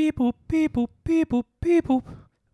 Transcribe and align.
Piep, 0.00 0.18
piep, 0.48 0.88
piep, 1.04 1.44
piep. 1.60 2.02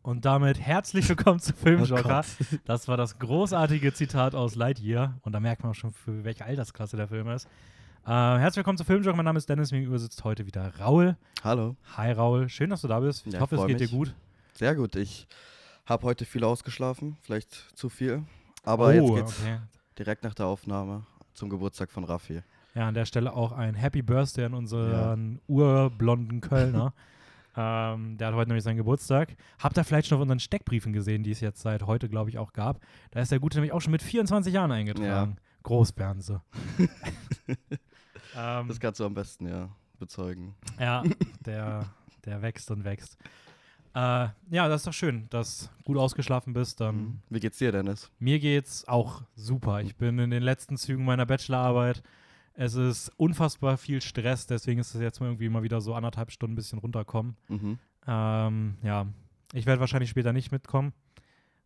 Und 0.03 0.25
damit 0.25 0.59
herzlich 0.59 1.09
willkommen 1.09 1.39
zu 1.39 1.53
Filmjoker. 1.53 2.25
Oh 2.41 2.57
das 2.65 2.89
war 2.89 2.97
das 2.97 3.21
großartige 3.21 3.95
Zitat 3.95 4.35
aus 4.35 4.57
Lightyear. 4.57 5.21
Und 5.23 5.31
da 5.31 5.39
merkt 5.39 5.63
man 5.63 5.71
auch 5.71 5.77
schon, 5.77 5.93
für 5.93 6.25
welche 6.25 6.45
Altersklasse 6.45 6.97
der 6.97 7.07
Film 7.07 7.29
ist. 7.29 7.47
Äh, 8.05 8.09
herzlich 8.11 8.57
willkommen 8.57 8.79
zu 8.79 8.83
Filmjoker. 8.83 9.15
Mein 9.17 9.27
Name 9.27 9.39
ist 9.39 9.49
Dennis. 9.49 9.71
Mir 9.71 9.79
gegenüber 9.79 10.01
sitzt 10.01 10.25
heute 10.25 10.45
wieder 10.45 10.77
Raul. 10.81 11.17
Hallo. 11.45 11.77
Hi 11.97 12.11
Raul. 12.11 12.49
Schön, 12.49 12.71
dass 12.71 12.81
du 12.81 12.89
da 12.89 12.99
bist. 12.99 13.25
Ich 13.29 13.35
Ja, 13.35 13.39
hoffe, 13.39 13.55
es 13.55 13.67
geht 13.69 13.79
dir 13.79 13.85
mich. 13.85 13.93
gut. 13.93 14.13
Sehr 14.55 14.75
gut. 14.75 14.97
Ich 14.97 15.29
habe 15.85 16.03
heute 16.05 16.25
viel 16.25 16.43
ausgeschlafen, 16.43 17.17
vielleicht 17.23 17.53
zu 17.79 17.89
viel. 17.89 18.25
Aber 18.65 18.89
oh, 18.89 18.91
jetzt 18.91 19.15
geht's 19.15 19.41
okay. 19.41 19.59
direkt 19.97 20.25
nach 20.25 20.35
der 20.35 20.47
Aufnahme 20.47 21.07
zum 21.33 21.49
Geburtstag 21.49 21.93
von 21.93 22.03
Raffi. 22.03 22.43
Ja, 22.75 22.89
an 22.89 22.95
der 22.95 23.05
Stelle 23.05 23.35
auch 23.35 23.53
ein 23.53 23.75
Happy 23.75 24.03
Birthday 24.03 24.47
an 24.47 24.55
unseren 24.55 25.41
urblonden 25.47 26.41
Kölner. 26.41 26.93
ähm, 27.57 28.19
der 28.19 28.29
hat 28.29 28.35
heute 28.35 28.49
nämlich 28.51 28.65
seinen 28.65 28.77
Geburtstag. 28.77 29.37
Habt 29.59 29.77
ihr 29.79 29.85
vielleicht 29.85 30.09
schon 30.09 30.17
auf 30.17 30.23
unseren 30.23 30.41
Steckbriefen 30.41 30.93
gesehen, 30.93 31.23
die 31.23 31.31
es 31.31 31.41
jetzt 31.41 31.63
seit 31.63 31.83
heute, 31.87 32.09
glaube 32.09 32.31
ich, 32.31 32.39
auch 32.39 32.53
gab? 32.53 32.81
Da 33.13 33.21
ist 33.21 33.33
der 33.33 33.41
Gute 33.41 33.57
nämlich 33.59 33.73
auch 33.73 33.81
schon 33.81 33.93
mit 33.93 34.03
24 34.03 34.53
Jahren 34.53 34.73
eingetragen. 34.73 35.37
Großbernse. 35.63 36.43
ähm, 38.37 38.69
Das 38.69 38.81
kannst 38.81 39.01
du 39.01 39.05
am 39.05 39.15
besten 39.15 39.49
ja 39.49 39.69
bezeugen. 39.99 40.55
ja, 40.79 41.03
der, 41.47 41.87
der 42.25 42.43
wächst 42.43 42.71
und 42.71 42.85
wächst. 42.85 43.17
Äh, 43.95 44.29
ja, 44.51 44.69
das 44.69 44.83
ist 44.83 44.87
doch 44.87 44.93
schön, 44.93 45.27
dass 45.31 45.71
du 45.79 45.85
gut 45.85 45.97
ausgeschlafen 45.97 46.53
bist. 46.53 46.81
Dann 46.81 46.97
Mhm. 46.97 47.19
Wie 47.31 47.41
geht's 47.41 47.59
dir, 47.59 47.73
Dennis? 47.73 48.11
mir 48.19 48.39
geht's 48.39 48.87
auch 48.87 49.23
super. 49.35 49.81
Ich 49.81 49.97
bin 49.97 50.19
in 50.19 50.31
den 50.31 50.43
letzten 50.43 50.77
Zügen 50.77 51.05
meiner 51.05 51.25
Bachelorarbeit. 51.27 52.03
Es 52.59 52.75
ist 52.75 53.11
unfassbar 53.19 53.77
viel 53.77 54.01
Stress, 54.01 54.47
deswegen 54.47 54.81
ist 54.81 54.95
es 54.95 55.01
jetzt 55.01 55.21
mal 55.21 55.27
irgendwie 55.27 55.49
mal 55.51 55.63
wieder 55.63 55.81
so 55.83 55.95
anderthalb 55.95 56.31
Stunden 56.31 56.55
ein 56.55 56.57
bisschen 56.57 56.79
runterkommen. 56.79 57.37
Mhm. 57.49 57.79
Ähm, 58.07 58.77
ja, 58.83 59.07
ich 59.53 59.67
werde 59.67 59.81
wahrscheinlich 59.81 60.09
später 60.11 60.33
nicht 60.33 60.53
mitkommen, 60.53 60.95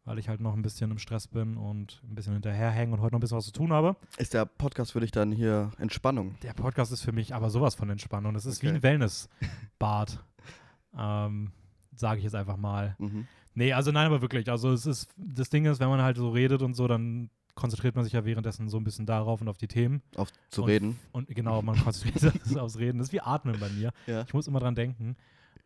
weil 0.04 0.18
ich 0.18 0.28
halt 0.28 0.40
noch 0.40 0.54
ein 0.54 0.62
bisschen 0.62 0.90
im 0.90 0.98
Stress 0.98 1.28
bin 1.28 1.56
und 1.56 2.02
ein 2.08 2.16
bisschen 2.16 2.32
hinterherhängen 2.32 2.92
und 2.92 3.00
heute 3.00 3.12
noch 3.14 3.18
ein 3.18 3.20
bisschen 3.20 3.36
was 3.38 3.46
zu 3.46 3.52
tun 3.52 3.72
habe. 3.72 3.94
Ist 4.18 4.34
der 4.34 4.46
Podcast 4.46 4.90
für 4.92 5.00
dich 5.00 5.12
dann 5.12 5.30
hier 5.30 5.70
Entspannung? 5.78 6.34
Der 6.42 6.54
Podcast 6.54 6.90
ist 6.92 7.02
für 7.02 7.12
mich 7.12 7.34
aber 7.36 7.50
sowas 7.50 7.76
von 7.76 7.88
Entspannung. 7.88 8.34
Das 8.34 8.44
ist 8.44 8.62
wie 8.62 8.66
Okay. 8.68 8.76
ein 8.76 8.82
Wellnessbad. 8.82 10.24
ähm, 10.98 11.52
Sage 11.94 12.18
ich 12.18 12.24
jetzt 12.24 12.34
einfach 12.34 12.56
mal. 12.56 12.96
Mhm. 12.98 13.26
Nee, 13.54 13.72
also 13.74 13.92
nein, 13.92 14.06
aber 14.06 14.22
wirklich. 14.22 14.48
Also 14.50 14.72
es 14.72 14.86
ist, 14.86 15.12
das 15.16 15.50
Ding 15.50 15.66
ist, 15.66 15.78
wenn 15.80 15.88
man 15.88 16.00
halt 16.02 16.16
so 16.16 16.30
redet 16.30 16.62
und 16.62 16.74
so, 16.74 16.88
dann 16.88 17.30
konzentriert 17.54 17.94
man 17.94 18.04
sich 18.04 18.12
ja 18.12 18.24
währenddessen 18.24 18.68
so 18.68 18.78
ein 18.78 18.84
bisschen 18.84 19.06
darauf 19.06 19.40
und 19.40 19.48
auf 19.48 19.58
die 19.58 19.68
Themen. 19.68 20.02
Auf 20.16 20.28
zu 20.50 20.62
Und- 20.62 20.68
reden. 20.68 20.98
Und 21.12 21.28
genau, 21.28 21.62
man 21.62 21.78
konzentriert 21.78 22.18
sich 22.44 22.58
aufs 22.58 22.78
Reden. 22.78 22.98
Das 22.98 23.08
ist 23.08 23.12
wie 23.12 23.20
Atmen 23.20 23.58
bei 23.60 23.68
mir. 23.70 23.92
Ja. 24.06 24.22
Ich 24.22 24.34
muss 24.34 24.46
immer 24.46 24.60
dran 24.60 24.74
denken. 24.74 25.16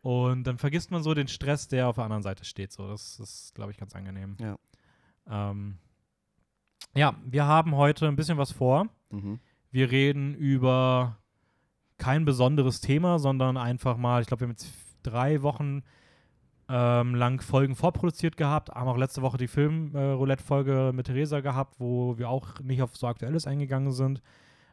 Und 0.01 0.43
dann 0.45 0.57
vergisst 0.57 0.91
man 0.91 1.01
so 1.01 1.13
den 1.13 1.27
Stress, 1.27 1.67
der 1.67 1.87
auf 1.87 1.95
der 1.95 2.03
anderen 2.03 2.21
Seite 2.23 2.45
steht. 2.45 2.71
So, 2.71 2.87
das 2.87 3.19
ist, 3.19 3.55
glaube 3.55 3.71
ich, 3.71 3.77
ganz 3.77 3.95
angenehm. 3.95 4.37
Ja. 4.39 4.57
Ähm, 5.27 5.77
ja, 6.95 7.15
wir 7.25 7.45
haben 7.45 7.75
heute 7.75 8.07
ein 8.07 8.15
bisschen 8.15 8.37
was 8.37 8.51
vor. 8.51 8.87
Mhm. 9.09 9.39
Wir 9.71 9.91
reden 9.91 10.35
über 10.35 11.17
kein 11.97 12.23
besonderes 12.25 12.81
Thema, 12.81 13.19
sondern 13.19 13.57
einfach 13.57 13.97
mal, 13.97 14.21
ich 14.21 14.27
glaube, 14.27 14.41
wir 14.41 14.45
haben 14.47 14.51
jetzt 14.53 14.71
drei 15.03 15.41
Wochen 15.41 15.81
ähm, 16.69 17.13
lang 17.15 17.41
Folgen 17.41 17.75
vorproduziert 17.75 18.37
gehabt, 18.37 18.69
haben 18.69 18.87
auch 18.87 18.97
letzte 18.97 19.21
Woche 19.21 19.37
die 19.37 19.47
Film-Roulette-Folge 19.47 20.91
mit 20.93 21.05
Theresa 21.07 21.39
gehabt, 21.41 21.75
wo 21.79 22.17
wir 22.17 22.29
auch 22.29 22.59
nicht 22.61 22.81
auf 22.81 22.95
so 22.95 23.07
Aktuelles 23.07 23.45
eingegangen 23.47 23.91
sind. 23.91 24.21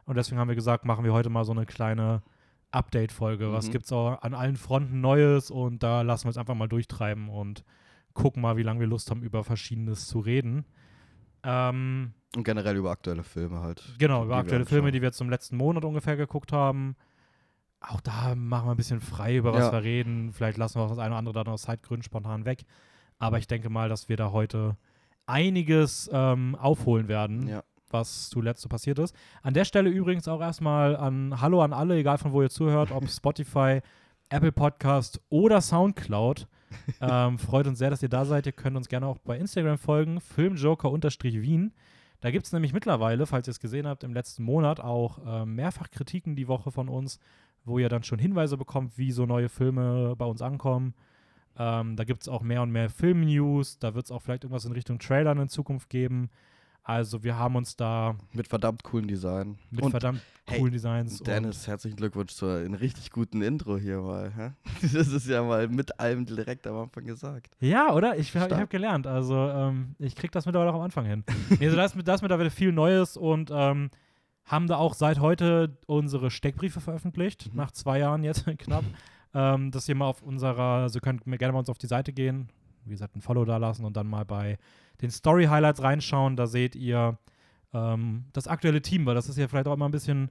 Und 0.05 0.15
deswegen 0.17 0.39
haben 0.39 0.47
wir 0.47 0.55
gesagt, 0.55 0.85
machen 0.85 1.05
wir 1.05 1.13
heute 1.13 1.29
mal 1.29 1.45
so 1.45 1.51
eine 1.51 1.65
kleine 1.65 2.21
Update-Folge. 2.71 3.51
Was 3.53 3.67
Mhm. 3.67 3.71
gibt 3.71 3.85
es 3.85 3.91
auch 3.91 4.21
an 4.21 4.33
allen 4.33 4.55
Fronten 4.57 5.01
Neues? 5.01 5.51
Und 5.51 5.83
da 5.83 6.01
lassen 6.01 6.25
wir 6.25 6.29
uns 6.29 6.37
einfach 6.37 6.55
mal 6.55 6.67
durchtreiben 6.67 7.29
und 7.29 7.63
gucken 8.13 8.41
mal, 8.41 8.57
wie 8.57 8.63
lange 8.63 8.79
wir 8.79 8.87
Lust 8.87 9.09
haben, 9.11 9.21
über 9.21 9.43
Verschiedenes 9.43 10.07
zu 10.07 10.19
reden. 10.19 10.65
Ähm, 11.43 12.13
Und 12.35 12.43
generell 12.43 12.75
über 12.77 12.91
aktuelle 12.91 13.23
Filme 13.23 13.59
halt. 13.61 13.83
Genau, 13.99 14.23
über 14.25 14.37
aktuelle 14.37 14.65
Filme, 14.65 14.91
die 14.91 15.01
wir 15.01 15.11
im 15.19 15.29
letzten 15.29 15.57
Monat 15.57 15.83
ungefähr 15.85 16.15
geguckt 16.15 16.51
haben. 16.51 16.95
Auch 17.85 18.01
da 18.01 18.33
machen 18.35 18.67
wir 18.67 18.71
ein 18.71 18.77
bisschen 18.77 19.01
frei, 19.01 19.35
über 19.35 19.53
was 19.53 19.65
Ja. 19.65 19.71
wir 19.73 19.83
reden. 19.83 20.31
Vielleicht 20.31 20.57
lassen 20.57 20.79
wir 20.79 20.83
auch 20.83 20.89
das 20.89 20.97
eine 20.99 21.09
oder 21.09 21.17
andere 21.17 21.33
dann 21.43 21.47
aus 21.53 21.63
Zeitgründen 21.63 22.03
spontan 22.03 22.45
weg. 22.45 22.63
Aber 23.19 23.37
ich 23.37 23.47
denke 23.47 23.69
mal, 23.69 23.89
dass 23.89 24.07
wir 24.09 24.17
da 24.17 24.31
heute 24.31 24.77
einiges 25.25 26.09
ähm, 26.13 26.55
aufholen 26.59 27.07
werden, 27.07 27.47
Ja. 27.47 27.63
was 27.89 28.29
zuletzt 28.29 28.61
so 28.61 28.69
passiert 28.69 28.99
ist. 28.99 29.15
An 29.41 29.53
der 29.53 29.65
Stelle 29.65 29.89
übrigens 29.89 30.27
auch 30.27 30.41
erstmal 30.41 30.95
an 30.95 31.39
Hallo 31.41 31.61
an 31.61 31.73
alle, 31.73 31.97
egal 31.97 32.17
von 32.17 32.31
wo 32.31 32.41
ihr 32.41 32.49
zuhört, 32.49 32.91
ob 32.91 33.07
Spotify, 33.09 33.81
Apple 34.29 34.51
Podcast 34.51 35.21
oder 35.29 35.61
Soundcloud. 35.61 36.47
ähm, 37.01 37.37
freut 37.37 37.67
uns 37.67 37.77
sehr, 37.79 37.89
dass 37.91 38.01
ihr 38.01 38.09
da 38.09 38.25
seid. 38.25 38.45
Ihr 38.47 38.51
könnt 38.51 38.75
uns 38.77 38.87
gerne 38.89 39.05
auch 39.07 39.19
bei 39.19 39.37
Instagram 39.37 39.77
folgen, 39.77 40.19
filmjoker-wien. 40.21 41.73
Da 42.21 42.31
gibt 42.31 42.45
es 42.45 42.53
nämlich 42.53 42.73
mittlerweile, 42.73 43.25
falls 43.27 43.47
ihr 43.47 43.51
es 43.51 43.59
gesehen 43.59 43.85
habt, 43.85 44.03
im 44.03 44.13
letzten 44.13 44.43
Monat 44.43 44.79
auch 44.79 45.19
ähm, 45.25 45.55
mehrfach 45.55 45.91
Kritiken 45.91 46.35
die 46.35 46.47
Woche 46.47 46.71
von 46.71 46.87
uns, 46.89 47.19
wo 47.65 47.79
ihr 47.79 47.89
dann 47.89 48.03
schon 48.03 48.19
Hinweise 48.19 48.57
bekommt, 48.57 48.97
wie 48.97 49.11
so 49.11 49.25
neue 49.25 49.49
Filme 49.49 50.15
bei 50.17 50.25
uns 50.25 50.41
ankommen. 50.41 50.93
Ähm, 51.57 51.95
da 51.95 52.03
gibt 52.03 52.23
es 52.23 52.27
auch 52.29 52.41
mehr 52.41 52.61
und 52.63 52.71
mehr 52.71 52.89
Film-News. 52.89 53.79
Da 53.79 53.93
wird 53.93 54.05
es 54.05 54.11
auch 54.11 54.21
vielleicht 54.21 54.43
irgendwas 54.43 54.65
in 54.65 54.71
Richtung 54.71 54.99
Trailern 54.99 55.37
in 55.39 55.49
Zukunft 55.49 55.89
geben. 55.89 56.29
Also 56.85 57.23
wir 57.23 57.37
haben 57.37 57.55
uns 57.55 57.77
da 57.77 58.15
Mit 58.33 58.47
verdammt 58.49 58.83
coolen 58.83 59.07
Design. 59.07 59.57
mit 59.71 59.83
Und 59.85 59.91
verdammt 59.91 60.19
hey, 60.49 60.59
coolen 60.59 60.73
Designs 60.73 61.19
Dennis, 61.19 61.65
herzlichen 61.65 61.95
Glückwunsch 61.95 62.33
zu 62.33 62.45
einem 62.47 62.73
richtig 62.73 63.09
guten 63.11 63.41
Intro 63.41 63.77
hier 63.77 64.01
mal. 64.01 64.33
Hä? 64.35 64.51
Das 64.81 65.07
ist 65.07 65.27
ja 65.27 65.41
mal 65.43 65.69
mit 65.69 65.97
allem 66.01 66.25
direkt 66.25 66.67
am 66.67 66.75
Anfang 66.75 67.05
gesagt. 67.05 67.55
ja, 67.61 67.93
oder? 67.93 68.17
Ich, 68.17 68.35
hab- 68.35 68.51
ich 68.51 68.57
habe 68.57 68.67
gelernt. 68.67 69.07
Also 69.07 69.33
ähm, 69.37 69.95
ich 69.99 70.13
krieg 70.15 70.31
das 70.33 70.45
mittlerweile 70.45 70.71
auch 70.71 70.75
am 70.75 70.81
Anfang 70.81 71.05
hin. 71.05 71.23
nee, 71.57 71.65
also 71.67 71.77
da 71.77 71.85
ist, 71.85 71.95
mit- 71.95 72.05
da 72.05 72.15
ist 72.15 72.21
mittlerweile 72.21 72.49
viel 72.49 72.73
Neues 72.73 73.15
und 73.15 73.49
ähm, 73.53 73.89
haben 74.45 74.67
da 74.67 74.77
auch 74.77 74.93
seit 74.93 75.19
heute 75.19 75.77
unsere 75.87 76.29
Steckbriefe 76.31 76.81
veröffentlicht, 76.81 77.49
Mhm. 77.51 77.57
nach 77.57 77.71
zwei 77.71 77.99
Jahren 77.99 78.23
jetzt 78.23 78.45
knapp. 78.57 78.83
ähm, 79.35 79.71
dass 79.71 79.89
ihr 79.89 79.95
mal 79.95 80.05
auf 80.07 80.21
unserer, 80.21 80.83
also 80.83 80.97
ihr 80.97 81.01
könnt 81.01 81.25
mir 81.25 81.37
gerne 81.37 81.53
mal 81.53 81.59
uns 81.59 81.69
auf 81.69 81.77
die 81.79 81.87
Seite 81.87 82.13
gehen, 82.13 82.49
wie 82.85 82.91
gesagt, 82.91 83.15
ein 83.15 83.21
Follow 83.21 83.45
da 83.45 83.57
lassen 83.57 83.83
und 83.85 83.97
dann 83.97 84.07
mal 84.07 84.25
bei 84.25 84.57
den 85.01 85.09
Story 85.09 85.45
Highlights 85.45 85.81
reinschauen. 85.81 86.35
Da 86.35 86.45
seht 86.45 86.75
ihr 86.75 87.17
ähm, 87.73 88.25
das 88.33 88.47
aktuelle 88.47 88.81
Team, 88.83 89.05
weil 89.07 89.15
das 89.15 89.29
ist 89.29 89.37
ja 89.37 89.47
vielleicht 89.47 89.67
auch 89.67 89.73
immer 89.73 89.87
ein 89.87 89.91
bisschen 89.91 90.29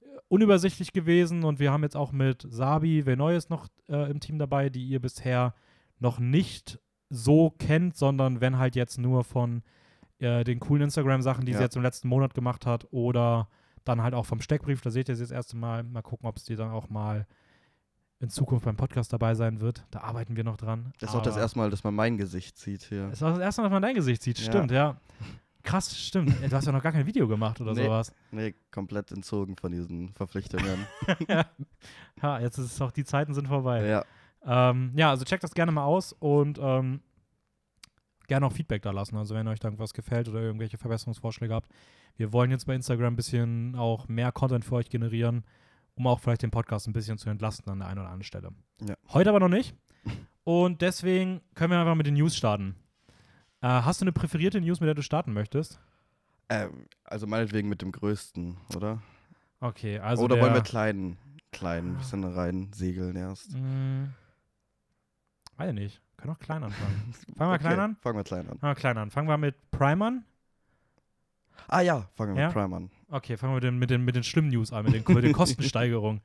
äh, 0.00 0.04
unübersichtlich 0.28 0.92
gewesen 0.94 1.44
und 1.44 1.58
wir 1.58 1.70
haben 1.72 1.82
jetzt 1.82 1.96
auch 1.96 2.12
mit 2.12 2.46
Sabi 2.48 3.04
Venoyes 3.04 3.50
noch 3.50 3.66
äh, 3.88 4.10
im 4.10 4.20
Team 4.20 4.38
dabei, 4.38 4.70
die 4.70 4.84
ihr 4.86 5.00
bisher 5.00 5.54
noch 5.98 6.18
nicht 6.18 6.78
so 7.10 7.50
kennt, 7.50 7.96
sondern 7.96 8.40
wenn 8.40 8.56
halt 8.56 8.76
jetzt 8.76 8.96
nur 8.96 9.24
von 9.24 9.62
äh, 10.22 10.44
den 10.44 10.60
coolen 10.60 10.84
Instagram-Sachen, 10.84 11.44
die 11.44 11.52
sie 11.52 11.58
Ja. 11.58 11.64
jetzt 11.64 11.76
im 11.76 11.82
letzten 11.82 12.08
Monat 12.08 12.32
gemacht 12.34 12.64
hat 12.66 12.86
oder 12.90 13.48
dann 13.84 14.02
halt 14.02 14.14
auch 14.14 14.24
vom 14.26 14.40
Steckbrief, 14.40 14.80
da 14.80 14.90
seht 14.90 15.08
ihr 15.08 15.16
sie 15.16 15.22
das 15.24 15.30
erste 15.32 15.56
Mal. 15.56 15.82
Mal 15.82 16.02
gucken, 16.02 16.28
ob 16.28 16.36
es 16.36 16.44
die 16.44 16.56
dann 16.56 16.70
auch 16.70 16.88
mal 16.88 17.26
in 18.20 18.28
Zukunft 18.30 18.64
beim 18.64 18.76
Podcast 18.76 19.12
dabei 19.12 19.34
sein 19.34 19.60
wird. 19.60 19.84
Da 19.90 20.02
arbeiten 20.02 20.36
wir 20.36 20.44
noch 20.44 20.56
dran. 20.56 20.92
Das 21.00 21.10
ist 21.10 21.16
auch 21.16 21.22
das 21.22 21.34
Aber- 21.34 21.42
erste 21.42 21.58
Mal, 21.58 21.70
dass 21.70 21.82
man 21.82 21.94
mein 21.94 22.16
Gesicht 22.16 22.56
sieht 22.56 22.82
hier. 22.84 23.08
das 23.08 23.20
war 23.20 23.30
das 23.30 23.40
erste 23.40 23.60
Mal, 23.62 23.66
dass 23.68 23.72
man 23.72 23.82
dein 23.82 23.94
Gesicht 23.96 24.22
sieht. 24.22 24.38
Ja. 24.38 24.44
Stimmt, 24.44 24.70
ja. 24.70 24.96
Krass, 25.64 25.96
stimmt. 25.96 26.28
Du 26.50 26.56
hast 26.56 26.66
ja 26.66 26.72
noch 26.72 26.82
gar 26.82 26.92
kein 26.92 27.06
Video 27.06 27.26
gemacht 27.26 27.60
oder 27.60 27.72
Nee. 27.74 27.84
sowas. 27.84 28.12
Nee, 28.30 28.54
komplett 28.70 29.10
entzogen 29.12 29.56
von 29.56 29.72
diesen 29.72 30.12
Verpflichtungen. 30.14 30.86
ja, 32.22 32.38
jetzt 32.40 32.58
ist 32.58 32.66
es 32.72 32.80
auch, 32.80 32.92
die 32.92 33.04
Zeiten 33.04 33.34
sind 33.34 33.48
vorbei. 33.48 33.84
ja. 33.86 34.04
Ähm, 34.44 34.92
ja, 34.96 35.10
also 35.10 35.24
checkt 35.24 35.44
das 35.44 35.54
gerne 35.54 35.70
mal 35.72 35.84
aus 35.84 36.12
und 36.12 36.58
ähm, 36.60 37.00
gerne 38.32 38.46
auch 38.46 38.52
Feedback 38.52 38.80
da 38.80 38.92
lassen. 38.92 39.14
Also 39.18 39.34
wenn 39.34 39.46
euch 39.46 39.60
da 39.60 39.68
irgendwas 39.68 39.92
gefällt 39.92 40.26
oder 40.26 40.40
irgendwelche 40.40 40.78
Verbesserungsvorschläge 40.78 41.52
habt. 41.52 41.70
Wir 42.16 42.32
wollen 42.32 42.50
jetzt 42.50 42.66
bei 42.66 42.74
Instagram 42.74 43.12
ein 43.12 43.16
bisschen 43.16 43.76
auch 43.76 44.08
mehr 44.08 44.32
Content 44.32 44.64
für 44.64 44.76
euch 44.76 44.88
generieren, 44.88 45.44
um 45.96 46.06
auch 46.06 46.18
vielleicht 46.18 46.40
den 46.40 46.50
Podcast 46.50 46.88
ein 46.88 46.94
bisschen 46.94 47.18
zu 47.18 47.28
entlasten 47.28 47.70
an 47.70 47.80
der 47.80 47.88
einen 47.88 47.98
oder 47.98 48.08
anderen 48.08 48.22
Stelle. 48.22 48.52
Ja. 48.80 48.94
Heute 49.12 49.28
aber 49.28 49.38
noch 49.38 49.50
nicht. 49.50 49.74
Und 50.44 50.80
deswegen 50.80 51.42
können 51.54 51.72
wir 51.72 51.78
einfach 51.78 51.94
mit 51.94 52.06
den 52.06 52.14
News 52.14 52.34
starten. 52.34 52.74
Äh, 53.60 53.68
hast 53.68 54.00
du 54.00 54.04
eine 54.04 54.12
präferierte 54.12 54.62
News, 54.62 54.80
mit 54.80 54.86
der 54.86 54.94
du 54.94 55.02
starten 55.02 55.34
möchtest? 55.34 55.78
Ähm, 56.48 56.86
also 57.04 57.26
meinetwegen 57.26 57.68
mit 57.68 57.82
dem 57.82 57.92
größten, 57.92 58.56
oder? 58.74 59.02
Okay, 59.60 59.98
also 59.98 60.24
oder 60.24 60.36
der, 60.36 60.44
wollen 60.44 60.54
wir 60.54 60.62
kleinen, 60.62 61.18
kleinen, 61.52 61.98
bisschen 61.98 62.24
rein 62.24 62.70
segeln 62.72 63.14
erst? 63.14 63.52
Mh, 63.52 64.08
weiß 65.58 65.68
ich 65.68 65.74
nicht. 65.74 66.00
Können 66.22 66.34
auch 66.34 66.38
klein 66.38 66.62
anfangen. 66.64 67.14
Fangen 67.36 67.50
wir 67.50 67.54
Okay, 67.54 67.58
klein 67.64 67.80
an? 67.80 67.96
Fangen 68.00 68.16
wir 68.16 68.24
klein 68.24 68.48
an. 68.48 68.58
Fangen 68.58 68.70
wir 68.70 68.74
klein 68.80 68.98
an. 68.98 69.10
Fangen 69.10 69.28
wir 69.28 69.36
mit 69.38 69.70
Prime 69.70 70.04
an. 70.06 70.24
Ah 71.68 71.80
ja, 71.80 72.08
fangen 72.14 72.34
wir 72.34 72.40
Ja? 72.42 72.46
mit 72.48 72.54
Prime 72.54 72.76
an. 72.76 72.90
Okay, 73.10 73.36
fangen 73.36 73.52
wir 73.52 73.56
mit 73.56 73.64
den, 73.64 73.78
mit 73.78 73.90
den, 73.90 74.04
mit 74.04 74.14
den 74.16 74.22
schlimmen 74.24 74.50
News 74.50 74.72
an, 74.72 74.84
mit 74.84 74.94
den, 74.94 75.14
mit 75.14 75.24
den 75.24 75.32
Kostensteigerungen. 75.34 76.20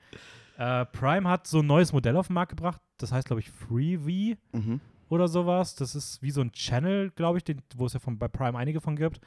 Äh, 0.57 0.85
Prime 0.85 1.27
hat 1.29 1.47
so 1.47 1.59
ein 1.59 1.67
neues 1.67 1.93
Modell 1.93 2.15
auf 2.15 2.27
den 2.27 2.33
Markt 2.33 2.51
gebracht. 2.51 2.81
Das 2.97 3.11
heißt, 3.11 3.27
glaube 3.27 3.39
ich, 3.41 3.49
Freevee 3.51 4.37
Mhm. 4.53 4.79
oder 5.09 5.27
sowas. 5.27 5.75
Das 5.75 5.95
ist 5.95 6.21
wie 6.21 6.31
so 6.31 6.41
ein 6.41 6.51
Channel, 6.51 7.11
glaube 7.11 7.37
ich, 7.39 7.43
den, 7.43 7.61
wo 7.75 7.85
es 7.85 7.93
ja 7.93 7.99
von, 7.99 8.17
bei 8.17 8.27
Prime 8.27 8.57
einige 8.57 8.81
von 8.81 8.95
gibt, 8.95 9.19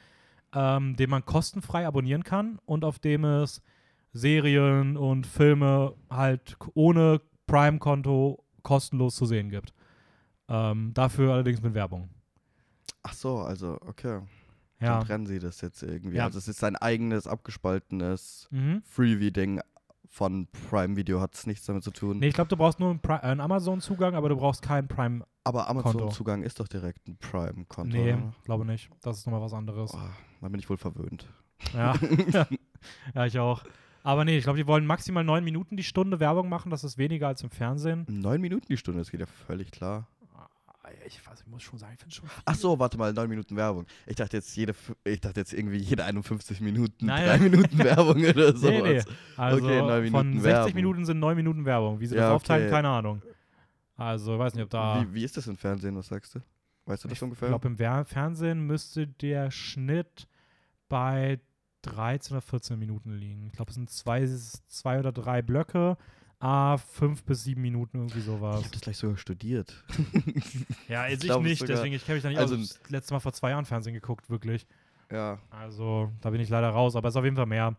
ähm, 0.53 0.95
den 0.95 1.09
man 1.09 1.23
kostenfrei 1.25 1.85
abonnieren 1.87 2.23
kann 2.23 2.59
und 2.65 2.83
auf 2.83 2.99
dem 2.99 3.23
es 3.25 3.61
Serien 4.13 4.97
und 4.97 5.25
Filme 5.25 5.93
halt 6.09 6.57
ohne 6.73 7.21
Prime-Konto 7.47 8.43
kostenlos 8.63 9.15
zu 9.15 9.25
sehen 9.25 9.49
gibt. 9.49 9.73
Ähm, 10.51 10.93
dafür 10.93 11.33
allerdings 11.33 11.61
mit 11.61 11.73
Werbung. 11.73 12.09
Ach 13.03 13.13
so, 13.13 13.39
also, 13.39 13.77
okay. 13.87 14.19
Ja. 14.79 14.97
Dann 14.97 15.05
trennen 15.05 15.25
sie 15.27 15.39
das 15.39 15.61
jetzt 15.61 15.83
irgendwie. 15.83 16.17
Ja. 16.17 16.25
Also 16.25 16.39
es 16.39 16.47
ist 16.47 16.59
sein 16.59 16.75
eigenes, 16.75 17.27
abgespaltenes 17.27 18.47
Mhm. 18.51 18.81
Freebie-Ding 18.85 19.61
von 20.09 20.47
Prime 20.69 20.97
Video, 20.97 21.21
hat 21.21 21.35
es 21.35 21.47
nichts 21.47 21.65
damit 21.65 21.83
zu 21.83 21.91
tun. 21.91 22.19
Nee, 22.19 22.27
ich 22.27 22.33
glaube, 22.33 22.49
du 22.49 22.57
brauchst 22.57 22.79
nur 22.79 22.89
einen, 22.89 22.99
äh, 23.07 23.13
einen 23.13 23.39
Amazon-Zugang, 23.39 24.15
aber 24.15 24.27
du 24.27 24.35
brauchst 24.35 24.61
keinen 24.61 24.87
Prime. 24.87 25.23
Aber. 25.43 25.69
Amazon-Zugang 25.69 26.43
ist 26.43 26.59
doch 26.59 26.67
direkt 26.67 27.07
ein 27.07 27.17
Prime-Konto. 27.17 27.95
Nee, 27.95 28.17
glaube 28.43 28.65
nicht. 28.65 28.89
Das 29.01 29.17
ist 29.17 29.25
nochmal 29.25 29.41
was 29.41 29.53
anderes. 29.53 29.93
Oh, 29.93 29.99
dann 30.41 30.51
bin 30.51 30.59
ich 30.59 30.69
wohl 30.69 30.77
verwöhnt. 30.77 31.27
Ja. 31.73 31.93
ja, 33.15 33.25
ich 33.25 33.39
auch. 33.39 33.63
Aber 34.03 34.25
nee, 34.25 34.37
ich 34.37 34.43
glaube, 34.43 34.57
die 34.57 34.67
wollen 34.67 34.85
maximal 34.85 35.23
neun 35.23 35.43
Minuten 35.43 35.77
die 35.77 35.83
Stunde 35.83 36.19
Werbung 36.19 36.49
machen. 36.49 36.71
Das 36.71 36.83
ist 36.83 36.97
weniger 36.97 37.27
als 37.27 37.43
im 37.43 37.51
Fernsehen. 37.51 38.05
Neun 38.09 38.41
Minuten 38.41 38.65
die 38.67 38.77
Stunde, 38.77 38.99
das 38.99 39.11
geht 39.11 39.19
ja 39.19 39.27
völlig 39.27 39.71
klar. 39.71 40.07
Ich 41.07 41.25
weiß, 41.25 41.41
ich 41.41 41.47
muss 41.47 41.63
schon 41.63 41.79
sagen, 41.79 41.93
ich 41.93 41.99
finde 41.99 42.15
schon. 42.15 42.29
Ach 42.45 42.55
so, 42.55 42.77
warte 42.79 42.97
mal, 42.97 43.11
neun 43.13 43.29
Minuten 43.29 43.55
Werbung. 43.55 43.85
Ich 44.05 44.15
dachte 44.15 44.37
jetzt 44.37 44.55
jede, 44.55 44.73
ich 45.03 45.19
dachte 45.21 45.39
jetzt 45.39 45.53
irgendwie 45.53 45.77
jede 45.77 46.03
51 46.05 46.61
Minuten, 46.61 47.05
Nein. 47.05 47.25
drei 47.25 47.37
Minuten 47.39 47.77
Werbung 47.79 48.23
oder 48.23 48.55
sowas. 48.55 48.61
Nee, 48.71 48.81
nee. 48.81 49.01
Also 49.37 49.65
Okay, 49.65 49.79
neun 49.81 50.11
von 50.11 50.27
Minuten 50.27 50.41
60 50.41 50.43
Werbung. 50.43 50.73
Minuten 50.75 51.05
sind 51.05 51.19
neun 51.19 51.35
Minuten 51.35 51.65
Werbung. 51.65 51.99
Wie 51.99 52.07
sie 52.07 52.15
Ja, 52.15 52.21
das 52.21 52.31
aufteilen, 52.31 52.63
okay. 52.67 52.71
keine 52.75 52.89
Ahnung. 52.89 53.21
Also, 53.97 54.33
ich 54.33 54.39
weiß 54.39 54.53
nicht, 54.55 54.63
ob 54.63 54.69
da. 54.69 55.01
Wie, 55.03 55.13
wie 55.15 55.23
ist 55.23 55.37
das 55.37 55.47
im 55.47 55.55
Fernsehen, 55.57 55.95
was 55.95 56.07
sagst 56.07 56.35
du? 56.35 56.39
Weißt 56.85 57.03
du 57.03 57.07
das 57.07 57.17
ich 57.17 57.21
ungefähr? 57.23 57.49
glaube, 57.49 57.67
im 57.67 57.77
Wer- 57.77 58.05
Fernsehen 58.05 58.65
müsste 58.65 59.07
der 59.07 59.51
Schnitt 59.51 60.27
bei 60.89 61.39
13 61.83 62.35
oder 62.35 62.41
14 62.41 62.77
Minuten 62.79 63.11
liegen. 63.13 63.47
Ich 63.47 63.53
glaube, 63.53 63.69
es 63.69 63.75
sind 63.75 63.89
zwei, 63.89 64.25
zwei 64.67 64.99
oder 64.99 65.11
drei 65.11 65.41
Blöcke. 65.41 65.97
Ah, 66.41 66.77
fünf 66.77 67.23
bis 67.23 67.43
sieben 67.43 67.61
Minuten, 67.61 67.97
irgendwie 67.97 68.19
ich 68.19 68.25
sowas. 68.25 68.57
habe 68.57 68.69
das 68.71 68.81
gleich 68.81 68.97
sogar 68.97 69.15
studiert. 69.17 69.83
Ja, 70.87 71.07
jetzt 71.07 71.23
ich, 71.23 71.29
es 71.29 71.39
nicht, 71.39 71.59
sogar- 71.59 71.75
deswegen, 71.77 71.95
ich 71.95 72.03
kenne 72.05 72.15
mich 72.15 72.23
da 72.23 72.29
nicht 72.29 72.39
also- 72.39 72.55
aus. 72.55 72.79
Das 72.81 72.89
letzte 72.89 73.13
Mal 73.13 73.19
vor 73.19 73.31
zwei 73.33 73.51
Jahren 73.51 73.65
Fernsehen 73.65 73.93
geguckt, 73.93 74.29
wirklich. 74.29 74.65
ja. 75.11 75.37
Also, 75.51 76.11
da 76.21 76.29
bin 76.31 76.41
ich 76.41 76.49
leider 76.49 76.69
raus, 76.69 76.95
aber 76.95 77.07
es 77.09 77.13
ist 77.13 77.17
auf 77.19 77.23
jeden 77.23 77.35
Fall 77.37 77.45
mehr. 77.45 77.75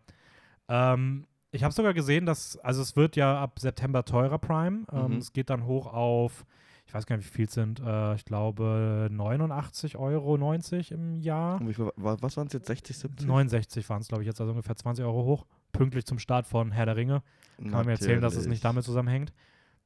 Ähm, 0.69 1.26
ich 1.50 1.64
habe 1.64 1.75
sogar 1.75 1.93
gesehen, 1.93 2.25
dass, 2.25 2.56
also 2.59 2.81
es 2.82 2.97
wird 2.97 3.17
ja 3.17 3.43
ab 3.43 3.59
September 3.59 4.05
teurer 4.05 4.38
Prime. 4.38 4.85
Ähm, 4.93 5.06
Mhm. 5.12 5.17
Es 5.19 5.32
geht 5.32 5.50
dann 5.50 5.67
hoch 5.67 5.93
auf, 5.93 6.47
ich 6.87 6.94
weiß 6.94 7.05
gar 7.05 7.17
nicht, 7.17 7.26
wie 7.26 7.37
viel 7.37 7.44
es 7.47 7.53
sind, 7.53 7.81
äh, 7.81 8.14
ich 8.14 8.25
glaube 8.25 9.09
89,90 9.12 9.97
Euro 9.99 10.37
im 10.37 11.14
Jahr. 11.17 11.61
Und 11.61 11.69
wie 11.69 11.75
viel, 11.75 11.87
wa- 11.97 12.17
was 12.20 12.37
waren 12.37 12.47
es 12.47 12.53
jetzt? 12.55 12.67
60, 12.69 12.97
70? 12.97 13.26
69 13.26 13.88
waren 13.91 14.00
es, 14.00 14.09
glaube 14.09 14.23
ich, 14.23 14.26
jetzt, 14.29 14.41
also 14.41 14.53
ungefähr 14.53 14.76
20 14.76 15.05
Euro 15.05 15.25
hoch. 15.25 15.47
Pünktlich 15.73 16.05
zum 16.07 16.19
Start 16.19 16.47
von 16.47 16.71
Herr 16.71 16.87
der 16.87 16.97
Ringe. 16.97 17.23
Kann 17.59 17.71
man 17.71 17.87
mir 17.87 17.93
erzählen, 17.93 18.21
dass 18.21 18.37
es 18.37 18.47
nicht 18.47 18.65
damit 18.65 18.85
zusammenhängt. 18.85 19.33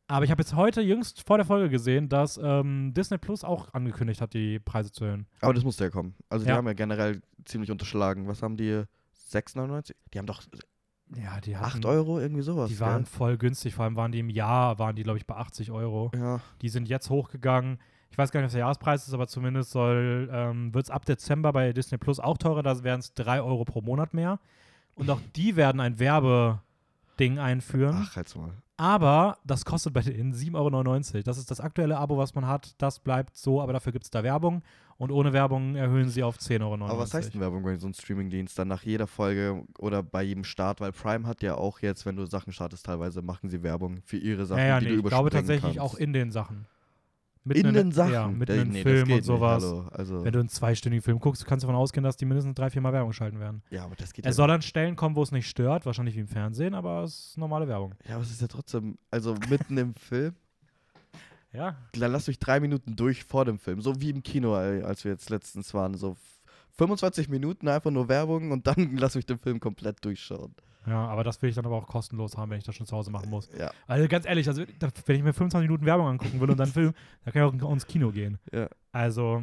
Aber 0.09 0.25
ich 0.25 0.31
habe 0.31 0.41
jetzt 0.41 0.55
heute 0.55 0.81
jüngst 0.83 1.27
vor 1.27 1.37
der 1.37 1.44
Folge 1.47 1.69
gesehen, 1.69 2.09
dass 2.09 2.38
ähm, 2.43 2.94
Disney 2.94 3.19
Plus 3.19 3.43
auch 3.43 3.75
angekündigt 3.75 4.21
hat, 4.21 4.35
die 4.35 4.61
Preise 4.61 4.93
zu 4.93 5.05
erhöhen. 5.05 5.27
Aber 5.41 5.53
das 5.53 5.65
musste 5.65 5.85
ja 5.85 5.91
kommen. 5.91 6.15
Also 6.29 6.44
die 6.44 6.50
Ja. 6.50 6.56
haben 6.56 6.67
ja 6.67 6.75
generell 6.75 7.21
ziemlich 7.44 7.71
unterschlagen. 7.73 8.29
Was 8.29 8.41
haben 8.43 8.56
die? 8.56 8.85
6,99? 9.33 9.94
Die 10.15 10.19
haben 10.19 10.27
doch 10.27 10.43
Ja, 11.17 11.41
die 11.41 11.56
8 11.56 11.75
hatten, 11.75 11.87
Euro 11.87 12.21
irgendwie 12.21 12.43
sowas. 12.43 12.69
Die 12.71 12.79
waren 12.79 13.03
gell? 13.03 13.12
voll 13.12 13.37
günstig, 13.37 13.75
vor 13.75 13.85
allem 13.85 13.97
waren 13.97 14.12
die 14.12 14.21
im 14.21 14.31
Jahr, 14.31 14.79
waren 14.79 14.94
die, 14.94 15.03
glaube 15.03 15.19
ich, 15.19 15.27
bei 15.27 15.35
80 15.37 15.73
Euro. 15.73 16.12
Ja. 16.15 16.41
Die 16.62 16.69
sind 16.69 16.88
jetzt 16.88 17.11
hochgegangen. 17.11 17.79
Ich 18.11 18.17
weiß 18.19 18.31
gar 18.31 18.41
nicht, 18.41 18.47
was 18.47 18.53
der 18.53 18.61
Jahrespreis 18.61 19.09
ist, 19.09 19.15
aber 19.15 19.27
zumindest 19.27 19.73
soll, 19.73 20.29
ähm, 20.33 20.73
wird 20.73 20.85
es 20.85 20.91
ab 20.91 21.05
Dezember 21.05 21.53
bei 21.53 21.73
Disney 21.73 21.99
Plus 21.99 22.21
auch 22.21 22.38
teurer, 22.38 22.62
da 22.62 22.83
werden 22.85 23.00
es 23.00 23.12
3 23.15 23.43
Euro 23.43 23.65
pro 23.65 23.81
Monat 23.83 24.15
mehr. 24.15 24.38
Und 24.96 25.08
auch 25.10 25.20
die 25.37 25.56
werden 25.56 25.81
ein 25.81 25.98
Werbeding 25.98 27.38
einführen. 27.38 27.96
Ach, 28.02 28.16
halt's 28.16 28.34
mal. 28.34 28.50
Aber 28.78 29.38
das 29.44 29.64
kostet 29.64 29.94
bei 29.94 30.02
denen 30.02 30.34
7,99 30.34 31.14
Euro. 31.14 31.22
Das 31.22 31.38
ist 31.38 31.50
das 31.50 31.60
aktuelle 31.60 31.96
Abo, 31.96 32.19
was 32.19 32.34
man 32.34 32.46
hat. 32.46 32.75
Das 32.78 32.98
bleibt 32.98 33.37
so, 33.37 33.62
aber 33.62 33.72
dafür 33.72 33.93
gibt 33.93 34.04
es 34.04 34.10
da 34.10 34.22
Werbung. 34.22 34.62
Und 34.98 35.10
ohne 35.10 35.32
Werbung 35.32 35.76
erhöhen 35.76 36.08
sie 36.08 36.22
auf 36.22 36.38
10,99 36.38 36.62
Euro. 36.62 36.84
Aber 36.87 36.98
was 36.98 37.14
heißt 37.14 37.34
denn 37.34 37.40
Werbung 37.40 37.62
bei 37.62 37.76
so 37.76 37.87
einem 37.87 37.94
Streamingdienst 37.94 38.58
dann 38.58 38.69
nach 38.69 38.82
jeder 38.82 39.06
Folge 39.06 39.62
oder 39.78 40.02
bei 40.02 40.22
jedem 40.22 40.44
Start? 40.44 40.81
Weil 40.81 40.93
Prime 40.93 41.26
hat 41.26 41.42
ja 41.42 41.54
auch 41.54 41.81
jetzt, 41.81 42.06
wenn 42.06 42.16
du 42.16 42.25
Sachen 42.26 42.52
startest, 42.52 42.87
teilweise 42.87 43.22
machen 43.22 43.49
sie 43.50 43.62
Werbung 43.62 44.00
für 44.04 44.16
ihre 44.16 44.46
Sachen, 44.46 44.60
ja, 44.60 44.66
ja, 44.66 44.81
die 44.81 44.87
nee, 44.87 44.92
du 44.92 44.99
ich 45.00 45.04
glaube 45.06 45.31
tatsächlich 45.31 45.76
kannst. 45.76 45.81
auch 45.81 45.94
in 45.94 46.12
den 46.12 46.31
Sachen. 46.31 46.66
In 47.54 47.72
den 47.72 47.93
Sachen. 47.93 48.12
Ja, 48.12 48.26
mitten 48.28 48.52
in 48.60 48.69
nee, 48.70 48.82
Film 48.82 49.10
und 49.12 49.22
sowas. 49.25 49.62
Nicht, 49.62 49.72
hallo. 49.72 49.88
Also, 49.93 50.25
Wenn 50.25 50.32
du 50.32 50.40
einen 50.40 50.48
zweistündigen 50.48 51.02
Film 51.02 51.20
guckst, 51.20 51.44
kannst 51.46 51.62
du 51.62 51.66
davon 51.69 51.81
ausgehen, 51.81 52.02
dass 52.04 52.16
die 52.16 52.25
mindestens 52.25 52.54
drei, 52.54 52.70
vier 52.70 52.82
Mal 52.82 52.93
Werbung 52.93 53.12
schalten 53.12 53.38
werden. 53.38 53.62
ja, 53.70 53.84
aber 53.84 53.94
das 53.96 54.12
geht 54.12 54.25
Es 54.26 54.31
ja 54.31 54.32
soll 54.34 54.50
an 54.50 54.62
Stellen 54.62 54.96
kommen, 54.96 55.14
wo 55.16 55.22
es 55.22 55.32
nicht 55.32 55.48
stört, 55.48 55.87
wahrscheinlich 55.87 56.16
wie 56.16 56.20
im 56.20 56.28
Fernsehen, 56.28 56.75
aber 56.75 57.02
es 57.04 57.28
ist 57.31 57.38
normale 57.38 57.69
Werbung. 57.69 57.94
Ja, 58.08 58.14
aber 58.16 58.22
es 58.25 58.31
ist 58.31 58.40
ja 58.40 58.48
trotzdem, 58.48 58.98
also 59.10 59.34
mitten 59.48 59.78
im 59.78 59.94
Film, 59.96 60.34
Ja. 61.52 61.76
dann 61.93 62.12
lass 62.12 62.26
mich 62.26 62.38
drei 62.38 62.60
Minuten 62.60 62.96
durch 62.96 63.25
vor 63.25 63.44
dem 63.44 63.58
Film. 63.58 63.81
So 63.81 64.00
wie 64.00 64.10
im 64.10 64.22
Kino, 64.22 64.56
ey, 64.58 64.82
als 64.82 65.04
wir 65.04 65.12
jetzt 65.12 65.31
letztens 65.31 65.72
waren. 65.75 65.94
So 65.94 66.12
f- 66.12 66.19
25 66.78 67.28
Minuten 67.31 67.69
einfach 67.69 67.90
nur 67.90 68.08
Werbung 68.08 68.50
und 68.50 68.66
dann 68.66 68.76
lass 68.96 69.14
mich 69.14 69.25
den 69.26 69.38
Film 69.38 69.60
komplett 69.60 70.04
durchschauen. 70.04 70.54
Ja, 70.87 71.06
aber 71.06 71.25
das 71.25 71.41
will 71.43 71.49
ich 71.49 71.56
dann 71.56 71.67
aber 71.67 71.77
auch 71.77 71.87
kostenlos 71.87 72.37
haben, 72.37 72.50
wenn 72.50 72.59
ich 72.59 72.65
das 72.65 72.75
schon 72.77 72.87
zu 72.87 72.97
Hause 72.97 73.11
machen 73.11 73.29
muss. 73.29 73.49
Ja, 73.59 73.71
Also 73.87 74.06
ganz 74.09 74.25
ehrlich, 74.25 74.47
also, 74.47 74.62
wenn 74.62 75.17
ich 75.17 75.23
mir 75.23 75.33
25 75.33 75.69
Minuten 75.69 75.85
Werbung 75.85 76.06
angucken 76.06 76.41
will 76.41 76.50
und 76.50 76.59
dann 76.59 76.69
Film, 76.69 76.93
dann 77.25 77.33
kann 77.33 77.56
ich 77.56 77.62
auch 77.62 77.73
ins 77.73 77.87
Kino 77.87 78.11
gehen. 78.11 78.38
ja. 78.53 78.69
Also, 78.93 79.43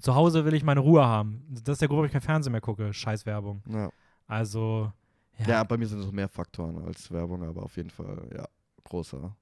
zu 0.00 0.14
Hause 0.14 0.44
will 0.44 0.54
ich 0.54 0.64
meine 0.64 0.80
Ruhe 0.80 1.04
haben. 1.04 1.44
Das 1.64 1.74
ist 1.74 1.80
der 1.80 1.88
Grund, 1.88 1.98
warum 1.98 2.06
ich 2.06 2.12
kein 2.12 2.20
Fernsehen 2.20 2.52
mehr 2.52 2.60
gucke. 2.60 2.92
Scheiß 2.92 3.26
Werbung. 3.26 3.62
Ja. 3.68 3.90
Also, 4.26 4.92
ja. 5.38 5.46
ja, 5.46 5.64
bei 5.64 5.76
mir 5.76 5.86
sind 5.86 6.00
es 6.00 6.06
noch 6.06 6.12
mehr 6.12 6.28
Faktoren 6.28 6.84
als 6.84 7.10
Werbung, 7.10 7.42
aber 7.44 7.62
auf 7.62 7.76
jeden 7.76 7.90
Fall, 7.90 8.28
ja, 8.34 8.46
großer. 8.84 9.36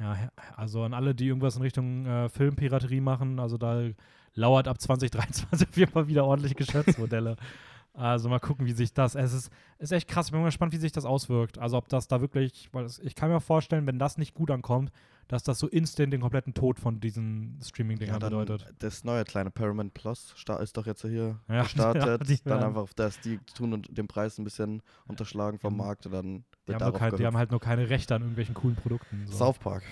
Ja, 0.00 0.16
also 0.56 0.82
an 0.82 0.92
alle, 0.94 1.14
die 1.14 1.26
irgendwas 1.26 1.56
in 1.56 1.62
Richtung 1.62 2.04
äh, 2.06 2.28
Filmpiraterie 2.28 3.00
machen, 3.00 3.38
also 3.38 3.58
da 3.58 3.88
lauert 4.34 4.66
ab 4.66 4.80
2023 4.80 5.68
auf 5.68 5.76
jeden 5.76 5.92
Fall 5.92 6.08
wieder 6.08 6.24
ordentliche 6.24 6.56
Geschäftsmodelle. 6.56 7.36
also 7.94 8.28
mal 8.28 8.40
gucken, 8.40 8.66
wie 8.66 8.72
sich 8.72 8.92
das. 8.92 9.14
Es 9.14 9.32
ist, 9.32 9.50
ist 9.78 9.92
echt 9.92 10.08
krass. 10.08 10.26
Ich 10.26 10.32
bin 10.32 10.40
mal 10.40 10.46
gespannt, 10.46 10.72
wie 10.72 10.78
sich 10.78 10.92
das 10.92 11.04
auswirkt. 11.04 11.58
Also 11.58 11.76
ob 11.76 11.88
das 11.88 12.08
da 12.08 12.20
wirklich, 12.20 12.68
weil 12.72 12.84
es, 12.84 12.98
ich 12.98 13.14
kann 13.14 13.30
mir 13.30 13.40
vorstellen, 13.40 13.86
wenn 13.86 13.98
das 14.00 14.18
nicht 14.18 14.34
gut 14.34 14.50
ankommt, 14.50 14.90
dass 15.28 15.42
das 15.42 15.58
so 15.58 15.68
instant 15.68 16.12
den 16.12 16.20
kompletten 16.20 16.52
Tod 16.54 16.78
von 16.78 17.00
diesen 17.00 17.58
Streaming-Dingern 17.62 18.20
dann 18.20 18.30
bedeutet. 18.30 18.74
Das 18.80 19.04
neue 19.04 19.24
kleine 19.24 19.50
Paramount 19.50 19.94
Plus 19.94 20.34
ist 20.60 20.76
doch 20.76 20.86
jetzt 20.86 21.02
hier 21.02 21.38
Ja, 21.48 21.62
gestartet. 21.62 22.28
ja, 22.28 22.36
dann 22.44 22.62
einfach 22.64 22.82
auf 22.82 22.94
das, 22.94 23.18
die 23.20 23.38
tun 23.56 23.72
und 23.72 23.96
den 23.96 24.06
Preis 24.08 24.36
ein 24.38 24.44
bisschen 24.44 24.82
unterschlagen 25.06 25.58
vom 25.58 25.78
Ja. 25.78 25.84
Markt 25.84 26.04
und 26.06 26.12
dann 26.12 26.44
Die 26.66 26.72
wird 26.72 26.82
haben, 26.82 26.92
kein, 26.98 27.16
die 27.16 27.24
haben 27.24 27.36
halt 27.38 27.52
nur 27.52 27.60
keine 27.60 27.88
Rechte 27.88 28.14
an 28.14 28.22
irgendwelchen 28.22 28.54
coolen 28.54 28.76
Produkten. 28.76 29.24
So. 29.28 29.36
South 29.38 29.58
Park. 29.58 29.82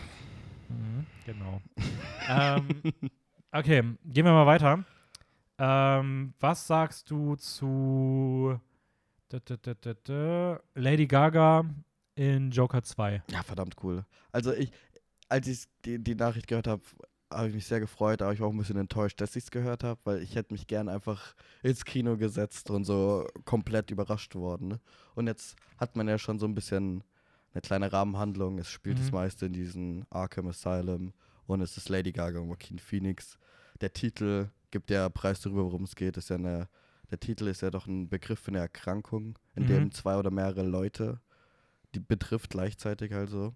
Mhm, 0.68 1.06
genau. 1.24 1.62
ähm, 2.28 2.68
okay, 3.52 3.82
gehen 4.04 4.24
wir 4.26 4.32
mal 4.32 4.46
weiter. 4.46 4.84
Ähm, 5.64 6.34
was 6.40 6.66
sagst 6.66 7.08
du 7.08 7.36
zu 7.36 8.58
Lady 10.74 11.06
Gaga 11.06 11.64
in 12.16 12.50
Joker 12.50 12.82
2? 12.82 13.22
Ja, 13.30 13.42
verdammt 13.44 13.76
cool. 13.84 14.04
Also 14.32 14.52
ich, 14.52 14.72
als 15.28 15.46
ich 15.46 15.66
die, 15.84 16.02
die 16.02 16.16
Nachricht 16.16 16.48
gehört 16.48 16.66
habe, 16.66 16.82
habe 17.32 17.46
ich 17.48 17.54
mich 17.54 17.66
sehr 17.66 17.78
gefreut, 17.78 18.22
aber 18.22 18.32
ich 18.32 18.40
war 18.40 18.48
auch 18.48 18.52
ein 18.52 18.58
bisschen 18.58 18.76
enttäuscht, 18.76 19.20
dass 19.20 19.36
ich 19.36 19.44
es 19.44 19.50
gehört 19.52 19.84
habe, 19.84 20.00
weil 20.02 20.20
ich 20.20 20.34
hätte 20.34 20.52
mich 20.52 20.66
gern 20.66 20.88
einfach 20.88 21.36
ins 21.62 21.84
Kino 21.84 22.16
gesetzt 22.16 22.68
und 22.70 22.82
so 22.84 23.24
komplett 23.44 23.92
überrascht 23.92 24.34
worden. 24.34 24.66
Ne? 24.68 24.80
Und 25.14 25.28
jetzt 25.28 25.54
hat 25.78 25.94
man 25.94 26.08
ja 26.08 26.18
schon 26.18 26.40
so 26.40 26.46
ein 26.46 26.56
bisschen 26.56 27.04
eine 27.54 27.60
kleine 27.62 27.92
Rahmenhandlung. 27.92 28.58
Es 28.58 28.68
spielt 28.68 28.98
das 28.98 29.06
Mhm. 29.12 29.14
meiste 29.16 29.46
in 29.46 29.52
diesem 29.52 30.06
Arkham 30.10 30.48
Asylum 30.48 31.12
und 31.46 31.60
es 31.60 31.76
ist 31.76 31.88
Lady 31.88 32.10
Gaga 32.10 32.40
und 32.40 32.48
Joaquin 32.48 32.80
Phoenix. 32.80 33.38
Der 33.80 33.92
Titel 33.92 34.50
gibt 34.72 34.90
ja 34.90 35.08
Preis 35.08 35.40
darüber, 35.40 35.62
worum 35.64 35.84
es 35.84 35.94
geht. 35.94 36.16
Ist 36.16 36.30
ja 36.30 36.36
eine, 36.36 36.68
der 37.12 37.20
Titel 37.20 37.46
ist 37.46 37.62
ja 37.62 37.70
doch 37.70 37.86
ein 37.86 38.08
Begriff 38.08 38.40
für 38.40 38.48
eine 38.48 38.58
Erkrankung, 38.58 39.38
in 39.54 39.62
Mhm. 39.64 39.68
dem 39.68 39.90
zwei 39.92 40.16
oder 40.16 40.30
mehrere 40.32 40.62
Leute 40.64 41.20
die 41.94 42.00
betrifft 42.00 42.48
gleichzeitig 42.50 43.14
also. 43.14 43.54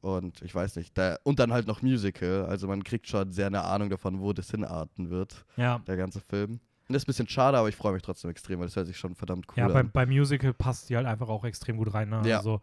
Und 0.00 0.40
ich 0.42 0.54
weiß 0.54 0.76
nicht, 0.76 0.96
da, 0.96 1.18
und 1.24 1.38
dann 1.38 1.52
halt 1.52 1.66
noch 1.66 1.82
Musical, 1.82 2.46
also 2.46 2.66
man 2.66 2.82
kriegt 2.82 3.06
schon 3.08 3.30
sehr 3.32 3.48
eine 3.48 3.62
Ahnung 3.64 3.90
davon, 3.90 4.20
wo 4.20 4.32
das 4.32 4.50
hinarten 4.50 5.10
wird, 5.10 5.44
Ja, 5.56 5.80
der 5.80 5.96
ganze 5.98 6.20
Film. 6.20 6.52
Und 6.52 6.60
das 6.94 7.02
ist 7.02 7.04
ein 7.04 7.08
bisschen 7.08 7.28
schade, 7.28 7.58
aber 7.58 7.68
ich 7.68 7.76
freue 7.76 7.92
mich 7.92 8.00
trotzdem 8.02 8.30
extrem, 8.30 8.58
weil 8.60 8.68
das 8.68 8.76
hört 8.76 8.86
sich 8.86 8.96
schon 8.96 9.14
verdammt 9.14 9.46
cool 9.50 9.58
ja 9.58 9.66
an. 9.66 9.72
beim, 9.74 9.90
beim 9.90 10.08
Musical 10.08 10.54
passt 10.54 10.88
die 10.88 10.96
halt 10.96 11.06
einfach 11.06 11.28
auch 11.28 11.44
extrem 11.44 11.76
gut 11.76 11.92
rein. 11.92 12.08
Ne? 12.08 12.22
Ja. 12.24 12.38
Also, 12.38 12.54
und 12.54 12.62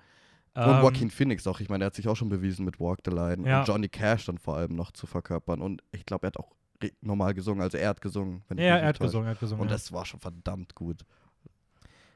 ähm, 0.64 0.82
Joaquin 0.82 1.12
Phoenix 1.12 1.46
auch, 1.46 1.60
ich 1.60 1.70
meine, 1.70 1.80
der 1.82 1.88
hat 1.88 1.96
sich 1.96 2.08
auch 2.08 2.16
schon 2.16 2.30
bewiesen 2.30 2.66
mit 2.66 2.80
Walk 2.80 3.02
the 3.06 3.12
Line 3.12 3.48
Ja. 3.48 3.60
und 3.60 3.68
Johnny 3.68 3.90
Cash 3.90 4.26
dann 4.26 4.40
vor 4.40 4.56
allem 4.58 4.74
noch 4.76 4.92
zu 4.92 5.06
verkörpern. 5.06 5.62
Und 5.62 5.84
ich 5.92 6.06
glaube, 6.08 6.26
er 6.26 6.30
hat 6.30 6.38
auch 6.38 6.56
normal 7.02 7.34
gesungen, 7.34 7.62
also 7.62 7.78
er 7.78 7.90
hat 7.90 8.02
gesungen. 8.02 8.44
Ja, 8.56 8.78
er 8.78 8.88
hat 8.88 9.00
gesungen, 9.00 9.28
er 9.28 9.32
hat 9.32 9.40
gesungen. 9.40 9.62
Und 9.62 9.68
ja. 9.70 9.74
das 9.76 9.92
war 9.92 10.06
schon 10.06 10.20
verdammt 10.20 10.76
gut. 10.76 11.04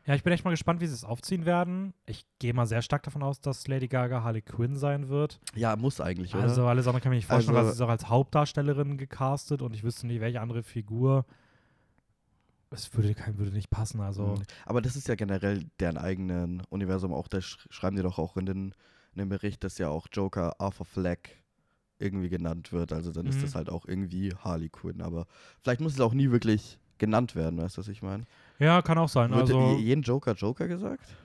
ja, 0.06 0.16
ich 0.16 0.24
bin 0.24 0.34
echt 0.34 0.44
mal 0.44 0.52
gespannt, 0.52 0.82
wie 0.82 0.88
sie 0.88 0.94
es 0.94 1.04
aufziehen 1.04 1.46
werden. 1.46 1.94
Ich 2.06 2.26
gehe 2.40 2.54
mal 2.54 2.66
sehr 2.66 2.82
stark 2.82 3.04
davon 3.04 3.24
aus, 3.24 3.42
dass 3.42 3.68
Lady 3.68 3.88
Gaga 3.88 4.24
Harley 4.24 4.42
Quinn 4.42 4.76
sein 4.76 5.08
wird. 5.10 5.40
Ja, 5.56 5.76
muss 5.76 6.02
eigentlich, 6.02 6.34
oder? 6.34 6.44
Also 6.44 6.66
alles 6.68 6.88
andere 6.88 7.02
kann 7.02 7.12
ich 7.12 7.14
mir 7.14 7.18
nicht 7.18 7.26
vorstellen, 7.28 7.56
Also- 7.58 7.68
weil 7.68 7.74
sie 7.74 7.78
ist 7.78 7.86
auch 7.86 7.90
als 7.90 8.10
Hauptdarstellerin 8.10 8.98
gecastet 8.98 9.62
und 9.62 9.74
ich 9.74 9.84
wüsste 9.84 10.08
nicht, 10.08 10.20
welche 10.22 10.42
andere 10.42 10.64
Figur. 10.64 11.26
Es 12.72 12.94
würde, 12.94 13.16
kein, 13.16 13.38
würde 13.38 13.52
nicht 13.52 13.70
passen. 13.72 14.00
Also, 14.00 14.24
Mhm. 14.38 14.44
Aber 14.66 14.82
das 14.82 14.96
ist 14.96 15.08
ja 15.08 15.16
generell 15.16 15.66
deren 15.80 15.98
eigenen 15.98 16.62
Universum 16.70 17.14
auch. 17.14 17.28
Da 17.28 17.42
sch 17.42 17.66
schreiben 17.72 17.96
die 17.96 18.04
doch 18.04 18.20
auch 18.20 18.38
in 18.38 18.46
den 18.46 18.74
in 19.14 19.18
dem 19.24 19.30
Bericht, 19.30 19.64
dass 19.64 19.80
ja 19.80 19.90
auch 19.90 20.06
Joker 20.14 20.54
Arthur 20.62 20.86
Fleck 20.86 21.42
irgendwie 22.00 22.30
genannt 22.30 22.72
wird. 22.72 22.92
Also 22.94 23.12
dann 23.12 23.26
ist 23.28 23.38
Mhm. 23.38 23.42
das 23.42 23.56
halt 23.56 23.70
auch 23.70 23.86
irgendwie 23.86 24.34
Harley 24.36 24.70
Quinn. 24.70 25.02
Aber 25.02 25.28
vielleicht 25.62 25.82
muss 25.82 25.94
es 25.94 26.00
auch 26.00 26.14
nie 26.14 26.32
wirklich 26.32 26.80
genannt 26.98 27.36
werden, 27.36 27.60
weißt 27.60 27.78
du, 27.78 27.82
was 27.82 27.88
ich 27.88 28.02
meine? 28.02 28.24
Ja, 28.58 28.82
kann 28.82 28.98
auch 28.98 29.10
sein. 29.10 29.32
Wird 29.32 29.42
Also, 29.42 29.60
je- 29.60 29.78
jeden 29.84 30.02
Joker 30.02 30.34
Joker 30.34 30.68
gesagt? 30.68 31.16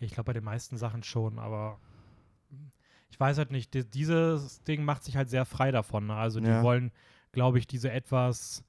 ich 0.00 0.12
glaube 0.14 0.26
bei 0.28 0.32
den 0.32 0.42
meisten 0.44 0.76
Sachen 0.76 1.02
schon, 1.04 1.38
aber 1.38 1.78
ich 3.10 3.20
weiß 3.20 3.38
halt 3.38 3.52
nicht. 3.52 3.72
di- 3.74 3.84
Dieses 3.84 4.62
Ding 4.64 4.84
macht 4.84 5.04
sich 5.04 5.16
halt 5.16 5.28
sehr 5.30 5.44
frei 5.44 5.70
davon. 5.70 6.06
ne? 6.06 6.14
Also, 6.14 6.40
die 6.40 6.46
Ja. 6.48 6.62
wollen, 6.62 6.90
glaube 7.30 7.58
ich, 7.58 7.66
diese 7.68 7.90
etwas 7.92 8.64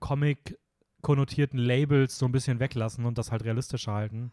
Comic-konnotierten 0.00 1.58
Labels 1.58 2.18
so 2.18 2.26
ein 2.26 2.32
bisschen 2.32 2.58
weglassen 2.60 3.04
und 3.04 3.18
das 3.18 3.30
halt 3.30 3.44
realistischer 3.44 3.92
halten. 3.92 4.32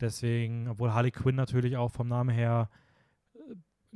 Deswegen, 0.00 0.68
obwohl 0.68 0.92
Harley 0.92 1.10
Quinn 1.10 1.36
natürlich 1.36 1.76
auch 1.76 1.90
vom 1.90 2.08
Namen 2.08 2.30
her 2.30 2.68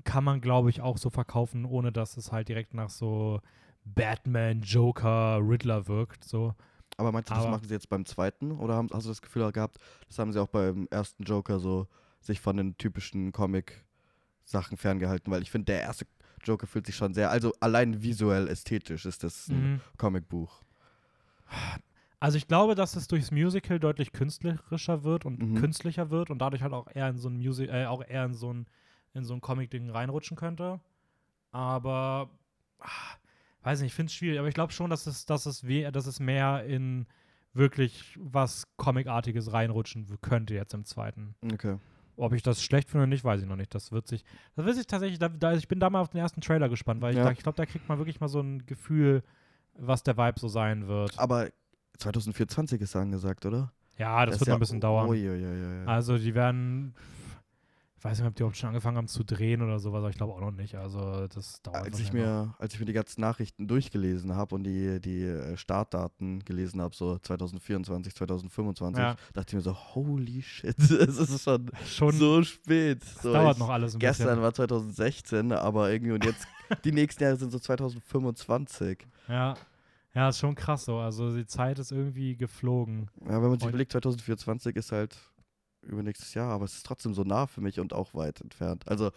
kann 0.05 0.25
man, 0.25 0.41
glaube 0.41 0.71
ich, 0.71 0.81
auch 0.81 0.99
so 0.99 1.11
verkaufen, 1.11 1.65
ohne 1.65 1.93
dass 1.93 2.17
es 2.17 2.33
halt 2.33 2.49
direkt 2.49 2.75
nach 2.75 2.91
so 2.91 3.41
Batman, 3.85 4.63
Joker, 4.63 5.39
Riddler 5.43 5.87
wirkt. 5.89 6.25
So. 6.25 6.55
Aber 6.97 7.13
meinst 7.13 7.31
du, 7.31 7.35
das 7.35 7.43
Aber- 7.45 7.53
machen 7.53 7.67
sie 7.69 7.75
jetzt 7.75 7.89
beim 7.89 8.05
zweiten? 8.07 8.53
Oder 8.53 8.75
haben, 8.75 8.89
hast 8.93 9.05
du 9.05 9.09
das 9.11 9.23
Gefühl 9.23 9.51
gehabt, 9.53 9.79
das 10.09 10.19
haben 10.19 10.33
sie 10.33 10.41
auch 10.41 10.49
beim 10.49 10.87
ersten 10.91 11.25
Joker 11.25 11.59
so 11.59 11.87
sich 12.21 12.41
von 12.41 12.57
den 12.57 12.77
typischen 12.79 13.33
Comic-Sachen 13.33 14.77
ferngehalten? 14.77 15.33
Weil 15.33 15.43
ich 15.43 15.51
finde, 15.51 15.67
der 15.73 15.83
erste 15.83 16.07
Joker 16.45 16.67
fühlt 16.67 16.87
sich 16.87 16.97
schon 16.97 17.15
sehr, 17.15 17.31
also 17.31 17.53
allein 17.61 18.03
visuell, 18.03 18.49
ästhetisch 18.49 19.07
ist 19.07 19.23
das 19.25 19.49
ein 19.49 19.75
Mhm. 19.75 19.81
Comicbuch. 19.97 20.63
Also 22.21 22.39
ich 22.39 22.47
glaube, 22.47 22.75
dass 22.75 22.95
es 22.97 23.09
durchs 23.09 23.31
Musical 23.31 23.79
deutlich 23.81 24.13
künstlerischer 24.13 25.03
wird 25.03 25.25
und 25.27 25.41
Mhm. 25.41 25.55
künstlicher 25.57 26.11
wird 26.11 26.31
und 26.31 26.39
dadurch 26.39 26.63
halt 26.63 26.73
auch 26.73 26.87
eher 26.95 27.09
in 27.09 27.19
so 27.19 27.29
ein 27.29 27.37
Music, 27.37 27.69
äh, 27.69 27.87
auch 27.87 28.03
eher 28.07 28.25
in 28.25 28.35
so 28.35 28.53
ein, 28.53 28.67
in 29.15 29.25
so 29.25 29.35
ein 29.35 29.41
Comic-Ding 29.41 29.91
reinrutschen 29.91 30.37
könnte. 30.37 30.81
Aber 31.51 32.31
ah, 32.81 32.87
weiß 33.63 33.81
nicht, 33.81 33.89
ich 33.89 33.95
finde 33.95 34.09
es 34.11 34.15
schwierig, 34.15 34.39
aber 34.39 34.49
ich 34.49 34.55
glaube 34.55 34.73
schon, 34.73 34.91
dass 34.91 35.07
es, 35.07 35.27
dass 35.27 35.47
es 35.47 35.67
we 35.67 35.91
dass 35.93 36.07
es 36.07 36.21
mehr 36.21 36.65
in 36.65 37.07
wirklich 37.55 38.19
was 38.19 38.67
Comicartiges 38.77 39.53
reinrutschen 39.53 40.07
könnte 40.23 40.55
jetzt 40.55 40.73
im 40.75 40.85
zweiten. 40.87 41.35
Okay. 41.53 41.77
Ob 42.17 42.33
ich 42.33 42.43
das 42.43 42.63
schlecht 42.63 42.89
finde 42.91 43.05
oder 43.05 43.09
nicht, 43.09 43.25
weiß 43.25 43.43
ich 43.43 43.47
noch 43.49 43.57
nicht. 43.57 43.75
Das 43.75 43.93
wird 43.93 44.07
sich, 44.07 44.25
das 44.57 44.65
wird 44.65 44.77
sich 44.77 44.87
tatsächlich, 44.87 45.19
da, 45.19 45.29
da, 45.29 45.53
ich 45.55 45.69
bin 45.69 45.81
da 45.81 45.91
mal 45.91 46.01
auf 46.01 46.09
den 46.11 46.21
ersten 46.21 46.41
Trailer 46.41 46.69
gespannt, 46.69 47.01
weil 47.03 47.13
ich, 47.13 47.19
Ja. 47.19 47.31
ich 47.31 47.39
glaube, 47.43 47.57
da 47.57 47.67
kriegt 47.67 47.89
man 47.89 47.99
wirklich 47.99 48.21
mal 48.21 48.29
so 48.29 48.41
ein 48.41 48.65
Gefühl, 48.67 49.23
was 49.75 50.03
der 50.03 50.17
Vibe 50.17 50.39
so 50.41 50.49
sein 50.49 50.87
wird. 50.89 51.19
Aber 51.19 51.51
2024 51.99 52.81
ist 52.81 52.97
angesagt, 52.97 53.45
oder? 53.47 53.73
Ja, 53.99 54.25
das, 54.25 54.37
ist 54.37 54.41
wird 54.41 54.49
ja- 54.49 54.53
noch 54.55 54.59
ein 54.59 54.61
bisschen 54.61 54.81
dauern. 54.81 55.09
Uiuiui. 55.09 55.87
Also 55.87 56.17
die 56.19 56.35
werden, 56.35 56.95
ich 58.03 58.05
weiß 58.05 58.19
nicht, 58.19 58.27
ob 58.27 58.35
die 58.35 58.41
überhaupt 58.43 58.57
schon 58.57 58.67
angefangen 58.71 58.97
haben 58.97 59.07
zu 59.07 59.23
drehen 59.23 59.63
oder 59.63 59.79
sowas, 59.79 59.99
aber 59.99 60.11
ich 60.11 60.17
glaube 60.17 60.33
auch 60.33 60.41
noch 60.41 60.51
nicht. 60.51 60.75
Also 60.75 61.29
das 61.29 61.63
dauert 61.63 61.85
als 61.85 62.01
ich 62.01 62.13
mir, 62.13 62.53
als 62.59 62.75
ich 62.75 62.81
mir 62.81 62.87
die 62.87 62.93
ganzen 62.93 63.21
Nachrichten 63.21 63.69
durchgelesen 63.69 64.35
habe 64.35 64.57
und 64.57 64.65
die, 64.65 65.01
die 65.01 65.23
äh, 65.23 65.57
Startdaten 65.57 66.45
gelesen 66.45 66.81
habe, 66.83 66.97
so 66.97 67.17
2024, 67.19 68.13
2025, 68.13 69.01
Ja. 69.01 69.15
dachte 69.35 69.51
ich 69.51 69.55
mir 69.55 69.61
so, 69.61 69.73
holy 69.95 70.43
shit, 70.43 70.77
es 70.81 71.17
ist 71.17 71.45
schon 71.45 71.71
schon 71.87 72.11
so 72.11 72.43
spät. 72.43 73.03
das 73.03 73.23
So, 73.23 73.33
dauert 73.33 73.53
ich, 73.55 73.61
noch 73.61 73.69
alles 73.69 73.95
ein 73.95 74.01
Gestern 74.01 74.27
bisschen. 74.27 74.43
war 74.43 74.53
2016, 74.53 75.53
aber 75.53 75.93
irgendwie 75.93 76.13
und 76.15 76.25
jetzt 76.25 76.49
die 76.85 76.91
nächsten 76.91 77.23
Jahre 77.23 77.37
sind 77.37 77.53
so 77.53 77.61
2025. 77.61 79.07
Ja. 79.29 79.55
ja, 80.13 80.29
ist 80.29 80.39
schon 80.39 80.57
krass 80.57 80.87
so. 80.87 80.99
Also 80.99 81.35
die 81.37 81.47
Zeit 81.47 81.79
ist 81.79 81.93
irgendwie 81.93 82.37
geflogen. 82.37 83.11
Ja, 83.25 83.41
wenn 83.41 83.51
man 83.51 83.61
sich 83.61 83.69
überlegt, 83.69 83.93
2024 83.93 84.75
ist 84.75 84.91
halt 84.91 85.17
übernächstes 85.83 86.35
Jahr, 86.35 86.51
aber 86.53 86.65
es 86.65 86.75
ist 86.75 86.87
trotzdem 86.87 87.15
so 87.15 87.23
nah 87.23 87.47
für 87.47 87.61
mich 87.61 87.81
und 87.81 87.93
auch 87.93 88.15
weit 88.15 88.41
entfernt. 88.41 88.87
Also, 88.89 89.11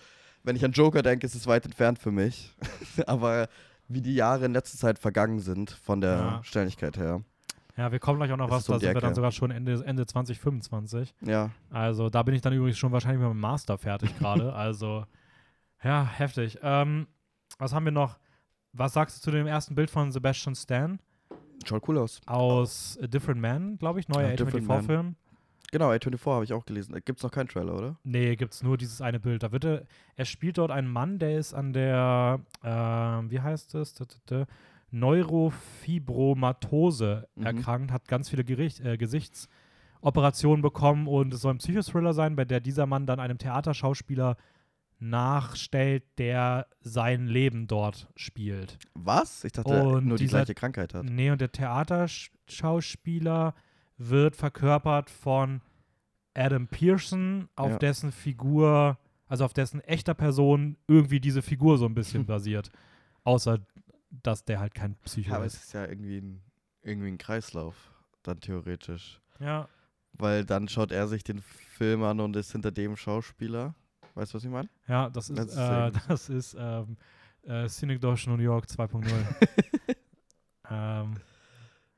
wenn 0.43 0.55
ich 0.55 0.63
an 0.65 0.71
Joker 0.71 1.01
denke, 1.01 1.25
ist 1.25 1.35
es 1.35 1.47
weit 1.47 1.65
entfernt 1.65 1.99
für 1.99 2.11
mich. 2.11 2.53
aber 3.07 3.47
wie 3.87 4.01
die 4.01 4.15
Jahre 4.15 4.45
in 4.45 4.53
letzter 4.53 4.77
Zeit 4.77 4.99
vergangen 4.99 5.39
sind, 5.39 5.69
von 5.71 6.01
der 6.01 6.15
Ja. 6.17 6.43
Schnelligkeit 6.43 6.97
her. 6.97 7.21
Ja, 7.77 7.91
wir 7.91 7.99
kommen 7.99 8.19
gleich 8.19 8.31
auch 8.31 8.37
noch 8.37 8.47
Es 8.47 8.51
was, 8.51 8.65
da 8.65 8.79
sind 8.79 8.93
wir 8.93 9.01
dann 9.01 9.15
sogar 9.15 9.31
schon 9.31 9.51
Ende, 9.51 9.83
Ende 9.85 10.05
2025. 10.05 11.13
Ja, 11.21 11.51
Also 11.69 12.09
da 12.09 12.23
bin 12.23 12.33
ich 12.33 12.41
dann 12.41 12.53
übrigens 12.53 12.77
schon 12.77 12.91
wahrscheinlich 12.91 13.19
mit 13.19 13.27
meinem 13.27 13.39
Master 13.41 13.77
fertig 13.77 14.17
gerade. 14.17 14.53
also 14.55 15.05
ja, 15.83 16.05
heftig. 16.05 16.57
Ähm, 16.61 17.07
was 17.59 17.73
haben 17.73 17.85
wir 17.85 17.91
noch? 17.91 18.17
Was 18.71 18.93
sagst 18.93 19.17
du 19.17 19.21
zu 19.21 19.31
dem 19.31 19.45
ersten 19.45 19.75
Bild 19.75 19.89
von 19.89 20.11
Sebastian 20.11 20.55
Stan 20.55 20.99
schaut 21.65 21.87
cool 21.87 21.97
aus. 21.97 22.21
aus 22.25 22.97
A 23.01 23.07
Different 23.07 23.41
Man, 23.41 23.77
glaube 23.77 23.99
ich, 23.99 24.07
neuer 24.07 24.29
Ja, 24.29 24.35
Different 24.35 24.67
A24-Film? 24.67 25.15
Genau, 25.75 25.91
A24 25.91 26.25
habe 26.33 26.45
ich 26.45 26.53
auch 26.53 26.65
gelesen. 26.65 26.93
Gibt 27.03 27.19
es 27.19 27.23
noch 27.23 27.31
keinen 27.31 27.49
Trailer, 27.49 27.75
oder? 27.75 27.97
Nee, 28.05 28.37
gibt 28.37 28.53
es 28.53 28.63
nur 28.63 28.77
dieses 28.77 29.01
eine 29.01 29.19
Bild. 29.19 29.43
Da 29.43 29.51
wird 29.51 29.65
er, 29.65 29.83
er 30.15 30.23
spielt 30.23 30.57
dort 30.57 30.71
einen 30.71 30.87
Mann, 30.87 31.19
der 31.19 31.37
ist 31.37 31.53
an 31.53 31.73
der, 31.73 32.39
ähm, 32.63 33.29
wie 33.29 33.41
heißt 33.41 33.75
es, 33.75 33.93
tü, 33.93 34.05
Neurofibromatose 34.91 37.27
Mhm. 37.35 37.45
erkrankt, 37.45 37.91
hat 37.91 38.07
ganz 38.07 38.29
viele 38.29 38.45
Gericht, 38.45 38.79
äh, 38.79 38.95
Gesichtsoperationen 38.95 40.61
bekommen 40.61 41.07
und 41.07 41.33
es 41.33 41.41
soll 41.41 41.55
ein 41.55 41.57
Psychothriller 41.57 42.13
sein, 42.13 42.37
bei 42.37 42.45
der 42.45 42.61
dieser 42.61 42.85
Mann 42.85 43.05
dann 43.05 43.19
einem 43.19 43.37
Theaterschauspieler 43.37 44.37
nachstellt, 44.99 46.03
der 46.17 46.67
sein 46.79 47.27
Leben 47.27 47.67
dort 47.67 48.07
spielt. 48.15 48.79
Was? 48.93 49.43
Ich 49.43 49.51
dachte, 49.51 49.83
Und 49.83 50.05
nur 50.05 50.15
die 50.17 50.23
dieser- 50.23 50.37
gleiche 50.37 50.55
Krankheit 50.55 50.93
hat. 50.93 51.03
Nee, 51.03 51.31
und 51.31 51.41
der 51.41 51.51
Theaterschauspieler 51.51 53.53
wird 53.97 54.35
verkörpert 54.35 55.09
von 55.09 55.61
Adam 56.33 56.67
Pearson, 56.67 57.47
auf 57.55 57.71
Ja. 57.73 57.77
dessen 57.79 58.11
Figur, 58.11 58.97
also 59.27 59.45
auf 59.45 59.53
dessen 59.53 59.79
echter 59.81 60.13
Person 60.13 60.77
irgendwie 60.87 61.19
diese 61.19 61.41
Figur 61.41 61.77
so 61.77 61.85
ein 61.85 61.95
bisschen 61.95 62.25
basiert. 62.25 62.71
Außer, 63.23 63.59
dass 64.09 64.43
der 64.45 64.59
halt 64.59 64.73
kein 64.75 64.95
Psycho 64.97 65.29
Ja, 65.31 65.35
aber 65.37 65.45
es 65.45 65.53
ist. 65.55 65.63
ist 65.65 65.73
ja 65.73 65.85
irgendwie 65.85 66.17
ein, 66.17 66.41
irgendwie 66.81 67.07
ein 67.09 67.17
Kreislauf, 67.17 67.75
dann 68.23 68.39
theoretisch. 68.39 69.21
Ja, 69.39 69.67
Weil 70.13 70.45
dann 70.45 70.67
schaut 70.69 70.91
er 70.91 71.07
sich 71.07 71.23
den 71.23 71.41
Film 71.41 72.03
an 72.03 72.19
und 72.19 72.35
ist 72.35 72.51
hinter 72.51 72.71
dem 72.71 72.95
Schauspieler. 72.95 73.75
Weißt 74.13 74.33
du, 74.33 74.37
was 74.37 74.43
ich 74.45 74.49
meine? 74.49 74.69
ja, 74.87 75.09
das 75.09 75.29
ist, 75.29 75.37
Das 75.39 75.47
ist 75.51 75.57
äh, 75.57 75.91
das 76.07 76.29
ist 76.29 76.55
ähm, 76.57 76.97
äh, 77.43 77.67
New 78.27 78.37
York 78.37 78.65
2.0. 78.65 79.05
ähm, 80.69 81.13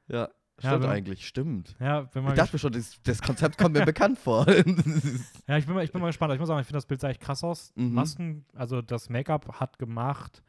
Ja, 0.08 0.30
stimmt 0.60 0.86
eigentlich, 0.86 1.28
stimmt. 1.28 1.76
ja, 1.80 2.08
Ich 2.14 2.34
dachte 2.34 2.54
mir 2.54 2.60
schon, 2.60 2.72
das, 2.72 3.00
das 3.04 3.22
Konzept 3.22 3.58
kommt 3.58 3.76
mir 3.76 3.86
bekannt 3.86 4.18
vor. 4.20 4.46
Ja, 5.48 5.58
ich 5.58 5.66
bin 5.66 5.76
mal, 5.76 5.84
ich 5.84 5.92
bin 5.92 6.02
mal 6.02 6.08
gespannt. 6.08 6.34
Ich 6.34 6.40
muss 6.40 6.48
sagen, 6.48 6.60
ich 6.62 6.68
finde 6.68 6.78
das 6.78 6.86
Bild 6.86 7.00
sah 7.02 7.10
echt 7.10 7.22
krass 7.22 7.44
aus. 7.44 7.72
Mhm. 7.76 7.94
Masken, 7.94 8.46
also 8.56 8.82
das 8.82 9.10
Make-up 9.10 9.60
hat 9.60 9.80
gemacht 9.80 10.42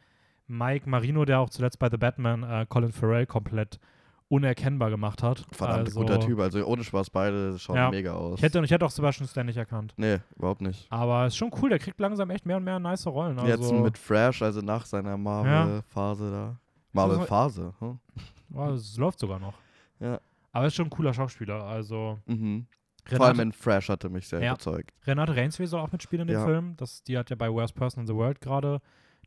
Mike 0.48 0.88
Marino, 0.88 1.24
der 1.24 1.40
auch 1.40 1.50
zuletzt 1.50 1.78
bei 1.78 1.88
The 1.90 1.98
Batman 1.98 2.42
äh, 2.42 2.66
Colin 2.68 2.90
Farrell 2.92 3.26
komplett 3.26 3.78
unerkennbar 4.30 4.90
gemacht 4.90 5.22
hat. 5.22 5.46
Verdammt 5.52 5.86
also, 5.86 6.00
guter 6.00 6.20
Typ. 6.20 6.38
Also 6.40 6.64
ohne 6.66 6.84
Spaß, 6.84 7.10
beide 7.10 7.58
schauen 7.58 7.76
Ja. 7.76 7.90
mega 7.90 8.12
aus. 8.12 8.38
Ich 8.38 8.42
hätte, 8.42 8.62
ich 8.62 8.70
hätte 8.70 8.84
auch 8.84 8.90
Sebastian 8.90 9.26
Stan 9.28 9.46
nicht 9.46 9.56
erkannt. 9.56 9.94
nee, 9.96 10.18
überhaupt 10.36 10.60
nicht. 10.60 10.86
Aber 10.90 11.26
ist 11.26 11.36
schon 11.36 11.50
cool, 11.62 11.70
der 11.70 11.78
kriegt 11.78 11.98
langsam 12.00 12.28
echt 12.30 12.44
mehr 12.44 12.56
und 12.58 12.64
mehr 12.64 12.78
nice 12.78 13.06
Rollen. 13.06 13.38
Also, 13.38 13.50
Jetzt 13.50 13.72
mit 13.72 13.96
Fresh, 13.96 14.42
also 14.42 14.60
nach 14.60 14.84
seiner 14.84 15.16
Marvel-Phase 15.16 16.30
da. 16.30 16.56
Marvel-Phase, 16.92 17.72
hm? 17.78 17.98
oh, 18.54 18.68
es 18.70 18.96
läuft 18.96 19.18
sogar 19.18 19.38
noch. 19.38 19.54
Ja. 20.00 20.20
Aber 20.52 20.66
ist 20.66 20.74
schon 20.74 20.86
ein 20.86 20.90
cooler 20.90 21.12
Schauspieler. 21.14 21.62
Also 21.64 22.18
Mhm. 22.26 22.66
Vor 23.04 23.20
allem 23.20 23.38
Renate, 23.38 23.42
in 23.42 23.52
Fresh 23.52 23.88
hatte 23.88 24.10
mich 24.10 24.28
sehr 24.28 24.42
Ja. 24.42 24.50
überzeugt. 24.52 24.92
Renate 25.06 25.34
Reinsve 25.34 25.66
soll 25.66 25.80
auch 25.80 25.90
mitspielen 25.92 26.28
in 26.28 26.34
dem 26.34 26.40
Ja. 26.40 26.44
Film. 26.44 26.76
Das, 26.76 27.02
die 27.04 27.16
hat 27.16 27.30
ja 27.30 27.36
bei 27.36 27.50
Worst 27.50 27.74
Person 27.74 28.02
in 28.02 28.06
the 28.06 28.14
World 28.14 28.40
gerade 28.40 28.80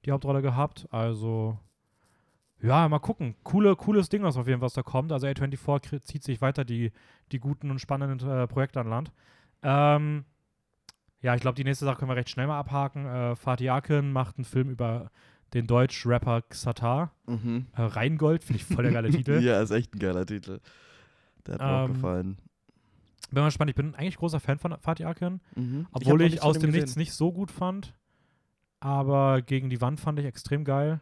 die 0.05 0.11
Hauptrolle 0.11 0.41
gehabt. 0.43 0.87
Also, 0.91 1.57
ja, 2.61 2.87
mal 2.89 2.99
gucken. 2.99 3.35
Coole, 3.43 3.75
cooles 3.75 4.07
Ding, 4.09 4.21
was 4.21 4.37
auf 4.37 4.47
jeden 4.47 4.59
Fall 4.59 4.67
was 4.67 4.73
da 4.73 4.83
kommt. 4.83 5.11
Also 5.11 5.25
A24 5.25 5.83
kri- 5.83 6.01
zieht 6.01 6.23
sich 6.23 6.41
weiter 6.41 6.63
die, 6.63 6.91
die 7.31 7.39
guten 7.39 7.71
und 7.71 7.79
spannenden 7.79 8.27
äh, 8.29 8.45
Projekte 8.47 8.79
an 8.79 8.87
Land. 8.89 9.11
Ähm, 9.63 10.25
ja, 11.21 11.33
ich 11.33 11.41
glaube, 11.41 11.55
die 11.55 11.63
nächste 11.63 11.85
Sache 11.85 11.97
können 11.97 12.11
wir 12.11 12.15
recht 12.15 12.29
schnell 12.29 12.45
mal 12.47 12.59
abhaken. 12.59 13.05
Äh, 13.07 13.35
Fatih 13.35 13.69
Akin 13.71 14.11
macht 14.11 14.37
einen 14.37 14.45
Film 14.45 14.69
über 14.69 15.09
den 15.53 15.67
Deutsch-Rapper 15.67 16.43
Xatar. 16.43 17.11
Mhm. 17.27 17.67
Äh, 17.75 17.81
Rheingold, 17.83 18.43
finde 18.43 18.61
ich 18.61 18.65
voll 18.65 18.83
der 18.83 18.93
geile 18.93 19.09
Titel. 19.11 19.39
ja, 19.41 19.61
ist 19.61 19.71
echt 19.71 19.93
ein 19.95 19.99
geiler 19.99 20.25
Titel. 20.25 20.59
Der 21.45 21.55
hat 21.55 21.61
mir 21.61 21.67
auch 21.67 21.85
Ähm, 21.87 21.93
gefallen. 21.93 22.37
Bin 23.31 23.41
mal 23.41 23.47
gespannt. 23.47 23.69
Ich 23.69 23.75
bin 23.75 23.95
eigentlich 23.95 24.17
großer 24.17 24.39
Fan 24.39 24.59
von 24.59 24.75
Fatih 24.79 25.05
Akin. 25.05 25.39
Mhm. 25.55 25.87
Obwohl 25.91 26.21
ich, 26.23 26.39
von 26.39 26.49
aus 26.49 26.57
dem 26.59 26.67
gesehen. 26.71 26.81
Nichts 26.81 26.95
nicht 26.97 27.13
so 27.13 27.31
gut 27.31 27.49
fand. 27.51 27.93
Aber 28.79 29.41
gegen 29.41 29.69
die 29.69 29.79
Wand 29.81 29.99
fand 29.99 30.19
ich 30.19 30.25
extrem 30.25 30.63
geil. 30.63 30.99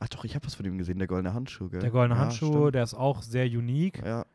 Ach 0.00 0.08
doch, 0.08 0.24
ich 0.24 0.34
habe 0.34 0.44
was 0.46 0.54
von 0.56 0.66
ihm 0.66 0.76
gesehen, 0.78 0.98
der 0.98 1.06
goldene 1.06 1.32
Handschuh, 1.32 1.68
gell? 1.68 1.80
Der 1.80 1.90
goldene 1.90 2.16
ja, 2.16 2.22
Handschuh, 2.22 2.52
stimmt. 2.52 2.74
der 2.74 2.82
ist 2.82 2.94
auch 2.94 3.22
sehr 3.22 3.46
unique. 3.46 4.02
Ja, 4.04 4.26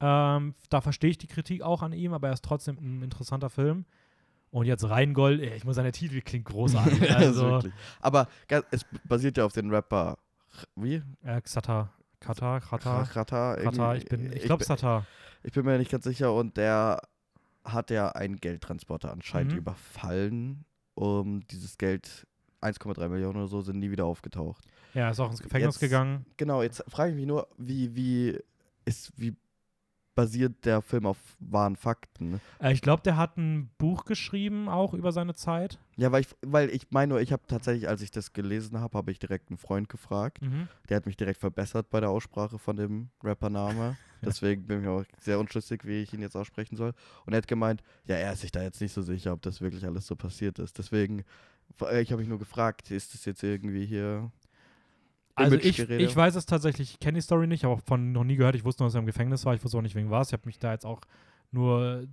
Ähm, 0.00 0.54
da 0.70 0.80
verstehe 0.80 1.10
ich 1.10 1.18
die 1.18 1.26
Kritik 1.26 1.62
auch 1.62 1.82
an 1.82 1.92
ihm, 1.92 2.12
aber 2.14 2.28
er 2.28 2.32
ist 2.34 2.44
trotzdem 2.44 2.78
ein 2.80 3.02
interessanter 3.02 3.50
Film. 3.50 3.84
Und 4.54 4.66
jetzt 4.66 4.88
Rheingold, 4.88 5.40
ich 5.40 5.64
muss 5.64 5.74
sagen, 5.74 5.86
der 5.86 5.92
Titel 5.92 6.20
klingt 6.20 6.44
großartig. 6.44 7.10
Also. 7.10 7.60
Aber 8.00 8.28
es 8.70 8.86
basiert 9.08 9.36
ja 9.36 9.44
auf 9.44 9.52
den 9.52 9.68
Rapper. 9.70 10.16
Wie? 10.76 11.02
äh, 11.24 11.40
Xatar. 11.40 11.92
Katar, 12.20 12.60
Katar, 12.60 13.02
Krachata. 13.04 13.56
Katar, 13.56 13.96
ich 13.96 14.04
bin, 14.06 14.32
ich 14.32 14.44
glaube 14.44 14.62
Xatar. 14.62 15.06
Ich 15.42 15.52
bin 15.52 15.64
mir 15.64 15.76
nicht 15.76 15.90
ganz 15.90 16.04
sicher 16.04 16.32
und 16.32 16.56
der 16.56 17.02
hat 17.64 17.90
ja 17.90 18.10
einen 18.10 18.36
Geldtransporter 18.36 19.10
anscheinend 19.10 19.52
Mhm. 19.52 19.58
überfallen 19.58 20.64
um 20.94 21.44
dieses 21.48 21.76
Geld, 21.76 22.24
1,3 22.60 23.08
Millionen 23.08 23.36
oder 23.38 23.48
so, 23.48 23.60
sind 23.60 23.80
nie 23.80 23.90
wieder 23.90 24.04
aufgetaucht. 24.04 24.64
Ja, 24.94 25.10
ist 25.10 25.18
auch 25.18 25.30
ins 25.32 25.42
Gefängnis 25.42 25.74
Jetzt- 25.74 25.80
gegangen. 25.80 26.24
Genau, 26.36 26.62
jetzt 26.62 26.84
frage 26.88 27.10
ich 27.10 27.16
mich 27.16 27.26
nur, 27.26 27.48
wie, 27.58 27.96
wie 27.96 28.38
ist, 28.84 29.10
wie 29.16 29.34
basiert 30.14 30.64
der 30.64 30.82
Film 30.82 31.06
auf 31.06 31.18
wahren 31.40 31.76
Fakten? 31.76 32.40
Äh, 32.60 32.72
ich 32.72 32.82
glaube, 32.82 33.02
der 33.02 33.16
hat 33.16 33.36
ein 33.36 33.70
Buch 33.78 34.04
geschrieben, 34.04 34.68
auch 34.68 34.94
über 34.94 35.12
seine 35.12 35.34
Zeit. 35.34 35.78
Ja, 35.96 36.12
weil 36.12 36.22
ich, 36.22 36.28
weil 36.42 36.70
ich 36.70 36.90
meine, 36.90 37.14
nur, 37.14 37.20
ich 37.20 37.32
habe 37.32 37.42
tatsächlich, 37.46 37.88
als 37.88 38.02
ich 38.02 38.10
das 38.10 38.32
gelesen 38.32 38.80
habe, 38.80 38.96
habe 38.98 39.10
ich 39.10 39.18
direkt 39.18 39.50
einen 39.50 39.58
Freund 39.58 39.88
gefragt. 39.88 40.42
Mhm. 40.42 40.68
Der 40.88 40.96
hat 40.96 41.06
mich 41.06 41.16
direkt 41.16 41.40
verbessert 41.40 41.90
bei 41.90 42.00
der 42.00 42.10
Aussprache 42.10 42.58
von 42.58 42.76
dem 42.76 43.10
Rappername. 43.22 43.96
Deswegen 44.24 44.66
bin 44.66 44.82
ich 44.82 44.88
auch 44.88 45.04
sehr 45.20 45.38
unschlüssig, 45.38 45.84
wie 45.84 46.02
ich 46.02 46.12
ihn 46.12 46.22
jetzt 46.22 46.36
aussprechen 46.36 46.76
soll. 46.76 46.94
Und 47.26 47.34
er 47.34 47.38
hat 47.38 47.48
gemeint, 47.48 47.82
ja, 48.06 48.16
er 48.16 48.32
ist 48.32 48.40
sich 48.40 48.52
da 48.52 48.62
jetzt 48.62 48.80
nicht 48.80 48.92
so 48.92 49.02
sicher, 49.02 49.32
ob 49.32 49.42
das 49.42 49.60
wirklich 49.60 49.84
alles 49.84 50.06
so 50.06 50.16
passiert 50.16 50.58
ist. 50.58 50.78
Deswegen, 50.78 51.24
äh, 51.82 52.00
ich 52.00 52.10
habe 52.10 52.20
mich 52.20 52.28
nur 52.28 52.38
gefragt, 52.38 52.90
ist 52.90 53.14
das 53.14 53.24
jetzt 53.24 53.42
irgendwie 53.42 53.84
hier. 53.84 54.30
Also 55.36 55.56
ich, 55.56 55.78
ich 55.78 56.14
weiß 56.16 56.36
es 56.36 56.46
tatsächlich, 56.46 56.92
ich 56.92 57.00
kenne 57.00 57.16
die 57.16 57.22
Story 57.22 57.46
nicht, 57.46 57.64
aber 57.64 57.78
von 57.78 58.12
noch 58.12 58.24
nie 58.24 58.36
gehört. 58.36 58.54
Ich 58.54 58.64
wusste 58.64 58.82
nur, 58.82 58.88
dass 58.88 58.94
er 58.94 59.00
im 59.00 59.06
Gefängnis 59.06 59.44
war. 59.44 59.54
Ich 59.54 59.64
wusste 59.64 59.78
auch 59.78 59.82
nicht, 59.82 59.96
wegen 59.96 60.10
was. 60.10 60.28
Ich 60.28 60.32
habe 60.32 60.46
mich 60.46 60.58
da 60.58 60.72
jetzt 60.72 60.86
auch 60.86 61.00
nur 61.50 62.06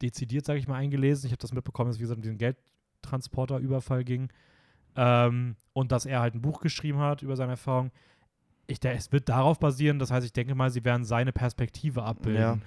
dezidiert, 0.00 0.46
sage 0.46 0.58
ich 0.58 0.68
mal, 0.68 0.76
eingelesen. 0.76 1.26
Ich 1.26 1.32
habe 1.32 1.40
das 1.40 1.52
mitbekommen, 1.52 1.88
dass 1.88 1.96
es 1.96 2.00
wie 2.00 2.04
gesagt 2.04 2.18
um 2.18 2.22
diesen 2.22 2.38
Geldtransporter-Überfall 2.38 4.04
ging. 4.04 4.28
Ähm, 4.96 5.56
und 5.72 5.92
dass 5.92 6.06
er 6.06 6.20
halt 6.20 6.34
ein 6.34 6.42
Buch 6.42 6.60
geschrieben 6.60 6.98
hat 6.98 7.22
über 7.22 7.36
seine 7.36 7.52
Erfahrung. 7.52 7.90
Ich, 8.66 8.78
der, 8.78 8.94
es 8.94 9.10
wird 9.10 9.28
darauf 9.28 9.58
basieren, 9.58 9.98
das 9.98 10.10
heißt, 10.12 10.24
ich 10.24 10.32
denke 10.32 10.54
mal, 10.54 10.70
sie 10.70 10.84
werden 10.84 11.04
seine 11.04 11.32
Perspektive 11.32 12.04
abbilden. 12.04 12.62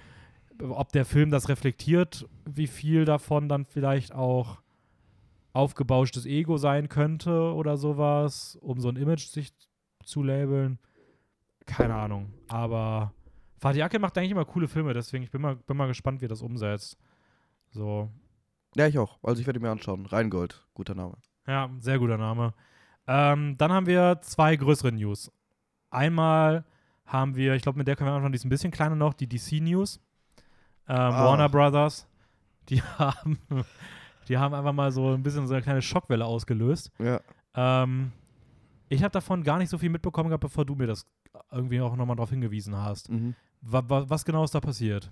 Ob 0.62 0.92
der 0.92 1.04
Film 1.04 1.30
das 1.30 1.48
reflektiert, 1.48 2.28
wie 2.44 2.66
viel 2.66 3.04
davon 3.06 3.48
dann 3.48 3.64
vielleicht 3.64 4.14
auch 4.14 4.60
aufgebauschtes 5.52 6.26
Ego 6.26 6.58
sein 6.58 6.88
könnte 6.88 7.54
oder 7.54 7.76
sowas, 7.76 8.58
um 8.60 8.80
so 8.80 8.88
ein 8.88 8.96
Image 8.96 9.26
sich 9.26 9.52
zu 10.06 10.22
labeln. 10.22 10.78
Keine 11.66 11.94
Ahnung. 11.94 12.32
Aber 12.48 13.12
Fatih 13.58 13.82
Akin 13.82 14.00
macht 14.00 14.16
eigentlich 14.18 14.32
immer 14.32 14.44
coole 14.44 14.68
Filme, 14.68 14.92
deswegen 14.94 15.24
ich 15.24 15.30
bin 15.30 15.40
mal, 15.40 15.56
bin 15.56 15.76
mal 15.76 15.86
gespannt, 15.88 16.20
wie 16.20 16.26
er 16.26 16.28
das 16.28 16.42
umsetzt. 16.42 16.98
So. 17.70 18.10
Ja, 18.76 18.86
ich 18.86 18.98
auch. 18.98 19.18
Also 19.22 19.40
ich 19.40 19.46
werde 19.46 19.60
mir 19.60 19.70
anschauen. 19.70 20.06
Rheingold, 20.06 20.66
guter 20.74 20.94
Name. 20.94 21.14
Ja, 21.46 21.70
sehr 21.80 21.98
guter 21.98 22.18
Name. 22.18 22.52
Ähm, 23.06 23.56
dann 23.58 23.72
haben 23.72 23.86
wir 23.86 24.18
zwei 24.22 24.56
größere 24.56 24.92
News. 24.92 25.30
Einmal 25.90 26.64
haben 27.06 27.36
wir, 27.36 27.54
ich 27.54 27.62
glaube, 27.62 27.78
mit 27.78 27.86
der 27.86 27.96
können 27.96 28.10
wir 28.10 28.14
anfangen, 28.14 28.32
die 28.32 28.36
ist 28.36 28.44
ein 28.44 28.50
bisschen 28.50 28.70
kleiner 28.70 28.96
noch, 28.96 29.14
die 29.14 29.28
DC 29.28 29.60
News. 29.60 30.00
Ähm, 30.88 30.96
Ah. 30.96 31.24
Warner 31.24 31.48
Brothers. 31.48 32.06
Die 32.70 32.80
haben, 32.80 33.38
die 34.26 34.38
haben 34.38 34.54
einfach 34.54 34.72
mal 34.72 34.90
so 34.90 35.12
ein 35.12 35.22
bisschen 35.22 35.46
so 35.46 35.52
eine 35.52 35.62
kleine 35.62 35.82
Schockwelle 35.82 36.24
ausgelöst. 36.24 36.90
Ja. 36.98 37.20
Ähm, 37.54 38.10
ich 38.88 39.02
habe 39.02 39.12
davon 39.12 39.42
gar 39.42 39.58
nicht 39.58 39.70
so 39.70 39.78
viel 39.78 39.90
mitbekommen 39.90 40.28
gehabt, 40.28 40.42
bevor 40.42 40.64
du 40.64 40.74
mir 40.74 40.86
das 40.86 41.06
irgendwie 41.50 41.80
auch 41.80 41.96
nochmal 41.96 42.16
darauf 42.16 42.30
hingewiesen 42.30 42.76
hast. 42.76 43.10
Mhm. 43.10 43.34
Wa 43.60 43.82
wa 43.86 44.04
was 44.08 44.24
genau 44.24 44.44
ist 44.44 44.54
da 44.54 44.60
passiert? 44.60 45.10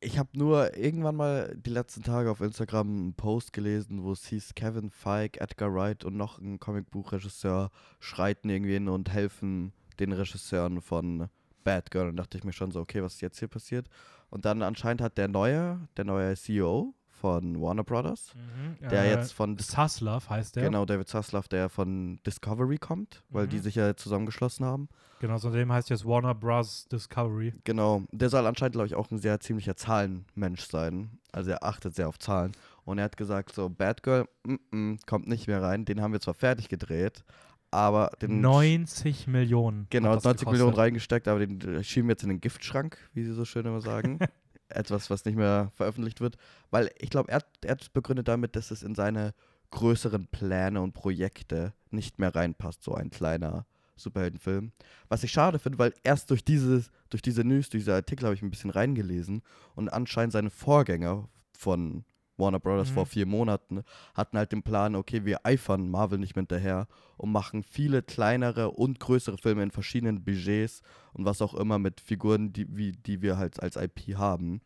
Ich 0.00 0.18
habe 0.18 0.28
nur 0.34 0.76
irgendwann 0.76 1.16
mal 1.16 1.56
die 1.56 1.70
letzten 1.70 2.02
Tage 2.02 2.30
auf 2.30 2.42
Instagram 2.42 2.86
einen 2.86 3.14
Post 3.14 3.54
gelesen, 3.54 4.02
wo 4.02 4.12
es 4.12 4.26
hieß, 4.26 4.54
Kevin 4.54 4.90
Feige, 4.90 5.40
Edgar 5.40 5.74
Wright 5.74 6.04
und 6.04 6.16
noch 6.16 6.38
ein 6.38 6.60
Comicbuchregisseur 6.60 7.70
schreiten 7.98 8.50
irgendwie 8.50 8.74
hin 8.74 8.88
und 8.88 9.10
helfen 9.10 9.72
den 9.98 10.12
Regisseuren 10.12 10.82
von 10.82 11.28
Bad 11.62 11.90
Girl. 11.90 12.08
Und 12.08 12.16
dachte 12.16 12.36
ich 12.36 12.44
mir 12.44 12.52
schon 12.52 12.72
so, 12.72 12.80
okay, 12.80 13.02
was 13.02 13.14
ist 13.14 13.20
jetzt 13.22 13.38
hier 13.38 13.48
passiert? 13.48 13.88
Und 14.28 14.44
dann 14.44 14.62
anscheinend 14.62 15.00
hat 15.00 15.16
der 15.16 15.28
neue, 15.28 15.80
der 15.96 16.04
neue 16.04 16.36
CEO 16.36 16.94
von 17.24 17.58
Warner 17.58 17.84
Brothers, 17.84 18.34
der 18.82 19.04
Äh, 19.04 19.12
jetzt 19.12 19.32
von 19.32 19.56
Saslav 19.56 20.28
heißt 20.28 20.56
der. 20.56 20.64
genau 20.64 20.84
David 20.84 21.08
Zaslav, 21.08 21.48
der 21.48 21.70
von 21.70 22.20
Discovery 22.26 22.76
kommt, 22.76 23.22
weil 23.30 23.46
die 23.48 23.56
Mhm. 23.56 23.62
sich 23.62 23.76
ja 23.76 23.96
zusammengeschlossen 23.96 24.66
haben. 24.66 24.90
Genau, 25.20 25.38
so 25.38 25.48
dem 25.50 25.72
heißt 25.72 25.88
jetzt 25.88 26.04
Warner 26.04 26.34
Bros. 26.34 26.86
Discovery. 26.92 27.54
Genau, 27.64 28.02
der 28.12 28.28
soll 28.28 28.46
anscheinend, 28.46 28.74
glaube 28.74 28.88
ich, 28.88 28.94
auch 28.94 29.10
ein 29.10 29.16
sehr 29.18 29.40
ziemlicher 29.40 29.74
Zahlenmensch 29.74 30.66
sein. 30.66 31.18
Also 31.32 31.52
er 31.52 31.64
achtet 31.64 31.94
sehr 31.94 32.08
auf 32.08 32.18
Zahlen. 32.18 32.52
Und 32.84 32.98
er 32.98 33.04
hat 33.04 33.16
gesagt, 33.16 33.54
so, 33.54 33.70
Bad 33.70 34.02
Girl, 34.02 34.26
mm 34.46 34.54
-mm, 34.70 34.98
kommt 35.06 35.26
nicht 35.26 35.46
mehr 35.46 35.62
rein. 35.62 35.86
Den 35.86 36.02
haben 36.02 36.12
wir 36.12 36.20
zwar 36.20 36.34
fertig 36.34 36.68
gedreht, 36.68 37.24
aber 37.70 38.10
den... 38.20 38.42
90 38.42 39.26
Millionen. 39.28 39.86
Genau, 39.88 40.10
hat 40.10 40.16
das 40.16 40.24
90 40.24 40.40
gekostet. 40.40 40.52
Millionen 40.52 40.76
reingesteckt, 40.76 41.26
aber 41.26 41.38
den 41.46 41.58
äh, 41.76 41.82
schieben 41.82 42.08
wir 42.08 42.12
jetzt 42.12 42.22
in 42.24 42.28
den 42.28 42.42
Giftschrank, 42.42 42.98
wie 43.14 43.24
sie 43.24 43.32
so 43.32 43.46
schön 43.46 43.64
immer 43.64 43.80
sagen. 43.80 44.18
Etwas, 44.74 45.10
was 45.10 45.24
nicht 45.24 45.36
mehr 45.36 45.70
veröffentlicht 45.74 46.20
wird. 46.20 46.36
Weil 46.70 46.90
ich 46.98 47.10
glaube, 47.10 47.30
er, 47.30 47.42
er 47.62 47.76
begründet 47.92 48.28
damit, 48.28 48.56
dass 48.56 48.70
es 48.70 48.82
in 48.82 48.94
seine 48.94 49.34
größeren 49.70 50.28
Pläne 50.28 50.80
und 50.80 50.92
Projekte 50.92 51.72
nicht 51.90 52.18
mehr 52.18 52.34
reinpasst, 52.34 52.82
so 52.82 52.94
ein 52.94 53.10
kleiner 53.10 53.66
Superheldenfilm. 53.96 54.72
Was 55.08 55.22
ich 55.22 55.32
schade 55.32 55.58
finde, 55.58 55.78
weil 55.78 55.94
erst 56.02 56.30
durch, 56.30 56.44
dieses, 56.44 56.90
durch 57.10 57.22
diese 57.22 57.44
News, 57.44 57.70
durch 57.70 57.82
diese 57.82 57.94
Artikel 57.94 58.24
habe 58.24 58.34
ich 58.34 58.42
ein 58.42 58.50
bisschen 58.50 58.70
reingelesen 58.70 59.42
und 59.74 59.88
anscheinend 59.88 60.32
seine 60.32 60.50
Vorgänger 60.50 61.28
von 61.56 62.04
Warner 62.36 62.60
Brothers 62.60 62.90
Mhm. 62.90 62.94
vor 62.94 63.06
vier 63.06 63.26
Monaten 63.26 63.82
hatten 64.14 64.36
halt 64.36 64.52
den 64.52 64.62
Plan, 64.62 64.96
okay, 64.96 65.24
wir 65.24 65.44
eifern 65.44 65.90
Marvel 65.90 66.18
nicht 66.18 66.34
mehr 66.36 66.42
hinterher 66.42 66.88
und 67.16 67.32
machen 67.32 67.62
viele 67.62 68.02
kleinere 68.02 68.70
und 68.70 69.00
größere 69.00 69.38
Filme 69.38 69.62
in 69.62 69.70
verschiedenen 69.70 70.24
Budgets 70.24 70.82
und 71.12 71.24
was 71.24 71.42
auch 71.42 71.54
immer 71.54 71.78
mit 71.78 72.00
Figuren, 72.00 72.52
die, 72.52 72.66
wie, 72.76 72.92
die 72.92 73.22
wir 73.22 73.38
halt 73.38 73.62
als 73.62 73.76
IP 73.76 74.16
haben. 74.16 74.60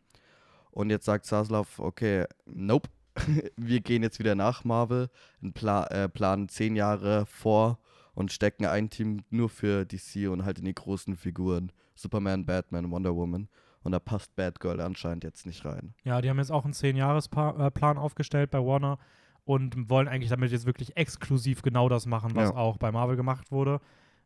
Und 0.71 0.89
jetzt 0.89 1.05
sagt 1.05 1.25
Zaslav, 1.25 1.79
okay, 1.79 2.25
nope, 2.45 2.89
wir 3.57 3.81
gehen 3.81 4.03
jetzt 4.03 4.19
wieder 4.19 4.35
nach 4.35 4.63
Marvel, 4.63 5.09
pla 5.53 5.85
äh, 5.87 6.07
planen 6.09 6.47
zehn 6.49 6.75
Jahre 6.75 7.25
vor 7.25 7.79
und 8.13 8.31
stecken 8.31 8.65
ein 8.65 8.89
Team 8.89 9.23
nur 9.29 9.49
für 9.49 9.85
DC 9.85 10.29
und 10.29 10.45
halt 10.45 10.59
in 10.59 10.65
die 10.65 10.75
großen 10.75 11.15
Figuren. 11.15 11.71
Superman, 11.95 12.45
Batman, 12.45 12.89
Wonder 12.91 13.15
Woman. 13.15 13.49
Und 13.83 13.91
da 13.93 13.99
passt 13.99 14.35
Bad 14.35 14.59
Girl 14.59 14.81
anscheinend 14.81 15.23
jetzt 15.23 15.45
nicht 15.45 15.63
rein. 15.65 15.93
Ja, 16.03 16.21
die 16.21 16.29
haben 16.29 16.37
jetzt 16.37 16.51
auch 16.51 16.65
einen 16.65 16.73
10-Jahres-Plan 16.73 17.97
aufgestellt 17.97 18.51
bei 18.51 18.59
Warner 18.59 18.99
und 19.45 19.89
wollen 19.89 20.07
eigentlich 20.07 20.29
damit 20.29 20.51
jetzt 20.51 20.65
wirklich 20.65 20.95
exklusiv 20.97 21.61
genau 21.61 21.89
das 21.89 22.05
machen, 22.05 22.35
was 22.35 22.49
Ja. 22.49 22.55
auch 22.55 22.77
bei 22.77 22.91
Marvel 22.91 23.15
gemacht 23.15 23.51
wurde. 23.51 23.79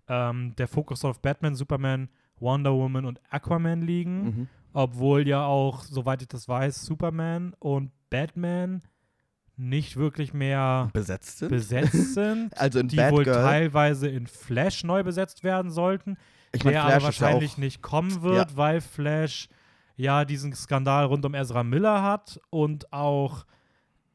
Ähm, 0.08 0.56
der 0.58 0.68
Fokus 0.68 1.02
soll 1.02 1.12
auf 1.12 1.22
Batman, 1.22 1.56
Superman, 1.56 2.10
Wonder 2.40 2.74
Woman 2.74 3.06
und 3.06 3.22
Aquaman 3.30 3.84
liegen, 3.84 4.24
Mhm. 4.24 4.48
obwohl 4.74 5.28
ja 5.28 5.46
auch, 5.46 5.84
soweit 5.84 6.22
ich 6.24 6.28
das 6.28 6.48
weiß, 6.50 6.84
Superman 6.86 7.54
und 7.60 7.92
Batman 8.10 8.82
nicht 9.56 9.96
wirklich 9.98 10.34
mehr 10.34 10.90
Besetzt 10.94 11.38
sind? 11.38 11.50
besetzt 11.50 12.16
sind. 12.16 12.50
also 12.60 12.80
in 12.80 12.88
die 12.88 12.96
Bad 12.96 13.14
wohl 13.14 13.24
Girl. 13.24 13.36
teilweise 13.44 14.10
in 14.10 14.26
Flash 14.28 14.84
neu 14.84 15.04
besetzt 15.04 15.44
werden 15.44 15.70
sollten, 15.72 16.18
ich 16.54 16.64
mein, 16.64 16.74
der 16.74 16.84
Flash 16.84 16.94
aber 16.94 17.02
ja 17.02 17.04
wahrscheinlich 17.04 17.58
nicht 17.58 17.82
kommen 17.82 18.22
wird, 18.22 18.56
weil 18.56 18.82
Flash 18.82 19.50
ja 19.96 20.26
diesen 20.26 20.54
Skandal 20.54 21.06
rund 21.06 21.26
um 21.26 21.34
Ezra 21.34 21.64
Miller 21.64 22.02
hat 22.02 22.40
und 22.50 22.92
auch 22.94 23.46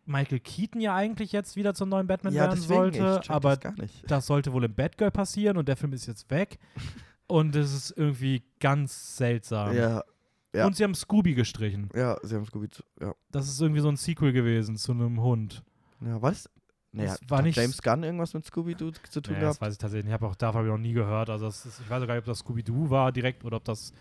Michael 0.07 0.41
Keaton 0.41 0.81
ja 0.81 0.95
eigentlich 0.95 1.33
jetzt 1.33 1.57
wieder 1.57 1.75
zum 1.75 1.91
neuen 1.91 2.07
Batman 2.07 2.33
ja, 2.33 2.45
werden 2.45 2.61
sollte, 2.61 3.21
aber 3.29 3.57
das 3.57 3.75
das 4.07 4.27
sollte 4.27 4.53
wohl 4.53 4.65
im 4.65 4.75
Batgirl 4.75 5.11
passieren 5.11 5.57
und 5.59 5.69
der 5.69 5.77
Film 5.77 5.93
ist 5.93 6.07
jetzt 6.07 6.31
weg 6.31 6.59
und 7.27 7.55
es 7.55 7.75
ist 7.75 7.91
irgendwie 7.97 8.43
ganz 8.59 9.17
seltsam. 9.17 9.77
Ja, 9.77 10.03
ja. 10.55 10.67
Und 10.67 10.77
sie 10.77 10.85
haben 10.85 10.95
Scooby 10.95 11.35
gestrichen. 11.35 11.91
ja, 11.95 12.17
sie 12.23 12.35
haben 12.35 12.47
Scooby, 12.47 12.69
ja. 13.01 13.15
Das 13.31 13.49
ist 13.49 13.61
irgendwie 13.61 13.83
so 13.83 13.89
ein 13.89 13.97
Sequel 13.97 14.33
gewesen 14.33 14.77
zu 14.77 14.93
einem 14.93 15.21
Hund. 15.21 15.63
Ja, 16.01 16.23
was? 16.23 16.49
Nee, 16.99 17.07
Das 17.07 17.21
war 17.29 17.43
nicht- 17.43 17.57
James 17.57 17.81
Gunn 17.83 18.03
irgendwas 18.03 18.35
mit 18.35 18.45
Scooby-Doo 18.45 18.91
zu 19.09 19.21
tun 19.21 19.35
Nee, 19.35 19.41
gehabt? 19.41 19.57
das 19.57 19.61
weiß 19.61 19.73
ich 19.75 19.79
tatsächlich 19.79 20.05
nicht. 20.05 20.11
Ich 20.11 20.21
habe 20.21 20.27
auch 20.27 20.35
davon 20.35 20.67
noch 20.67 20.79
nie 20.79 20.93
gehört. 20.93 21.31
Also 21.31 21.47
ist, 21.49 21.67
ich 21.67 21.89
weiß 21.91 22.07
gar 22.07 22.15
nicht, 22.15 22.19
ob 22.23 22.25
das 22.27 22.39
Scooby-Doo 22.39 22.91
war 22.91 23.13
direkt 23.13 23.45
oder 23.45 23.57
ob 23.59 23.65
das 23.65 23.93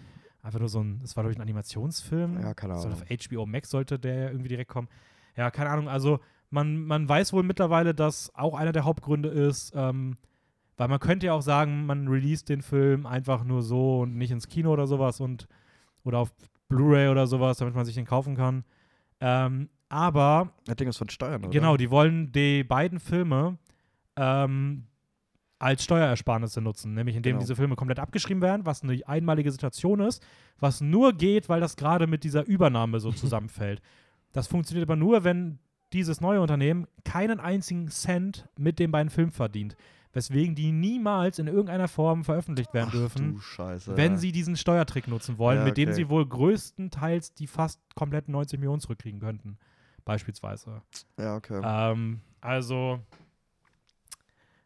einfach 0.41 0.59
nur 0.59 0.69
so 0.69 0.81
ein, 0.81 0.99
das 1.01 1.15
war 1.15 1.23
glaube 1.23 1.31
ich 1.33 1.37
ein 1.37 1.41
Animationsfilm. 1.41 2.39
Ja, 2.41 2.53
keine 2.53 2.73
Ahnung. 2.75 2.93
auf 2.93 3.03
HBO 3.09 3.45
Max 3.45 3.69
sollte 3.69 3.99
der 3.99 4.15
ja 4.15 4.27
irgendwie 4.29 4.49
direkt 4.49 4.69
kommen. 4.69 4.87
Ja, 5.35 5.51
keine 5.51 5.69
Ahnung. 5.69 5.87
Also 5.89 6.19
man, 6.49 6.81
man 6.81 7.07
weiß 7.09 7.33
wohl 7.33 7.43
mittlerweile, 7.43 7.93
dass 7.93 8.33
auch 8.35 8.55
einer 8.55 8.71
der 8.71 8.85
Hauptgründe 8.85 9.29
ist, 9.29 9.73
ähm, 9.75 10.17
weil 10.77 10.87
man 10.87 10.99
könnte 10.99 11.25
ja 11.25 11.33
auch 11.33 11.41
sagen, 11.41 11.85
man 11.85 12.07
released 12.07 12.49
den 12.49 12.61
Film 12.61 13.05
einfach 13.05 13.43
nur 13.43 13.61
so 13.63 14.01
und 14.01 14.15
nicht 14.15 14.31
ins 14.31 14.47
Kino 14.47 14.71
oder 14.71 14.87
sowas 14.87 15.19
und 15.19 15.47
oder 16.03 16.19
auf 16.19 16.31
Blu-ray 16.69 17.09
oder 17.09 17.27
sowas, 17.27 17.57
damit 17.57 17.75
man 17.75 17.83
sich 17.85 17.95
den 17.95 18.05
kaufen 18.05 18.35
kann. 18.35 18.63
Ähm, 19.19 19.69
aber 19.89 20.51
Das 20.65 20.75
Ding 20.75 20.87
ist 20.87 20.97
von 20.97 21.09
Steuern, 21.09 21.41
oder? 21.41 21.49
Genau, 21.49 21.77
die 21.77 21.89
wollen 21.91 22.31
die 22.31 22.63
beiden 22.63 22.99
Filme 22.99 23.57
ähm, 24.15 24.83
als 25.59 25.83
Steuerersparnisse 25.83 26.61
nutzen, 26.61 26.93
nämlich 26.93 27.15
indem 27.15 27.31
Genau. 27.33 27.39
diese 27.41 27.55
Filme 27.55 27.75
komplett 27.75 27.99
abgeschrieben 27.99 28.41
werden, 28.41 28.65
was 28.65 28.83
eine 28.83 28.99
einmalige 29.07 29.51
Situation 29.51 29.99
ist, 30.01 30.23
was 30.59 30.81
nur 30.81 31.13
geht, 31.13 31.49
weil 31.49 31.59
das 31.61 31.75
gerade 31.75 32.05
mit 32.07 32.23
dieser 32.23 32.45
Übernahme 32.45 32.99
so 32.99 33.11
zusammenfällt. 33.11 33.81
Das 34.33 34.47
funktioniert 34.47 34.87
aber 34.87 34.95
nur, 34.95 35.23
wenn 35.23 35.59
dieses 35.93 36.19
neue 36.21 36.41
Unternehmen 36.41 36.85
keinen 37.05 37.39
einzigen 37.39 37.87
Cent 37.87 38.47
mit 38.57 38.77
den 38.77 38.91
beiden 38.91 39.09
Filmen 39.09 39.31
verdient, 39.31 39.75
weswegen 40.13 40.53
die 40.53 40.71
niemals 40.71 41.39
in 41.39 41.47
irgendeiner 41.47 41.87
Form 41.87 42.23
veröffentlicht 42.25 42.73
werden 42.73 42.89
Ach, 42.89 42.95
dürfen 42.97 43.39
Scheiße. 43.39 43.95
wenn 43.95 44.17
sie 44.17 44.31
diesen 44.31 44.57
Steuertrick 44.57 45.07
nutzen 45.07 45.37
wollen, 45.37 45.59
Ja, 45.59 45.63
mit 45.63 45.77
dem 45.77 45.89
okay. 45.89 45.95
sie 45.95 46.09
wohl 46.09 46.25
größtenteils 46.27 47.33
die 47.35 47.47
fast 47.47 47.79
kompletten 47.95 48.31
90 48.33 48.59
Millionen 48.59 48.81
zurückkriegen 48.81 49.19
könnten. 49.19 49.57
Beispielsweise. 50.07 50.81
Ja, 51.19 51.35
okay. 51.35 51.61
Ähm, 51.63 52.21
also, 52.41 52.99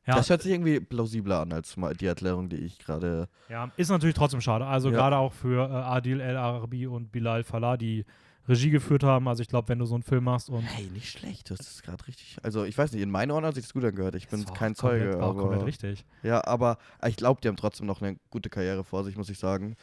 ja, 0.07 0.15
Das 0.15 0.29
hört 0.29 0.41
sich 0.41 0.51
irgendwie 0.51 0.79
plausibler 0.79 1.41
an 1.41 1.53
als 1.53 1.75
die 1.99 2.05
Erklärung, 2.05 2.49
die 2.49 2.57
ich 2.57 2.79
gerade. 2.79 3.27
ja, 3.49 3.71
ist 3.77 3.89
natürlich 3.89 4.15
trotzdem 4.15 4.41
schade. 4.41 4.65
Also 4.65 4.89
Ja. 4.89 4.95
gerade 4.97 5.17
auch 5.17 5.33
für 5.33 5.69
äh, 5.69 5.73
Adil 5.73 6.19
El 6.21 6.37
Arabi 6.37 6.87
und 6.87 7.11
Bilal 7.11 7.43
Falah, 7.43 7.77
die 7.77 8.05
Regie 8.47 8.71
geführt 8.71 9.03
haben. 9.03 9.27
Also 9.27 9.43
ich 9.43 9.47
glaube, 9.47 9.69
wenn 9.69 9.77
du 9.77 9.85
so 9.85 9.93
einen 9.93 10.01
Film 10.03 10.23
machst 10.23 10.49
und 10.49 10.63
Hey, 10.63 10.89
nicht 10.89 11.11
schlecht. 11.11 11.51
Das 11.51 11.59
ist 11.59 11.83
gerade 11.83 12.05
richtig. 12.07 12.37
Also, 12.41 12.63
ich 12.63 12.75
weiß 12.75 12.91
nicht, 12.93 13.03
in 13.03 13.11
meinen 13.11 13.29
Ohren 13.31 13.45
hat 13.45 13.53
sich 13.53 13.63
das 13.63 13.73
gut 13.73 13.85
angehört. 13.85 14.15
Ich 14.15 14.27
bin 14.27 14.43
kein 14.45 14.73
komplett, 14.73 15.13
Zeuge. 15.13 15.17
komplett 15.19 15.59
Aber, 15.59 15.65
richtig. 15.65 16.05
ja, 16.23 16.43
aber 16.45 16.77
ich 17.07 17.15
glaube, 17.15 17.39
die 17.41 17.47
haben 17.47 17.55
trotzdem 17.55 17.85
noch 17.85 18.01
eine 18.01 18.17
gute 18.31 18.49
Karriere 18.49 18.83
vor 18.83 19.03
sich, 19.03 19.15
muss 19.15 19.29
ich 19.29 19.37
sagen. 19.37 19.75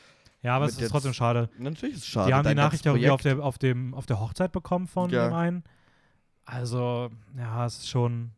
Ja, 0.42 0.54
aber 0.56 0.66
es 0.66 0.72
ist 0.72 0.80
jetzt- 0.80 0.90
trotzdem 0.90 1.12
schade. 1.12 1.48
Natürlich 1.58 1.96
ist 1.96 2.02
es 2.02 2.08
schade. 2.08 2.28
die 2.28 2.34
haben 2.34 2.46
die 2.48 2.54
Nachricht 2.54 2.86
auch 2.86 2.96
auf 3.10 3.22
der, 3.22 3.38
auf, 3.40 3.58
dem, 3.58 3.94
auf 3.94 4.06
der 4.06 4.20
Hochzeit 4.20 4.52
bekommen 4.52 4.86
von 4.86 5.10
Ja. 5.10 5.28
dem 5.28 5.34
einen. 5.34 5.64
Also, 6.44 7.10
ja, 7.36 7.66
es 7.66 7.78
ist 7.78 7.88
schon, 7.88 8.30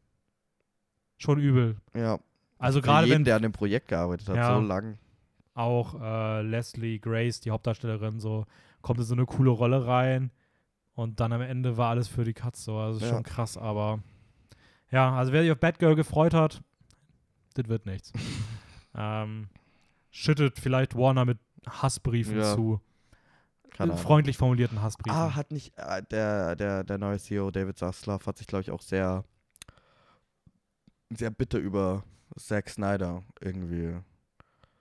schon 1.19 1.39
übel. 1.39 1.77
Ja. 1.95 2.19
Also 2.59 2.81
gerade 2.83 3.09
wenn 3.09 3.25
der 3.25 3.37
an 3.37 3.43
dem 3.43 3.53
Projekt 3.53 3.89
gearbeitet 3.89 4.29
hat, 4.29 4.37
Ja. 4.37 4.55
so 4.55 4.61
lang. 4.61 4.99
auch 5.55 6.01
äh, 6.01 6.43
Leslie 6.43 6.99
Grace, 6.99 7.41
die 7.41 7.51
Hauptdarstellerin, 7.51 8.19
so 8.21 8.47
kommt 8.83 8.99
in 9.01 9.05
so 9.05 9.15
eine 9.15 9.27
coole 9.27 9.51
Rolle 9.51 9.87
rein 9.87 10.31
und 10.95 11.21
dann 11.21 11.33
am 11.33 11.41
Ende 11.43 11.77
war 11.77 11.91
alles 11.91 12.09
für 12.09 12.25
die 12.25 12.33
Katz 12.33 12.65
so. 12.65 12.77
Also 12.79 13.01
Ja. 13.05 13.13
schon 13.13 13.23
krass, 13.23 13.57
aber 13.59 14.01
ja, 14.91 15.15
also 15.15 15.33
wer 15.33 15.43
sich 15.43 15.53
auf 15.53 15.59
Batgirl 15.59 15.95
gefreut 15.97 16.33
hat, 16.35 16.63
das 17.55 17.69
wird 17.69 17.85
nichts. 17.87 18.13
ähm, 18.95 19.49
schüttet 20.11 20.59
vielleicht 20.59 20.97
Warner 20.97 21.25
mit 21.25 21.39
Hassbriefen 21.67 22.39
Ja. 22.39 22.55
zu. 22.55 22.81
Keine 23.71 23.93
Äh, 23.93 23.95
Ahnung. 23.95 24.05
freundlich 24.05 24.37
formulierten 24.37 24.83
Hassbriefen. 24.83 25.19
Ah, 25.19 25.35
hat 25.35 25.53
nicht 25.53 25.73
äh, 25.79 26.03
der, 26.11 26.57
der, 26.57 26.85
der 26.85 26.99
neue 26.99 27.19
CEO 27.19 27.51
David 27.51 27.79
Zaslav 27.79 28.27
hat 28.27 28.39
sich, 28.39 28.47
glaube 28.47 28.63
ich, 28.63 28.71
auch 28.71 28.83
sehr, 28.83 29.25
sehr 31.11 31.31
bitter 31.31 31.59
über 31.59 32.05
Zack 32.37 32.69
Snyder 32.71 33.23
irgendwie 33.41 33.97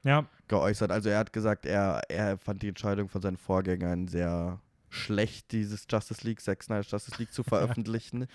ja, 0.04 0.26
geäußert. 0.48 0.92
Also 0.92 1.10
er 1.10 1.20
hat 1.20 1.34
gesagt, 1.34 1.66
er, 1.66 2.02
er 2.10 2.38
fand 2.38 2.62
die 2.62 2.70
Entscheidung 2.70 3.10
von 3.10 3.22
seinen 3.22 3.38
Vorgängern 3.38 4.08
sehr 4.08 4.62
schlecht, 4.90 5.52
dieses 5.52 5.86
Justice 5.90 6.26
League, 6.26 6.42
Zack 6.42 6.64
Snyder's 6.64 6.90
Justice 6.92 7.18
League 7.20 7.34
zu 7.34 7.44
veröffentlichen. 7.44 8.28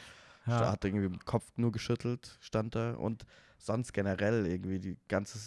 Er 0.46 0.60
ja. 0.60 0.72
hat 0.72 0.84
irgendwie 0.84 1.06
im 1.06 1.18
Kopf 1.24 1.50
nur 1.56 1.72
geschüttelt, 1.72 2.36
stand 2.40 2.74
da. 2.74 2.92
Und 2.94 3.24
sonst 3.56 3.92
generell 3.94 4.46
irgendwie 4.46 4.78
die 4.78 4.96
ganze. 5.08 5.38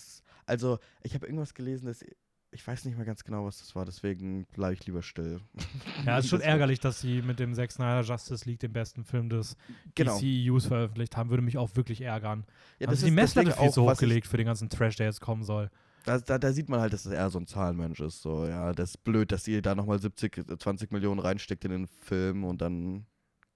Also, 0.48 0.80
ich 1.04 1.14
habe 1.14 1.28
irgendwas 1.28 1.54
gelesen, 1.54 1.86
dass. 1.86 2.04
Ich 2.52 2.66
weiß 2.66 2.86
nicht 2.86 2.96
mehr 2.96 3.06
ganz 3.06 3.24
genau, 3.26 3.46
was 3.46 3.60
das 3.60 3.76
war, 3.76 3.84
deswegen 3.86 4.46
bleibe 4.46 4.74
ich 4.74 4.86
lieber 4.86 5.02
still. 5.04 5.42
Ja, 6.06 6.18
es 6.18 6.26
ist 6.26 6.30
schon 6.30 6.40
Das 6.40 6.48
ärgerlich, 6.48 6.80
dass 6.80 7.02
sie 7.02 7.22
mit 7.22 7.40
dem 7.40 7.54
Zack 7.54 7.72
Snyder 7.72 8.02
Justice 8.02 8.50
League 8.50 8.60
den 8.60 8.72
besten 8.72 9.04
Film 9.04 9.30
des 9.30 9.58
Genau. 9.96 10.18
DCEUs 10.18 10.66
veröffentlicht 10.68 11.18
haben. 11.18 11.30
Würde 11.30 11.44
mich 11.44 11.58
auch 11.58 11.76
wirklich 11.76 12.02
ärgern. 12.02 12.46
Ja, 12.80 12.88
das 12.88 13.00
sie 13.00 13.06
die 13.06 13.10
ist 13.12 13.16
Messlatte 13.16 13.52
viel 13.52 13.70
zu 13.72 13.84
hochgelegt 13.84 14.28
für 14.28 14.38
den 14.38 14.46
ganzen 14.46 14.70
Trash, 14.70 14.96
der 14.96 15.08
jetzt 15.08 15.20
kommen 15.22 15.44
soll. 15.44 15.70
Da, 16.06 16.20
da, 16.20 16.38
da 16.40 16.54
sieht 16.54 16.70
man 16.70 16.80
halt, 16.80 16.94
dass 16.94 17.06
er 17.06 17.30
so 17.30 17.38
ein 17.38 17.48
Zahlenmensch 17.48 18.00
ist. 18.00 18.22
So, 18.22 18.46
ja, 18.46 18.72
das 18.72 18.92
ist 18.92 19.04
blöd, 19.04 19.34
dass 19.34 19.46
ihr 19.50 19.62
da 19.62 19.76
nochmal 19.76 20.00
70, 20.00 20.46
20 20.58 20.92
Millionen 20.94 21.20
reinsteckt 21.20 21.66
in 21.66 21.72
den 21.72 21.88
Film 21.88 22.46
und 22.46 22.62
dann, 22.62 23.06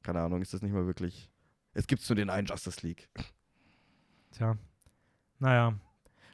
keine 0.04 0.20
Ahnung, 0.20 0.42
ist 0.42 0.54
das 0.54 0.62
nicht 0.62 0.74
mehr 0.74 0.86
wirklich. 0.86 1.30
Es 1.74 1.88
gibt 1.88 2.08
nur 2.10 2.18
den 2.18 2.30
einen 2.30 2.46
Justice 2.48 2.86
League. 2.86 3.08
Tja. 4.32 4.58
Naja. 5.40 5.80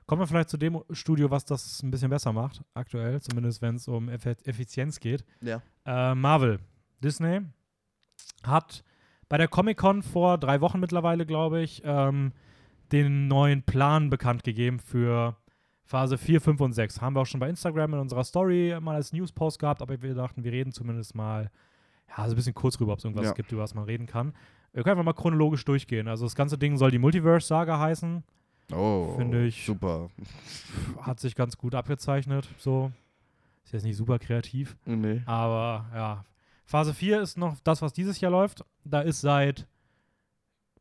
Kommen 0.08 0.22
wir 0.22 0.28
vielleicht 0.28 0.50
zu 0.50 0.58
dem 0.58 0.82
Studio, 0.92 1.30
was 1.30 1.44
das 1.46 1.84
ein 1.84 1.92
bisschen 1.92 2.10
besser 2.10 2.32
macht, 2.34 2.62
aktuell, 2.74 3.22
zumindest 3.22 3.62
wenn 3.62 3.76
es 3.76 3.88
um 3.90 4.08
Effizienz 4.10 5.00
geht. 5.00 5.26
Ja. 5.42 5.62
Äh, 5.86 6.16
Marvel. 6.16 6.60
Disney 7.04 7.42
hat 8.44 8.84
bei 9.30 9.38
der 9.38 9.50
Comic-Con 9.50 10.02
vor 10.04 10.38
drei 10.38 10.62
Wochen 10.62 10.80
mittlerweile, 10.80 11.26
glaube 11.26 11.62
ich, 11.62 11.82
ähm, 11.86 12.32
den 12.94 13.28
neuen 13.28 13.64
Plan 13.64 14.10
bekannt 14.10 14.46
gegeben 14.46 14.80
für 14.80 15.36
Phase 15.84 16.18
4, 16.18 16.40
5 16.42 16.62
und 16.62 16.74
6. 16.74 17.02
Haben 17.02 17.16
wir 17.16 17.22
auch 17.22 17.26
schon 17.26 17.42
bei 17.42 17.50
Instagram 17.50 17.94
in 17.94 18.00
unserer 18.00 18.24
Story 18.24 18.78
mal 18.82 18.96
als 18.96 19.12
News-Post 19.12 19.60
gehabt, 19.60 19.82
aber 19.82 20.02
wir 20.02 20.16
dachten, 20.16 20.44
wir 20.46 20.52
reden 20.54 20.72
zumindest 20.72 21.16
mal 21.16 21.52
ja, 22.18 22.24
so 22.26 22.32
ein 22.32 22.36
bisschen 22.38 22.56
kurz 22.56 22.80
rüber, 22.80 22.94
ob 22.94 23.00
es 23.00 23.06
irgendwas 23.06 23.28
Ja. 23.28 23.34
gibt, 23.34 23.52
über 23.52 23.62
was 23.64 23.74
man 23.76 23.84
reden 23.84 24.06
kann. 24.06 24.34
Wir 24.72 24.84
können 24.84 24.94
einfach 25.00 25.04
mal 25.04 25.14
chronologisch 25.22 25.66
durchgehen. 25.66 26.08
Also 26.08 26.26
das 26.26 26.36
ganze 26.36 26.58
Ding 26.58 26.78
soll 26.78 26.92
die 26.92 27.00
Multiverse-Saga 27.00 27.78
heißen. 27.78 28.24
Oh, 28.72 29.14
Finde 29.18 29.46
ich- 29.46 29.66
Super. 29.66 30.10
Hat 31.02 31.20
sich 31.20 31.36
ganz 31.36 31.58
gut 31.58 31.74
abgezeichnet. 31.76 32.48
So. 32.58 32.92
Ist 33.64 33.74
jetzt 33.74 33.84
nicht 33.84 33.98
super 33.98 34.20
kreativ. 34.20 34.78
Nee. 34.86 35.22
Aber 35.26 35.86
ja. 35.94 36.26
Phase 36.66 36.94
4 36.94 37.22
ist 37.22 37.38
noch 37.38 37.58
das, 37.64 37.82
was 37.82 37.94
dieses 37.94 38.20
Jahr 38.20 38.32
läuft. 38.32 38.66
Da 38.84 39.02
ist 39.02 39.22
seit 39.22 39.68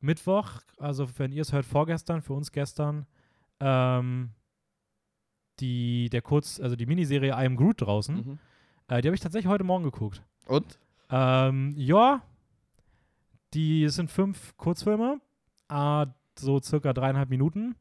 Mittwoch, 0.00 0.50
also 0.78 1.08
wenn 1.18 1.32
ihr 1.32 1.42
es 1.42 1.52
hört, 1.52 1.64
vorgestern, 1.64 2.22
für 2.22 2.32
uns 2.34 2.50
gestern, 2.52 3.06
ähm, 3.60 4.30
die, 5.60 6.10
der 6.10 6.22
Kurz, 6.22 6.60
also 6.60 6.76
die 6.76 6.86
Miniserie 6.86 7.30
I 7.30 7.46
Am 7.46 7.56
Groot 7.56 7.80
draußen. 7.80 8.16
Mhm. 8.16 8.38
Äh, 8.88 9.00
die 9.00 9.08
habe 9.08 9.14
ich 9.14 9.20
tatsächlich 9.20 9.50
heute 9.50 9.64
Morgen 9.64 9.84
geguckt. 9.84 10.22
Und? 10.46 10.78
Ähm, 11.08 11.72
ja, 11.76 12.22
die 13.54 13.88
sind 13.88 14.10
fünf 14.10 14.56
Kurzfilme, 14.56 15.20
äh, 15.70 16.06
so 16.38 16.60
circa 16.60 16.92
dreieinhalb 16.92 17.28
Minuten. 17.30 17.74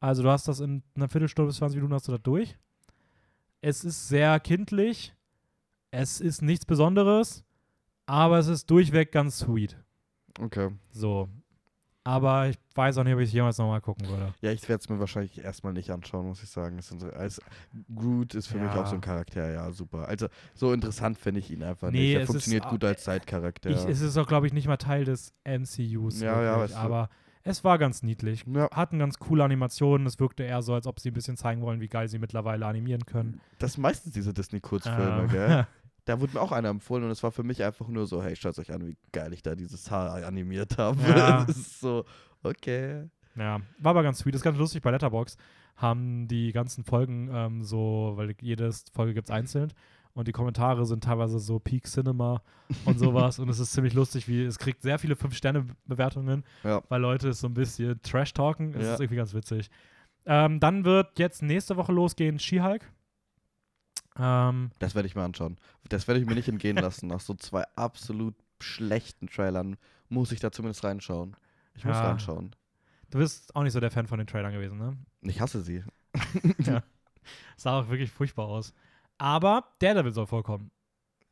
Also 0.00 0.22
du 0.22 0.30
hast 0.30 0.46
das 0.48 0.60
in 0.60 0.82
einer 0.94 1.08
Viertelstunde 1.08 1.48
bis 1.48 1.56
20 1.56 1.76
Minuten 1.76 1.94
hast 1.94 2.06
du 2.08 2.12
das 2.12 2.22
durch. 2.22 2.56
Es 3.60 3.84
ist 3.84 4.08
sehr 4.08 4.38
kindlich. 4.40 5.14
Es 5.90 6.20
ist 6.20 6.42
nichts 6.42 6.66
Besonderes, 6.66 7.44
aber 8.06 8.38
es 8.38 8.48
ist 8.48 8.70
durchweg 8.70 9.12
ganz 9.12 9.38
sweet. 9.38 9.76
Okay. 10.38 10.70
So. 10.90 11.28
Aber 12.04 12.48
ich 12.48 12.56
weiß 12.74 12.98
auch 12.98 13.04
nicht, 13.04 13.14
ob 13.14 13.20
ich 13.20 13.28
es 13.28 13.32
jemals 13.32 13.58
nochmal 13.58 13.80
gucken 13.80 14.06
würde. 14.08 14.32
Ja, 14.40 14.52
ich 14.52 14.68
werde 14.68 14.80
es 14.80 14.88
mir 14.88 15.00
wahrscheinlich 15.00 15.42
erstmal 15.42 15.72
nicht 15.72 15.90
anschauen, 15.90 16.26
muss 16.28 16.40
ich 16.42 16.50
sagen. 16.50 16.78
Es 16.78 16.88
so, 16.88 17.08
als 17.08 17.40
Groot 17.92 18.34
ist 18.34 18.46
für 18.46 18.58
mich 18.58 18.72
Ja. 18.72 18.82
auch 18.82 18.86
so 18.86 18.94
ein 18.94 19.00
Charakter, 19.00 19.50
ja, 19.50 19.72
super. 19.72 20.06
Also, 20.06 20.28
so 20.54 20.72
interessant 20.72 21.18
finde 21.18 21.40
ich 21.40 21.50
ihn 21.50 21.64
einfach 21.64 21.90
Nee, 21.90 21.98
nicht. 22.00 22.10
Er 22.14 22.16
es 22.18 22.22
ist 22.24 22.26
funktioniert 22.32 22.66
au- 22.66 22.70
gut 22.70 22.84
als 22.84 23.02
Zeitcharakter. 23.02 23.70
Ich, 23.70 23.84
es 23.86 24.00
ist 24.02 24.16
auch, 24.18 24.26
glaube 24.28 24.46
ich, 24.46 24.52
nicht 24.52 24.68
mal 24.68 24.76
Teil 24.76 25.04
des 25.04 25.32
MCUs. 25.44 26.20
Ja, 26.20 26.42
ja, 26.42 26.58
wirklich, 26.60 26.76
weißt 26.76 26.84
du. 26.84 27.08
Es 27.46 27.64
war 27.64 27.78
ganz 27.78 28.02
niedlich. 28.02 28.44
ja, 28.46 28.68
hatten 28.70 28.98
ganz 28.98 29.18
coole 29.18 29.44
Animationen. 29.44 30.06
Es 30.06 30.20
wirkte 30.20 30.42
eher 30.42 30.62
so, 30.62 30.74
als 30.74 30.86
ob 30.86 31.00
sie 31.00 31.10
ein 31.10 31.14
bisschen 31.14 31.36
zeigen 31.36 31.62
wollen, 31.62 31.80
wie 31.80 31.88
geil 31.88 32.08
sie 32.08 32.18
mittlerweile 32.18 32.66
animieren 32.66 33.06
können. 33.06 33.40
das 33.58 33.78
meistens 33.78 34.12
diese 34.12 34.34
Disney-Kurzfilme, 34.34 35.22
Ähm, 35.22 35.28
gell? 35.28 35.66
Da 36.04 36.20
wurde 36.20 36.34
mir 36.34 36.40
auch 36.40 36.52
einer 36.52 36.68
empfohlen 36.68 37.02
und 37.02 37.10
es 37.10 37.24
war 37.24 37.32
für 37.32 37.42
mich 37.42 37.64
einfach 37.64 37.88
nur 37.88 38.06
so, 38.06 38.22
hey, 38.22 38.36
schaut 38.36 38.56
euch 38.60 38.72
an, 38.72 38.86
wie 38.86 38.96
geil 39.10 39.32
ich 39.32 39.42
da 39.42 39.56
dieses 39.56 39.90
Haar 39.90 40.24
animiert 40.24 40.78
habe. 40.78 41.00
Ja. 41.02 41.44
Das 41.48 41.56
ist 41.56 41.80
so, 41.80 42.04
okay. 42.44 43.08
ja, 43.34 43.60
war 43.78 43.90
aber 43.90 44.04
ganz 44.04 44.18
sweet. 44.18 44.32
Das 44.34 44.38
ist 44.40 44.44
ganz 44.44 44.56
lustig. 44.56 44.82
Bei 44.82 44.92
Letterbox 44.92 45.36
haben 45.74 46.28
die 46.28 46.52
ganzen 46.52 46.84
Folgen 46.84 47.28
ähm, 47.32 47.64
so, 47.64 48.12
weil 48.14 48.36
jede 48.40 48.70
Folge 48.92 49.14
gibt 49.14 49.28
es 49.28 49.34
einzeln. 49.34 49.72
Und 50.16 50.26
die 50.28 50.32
Kommentare 50.32 50.86
sind 50.86 51.04
teilweise 51.04 51.38
so 51.38 51.58
Peak 51.58 51.84
Cinema 51.86 52.40
und 52.86 52.98
sowas. 52.98 53.38
und 53.38 53.50
es 53.50 53.58
ist 53.58 53.72
ziemlich 53.74 53.92
lustig, 53.92 54.26
wie 54.28 54.44
es 54.44 54.58
kriegt 54.58 54.80
sehr 54.80 54.98
viele 54.98 55.14
5-Sterne-Bewertungen, 55.14 56.42
Ja. 56.64 56.82
weil 56.88 57.02
Leute 57.02 57.28
es 57.28 57.40
so 57.40 57.48
ein 57.48 57.52
bisschen 57.54 58.00
Trash 58.00 58.32
talken. 58.32 58.72
Es 58.74 58.82
Ja. 58.86 58.94
ist 58.94 59.00
irgendwie 59.00 59.16
ganz 59.16 59.34
witzig. 59.34 59.68
Ähm, 60.24 60.58
dann 60.58 60.84
wird 60.86 61.18
jetzt 61.18 61.42
nächste 61.42 61.76
Woche 61.76 61.92
losgehen 61.92 62.38
She-Hulk. 62.38 62.90
Ähm, 64.18 64.70
Das 64.78 64.94
werde 64.94 65.06
ich 65.06 65.14
mir 65.14 65.22
anschauen. 65.22 65.58
Das 65.88 66.08
werde 66.08 66.20
ich 66.20 66.26
mir 66.26 66.34
nicht 66.34 66.48
entgehen 66.48 66.76
lassen. 66.76 67.08
Nach 67.08 67.20
so 67.20 67.34
zwei 67.34 67.64
absolut 67.76 68.34
schlechten 68.58 69.26
Trailern 69.28 69.76
muss 70.08 70.32
ich 70.32 70.40
da 70.40 70.50
zumindest 70.50 70.82
reinschauen. 70.82 71.36
Ich 71.74 71.84
muss 71.84 71.94
Ja. 71.96 72.08
reinschauen. 72.08 72.56
du 73.10 73.18
bist 73.18 73.54
auch 73.54 73.62
nicht 73.62 73.72
so 73.74 73.80
der 73.80 73.90
Fan 73.90 74.06
von 74.06 74.18
den 74.18 74.26
Trailern 74.26 74.52
gewesen, 74.52 74.78
ne? 74.78 74.96
Ich 75.22 75.40
hasse 75.40 75.60
sie. 75.60 75.84
Ja. 76.58 76.82
Sah 77.56 77.78
auch 77.80 77.88
wirklich 77.88 78.10
furchtbar 78.10 78.46
aus. 78.46 78.72
Aber 79.18 79.64
Daredevil 79.78 80.12
soll 80.12 80.26
vorkommen. 80.26 80.70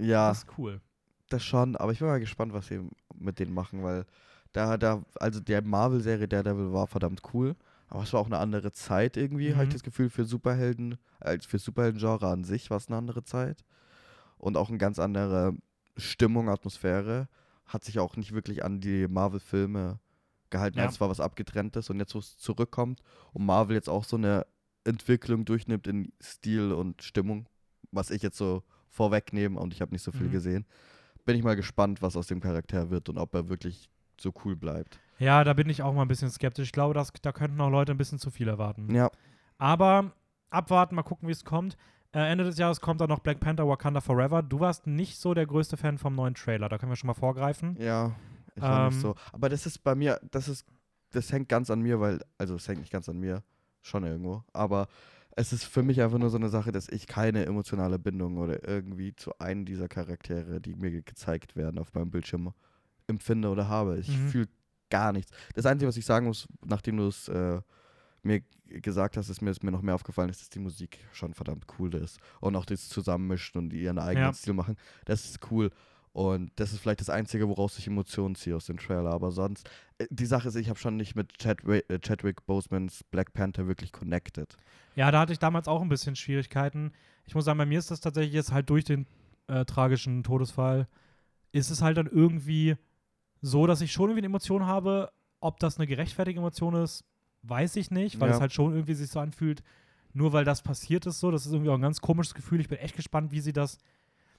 Ja, 0.01 0.29
Das 0.29 0.39
ist 0.39 0.59
cool. 0.59 0.81
das 1.29 1.45
schon, 1.45 1.77
aber 1.77 1.93
ich 1.93 1.99
bin 1.99 2.09
mal 2.09 2.21
gespannt, 2.21 2.53
was 2.53 2.67
sie 2.69 2.81
mit 3.15 3.39
denen 3.39 3.55
machen, 3.55 3.83
weil 3.83 4.05
da, 4.53 4.77
da, 4.77 5.03
also 5.21 5.41
der 5.41 5.63
Marvel-Serie 5.63 6.29
Daredevil 6.29 6.73
war 6.73 6.87
verdammt 6.87 7.23
cool, 7.33 7.57
aber 7.89 8.03
es 8.03 8.13
war 8.13 8.21
auch 8.21 8.27
eine 8.27 8.39
andere 8.39 8.73
Zeit 8.73 9.17
irgendwie, 9.17 9.53
habe 9.55 9.65
ich 9.65 9.69
Mhm. 9.71 9.73
das 9.73 9.83
Gefühl, 9.83 10.11
für 10.11 10.25
Superhelden, 10.25 10.97
als 11.21 11.47
für 11.47 11.59
Superhelden-Genre 11.59 12.29
an 12.29 12.45
sich 12.45 12.71
war 12.71 12.77
es 12.79 12.89
eine 12.89 12.97
andere 12.97 13.25
Zeit. 13.25 13.65
Und 14.39 14.57
auch 14.57 14.69
eine 14.69 14.79
ganz 14.79 14.99
andere 14.99 15.55
Stimmung, 15.97 16.49
Atmosphäre. 16.49 17.29
Hat 17.67 17.85
sich 17.85 17.99
auch 17.99 18.17
nicht 18.17 18.33
wirklich 18.33 18.65
an 18.65 18.81
die 18.81 19.09
Marvel-Filme 19.09 19.99
gehalten. 20.51 20.79
Ja. 20.79 20.85
als 20.85 20.95
Es 20.95 21.01
war 21.01 21.09
was 21.09 21.21
Abgetrenntes 21.21 21.89
und 21.89 21.99
jetzt, 21.99 22.15
wo 22.15 22.19
es 22.19 22.37
zurückkommt 22.37 23.01
und 23.33 23.47
Marvel 23.47 23.75
jetzt 23.75 23.89
auch 23.89 24.05
so 24.05 24.17
eine 24.17 24.47
Entwicklung 24.85 25.45
durchnimmt 25.47 25.87
in 25.87 26.13
Stil 26.23 26.73
und 26.73 27.03
Stimmung, 27.03 27.49
was 27.95 28.11
ich 28.11 28.23
jetzt 28.23 28.37
so 28.39 28.63
vorwegnehme 28.89 29.59
und 29.59 29.73
ich 29.73 29.81
habe 29.81 29.93
nicht 29.93 30.03
so 30.03 30.13
viel 30.13 30.29
Mhm. 30.29 30.33
gesehen, 30.33 30.67
bin 31.25 31.37
ich 31.37 31.43
mal 31.43 31.57
gespannt, 31.57 32.03
was 32.03 32.17
aus 32.17 32.27
dem 32.27 32.41
Charakter 32.41 32.91
wird 32.91 33.09
und 33.09 33.19
ob 33.19 33.35
er 33.35 33.49
wirklich 33.49 33.89
so 34.21 34.33
cool 34.45 34.55
bleibt. 34.57 35.01
Ja, 35.19 35.43
da 35.45 35.53
bin 35.53 35.69
ich 35.71 35.83
auch 35.83 35.93
mal 35.95 36.03
ein 36.03 36.09
bisschen 36.09 36.31
skeptisch. 36.31 36.67
Ich 36.67 36.73
glaube, 36.73 36.95
dass, 36.95 37.13
da 37.23 37.33
könnten 37.33 37.61
auch 37.61 37.71
Leute 37.71 37.93
ein 37.93 37.99
bisschen 37.99 38.19
zu 38.19 38.31
viel 38.31 38.49
erwarten. 38.49 38.95
Ja, 38.95 39.11
Aber 39.59 40.13
abwarten, 40.51 40.95
mal 40.95 41.03
gucken, 41.03 41.29
wie 41.29 41.33
es 41.33 41.45
kommt. 41.45 41.77
Äh, 42.13 42.31
Ende 42.31 42.45
des 42.45 42.59
Jahres 42.59 42.81
kommt 42.81 43.01
dann 43.01 43.09
noch 43.09 43.19
Black 43.21 43.41
Panther 43.41 43.67
Wakanda 43.69 44.01
Forever. 44.01 44.43
Du 44.43 44.61
warst 44.61 44.87
nicht 44.87 45.19
so 45.19 45.35
der 45.35 45.47
größte 45.47 45.77
Fan 45.77 45.99
vom 45.99 46.15
neuen 46.15 46.35
Trailer, 46.35 46.69
da 46.69 46.79
können 46.79 46.93
wir 46.93 46.97
schon 46.97 47.09
mal 47.09 47.15
vorgreifen. 47.15 47.77
Ja, 47.81 48.15
ich 48.55 48.63
war 48.63 48.87
Ähm. 48.87 48.93
nicht 48.93 49.01
so. 49.01 49.15
Aber 49.33 49.49
das 49.49 49.67
ist 49.67 49.79
bei 49.83 49.95
mir, 49.97 50.21
das 50.31 50.47
ist, 50.49 50.65
das 51.11 51.33
hängt 51.33 51.49
ganz 51.49 51.71
an 51.71 51.81
mir, 51.81 51.99
weil, 52.01 52.21
also 52.39 52.55
es 52.57 52.69
hängt 52.69 52.81
nicht 52.81 52.93
ganz 52.93 53.09
an 53.09 53.19
mir, 53.19 53.43
schon 53.83 54.05
irgendwo. 54.05 54.45
Aber 54.53 54.87
es 55.37 55.53
ist 55.53 55.65
für 55.65 55.83
mich 55.83 56.01
einfach 56.01 56.19
nur 56.19 56.31
so 56.31 56.37
eine 56.37 56.49
Sache, 56.49 56.71
dass 56.73 56.89
ich 56.89 57.07
keine 57.07 57.45
emotionale 57.47 57.99
Bindung 57.99 58.39
oder 58.39 58.67
irgendwie 58.69 59.15
zu 59.15 59.39
einem 59.39 59.65
dieser 59.65 59.89
Charaktere, 59.89 60.61
die 60.61 60.75
mir 60.75 60.91
ge- 60.91 61.03
gezeigt 61.05 61.57
werden 61.57 61.79
auf 61.79 61.93
meinem 61.95 62.11
Bildschirm, 62.11 62.53
empfinde 63.07 63.49
oder 63.49 63.69
habe. 63.69 63.99
Ich 63.99 64.09
Mhm. 64.09 64.29
fühle 64.29 64.49
gar 64.91 65.13
nichts. 65.13 65.33
Das 65.55 65.67
Einzige, 65.67 65.89
was 65.89 65.97
ich 65.97 66.07
sagen 66.07 66.27
muss, 66.27 66.47
nachdem 66.65 66.97
du 66.99 67.09
es 67.09 67.29
äh, 67.29 67.61
mir 68.23 68.43
gesagt 68.67 69.17
hast, 69.17 69.29
ist 69.29 69.43
mir, 69.43 69.51
ist 69.51 69.63
mir 69.63 69.71
noch 69.73 69.83
mehr 69.83 69.95
aufgefallen, 69.95 70.31
ist, 70.31 70.41
dass 70.41 70.49
die 70.51 70.59
Musik 70.61 70.99
schon 71.13 71.35
verdammt 71.35 71.67
cool 71.79 71.95
ist. 71.95 72.19
Und 72.41 72.57
auch 72.57 72.65
das 72.65 72.89
Zusammenmischen 72.89 73.59
und 73.59 73.73
ihren 73.73 73.99
eigenen 73.99 74.29
Ja. 74.29 74.33
Stil 74.33 74.55
machen. 74.55 74.77
Das 75.05 75.25
ist 75.25 75.41
cool. 75.51 75.71
Und 76.13 76.53
das 76.57 76.73
ist 76.73 76.79
vielleicht 76.79 77.01
das 77.01 77.11
Einzige, 77.11 77.49
woraus 77.49 77.77
ich 77.77 77.89
Emotionen 77.89 78.37
ziehe 78.37 78.55
aus 78.55 78.67
dem 78.67 78.77
Trailer. 78.79 79.11
Aber 79.11 79.33
sonst, 79.33 79.69
äh, 79.99 80.07
die 80.11 80.27
Sache 80.27 80.47
ist, 80.49 80.55
ich 80.55 80.69
habe 80.69 80.79
schon 80.79 80.97
nicht 80.97 81.17
mit 81.17 81.37
Chadwick, 81.39 81.85
äh, 81.91 81.99
Chadwick 81.99 82.47
Bosemans 82.47 83.03
Black 83.11 83.33
Panther 83.35 83.67
wirklich 83.67 83.91
connected. 83.93 84.57
Ja, 84.97 85.11
da 85.11 85.21
hatte 85.21 85.33
ich 85.33 85.39
damals 85.39 85.69
auch 85.69 85.83
ein 85.83 85.89
bisschen 85.89 86.17
Schwierigkeiten. 86.17 86.93
Ich 87.27 87.35
muss 87.35 87.45
sagen, 87.45 87.59
bei 87.59 87.67
mir 87.67 87.79
ist 87.79 87.91
das 87.91 88.01
tatsächlich 88.01 88.35
jetzt 88.35 88.53
halt 88.53 88.71
durch 88.71 88.85
den 88.85 89.07
äh, 89.49 89.65
tragischen 89.65 90.23
Todesfall, 90.23 90.87
ist 91.53 91.71
es 91.71 91.83
halt 91.83 91.97
dann 91.97 92.07
irgendwie 92.07 92.77
so, 93.41 93.67
dass 93.67 93.81
ich 93.81 93.93
schon 93.93 94.11
irgendwie 94.11 94.21
eine 94.21 94.27
Emotion 94.27 94.67
habe. 94.67 95.11
Ob 95.41 95.59
das 95.61 95.77
eine 95.79 95.87
gerechtfertigte 95.87 96.41
Emotion 96.41 96.75
ist, 96.75 97.05
weiß 97.43 97.77
ich 97.77 97.91
nicht, 97.91 98.19
weil 98.21 98.31
Ja. 98.31 98.35
es 98.37 98.41
halt 98.41 98.53
schon 98.53 98.73
irgendwie 98.73 98.95
sich 98.95 99.11
so 99.11 99.21
anfühlt, 99.21 99.63
nur 100.15 100.33
weil 100.33 100.45
das 100.45 100.63
passiert 100.63 101.05
ist 101.07 101.21
so. 101.21 101.31
Das 101.31 101.45
ist 101.45 101.53
irgendwie 101.53 101.71
auch 101.71 101.75
ein 101.75 101.83
ganz 101.83 102.01
komisches 102.01 102.35
Gefühl. 102.35 102.61
Ich 102.61 102.69
bin 102.69 102.79
echt 102.79 102.97
gespannt, 102.97 103.31
wie 103.33 103.41
sie 103.41 103.53
das. 103.53 103.79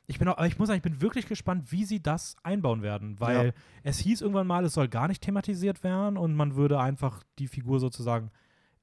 Ich 0.07 0.19
bin 0.19 0.27
auch, 0.27 0.37
aber 0.37 0.47
ich 0.47 0.57
muss 0.57 0.67
sagen, 0.67 0.77
ich 0.77 0.83
bin 0.83 1.01
wirklich 1.01 1.27
gespannt, 1.27 1.71
wie 1.71 1.83
sie 1.85 2.01
das 2.01 2.35
einbauen 2.43 2.81
werden, 2.81 3.19
weil 3.19 3.47
Ja. 3.47 3.53
es 3.83 3.99
hieß 3.99 4.21
irgendwann 4.21 4.47
mal, 4.47 4.63
es 4.65 4.73
soll 4.73 4.87
gar 4.87 5.07
nicht 5.07 5.21
thematisiert 5.23 5.83
werden 5.83 6.17
und 6.17 6.35
man 6.35 6.55
würde 6.55 6.79
einfach 6.79 7.23
die 7.39 7.47
Figur 7.47 7.79
sozusagen 7.79 8.29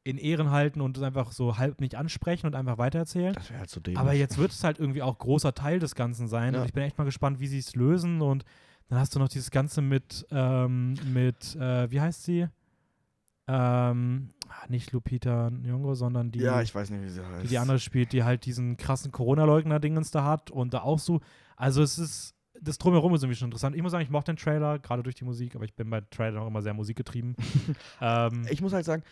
in 0.05 0.19
Ehren 0.19 0.51
halten 0.51 0.81
und 0.81 0.97
es 0.97 1.03
einfach 1.03 1.31
so 1.33 1.59
halb 1.59 1.81
nicht 1.81 1.95
ansprechen 1.95 2.47
und 2.47 2.55
einfach 2.57 2.79
weitererzählen. 2.79 3.35
Das 3.35 3.51
wäre 3.51 3.61
halt 3.61 3.71
so 3.71 3.81
dämlich. 3.81 3.99
Aber 4.01 4.13
jetzt 4.15 4.37
wird 4.39 4.51
es 4.51 4.65
halt 4.65 4.79
irgendwie 4.81 5.03
auch 5.03 5.17
großer 5.19 5.55
Teil 5.55 5.79
des 5.79 5.95
Ganzen 5.95 6.27
sein 6.29 6.55
Ja. 6.55 6.61
und 6.61 6.67
ich 6.67 6.73
bin 6.73 6.83
echt 6.83 6.99
mal 6.99 7.05
gespannt, 7.05 7.39
wie 7.41 7.47
sie 7.47 7.59
es 7.59 7.77
lösen 7.77 8.21
und 8.21 8.45
dann 8.89 8.99
hast 8.99 9.15
du 9.15 9.19
noch 9.21 9.29
dieses 9.29 9.51
Ganze 9.51 9.81
mit, 9.81 10.27
ähm, 10.33 10.95
mit, 11.13 11.55
äh, 11.57 11.91
wie 11.91 12.01
heißt 12.01 12.25
sie? 12.25 12.49
Ähm, 13.49 14.29
ah, 14.49 14.67
nicht 14.69 14.93
Lupita 14.93 15.49
Nyong'o, 15.49 15.95
sondern 15.95 16.31
die, 16.31 16.41
ja, 16.41 16.63
ich 16.63 16.75
weiß 16.75 16.91
nicht, 16.91 17.03
wie 17.03 17.09
sie 17.09 17.25
heißt. 17.27 17.45
die 17.45 17.49
die 17.49 17.59
andere 17.59 17.79
spielt, 17.81 18.13
die 18.13 18.23
halt 18.23 18.45
diesen 18.47 18.77
krassen 18.77 19.11
Corona-Leugner-Dingens 19.11 20.11
da 20.11 20.25
hat 20.25 20.51
und 20.51 20.75
da 20.75 20.83
auch 20.83 20.99
so, 21.01 21.21
also 21.57 21.83
es 21.83 21.99
ist, 21.99 22.35
das 22.61 22.79
Drumherum 22.79 23.13
ist 23.15 23.23
irgendwie 23.25 23.37
schon 23.37 23.47
interessant. 23.47 23.75
Ich 23.75 23.83
muss 23.83 23.91
sagen, 23.91 24.05
ich 24.05 24.11
mochte 24.11 24.33
den 24.33 24.37
Trailer, 24.37 24.79
gerade 24.79 25.03
durch 25.03 25.17
die 25.17 25.25
Musik, 25.25 25.57
aber 25.57 25.65
ich 25.65 25.75
bin 25.75 25.91
bei 25.91 26.03
Trailern 26.03 26.43
auch 26.43 26.47
immer 26.47 26.63
sehr 26.63 26.75
musikgetrieben. 26.75 27.35
ähm, 28.01 28.47
Ich 28.49 28.61
muss 28.63 28.73
halt 28.73 28.85
sagen, 28.85 29.03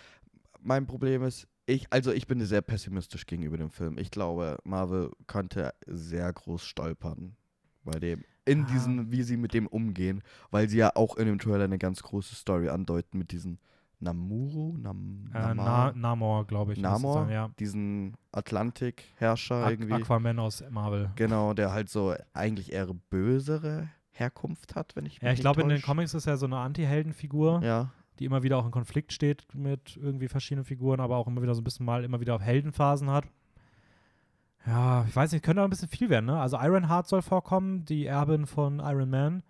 mein 0.63 0.87
Problem 0.87 1.23
ist, 1.23 1.47
ich, 1.67 1.87
also 1.93 2.13
ich 2.13 2.27
bin 2.27 2.45
sehr 2.45 2.63
pessimistisch 2.63 3.27
gegenüber 3.27 3.57
dem 3.57 3.71
Film. 3.71 3.97
Ich 3.99 4.11
glaube, 4.11 4.59
Marvel 4.65 5.11
könnte 5.27 5.73
sehr 5.87 6.33
groß 6.33 6.65
stolpern 6.65 7.37
bei 7.85 7.99
dem, 7.99 8.25
in 8.45 8.63
Ah. 8.65 8.67
diesen, 8.67 9.13
wie 9.13 9.23
sie 9.23 9.37
mit 9.37 9.55
dem 9.55 9.67
umgehen, 9.67 10.23
weil 10.51 10.69
sie 10.69 10.79
ja 10.79 10.91
auch 10.97 11.17
in 11.17 11.27
dem 11.27 11.39
Trailer 11.39 11.65
eine 11.65 11.79
ganz 11.79 12.03
große 12.03 12.35
Story 12.35 12.69
andeuten 12.69 13.19
mit 13.19 13.31
diesen 13.33 13.59
Namuro, 14.03 14.77
Nam, 14.79 15.31
äh, 15.35 15.55
Na 15.55 15.93
Namor, 15.95 16.47
glaube 16.47 16.73
ich. 16.73 16.81
Namor, 16.81 17.25
sein, 17.27 17.31
ja. 17.31 17.51
diesen 17.61 18.15
Atlantik-Herrscher 18.33 19.67
Aqu- 19.67 19.71
irgendwie. 19.71 19.93
Aquaman 19.95 20.39
aus 20.39 20.65
Marvel. 20.71 21.11
Genau, 21.17 21.55
der 21.55 21.73
halt 21.73 21.89
so 21.89 22.15
eigentlich 22.33 22.73
eher 22.73 22.87
bösere 23.11 23.89
Herkunft 24.11 24.75
hat, 24.75 24.97
wenn 24.97 25.07
ich 25.07 25.15
mich 25.15 25.23
Ja, 25.23 25.33
ich 25.33 25.41
glaube, 25.41 25.63
in 25.63 25.69
den. 25.69 25.83
Comics 25.83 26.15
ist 26.15 26.27
er 26.27 26.37
so 26.37 26.47
eine 26.47 26.57
Anti-Helden-Figur, 26.59 27.61
Ja, 27.63 27.91
die 28.21 28.25
immer 28.27 28.43
wieder 28.45 28.59
auch 28.59 28.65
in 28.67 28.71
Konflikt 28.71 29.13
steht 29.13 29.47
mit 29.55 29.97
irgendwie 29.97 30.29
verschiedenen 30.29 30.65
Figuren, 30.65 31.01
aber 31.01 31.17
auch 31.17 31.27
immer 31.27 31.43
wieder 31.43 31.55
so 31.55 31.61
ein 31.61 31.65
bisschen 31.65 31.85
mal 31.87 32.05
immer 32.05 32.21
wieder 32.21 32.37
auf 32.37 32.43
Heldenphasen 32.43 33.11
hat. 33.11 33.25
Ja, 34.67 35.05
ich 35.09 35.17
weiß 35.17 35.33
nicht, 35.33 35.43
könnte 35.43 35.63
auch 35.63 35.67
ein 35.67 35.71
bisschen 35.71 35.89
viel 35.89 36.11
werden, 36.11 36.27
ne? 36.27 36.39
Also 36.39 36.59
Ironheart 36.61 37.09
soll 37.09 37.23
vorkommen, 37.23 37.85
die 37.87 38.07
Erbin 38.07 38.47
von 38.47 38.79
Iron 38.81 39.09
Man. 39.11 39.43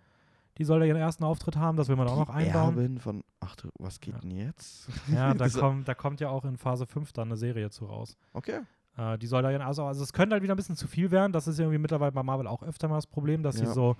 Die 0.57 0.63
soll 0.63 0.79
da 0.79 0.85
ihren 0.85 0.97
ersten 0.97 1.23
Auftritt 1.23 1.55
haben, 1.57 1.77
das 1.77 1.87
will 1.87 1.95
man 1.95 2.07
auch 2.07 2.17
noch 2.17 2.29
die 2.29 2.45
einbauen. 2.45 2.75
Erbin 2.77 2.99
von, 2.99 3.23
ach 3.39 3.55
du, 3.55 3.69
was 3.79 3.99
geht 3.99 4.13
Ja. 4.13 4.19
denn 4.19 4.31
jetzt? 4.31 4.89
Ja, 5.11 5.33
da, 5.33 5.49
kommt, 5.49 5.87
da 5.87 5.93
kommt 5.95 6.19
ja 6.21 6.29
auch 6.29 6.45
in 6.45 6.57
Phase 6.57 6.85
5 6.85 7.13
dann 7.13 7.29
eine 7.29 7.37
Serie 7.37 7.69
zu 7.69 7.85
raus. 7.85 8.17
Okay. 8.33 8.59
Äh, 8.97 9.17
die 9.17 9.27
soll 9.27 9.41
da 9.41 9.51
ihren, 9.51 9.61
also, 9.61 9.83
also 9.85 10.03
es 10.03 10.13
könnte 10.13 10.33
halt 10.33 10.43
wieder 10.43 10.53
ein 10.53 10.57
bisschen 10.57 10.75
zu 10.75 10.87
viel 10.87 11.09
werden. 11.11 11.31
Das 11.31 11.47
ist 11.47 11.57
irgendwie 11.59 11.77
mittlerweile 11.77 12.11
bei 12.11 12.23
Marvel 12.23 12.47
auch 12.47 12.63
öfter 12.63 12.87
mal 12.89 12.95
das 12.97 13.07
Problem, 13.07 13.43
dass 13.43 13.55
sie 13.57 13.63
Ja. 13.65 13.73
so 13.73 13.95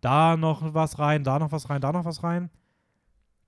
da 0.00 0.36
noch 0.36 0.74
was 0.74 0.98
rein, 0.98 1.22
da 1.24 1.38
noch 1.38 1.52
was 1.52 1.68
rein, 1.70 1.80
da 1.80 1.92
noch 1.92 2.04
was 2.04 2.22
rein. 2.22 2.50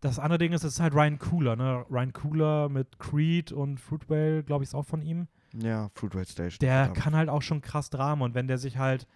Das 0.03 0.19
andere 0.19 0.39
Ding 0.39 0.53
ist, 0.53 0.65
es 0.65 0.75
ist 0.75 0.81
halt 0.81 0.95
Ryan 0.95 1.19
Cooler, 1.19 1.57
ne? 1.57 1.87
Ryan 1.89 2.13
Cooler 2.13 2.69
mit 2.69 2.99
Creed 2.99 3.53
und 3.53 3.79
Fruitvale, 3.81 4.43
glaube 4.43 4.65
ich, 4.65 4.69
ist 4.71 4.75
auch 4.75 4.85
von 4.85 5.01
ihm. 5.01 5.29
Ja, 5.55 5.91
Fruit 5.95 6.15
Rate 6.15 6.31
Station. 6.31 6.59
Der 6.61 6.87
verdammt. 6.87 6.99
kann 6.99 7.17
halt 7.17 7.29
auch 7.29 7.43
schon 7.43 7.61
krass 7.61 7.89
Drama 7.89 8.25
und 8.25 8.35
wenn 8.35 8.47
der 8.49 8.59
sich 8.59 8.77
halt, 8.79 9.07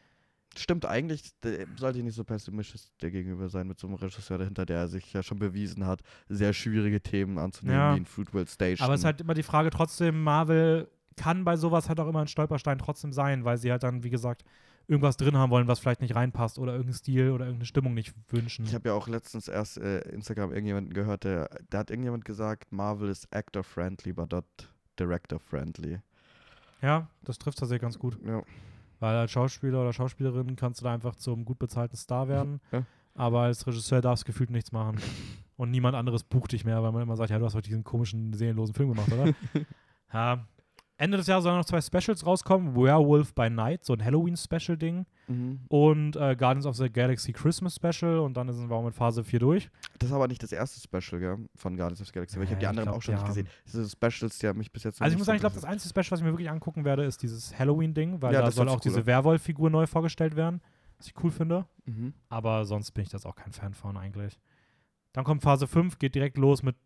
Stimmt, 0.57 0.87
eigentlich 0.87 1.39
der 1.43 1.67
sollte 1.77 1.99
ich 1.99 2.05
nicht 2.05 2.15
so 2.15 2.25
pessimistisch 2.25 2.81
der 3.03 3.11
gegenüber 3.11 3.51
sein 3.51 3.67
mit 3.67 3.79
so 3.79 3.87
einem 3.89 3.97
Regisseur 3.97 4.39
dahinter, 4.39 4.65
der 4.65 4.89
sich 4.89 5.13
ja 5.13 5.23
schon 5.23 5.39
bewiesen 5.39 5.87
hat, 5.87 6.01
sehr 6.29 6.55
schwierige 6.55 7.03
Themen 7.03 7.37
anzunehmen, 7.39 7.79
Ja. 7.79 7.93
wie 7.95 7.99
in 7.99 8.07
Fruitvale 8.07 8.47
Station. 8.47 8.85
aber 8.85 8.95
es 8.95 9.01
ist 9.01 9.05
halt 9.05 9.21
immer 9.21 9.35
die 9.35 9.43
Frage 9.43 9.69
trotzdem, 9.71 10.23
Marvel 10.23 10.89
kann 11.17 11.45
bei 11.45 11.57
sowas 11.57 11.89
halt 11.89 12.01
auch 12.01 12.09
immer 12.09 12.21
ein 12.21 12.29
Stolperstein 12.29 12.79
trotzdem 12.79 13.13
sein, 13.13 13.45
weil 13.45 13.59
sie 13.59 13.71
halt 13.71 13.83
dann, 13.83 14.03
wie 14.03 14.11
gesagt, 14.11 14.45
irgendwas 14.89 15.17
drin 15.17 15.37
haben 15.37 15.51
wollen, 15.51 15.67
was 15.69 15.79
vielleicht 15.79 16.01
nicht 16.01 16.15
reinpasst 16.15 16.59
oder 16.59 16.73
irgendeinen 16.73 16.95
Stil 16.95 17.31
oder 17.31 17.45
irgendeine 17.47 17.67
Stimmung 17.67 17.95
nicht 17.95 18.15
wünschen. 18.29 18.65
ich 18.65 18.75
habe 18.75 18.89
ja 18.89 18.95
auch 18.95 19.09
letztens 19.09 19.49
erst 19.49 19.79
äh, 19.79 20.01
Instagram 20.11 20.51
irgendjemanden 20.51 20.93
gehört, 20.93 21.25
der, 21.25 21.51
da 21.71 21.79
hat 21.79 21.91
irgendjemand 21.91 22.25
gesagt, 22.25 22.73
Marvel 22.73 23.09
ist 23.09 23.33
actor-friendly, 23.35 24.13
but 24.13 24.31
not 24.31 24.45
director-friendly. 24.99 26.01
Ja, 26.83 27.09
das 27.23 27.39
trifft 27.39 27.59
tatsächlich 27.59 27.83
ganz 27.83 27.99
gut. 27.99 28.19
Ja. 28.25 28.43
Weil 29.01 29.17
als 29.17 29.31
Schauspieler 29.31 29.81
oder 29.81 29.93
Schauspielerin 29.93 30.57
kannst 30.57 30.81
du 30.81 30.85
da 30.85 30.95
einfach 30.95 31.17
zum 31.17 31.45
gut 31.45 31.59
bezahlten 31.59 31.97
Star 31.97 32.29
werden. 32.29 32.61
Ja. 32.73 32.85
Aber 33.15 33.41
als 33.43 33.67
Regisseur 33.67 34.01
darfst 34.01 34.25
du 34.25 34.27
gefühlt 34.27 34.51
nichts 34.51 34.73
machen. 34.73 34.99
Und 35.57 35.71
niemand 35.71 35.97
anderes 35.97 36.23
bucht 36.23 36.53
dich 36.53 36.65
mehr, 36.65 36.83
weil 36.83 36.93
man 36.93 37.03
immer 37.03 37.17
sagt, 37.17 37.31
ja, 37.31 37.39
du 37.39 37.45
hast 37.47 37.55
heute 37.55 37.69
diesen 37.69 37.85
komischen, 37.85 38.35
seelenlosen 38.35 38.75
Film 38.75 38.91
gemacht, 38.91 39.11
oder? 39.11 39.35
ja. 40.13 40.47
Ende 40.99 41.19
des 41.19 41.27
Jahres 41.27 41.45
sollen 41.45 41.57
noch 41.59 41.65
zwei 41.67 41.81
Specials 41.81 42.25
rauskommen. 42.25 42.75
Werewolf 42.75 43.35
by 43.35 43.51
Night, 43.51 43.85
so 43.85 43.93
ein 43.93 44.03
Halloween-Special-Ding. 44.03 45.05
Mhm. 45.29 45.61
Und 45.69 46.17
äh, 46.17 46.35
Guardians 46.37 46.65
of 46.65 46.77
the 46.77 46.91
Galaxy 46.91 47.33
Christmas 47.33 47.77
Special. 47.77 48.19
Und 48.21 48.35
dann 48.37 48.51
sind 48.53 48.71
wir 48.71 48.75
auch 48.77 48.85
mit 48.85 48.95
Phase 48.95 49.23
4 49.23 49.39
durch. 49.41 49.69
Das 49.99 50.09
ist 50.09 50.15
aber 50.15 50.27
nicht 50.27 50.43
das 50.43 50.53
erste 50.53 50.81
Special, 50.81 51.21
gell, 51.21 51.39
von 51.55 51.77
Guardians 51.77 52.01
of 52.01 52.07
the 52.07 52.13
Galaxy, 52.13 52.37
weil 52.37 52.45
ich 52.45 52.51
habe 52.51 52.61
die 52.61 52.65
ich 52.65 52.69
anderen 52.69 52.87
glaub, 52.87 52.97
auch 52.99 53.03
schon 53.03 53.15
nicht 53.15 53.27
gesehen. 53.27 53.47
Diese 53.67 53.89
Specials, 53.89 54.39
die 54.39 54.49
haben 54.49 54.59
mich 54.59 54.73
bis 54.73 54.85
jetzt 54.85 55.03
Also 55.03 55.13
ich 55.13 55.19
muss 55.19 55.27
sagen, 55.27 55.37
ich 55.37 55.43
glaube, 55.43 55.55
das 55.55 55.65
einzige 55.65 55.91
Special, 55.91 56.13
was 56.13 56.21
ich 56.21 56.25
mir 56.25 56.33
wirklich 56.33 56.51
angucken 56.51 56.85
werde, 56.85 57.05
ist 57.05 57.23
dieses 57.23 57.59
Halloween-Ding, 57.59 58.23
weil 58.23 58.33
Ja, 58.33 58.41
da 58.41 58.51
soll 58.51 58.69
auch 58.69 58.77
cool 58.77 58.81
diese 58.83 59.01
an. 59.01 59.07
Werwolf-Figur 59.07 59.69
neu 59.69 59.87
vorgestellt 59.87 60.35
werden. 60.37 60.63
Was 60.97 61.09
ich 61.09 61.15
cool 61.23 61.31
finde. 61.31 61.67
Mhm. 61.85 62.15
Aber 62.31 62.65
sonst 62.65 62.93
bin 62.93 63.03
ich 63.03 63.11
das 63.11 63.27
auch 63.27 63.35
kein 63.37 63.53
Fan 63.53 63.75
von 63.75 63.99
eigentlich. 63.99 64.39
Dann 65.13 65.25
kommt 65.25 65.43
Phase 65.43 65.67
5, 65.67 65.99
geht 65.99 66.15
direkt 66.15 66.39
los 66.39 66.63
mit 66.63 66.77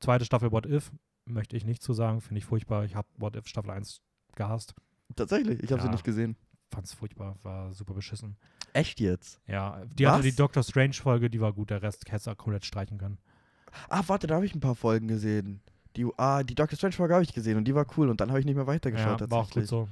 zweite 0.00 0.24
Staffel 0.24 0.52
What 0.52 0.66
If. 0.66 0.92
Möchte 1.28 1.56
ich 1.56 1.64
nicht 1.64 1.82
zu 1.82 1.92
sagen, 1.92 2.20
finde 2.20 2.38
ich 2.38 2.44
furchtbar. 2.44 2.84
Ich 2.84 2.94
habe 2.94 3.08
What 3.18 3.36
If 3.36 3.46
Staffel 3.46 3.70
1 3.70 4.00
gehasst. 4.34 4.74
Tatsächlich, 5.16 5.62
ich 5.62 5.70
habe 5.72 5.80
sie 5.82 5.88
Ja. 5.88 5.92
nicht 5.92 6.04
gesehen. 6.04 6.36
Fand's 6.70 6.92
furchtbar, 6.92 7.36
war 7.42 7.72
super 7.72 7.94
beschissen. 7.94 8.36
Echt 8.74 9.00
jetzt? 9.00 9.40
Ja, 9.46 9.82
die 9.86 10.06
hatte 10.06 10.18
Was? 10.18 10.24
die 10.26 10.36
Doctor 10.36 10.62
Strange 10.62 10.92
Folge, 10.92 11.30
die 11.30 11.40
war 11.40 11.52
gut, 11.54 11.70
der 11.70 11.82
Rest 11.82 12.04
hätte 12.12 12.36
komplett 12.36 12.66
streichen 12.66 12.98
können. 12.98 13.18
Ah, 13.88 14.02
warte, 14.06 14.26
da 14.26 14.34
habe 14.34 14.44
ich 14.46 14.54
ein 14.54 14.60
paar 14.60 14.74
Folgen 14.74 15.08
gesehen. 15.08 15.60
Die, 15.96 16.06
ah, 16.18 16.42
die 16.42 16.54
Doctor 16.54 16.76
Strange 16.76 16.92
Folge 16.92 17.14
habe 17.14 17.24
ich 17.24 17.32
gesehen 17.32 17.56
und 17.56 17.64
die 17.64 17.74
war 17.74 17.86
cool 17.96 18.10
und 18.10 18.20
dann 18.20 18.28
habe 18.28 18.38
ich 18.40 18.44
nicht 18.46 18.54
mehr 18.54 18.66
weitergeschaut 18.66 19.20
Ja, 19.22 19.30
war 19.30 19.38
auch 19.40 19.50
gut 19.50 19.66
so. 19.66 19.88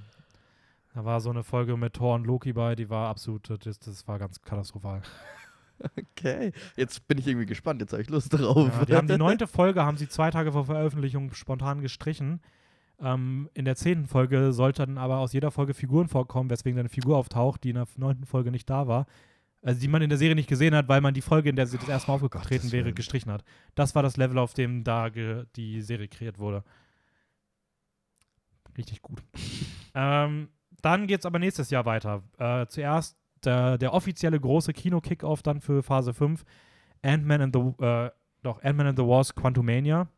Da 0.94 1.04
war 1.04 1.20
so 1.20 1.30
eine 1.30 1.42
Folge 1.44 1.76
mit 1.76 1.94
Thor 1.94 2.14
und 2.14 2.26
Loki 2.26 2.52
bei, 2.52 2.74
die 2.74 2.88
war 2.90 3.08
absolut, 3.08 3.48
das, 3.64 3.78
das 3.78 4.06
war 4.06 4.18
ganz 4.18 4.40
katastrophal. 4.42 5.02
Okay, 6.18 6.52
jetzt 6.76 7.06
bin 7.06 7.18
ich 7.18 7.26
irgendwie 7.26 7.46
gespannt, 7.46 7.80
jetzt 7.80 7.92
habe 7.92 8.02
ich 8.02 8.08
Lust 8.08 8.32
drauf. 8.32 8.70
Ja, 8.78 8.84
die 8.84 8.94
haben 8.94 9.08
die 9.08 9.18
neunte 9.18 9.46
Folge, 9.46 9.84
haben 9.84 9.96
sie 9.96 10.08
zwei 10.08 10.30
Tage 10.30 10.52
vor 10.52 10.64
Veröffentlichung 10.64 11.32
spontan 11.34 11.80
gestrichen. 11.80 12.40
Ähm, 12.98 13.50
in 13.52 13.64
der 13.66 13.76
zehnten 13.76 14.06
Folge 14.06 14.52
sollten 14.52 14.96
aber 14.96 15.18
aus 15.18 15.32
jeder 15.32 15.50
Folge 15.50 15.74
Figuren 15.74 16.08
vorkommen, 16.08 16.48
weswegen 16.48 16.78
eine 16.78 16.88
Figur 16.88 17.16
auftaucht, 17.18 17.64
die 17.64 17.70
in 17.70 17.74
der 17.76 17.86
neunten 17.96 18.24
Folge 18.24 18.50
nicht 18.50 18.70
da 18.70 18.88
war. 18.88 19.06
Also 19.62 19.80
die 19.80 19.88
man 19.88 20.02
in 20.02 20.08
der 20.08 20.18
Serie 20.18 20.34
nicht 20.34 20.48
gesehen 20.48 20.74
hat, 20.74 20.88
weil 20.88 21.00
man 21.00 21.12
die 21.12 21.20
Folge, 21.20 21.50
in 21.50 21.56
der 21.56 21.66
sie 21.66 21.76
das 21.76 21.88
erste 21.88 22.10
Mal 22.10 22.14
aufgetreten 22.16 22.48
Gottes 22.48 22.72
wäre, 22.72 22.92
gestrichen 22.92 23.32
hat. 23.32 23.44
Das 23.74 23.94
war 23.94 24.02
das 24.02 24.16
Level, 24.16 24.38
auf 24.38 24.54
dem 24.54 24.84
da 24.84 25.10
die 25.10 25.82
Serie 25.82 26.08
kreiert 26.08 26.38
wurde. 26.38 26.62
Richtig 28.78 29.02
gut. 29.02 29.22
ähm, 29.94 30.48
dann 30.82 31.06
geht 31.06 31.20
es 31.20 31.26
aber 31.26 31.38
nächstes 31.38 31.70
Jahr 31.70 31.84
weiter. 31.84 32.22
Äh, 32.38 32.66
zuerst 32.68 33.16
der, 33.44 33.78
der 33.78 33.92
offizielle 33.92 34.40
große 34.40 34.72
Kino-Kickoff 34.72 35.42
dann 35.42 35.60
für 35.60 35.82
Phase 35.82 36.12
5. 36.14 36.44
Ant-Man 37.02 37.40
and 37.42 37.54
the, 37.56 37.84
äh, 37.84 38.10
doch, 38.42 38.62
Ant-Man 38.62 38.88
and 38.88 38.98
the 38.98 39.04
Wasp 39.04 39.36
Quantumania. 39.36 40.08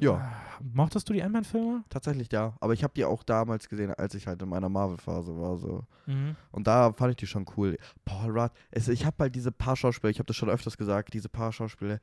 Ja, 0.00 0.32
mochtest 0.60 1.08
du 1.08 1.12
die 1.12 1.22
Ant-Man-Filme? 1.22 1.82
Tatsächlich 1.88 2.30
ja. 2.30 2.54
Aber 2.60 2.72
ich 2.72 2.84
habe 2.84 2.92
die 2.94 3.04
auch 3.04 3.24
damals 3.24 3.68
gesehen, 3.68 3.92
als 3.94 4.14
ich 4.14 4.26
halt 4.28 4.40
in 4.42 4.48
meiner 4.48 4.68
Marvel-Phase 4.68 5.36
war. 5.36 5.56
So. 5.56 5.84
Mhm. 6.06 6.36
Und 6.52 6.66
da 6.68 6.92
fand 6.92 7.10
ich 7.10 7.16
die 7.16 7.26
schon 7.26 7.46
cool. 7.56 7.76
Paul 8.04 8.38
Rudd, 8.38 8.52
es, 8.70 8.86
ich 8.88 9.04
habe 9.04 9.16
halt 9.24 9.34
diese 9.34 9.50
paar 9.50 9.74
Schauspieler, 9.76 10.10
ich 10.10 10.18
habe 10.18 10.26
das 10.26 10.36
schon 10.36 10.50
öfters 10.50 10.76
gesagt, 10.76 11.14
diese 11.14 11.28
paar 11.28 11.52
Schauspieler, 11.52 11.98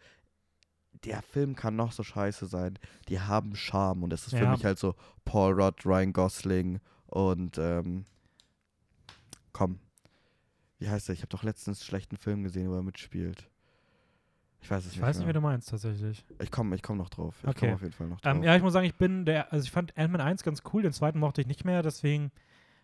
der 1.06 1.22
Film 1.22 1.56
kann 1.56 1.76
noch 1.76 1.92
so 1.94 2.04
scheiße 2.04 2.48
sein. 2.48 2.80
Die 3.08 3.20
haben 3.20 3.56
Charme. 3.56 4.04
Und 4.04 4.12
es 4.14 4.28
ist 4.28 4.36
für 4.36 4.44
Ja. 4.44 4.52
mich 4.52 4.66
halt 4.66 4.80
so 4.80 4.96
Paul 5.24 5.54
Rudd, 5.54 5.86
Ryan 5.86 6.12
Gosling 6.12 6.80
und 7.08 7.58
ähm, 7.58 8.06
komm. 9.56 9.80
Wie 10.80 10.90
heißt 10.90 11.08
der? 11.08 11.14
Ich 11.14 11.22
habe 11.22 11.30
doch 11.30 11.44
letztens 11.44 11.80
einen 11.80 11.86
schlechten 11.86 12.18
Film 12.18 12.44
gesehen, 12.44 12.70
wo 12.70 12.76
er 12.76 12.84
mitspielt. 12.84 13.50
Ich 14.62 14.70
weiß 14.70 14.84
es 14.86 14.92
Ich 14.92 14.98
nicht. 14.98 15.06
weiß 15.08 15.18
nicht, 15.18 15.26
mehr. 15.26 15.34
wie 15.34 15.38
du 15.38 15.42
meinst, 15.42 15.70
tatsächlich. 15.70 16.26
Ich 16.42 16.52
komme 16.52 16.76
ich 16.76 16.82
komm 16.84 16.98
noch 16.98 17.10
drauf. 17.10 17.36
Ich 17.44 17.48
Okay. 17.50 17.60
komme 17.62 17.74
auf 17.76 17.82
jeden 17.82 17.94
Fall 17.94 18.08
noch 18.08 18.20
drauf. 18.20 18.36
Ähm, 18.36 18.44
ja, 18.44 18.56
ich 18.56 18.62
muss 18.62 18.74
sagen, 18.74 18.86
ich 18.86 18.96
bin 18.96 19.24
der, 19.26 19.54
also 19.54 19.64
ich 19.64 19.72
fand 19.72 19.98
Ant-Man 19.98 20.20
1 20.22 20.44
ganz 20.44 20.62
cool, 20.74 20.82
den 20.82 20.92
zweiten 20.92 21.20
mochte 21.20 21.40
ich 21.42 21.48
nicht 21.48 21.64
mehr, 21.64 21.82
deswegen, 21.84 22.32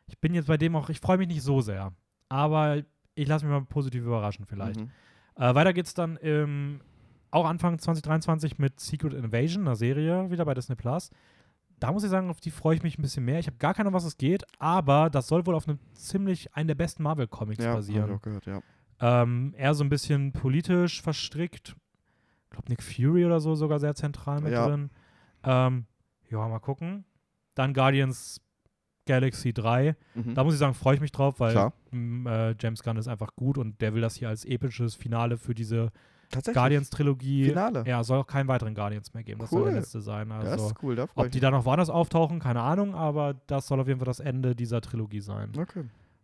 ich 0.07 0.17
bin 0.19 0.33
jetzt 0.33 0.47
bei 0.47 0.57
dem 0.57 0.75
auch, 0.75 0.89
ich 0.89 0.99
freue 1.01 1.17
mich 1.17 1.27
nicht 1.27 1.41
so 1.41 1.59
sehr. 1.61 1.91
Aber 2.29 2.81
ich 3.15 3.27
lasse 3.27 3.45
mich 3.45 3.51
mal 3.51 3.65
positiv 3.65 4.03
überraschen 4.03 4.45
vielleicht. 4.45 4.79
Mhm. 4.79 4.91
Äh, 5.35 5.53
weiter 5.55 5.73
geht's 5.73 5.93
dann 5.93 6.15
im, 6.17 6.79
auch 7.31 7.45
Anfang 7.45 7.77
2023 7.79 8.57
mit 8.59 8.79
Secret 8.79 9.13
Invasion, 9.13 9.63
einer 9.63 9.75
Serie, 9.75 10.29
wieder 10.31 10.45
bei 10.45 10.53
Disney 10.53 10.75
Plus. 10.75 11.09
Da 11.81 11.91
muss 11.91 12.03
ich 12.03 12.09
sagen, 12.11 12.29
auf 12.29 12.39
die 12.39 12.51
freue 12.51 12.75
ich 12.75 12.83
mich 12.83 12.97
ein 12.97 13.01
bisschen 13.01 13.25
mehr. 13.25 13.39
Ich 13.39 13.47
habe 13.47 13.57
gar 13.57 13.73
keine 13.73 13.87
Ahnung, 13.87 13.95
was 13.97 14.05
es 14.05 14.17
geht, 14.17 14.43
aber 14.59 15.09
das 15.09 15.27
soll 15.27 15.45
wohl 15.47 15.55
auf 15.55 15.67
einem 15.67 15.79
ziemlich, 15.93 16.53
einen 16.55 16.67
der 16.67 16.75
besten 16.75 17.01
Marvel-Comics 17.03 17.63
Ja, 17.63 17.71
hab 17.71 17.79
ich 17.79 17.87
basieren. 17.87 18.11
auch 18.11 18.21
gehört, 18.21 18.45
ja. 18.45 18.61
Ähm, 18.99 19.55
eher 19.57 19.73
so 19.73 19.83
ein 19.83 19.89
bisschen 19.89 20.31
politisch 20.31 21.01
verstrickt. 21.01 21.75
Ich 22.45 22.49
glaube, 22.51 22.69
Nick 22.69 22.83
Fury 22.83 23.25
oder 23.25 23.39
so 23.39 23.55
sogar 23.55 23.79
sehr 23.79 23.95
zentral 23.95 24.41
mit 24.41 24.53
Ja. 24.53 24.67
drin. 24.67 24.91
Ähm, 25.43 25.85
ja, 26.29 26.47
mal 26.47 26.59
gucken. 26.59 27.03
Dann 27.55 27.73
Guardians 27.73 28.41
Galaxy 29.07 29.51
3. 29.51 29.95
Mhm. 30.13 30.35
Da 30.35 30.43
muss 30.43 30.53
ich 30.53 30.59
sagen, 30.59 30.75
freue 30.75 30.93
ich 30.95 31.01
mich 31.01 31.11
drauf, 31.11 31.39
weil 31.39 31.53
Klar. 31.53 31.73
m, 31.91 32.27
äh, 32.27 32.53
James 32.59 32.83
Gunn 32.83 32.97
ist 32.97 33.07
einfach 33.07 33.35
gut 33.35 33.57
und 33.57 33.81
der 33.81 33.95
will 33.95 34.01
das 34.01 34.15
hier 34.15 34.29
als 34.29 34.45
episches 34.45 34.93
Finale 34.93 35.37
für 35.37 35.55
diese 35.55 35.91
Tatsächlich. 36.31 36.55
Guardians-Trilogie. 36.55 37.45
Finale. 37.49 37.83
Ja, 37.85 38.03
soll 38.03 38.19
auch 38.19 38.27
keinen 38.27 38.47
weiteren 38.47 38.73
Guardians 38.75 39.13
mehr 39.13 39.23
geben. 39.23 39.39
Das 39.39 39.49
soll 39.49 39.61
Cool. 39.61 39.71
der 39.71 39.79
letzte 39.81 40.01
sein. 40.01 40.29
das 40.29 40.47
Also, 40.47 40.67
ist 40.67 40.75
cool, 40.83 40.95
da 40.95 41.07
ob 41.15 41.25
ich 41.25 41.31
die 41.31 41.39
da 41.39 41.51
noch 41.51 41.65
woanders 41.65 41.89
auftauchen, 41.89 42.39
keine 42.39 42.61
Ahnung, 42.61 42.95
aber 42.95 43.35
das 43.47 43.67
soll 43.67 43.79
auf 43.79 43.87
jeden 43.87 43.99
Fall 43.99 44.05
das 44.05 44.19
Ende 44.19 44.55
dieser 44.55 44.81
Trilogie 44.81 45.21
sein. 45.21 45.51
Okay. 45.57 45.83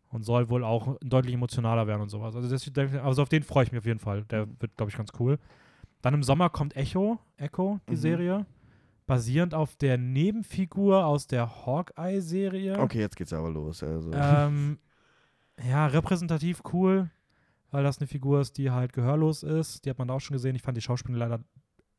Und 0.09 0.23
soll 0.23 0.49
wohl 0.49 0.63
auch 0.63 0.97
deutlich 1.01 1.33
emotionaler 1.35 1.85
werden 1.87 2.01
und 2.01 2.09
sowas. 2.09 2.35
Also, 2.35 2.49
das, 2.49 2.69
also 3.03 3.21
auf 3.21 3.29
den 3.29 3.43
freue 3.43 3.65
ich 3.65 3.71
mich 3.71 3.79
auf 3.79 3.85
jeden 3.85 3.99
Fall. 3.99 4.23
Der 4.25 4.45
Mhm. 4.45 4.55
wird, 4.59 4.75
glaube 4.77 4.89
ich, 4.89 4.97
ganz 4.97 5.11
cool. 5.19 5.37
Dann 6.01 6.13
im 6.13 6.23
Sommer 6.23 6.49
kommt 6.49 6.75
Echo, 6.77 7.19
Echo, 7.37 7.79
die 7.89 7.93
Mhm. 7.93 7.97
Serie. 7.97 8.45
Basierend 9.05 9.53
auf 9.53 9.75
der 9.77 9.97
Nebenfigur 9.97 11.05
aus 11.05 11.27
der 11.27 11.65
Hawkeye-Serie. 11.65 12.77
Okay, 12.79 12.99
jetzt 12.99 13.15
geht's 13.15 13.33
aber 13.33 13.49
los. 13.49 13.81
Also. 13.83 14.11
Ähm, 14.13 14.79
ja, 15.67 15.87
repräsentativ 15.87 16.61
cool, 16.73 17.09
weil 17.77 17.83
das 17.83 17.99
eine 17.99 18.07
Figur 18.07 18.41
ist, 18.41 18.57
die 18.57 18.71
halt 18.71 18.91
gehörlos 18.91 19.43
ist. 19.43 19.85
Die 19.85 19.91
hat 19.91 19.99
man 19.99 20.07
da 20.07 20.15
auch 20.15 20.19
schon 20.19 20.33
gesehen. 20.33 20.55
Ich 20.55 20.63
fand 20.63 20.75
die 20.75 20.81
Schauspielerin 20.81 21.19
leider 21.19 21.43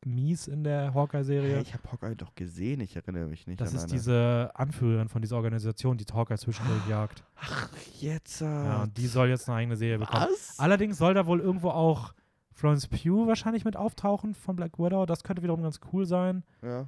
mies 0.03 0.49
in 0.49 0.65
der 0.65 0.93
Hawkeye-Serie. 0.93 1.61
Ich 1.61 1.73
habe 1.73 1.89
Hawkeye 1.89 2.17
doch 2.17 2.35
gesehen, 2.35 2.81
ich 2.81 2.97
erinnere 2.97 3.27
mich 3.27 3.47
nicht 3.47 3.61
das 3.61 3.69
an 3.69 3.75
ist 3.77 3.83
eine. 3.83 3.93
diese 3.93 4.51
Anführerin 4.55 5.07
von 5.07 5.21
dieser 5.21 5.37
Organisation, 5.37 5.97
die 5.97 6.03
Hawkeye 6.03 6.37
zwischendurch 6.37 6.85
jagt. 6.89 7.23
Ach, 7.37 7.69
jetzt. 8.01 8.41
Ja, 8.41 8.83
und 8.83 8.97
die 8.97 9.07
soll 9.07 9.29
jetzt 9.29 9.47
eine 9.47 9.57
eigene 9.57 9.77
Serie 9.77 9.99
bekommen. 9.99 10.25
Was? 10.29 10.59
Allerdings 10.59 10.97
soll 10.97 11.13
da 11.13 11.25
wohl 11.25 11.39
irgendwo 11.39 11.69
auch 11.69 12.13
Florence 12.51 12.87
Pugh 12.87 13.27
wahrscheinlich 13.27 13.63
mit 13.63 13.77
auftauchen 13.77 14.35
von 14.35 14.57
Black 14.57 14.79
Widow. 14.79 15.05
Das 15.05 15.23
könnte 15.23 15.43
wiederum 15.43 15.63
ganz 15.63 15.79
cool 15.93 16.05
sein. 16.05 16.43
Ja. 16.61 16.87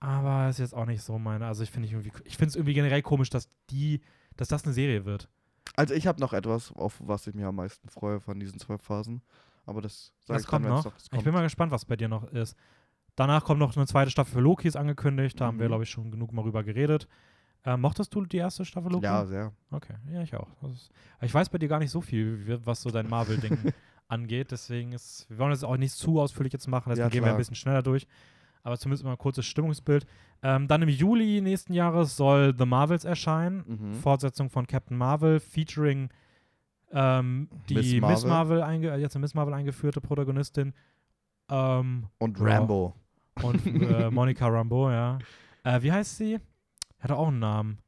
Aber 0.00 0.48
ist 0.48 0.58
jetzt 0.58 0.74
auch 0.74 0.86
nicht 0.86 1.02
so 1.02 1.20
meine. 1.20 1.46
Also 1.46 1.62
ich 1.62 1.70
finde 1.70 1.86
ich 1.86 1.92
irgendwie, 1.92 2.10
ich 2.24 2.36
finde 2.36 2.48
es 2.48 2.56
irgendwie 2.56 2.74
generell 2.74 3.02
komisch, 3.02 3.30
dass 3.30 3.48
die, 3.70 4.00
dass 4.36 4.48
das 4.48 4.64
eine 4.64 4.74
Serie 4.74 5.04
wird. 5.04 5.28
Also 5.76 5.94
ich 5.94 6.06
habe 6.06 6.20
noch 6.20 6.32
etwas, 6.32 6.72
auf 6.72 7.00
was 7.02 7.26
ich 7.26 7.34
mich 7.34 7.44
am 7.44 7.56
meisten 7.56 7.88
freue 7.88 8.20
von 8.20 8.38
diesen 8.38 8.58
zwei 8.58 8.78
Phasen. 8.78 9.22
Aber 9.66 9.80
das 9.80 10.12
sag 10.24 10.34
Das 10.36 10.42
ich 10.42 10.48
kommt 10.48 10.64
dann, 10.66 10.74
wenn's 10.74 10.84
noch. 10.84 10.92
das 10.94 11.04
Ich 11.04 11.10
kommt. 11.10 11.24
bin 11.24 11.32
mal 11.34 11.42
gespannt, 11.42 11.72
was 11.72 11.84
bei 11.84 11.96
dir 11.96 12.08
noch 12.08 12.24
ist. 12.24 12.56
Danach 13.16 13.44
kommt 13.44 13.60
noch 13.60 13.76
eine 13.76 13.86
zweite 13.86 14.10
Staffel 14.10 14.34
für 14.34 14.40
Loki, 14.40 14.68
ist 14.68 14.76
angekündigt. 14.76 15.40
Da 15.40 15.46
haben 15.46 15.58
wir, 15.58 15.64
Mhm. 15.66 15.68
glaube 15.68 15.84
ich, 15.84 15.90
schon 15.90 16.10
genug 16.10 16.32
mal 16.32 16.42
rüber 16.42 16.62
geredet. 16.64 17.08
Äh, 17.64 17.76
mochtest 17.78 18.14
du 18.14 18.24
die 18.26 18.36
erste 18.36 18.64
Staffel 18.64 18.92
Loki? 18.92 19.04
Ja, 19.06 19.24
sehr. 19.24 19.52
Okay, 19.70 19.94
ja, 20.12 20.20
ich 20.22 20.34
auch. 20.34 20.48
Ist, 20.72 20.90
ich 21.22 21.32
weiß 21.32 21.48
bei 21.48 21.58
dir 21.58 21.68
gar 21.68 21.78
nicht 21.78 21.90
so 21.90 22.00
viel, 22.02 22.60
was 22.66 22.82
so 22.82 22.90
dein 22.90 23.08
Marvel-Ding 23.08 23.56
angeht. 24.08 24.50
Deswegen 24.50 24.92
ist, 24.92 25.26
wir 25.30 25.38
wollen 25.38 25.50
das 25.50 25.64
auch 25.64 25.76
nicht 25.78 25.94
zu 25.94 26.20
ausführlich 26.20 26.52
jetzt 26.52 26.68
machen, 26.68 26.90
deswegen 26.90 27.06
Ja, 27.06 27.08
gehen 27.10 27.24
wir 27.24 27.30
ein 27.30 27.38
bisschen 27.38 27.54
schneller 27.56 27.82
durch. 27.82 28.06
Aber 28.64 28.76
zumindest 28.78 29.04
mal 29.04 29.12
ein 29.12 29.18
kurzes 29.18 29.46
Stimmungsbild. 29.46 30.06
Ähm, 30.42 30.66
dann 30.66 30.82
im 30.82 30.88
Juli 30.88 31.40
nächsten 31.40 31.72
Jahres 31.74 32.16
soll 32.16 32.54
The 32.58 32.66
Marvels 32.66 33.04
erscheinen. 33.04 33.64
Mhm. 33.66 33.94
Fortsetzung 33.94 34.50
von 34.50 34.66
Captain 34.66 34.96
Marvel, 34.96 35.38
featuring 35.38 36.08
ähm, 36.90 37.48
die 37.68 37.74
Miss 37.74 37.92
Miss 37.92 38.00
Marvel. 38.00 38.28
Marvel, 38.30 38.62
einge 38.62 38.90
äh, 38.90 38.96
jetzt 38.96 39.16
Miss 39.18 39.34
Marvel 39.34 39.54
eingeführte 39.54 40.00
Protagonistin. 40.00 40.72
Ähm, 41.50 42.06
Und 42.18 42.38
Ja. 42.38 42.44
Rambo. 42.46 42.94
und 43.42 43.66
äh, 43.66 44.10
Monica 44.10 44.46
Rambeau, 44.48 44.90
ja. 44.90 45.18
Äh, 45.62 45.82
wie 45.82 45.92
heißt 45.92 46.16
sie? 46.16 46.40
Hat 47.00 47.10
auch 47.10 47.28
einen 47.28 47.38
Namen. 47.38 47.78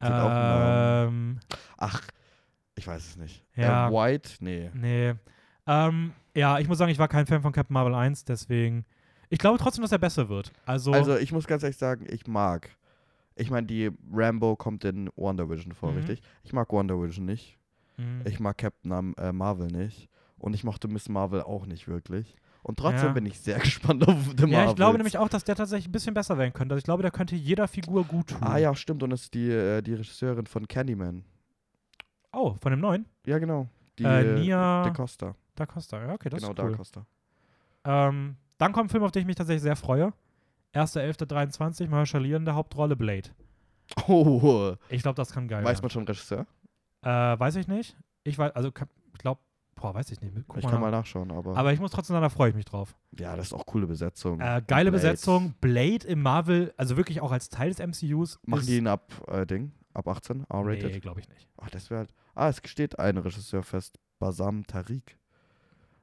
Auch 0.00 0.08
einen 0.08 1.08
Ähm, 1.08 1.40
Ach, 1.76 2.00
ich 2.74 2.86
weiß 2.86 3.06
es 3.06 3.16
nicht. 3.16 3.44
Ja. 3.54 3.88
Äh, 3.88 3.92
White? 3.92 4.30
Nee. 4.40 4.70
nee. 4.72 5.14
Ähm, 5.66 6.12
ja, 6.34 6.58
ich 6.58 6.68
muss 6.68 6.78
sagen, 6.78 6.90
ich 6.90 6.98
war 6.98 7.08
kein 7.08 7.26
Fan 7.26 7.42
von 7.42 7.52
Captain 7.52 7.74
Marvel 7.74 7.94
1, 7.94 8.24
deswegen. 8.24 8.86
Ich 9.30 9.38
glaube 9.38 9.58
trotzdem, 9.58 9.82
dass 9.82 9.92
er 9.92 9.98
besser 9.98 10.28
wird. 10.28 10.52
Also, 10.66 10.92
Also 10.92 11.16
ich 11.16 11.32
muss 11.32 11.46
ganz 11.46 11.62
ehrlich 11.62 11.76
sagen, 11.78 12.06
ich 12.10 12.26
mag. 12.26 12.68
Ich 13.36 13.50
meine, 13.50 13.66
die 13.66 13.90
Rambo 14.12 14.56
kommt 14.56 14.84
in 14.84 15.08
Wonder 15.16 15.48
Vision 15.48 15.72
vor, 15.72 15.92
Mhm. 15.92 15.98
richtig? 15.98 16.20
Ich 16.42 16.52
mag 16.52 16.70
Wonder 16.72 17.00
Vision 17.00 17.24
nicht. 17.24 17.56
mh, 17.96 18.26
Ich 18.28 18.40
mag 18.40 18.58
Captain 18.58 18.92
Am- 18.92 19.14
äh, 19.16 19.32
Marvel 19.32 19.68
nicht. 19.68 20.08
Und 20.38 20.54
ich 20.54 20.64
mochte 20.64 20.88
Miss 20.88 21.08
Marvel 21.08 21.42
auch 21.42 21.64
nicht 21.66 21.86
wirklich. 21.88 22.34
Und 22.62 22.78
trotzdem 22.78 23.08
Ja. 23.08 23.12
bin 23.12 23.24
ich 23.26 23.38
sehr 23.40 23.58
gespannt 23.94 24.06
auf 24.06 24.14
The 24.36 24.42
Marvels. 24.46 24.50
ja, 24.52 24.68
ich 24.70 24.76
glaube 24.76 24.96
nämlich 24.98 25.16
auch, 25.18 25.28
dass 25.28 25.44
der 25.44 25.54
tatsächlich 25.54 25.88
ein 25.88 25.92
bisschen 25.92 26.12
besser 26.14 26.36
werden 26.36 26.52
könnte. 26.52 26.74
Also 26.74 26.78
ich 26.80 26.84
glaube, 26.84 27.02
der 27.02 27.10
könnte 27.12 27.36
jeder 27.36 27.68
Figur 27.68 28.04
gut 28.04 28.28
tun. 28.28 28.38
Ah 28.42 28.58
ja, 28.58 28.74
stimmt. 28.74 29.02
Und 29.02 29.10
das 29.10 29.22
ist 29.22 29.34
die, 29.34 29.48
äh, 29.50 29.80
die 29.80 29.94
Regisseurin 29.94 30.46
von 30.46 30.66
Candyman. 30.66 31.24
Oh, 32.32 32.56
von 32.60 32.70
dem 32.72 32.80
neuen? 32.80 33.06
Ja, 33.26 33.38
genau. 33.38 33.68
Die, 33.98 34.04
Äh, 34.04 34.34
Nia 34.40 34.82
Da 34.84 34.90
Costa. 34.90 35.34
Da 35.54 35.66
Costa. 35.66 36.02
Ja, 36.04 36.14
okay, 36.14 36.28
das 36.30 36.40
genau, 36.40 36.52
ist 36.52 36.58
cool. 36.58 36.70
Da 36.70 36.76
Costa. 36.76 37.06
Ähm, 37.84 38.36
dann 38.60 38.72
kommt 38.72 38.86
ein 38.86 38.90
Film, 38.90 39.02
auf 39.02 39.10
den 39.12 39.20
ich 39.22 39.26
mich 39.26 39.36
tatsächlich 39.36 39.62
sehr 39.62 39.76
freue. 39.76 40.12
1.11.23, 40.74 41.88
Mahershala 41.88 42.36
in 42.36 42.44
der 42.44 42.54
Hauptrolle 42.54 42.96
Blade. 42.96 43.30
Oh, 44.06 44.74
Ich 44.88 45.02
glaube, 45.02 45.16
das 45.16 45.32
kann 45.32 45.48
geil 45.48 45.64
weiß 45.64 45.78
werden. 45.78 45.82
man 45.82 45.90
schon 45.90 46.04
Regisseur? 46.06 46.46
Äh, 47.02 47.08
weiß 47.08 47.56
ich 47.56 47.66
nicht. 47.66 47.96
Ich 48.22 48.38
weiß, 48.38 48.54
also 48.54 48.70
kann- 48.70 48.88
ich 49.12 49.18
glaube, 49.18 49.40
boah, 49.74 49.94
weiß 49.94 50.12
ich 50.12 50.20
nicht. 50.20 50.34
Guck 50.46 50.58
ich 50.58 50.62
kann 50.62 50.74
nach. 50.74 50.80
mal 50.80 50.90
nachschauen, 50.90 51.30
aber, 51.32 51.56
Aber 51.56 51.72
ich 51.72 51.80
muss 51.80 51.90
trotzdem 51.90 52.14
sagen, 52.14 52.22
da 52.22 52.28
freue 52.28 52.50
ich 52.50 52.54
mich 52.54 52.66
drauf. 52.66 52.94
ja, 53.18 53.34
das 53.34 53.46
ist 53.46 53.52
auch 53.52 53.66
coole 53.66 53.86
Besetzung. 53.88 54.38
Äh, 54.40 54.62
geile 54.66 54.90
Blade. 54.90 54.90
Besetzung. 54.92 55.54
Blade 55.60 56.06
im 56.06 56.22
Marvel, 56.22 56.72
also 56.76 56.96
wirklich 56.96 57.20
auch 57.20 57.32
als 57.32 57.48
Teil 57.48 57.72
des 57.74 57.78
MCUs. 57.80 58.38
Machen 58.46 58.60
ist, 58.60 58.68
die 58.68 58.76
ihn 58.76 58.86
ab 58.86 59.10
äh, 59.28 59.44
Ding? 59.46 59.72
Ab 59.92 60.06
18? 60.06 60.44
R-rated? 60.48 60.92
Nee, 60.92 61.00
glaube 61.00 61.20
ich 61.20 61.28
nicht. 61.28 61.48
Ach, 61.60 61.70
das 61.70 61.90
wäre 61.90 62.00
halt. 62.00 62.10
Ah, 62.36 62.48
es 62.48 62.60
steht 62.66 62.98
ein 63.00 63.16
Regisseur 63.16 63.64
fest. 63.64 63.98
Basam 64.20 64.64
Tariq. 64.66 65.16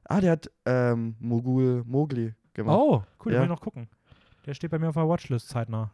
Ah, 0.04 0.20
der 0.20 0.32
hat 0.32 0.50
ähm, 0.66 1.16
Mogul 1.20 1.84
Mowgli 1.86 2.34
gemacht. 2.58 2.76
Oh, 2.78 3.02
cool, 3.24 3.32
Ja. 3.32 3.38
den 3.38 3.40
will 3.40 3.42
ich 3.44 3.48
noch 3.48 3.60
gucken. 3.60 3.88
Der 4.46 4.54
steht 4.54 4.70
bei 4.70 4.78
mir 4.78 4.88
auf 4.88 4.94
der 4.94 5.08
Watchlist 5.08 5.48
zeitnah. 5.48 5.90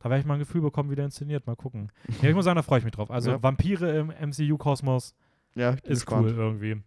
Da 0.00 0.08
werde 0.10 0.20
ich 0.20 0.26
mal 0.26 0.34
ein 0.34 0.40
Gefühl 0.40 0.60
bekommen, 0.60 0.90
wie 0.90 0.94
der 0.96 1.04
inszeniert. 1.06 1.46
Mal 1.46 1.56
gucken. 1.56 1.90
Ja, 2.22 2.28
ich 2.28 2.34
muss 2.34 2.44
sagen, 2.44 2.56
da 2.56 2.62
freue 2.62 2.78
ich 2.80 2.84
mich 2.84 2.94
drauf. 2.94 3.10
Also 3.10 3.32
Ja. 3.32 3.42
Vampire 3.42 3.96
im 3.98 4.08
MCU-Kosmos 4.30 5.14
Ja, 5.54 5.70
ist 5.70 6.06
gespannt. 6.06 6.26
cool 6.26 6.32
irgendwie. 6.36 6.82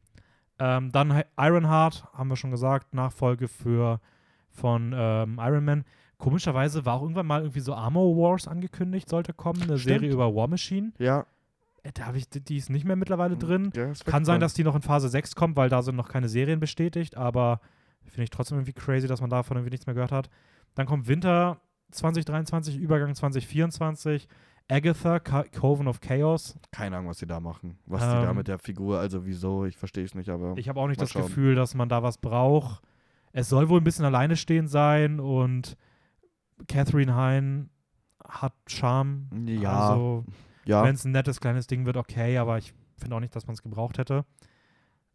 Ähm, 0.60 0.92
dann 0.92 1.24
Ironheart, 1.38 2.06
haben 2.14 2.30
wir 2.30 2.36
schon 2.36 2.52
gesagt, 2.52 2.94
Nachfolge 2.94 3.48
für 3.48 4.00
von 4.50 4.94
ähm, 4.96 5.40
Iron 5.42 5.66
Man. 5.66 5.86
Komischerweise 6.18 6.86
war 6.86 6.96
auch 6.96 7.02
irgendwann 7.02 7.26
mal 7.26 7.42
irgendwie 7.42 7.62
so 7.62 7.74
Armor 7.74 8.16
Wars 8.16 8.48
angekündigt, 8.48 9.10
sollte 9.10 9.34
kommen, 9.34 9.64
eine 9.64 9.78
Stimmt. 9.80 10.02
Serie 10.02 10.12
über 10.14 10.34
War 10.36 10.48
Machine. 10.48 10.92
Ja. 11.00 11.26
Äh, 11.84 11.92
Da 11.94 12.06
habe 12.06 12.18
ich, 12.20 12.30
die 12.30 12.58
ist 12.58 12.70
nicht 12.70 12.86
mehr 12.86 12.96
mittlerweile 12.96 13.36
drin. 13.38 13.72
ja 13.76 13.92
Kann 14.06 14.24
sein, 14.24 14.40
dass 14.40 14.54
die 14.54 14.64
noch 14.64 14.76
in 14.76 14.82
Phase 14.84 15.10
6 15.10 15.34
kommt, 15.36 15.56
weil 15.56 15.70
da 15.70 15.82
sind 15.82 15.96
noch 15.96 16.10
keine 16.10 16.30
Serien 16.30 16.60
bestätigt, 16.60 17.18
aber 17.18 17.60
finde 18.06 18.24
ich 18.24 18.30
trotzdem 18.30 18.58
irgendwie 18.58 18.74
crazy, 18.74 19.08
dass 19.08 19.22
man 19.22 19.30
davon 19.30 19.58
irgendwie 19.58 19.72
nichts 19.72 19.86
mehr 19.86 19.94
gehört 19.94 20.12
hat. 20.12 20.30
Dann 20.76 20.86
kommt 20.86 21.08
Winter 21.08 21.62
2023, 21.92 22.78
Übergang 22.78 23.14
2024, 23.14 24.28
Agatha, 24.70 25.20
Coven 25.20 25.88
of 25.88 26.00
Chaos. 26.00 26.58
Keine 26.72 26.96
Ahnung, 26.98 27.10
was 27.10 27.18
die 27.18 27.26
da 27.26 27.40
machen. 27.40 27.78
Was 27.86 28.02
die 28.02 28.08
da 28.08 28.30
Ähm, 28.30 28.38
mit 28.38 28.48
der 28.48 28.58
Figur, 28.60 29.00
also 29.00 29.26
wieso, 29.26 29.66
ich 29.66 29.76
verstehe 29.78 30.06
es 30.06 30.16
nicht, 30.16 30.30
aber. 30.30 30.58
Ich 30.58 30.70
habe 30.70 30.80
auch 30.80 30.88
nicht 30.88 31.02
das 31.02 31.12
schauen. 31.12 31.24
Gefühl, 31.24 31.56
dass 31.56 31.76
man 31.76 31.90
da 31.90 32.04
was 32.04 32.18
braucht. 32.20 32.82
Es 33.34 33.50
soll 33.50 33.70
wohl 33.70 33.82
ein 33.82 33.84
bisschen 33.84 34.06
alleine 34.06 34.36
stehen 34.38 34.68
sein 34.68 35.20
und 35.20 35.78
Catherine 36.68 37.16
Hein 37.16 37.70
hat 38.24 38.54
Charme. 38.68 39.28
Ja, 39.48 39.90
Also, 39.90 40.26
ja. 40.66 40.84
wenn 40.84 40.96
es 40.96 41.04
ein 41.06 41.12
nettes 41.12 41.42
kleines 41.42 41.68
Ding 41.68 41.86
wird, 41.86 41.98
okay, 41.98 42.38
aber 42.38 42.58
ich 42.58 42.74
finde 42.98 43.16
auch 43.16 43.20
nicht, 43.20 43.36
dass 43.36 43.48
man 43.48 43.56
es 43.56 43.62
gebraucht 43.64 43.98
hätte. 43.98 44.26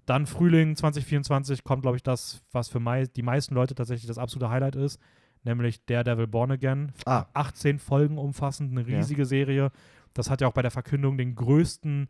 Dann 0.07 0.27
Frühling 0.27 0.77
2024 0.77 1.65
kommt, 1.65 1.83
glaube 1.83 1.97
ich, 1.97 2.03
das, 2.03 2.43
was 2.53 2.69
für 2.69 2.81
mei 2.81 3.07
die 3.07 3.23
meisten 3.23 3.55
Leute 3.55 3.75
tatsächlich 3.75 4.07
das 4.07 4.19
absolute 4.19 4.49
Highlight 4.51 4.77
ist, 4.77 5.01
nämlich 5.43 5.85
Daredevil 5.85 6.27
Born 6.29 6.53
Again. 6.53 6.93
Ah. 7.05 7.27
18 7.35 7.79
Folgen 7.79 8.17
umfassend, 8.19 8.71
eine 8.71 8.89
Ja. 8.89 8.99
riesige 8.99 9.27
Serie. 9.27 9.71
Das 10.15 10.31
hat 10.31 10.41
ja 10.41 10.49
auch 10.49 10.53
bei 10.53 10.63
der 10.63 10.71
Verkündung 10.71 11.19
den 11.19 11.35
größten 11.35 12.09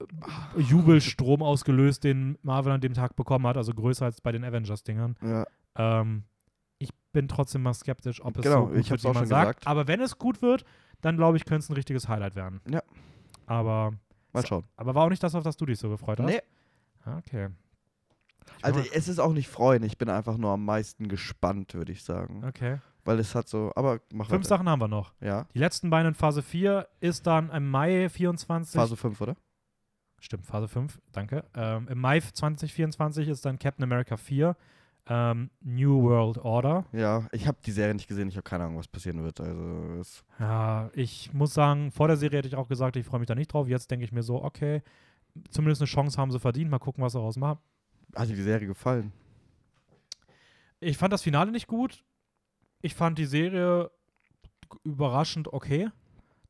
äh, 0.00 0.60
Jubelstrom 0.60 1.42
ausgelöst, 1.42 2.04
den 2.04 2.38
Marvel 2.42 2.72
an 2.72 2.80
dem 2.80 2.94
Tag 2.94 3.16
bekommen 3.16 3.46
hat, 3.46 3.56
also 3.56 3.72
größer 3.74 4.04
als 4.04 4.20
bei 4.20 4.32
den 4.32 4.44
Avengers-Dingern. 4.44 5.16
Ja. 5.22 5.46
Ähm, 5.76 6.24
ich 6.78 6.90
bin 7.12 7.28
trotzdem 7.28 7.62
mal 7.62 7.74
skeptisch, 7.74 8.24
ob 8.24 8.36
es 8.38 8.42
Genau, 8.44 8.62
so 8.62 8.66
gut 8.68 8.76
ich 8.78 8.90
wird, 8.90 9.02
wie 9.02 9.06
man 9.08 9.16
schon 9.16 9.26
sagt. 9.26 9.60
gesagt. 9.60 9.66
Aber 9.66 9.86
wenn 9.88 10.00
es 10.00 10.18
gut 10.18 10.42
wird, 10.42 10.64
dann 11.00 11.16
glaube 11.16 11.36
ich, 11.36 11.44
könnte 11.44 11.60
es 11.64 11.68
ein 11.70 11.74
richtiges 11.74 12.08
Highlight 12.08 12.34
werden. 12.36 12.60
Ja. 12.68 12.82
Aber, 13.46 13.92
Mal 14.32 14.46
schauen. 14.46 14.64
aber 14.76 14.94
war 14.94 15.04
auch 15.04 15.10
nicht 15.10 15.22
das, 15.22 15.34
auf 15.34 15.44
das 15.44 15.56
du 15.56 15.66
dich 15.66 15.78
so 15.78 15.88
gefreut 15.88 16.18
hast? 16.20 16.26
Nee, 16.26 16.38
Ah, 16.38 16.42
Okay. 17.06 17.48
Ich 18.58 18.64
also 18.64 18.80
es 18.92 19.08
ist 19.08 19.18
auch 19.18 19.32
nicht 19.32 19.48
freuen. 19.48 19.82
Ich 19.82 19.96
bin 19.98 20.08
einfach 20.10 20.36
nur 20.36 20.50
am 20.50 20.64
meisten 20.64 21.08
gespannt, 21.08 21.74
würde 21.74 21.92
ich 21.92 22.02
sagen. 22.04 22.44
okay. 22.44 22.78
Weil 23.06 23.18
es 23.18 23.34
hat 23.34 23.48
so, 23.48 23.70
aber 23.76 24.00
mach 24.12 24.28
Fünf 24.28 24.44
weiter. 24.44 24.48
Sachen 24.48 24.68
haben 24.68 24.80
wir 24.80 24.88
noch. 24.88 25.12
Ja, 25.20 25.46
Die 25.54 25.58
letzten 25.58 25.90
beiden 25.90 26.08
in 26.08 26.14
Phase 26.14 26.42
4 26.42 26.88
ist 27.00 27.26
dann 27.26 27.50
im 27.50 27.70
Mai 27.70 28.08
24. 28.08 28.74
Phase 28.80 28.96
5, 28.96 29.20
oder? 29.20 29.36
Stimmt, 30.20 30.46
Phase 30.46 30.68
5, 30.68 31.02
danke. 31.12 31.44
Ähm, 31.54 31.86
Im 31.88 31.98
Mai 32.00 32.20
2024 32.20 33.28
ist 33.28 33.44
dann 33.44 33.58
Captain 33.58 33.82
America 33.84 34.16
4, 34.16 34.56
ähm, 35.06 35.50
New 35.60 36.02
World 36.02 36.38
Order. 36.38 36.86
Ja, 36.92 37.26
ich 37.32 37.46
habe 37.46 37.58
die 37.66 37.72
Serie 37.72 37.94
nicht 37.94 38.08
gesehen. 38.08 38.28
Ich 38.28 38.36
habe 38.36 38.44
keine 38.44 38.64
Ahnung, 38.64 38.78
was 38.78 38.88
passieren 38.88 39.22
wird. 39.22 39.38
Also 39.38 40.00
Ja, 40.40 40.88
ich 40.94 41.30
muss 41.34 41.52
sagen, 41.52 41.92
vor 41.92 42.08
der 42.08 42.16
Serie 42.16 42.38
hätte 42.38 42.48
ich 42.48 42.56
auch 42.56 42.68
gesagt, 42.68 42.96
ich 42.96 43.04
freue 43.04 43.20
mich 43.20 43.26
da 43.26 43.34
nicht 43.34 43.52
drauf. 43.52 43.68
Jetzt 43.68 43.90
denke 43.90 44.06
ich 44.06 44.12
mir 44.12 44.22
so, 44.22 44.42
okay, 44.42 44.82
zumindest 45.50 45.82
eine 45.82 45.88
Chance 45.88 46.18
haben 46.18 46.30
sie 46.30 46.40
verdient. 46.40 46.70
Mal 46.70 46.78
gucken, 46.78 47.02
was 47.02 47.12
sie 47.12 47.18
daraus 47.18 47.36
machen. 47.36 47.58
hat 48.14 48.28
dir 48.28 48.36
die 48.36 48.42
Serie 48.42 48.66
gefallen? 48.66 49.12
Ich 50.80 50.96
fand 50.98 51.12
das 51.12 51.22
Finale 51.22 51.50
nicht 51.50 51.66
gut. 51.66 52.04
Ich 52.82 52.94
fand 52.94 53.18
die 53.18 53.24
Serie 53.24 53.90
überraschend 54.82 55.52
okay. 55.52 55.90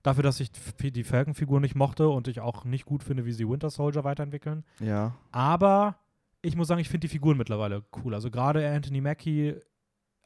Dafür, 0.03 0.22
dass 0.22 0.41
ich 0.41 0.51
die 0.51 1.05
Falcon-Figur 1.05 1.61
nicht 1.61 1.74
mochte 1.74 2.09
und 2.09 2.28
ich 2.28 2.41
auch 2.41 2.64
nicht 2.64 2.85
gut 2.85 3.03
finde, 3.03 3.24
wie 3.24 3.32
sie 3.32 3.49
Winter 3.49 3.70
Soldier 3.70 4.05
weiterentwickeln. 4.05 4.64
Ja. 4.80 5.14
Aber 5.32 5.97
ich 6.43 6.57
muss 6.57 6.68
sagen, 6.68 6.80
ich 6.80 6.91
finde 6.91 7.07
die 7.07 7.12
Figuren 7.12 7.39
mittlerweile 7.39 7.85
cool. 8.05 8.12
Also 8.14 8.30
gerade 8.30 8.68
Anthony 8.70 9.01
Mackie 9.01 9.57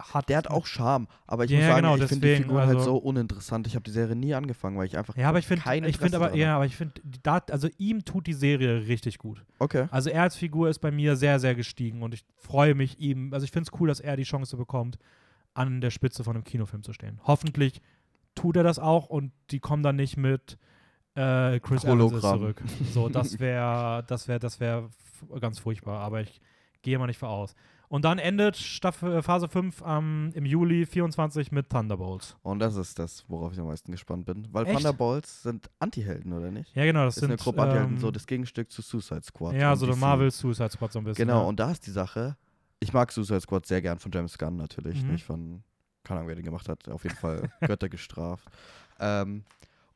hat. 0.01 0.29
Der 0.29 0.39
hat 0.39 0.49
auch 0.49 0.67
Charme, 0.67 1.09
aber 1.27 1.45
ich 1.45 1.51
Ja, 1.51 1.59
muss 1.59 1.67
sagen, 1.67 1.83
genau, 1.83 1.97
ich 1.97 2.05
finde 2.05 2.29
die 2.29 2.37
Figuren 2.43 2.67
halt 2.67 2.79
also- 2.79 2.91
so 2.93 2.97
uninteressant. 2.99 3.67
Ich 3.67 3.75
habe 3.75 3.83
die 3.83 3.91
Serie 3.91 4.15
nie 4.15 4.35
angefangen, 4.35 4.77
weil 4.79 4.87
ich 4.87 4.97
einfach 4.97 5.17
Ja, 5.17 5.29
aber 5.29 5.39
ich 5.39 5.47
finde, 5.47 5.63
kein 5.65 5.85
ich 5.85 5.95
Interesse 5.97 6.17
aber, 6.17 6.35
ja, 6.37 6.55
aber 6.57 6.67
ich 6.67 6.77
finde, 6.77 7.01
also 7.51 7.69
ihm 7.79 8.05
tut 8.05 8.27
die 8.27 8.33
Serie 8.33 8.87
richtig 8.87 9.19
gut. 9.19 9.45
Okay. 9.59 9.89
Also 9.91 10.11
er 10.11 10.23
als 10.23 10.37
Figur 10.37 10.69
ist 10.69 10.79
bei 10.79 10.91
mir 10.91 11.17
sehr, 11.17 11.41
sehr 11.41 11.55
gestiegen 11.55 12.03
und 12.03 12.15
ich 12.15 12.25
freue 12.37 12.75
mich 12.75 13.01
ihm, 13.01 13.33
also 13.35 13.45
ich 13.45 13.51
finde 13.51 13.69
es 13.73 13.81
cool, 13.81 13.89
dass 13.89 14.01
er 14.01 14.17
die 14.17 14.23
Chance 14.25 14.57
bekommt, 14.57 14.99
an 15.55 15.81
der 15.81 15.91
Spitze 15.91 16.23
von 16.23 16.37
einem 16.37 16.45
Kinofilm 16.45 16.83
zu 16.85 16.93
stehen. 16.93 17.21
Hoffentlich 17.25 17.81
tut 18.37 18.57
er 18.57 18.63
das 18.63 18.79
auch 18.79 19.09
und 19.09 19.33
die 19.51 19.59
kommen 19.59 19.83
dann 19.83 19.97
nicht 19.97 20.17
mit 20.17 20.59
äh, 21.17 21.59
Chris 21.59 21.83
Evans 21.83 22.13
ist 22.13 22.23
Hologramm. 22.23 22.39
zurück. 22.39 22.63
So, 22.93 23.09
das 23.09 23.41
wäre, 23.41 24.05
das 24.07 24.29
wäre, 24.29 24.39
das 24.39 24.61
wäre 24.61 24.89
ganz 25.41 25.59
furchtbar, 25.59 25.99
aber 26.01 26.21
ich 26.21 26.41
gehe 26.83 26.97
mal 26.99 27.09
nicht 27.09 27.19
vor 27.19 27.31
aus. 27.31 27.57
Und 27.89 28.05
dann 28.05 28.19
endet 28.19 28.57
Staffel, 28.57 29.13
äh, 29.15 29.23
Phase 29.23 29.49
5 29.49 29.83
ähm, 29.87 30.31
im 30.35 30.45
Juli 30.45 30.85
24 30.85 31.53
mit 31.53 31.71
Thunderbolts. 31.71 32.37
Und 32.43 32.59
das 32.59 32.77
ist 32.77 32.99
das, 32.99 33.25
worauf 33.29 33.53
ich 33.55 33.59
am 33.61 33.67
meisten 33.67 33.91
gespannt 33.93 34.27
bin. 34.27 34.47
Weil 34.53 34.67
Echt? 34.67 34.75
Thunderbolts 34.77 35.43
sind 35.43 35.71
Anti-Helden, 35.79 36.33
oder 36.35 36.51
nicht? 36.51 36.75
Ja, 36.77 36.85
genau, 36.85 37.05
das, 37.07 37.17
ist 37.17 37.21
sind 37.21 37.31
eine 37.31 37.39
Gruppe 37.39 37.63
Anti-Helden, 37.63 37.95
ähm, 37.95 38.01
so 38.01 38.11
das 38.11 38.27
Gegenstück 38.27 38.71
zu 38.71 38.83
Suicide 38.83 39.23
Squad. 39.23 39.55
Ja, 39.55 39.75
so 39.75 39.87
der. 39.87 39.97
Marvel 39.97 40.31
Suicide 40.31 40.71
Squad 40.71 40.93
so 40.93 40.99
ein 40.99 41.05
bisschen. 41.05 41.27
Genau, 41.27 41.41
ja. 41.43 41.47
und 41.49 41.59
da 41.59 41.71
ist 41.71 41.87
die 41.87 41.91
Sache. 41.91 42.37
Ich 42.81 42.93
mag 42.93 43.11
Suicide 43.11 43.41
Squad 43.41 43.65
sehr 43.67 43.81
gern 43.81 43.99
von 43.99 44.13
James 44.13 44.37
Gunn 44.37 44.57
natürlich, 44.57 45.03
Mhm. 45.03 45.13
nicht 45.13 45.25
von, 45.25 45.63
keine 46.05 46.21
Ahnung, 46.21 46.29
wer 46.29 46.37
den 46.37 46.45
gemacht 46.45 46.69
hat, 46.69 46.89
auf 46.89 47.05
jeden 47.05 47.17
Fall 47.17 47.51
Götter 47.63 47.89
gestraft. 47.89 48.47
Ähm, 49.01 49.45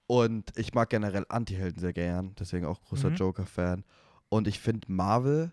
und 0.07 0.51
ich 0.59 0.73
mag 0.75 0.89
generell 0.91 1.25
Anti-Helden 1.29 1.79
sehr 1.79 1.93
gern, 1.93 2.35
deswegen 2.39 2.65
auch 2.67 2.81
großer 2.83 3.11
Mhm. 3.11 3.17
Joker-Fan. 3.17 3.85
Und 4.31 4.49
ich 4.49 4.59
finde, 4.61 4.91
Marvel 4.91 5.53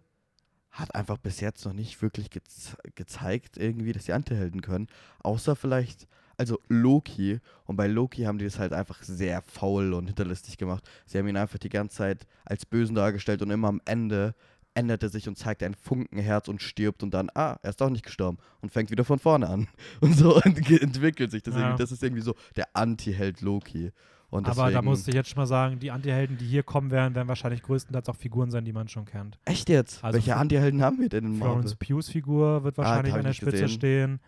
hat 0.71 0.93
einfach 0.95 1.17
bis 1.17 1.39
jetzt 1.39 1.65
noch 1.65 1.73
nicht 1.73 2.01
wirklich 2.01 2.29
geze 2.29 2.77
gezeigt, 2.95 3.57
irgendwie, 3.57 3.91
dass 3.91 4.05
sie 4.05 4.13
Anti-Helden 4.13 4.61
können. 4.61 4.87
Außer 5.23 5.55
vielleicht, 5.55 6.07
also 6.37 6.59
Loki. 6.69 7.39
Und 7.65 7.75
bei 7.75 7.87
Loki 7.87 8.23
haben 8.23 8.37
die 8.37 8.45
das 8.45 8.59
halt 8.59 8.71
einfach 8.73 9.01
sehr 9.03 9.41
faul 9.41 9.93
und 9.93 10.05
hinterlistig 10.07 10.57
gemacht. 10.57 10.87
Sie 11.05 11.17
haben 11.17 11.27
ihn 11.27 11.37
einfach 11.37 11.57
die 11.59 11.69
ganze 11.69 11.97
Zeit 11.97 12.27
als 12.45 12.65
Bösen 12.65 12.95
dargestellt 12.95 13.41
und 13.41 13.49
immer 13.51 13.67
am 13.67 13.81
Ende 13.85 14.35
ändert 14.75 15.01
er 15.03 15.09
sich 15.09 15.27
und 15.27 15.35
zeigt 15.37 15.63
ein 15.63 15.73
Funkenherz 15.73 16.47
und 16.47 16.61
stirbt 16.61 17.01
und 17.03 17.13
dann, 17.13 17.29
ah, 17.33 17.57
er 17.63 17.71
ist 17.71 17.81
doch 17.81 17.89
nicht 17.89 18.05
gestorben 18.05 18.37
und 18.61 18.71
fängt 18.71 18.91
wieder 18.91 19.03
von 19.03 19.19
vorne 19.19 19.49
an. 19.49 19.67
Und 19.99 20.15
so 20.15 20.39
ent- 20.39 20.69
entwickelt 20.81 21.31
sich 21.31 21.41
das 21.43 21.55
Ja. 21.55 21.61
irgendwie. 21.61 21.81
Das 21.81 21.91
ist 21.91 22.03
irgendwie 22.03 22.21
so 22.21 22.35
der 22.55 22.67
Anti-Held 22.75 23.41
Loki. 23.41 23.91
Und 24.31 24.45
Aber 24.47 24.55
da 24.63 24.67
deswegen- 24.69 24.85
musste 24.85 25.09
ich 25.11 25.15
jetzt 25.15 25.29
schon 25.29 25.39
mal 25.41 25.47
sagen, 25.47 25.79
die 25.79 25.89
Antihelden, 25.89 26.37
die 26.37 26.45
hier 26.45 26.61
kommen 26.63 26.91
werden, 26.91 27.15
werden 27.15 27.27
wahrscheinlich 27.27 27.63
größtenteils 27.63 28.07
auch 28.09 28.15
Figuren 28.15 28.51
sein, 28.51 28.63
die 28.63 28.73
man 28.73 28.87
schon 28.87 29.05
kennt. 29.05 29.39
Echt 29.45 29.69
jetzt? 29.69 30.03
Also 30.03 30.15
Welche 30.17 30.35
Anti-Helden 30.35 30.83
haben 30.83 30.99
wir 30.99 31.09
denn 31.09 31.25
in 31.25 31.31
Marvel? 31.39 31.63
Florence 31.63 31.75
Pughs 31.75 32.09
Figur 32.09 32.63
wird 32.63 32.77
Ah, 32.77 32.83
wahrscheinlich 32.83 33.13
hab 33.13 33.19
an 33.19 33.25
der 33.25 33.33
Spitze 33.33 33.51
gesehen. 33.63 33.69
stehen. 33.69 34.19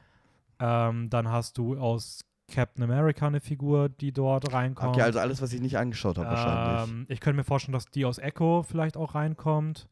Ähm, 0.60 1.10
dann 1.10 1.28
hast 1.30 1.58
du 1.58 1.78
aus 1.78 2.22
Captain 2.52 2.84
America 2.84 3.28
eine 3.28 3.40
Figur, 3.40 3.90
die 3.90 4.12
dort 4.12 4.52
reinkommt. 4.52 4.96
Okay, 4.96 5.02
also 5.04 5.20
alles, 5.20 5.42
was 5.42 5.54
ich 5.54 5.62
nicht 5.62 5.78
angeschaut 5.78 6.18
habe, 6.18 6.30
wahrscheinlich. 6.30 6.90
ähm, 6.92 7.06
ich 7.08 7.20
könnte 7.20 7.38
mir 7.38 7.44
vorstellen, 7.44 7.74
dass 7.74 7.86
die 7.86 8.04
aus 8.06 8.18
Echo 8.18 8.64
vielleicht 8.64 8.98
auch 8.98 9.16
reinkommt. 9.16 9.88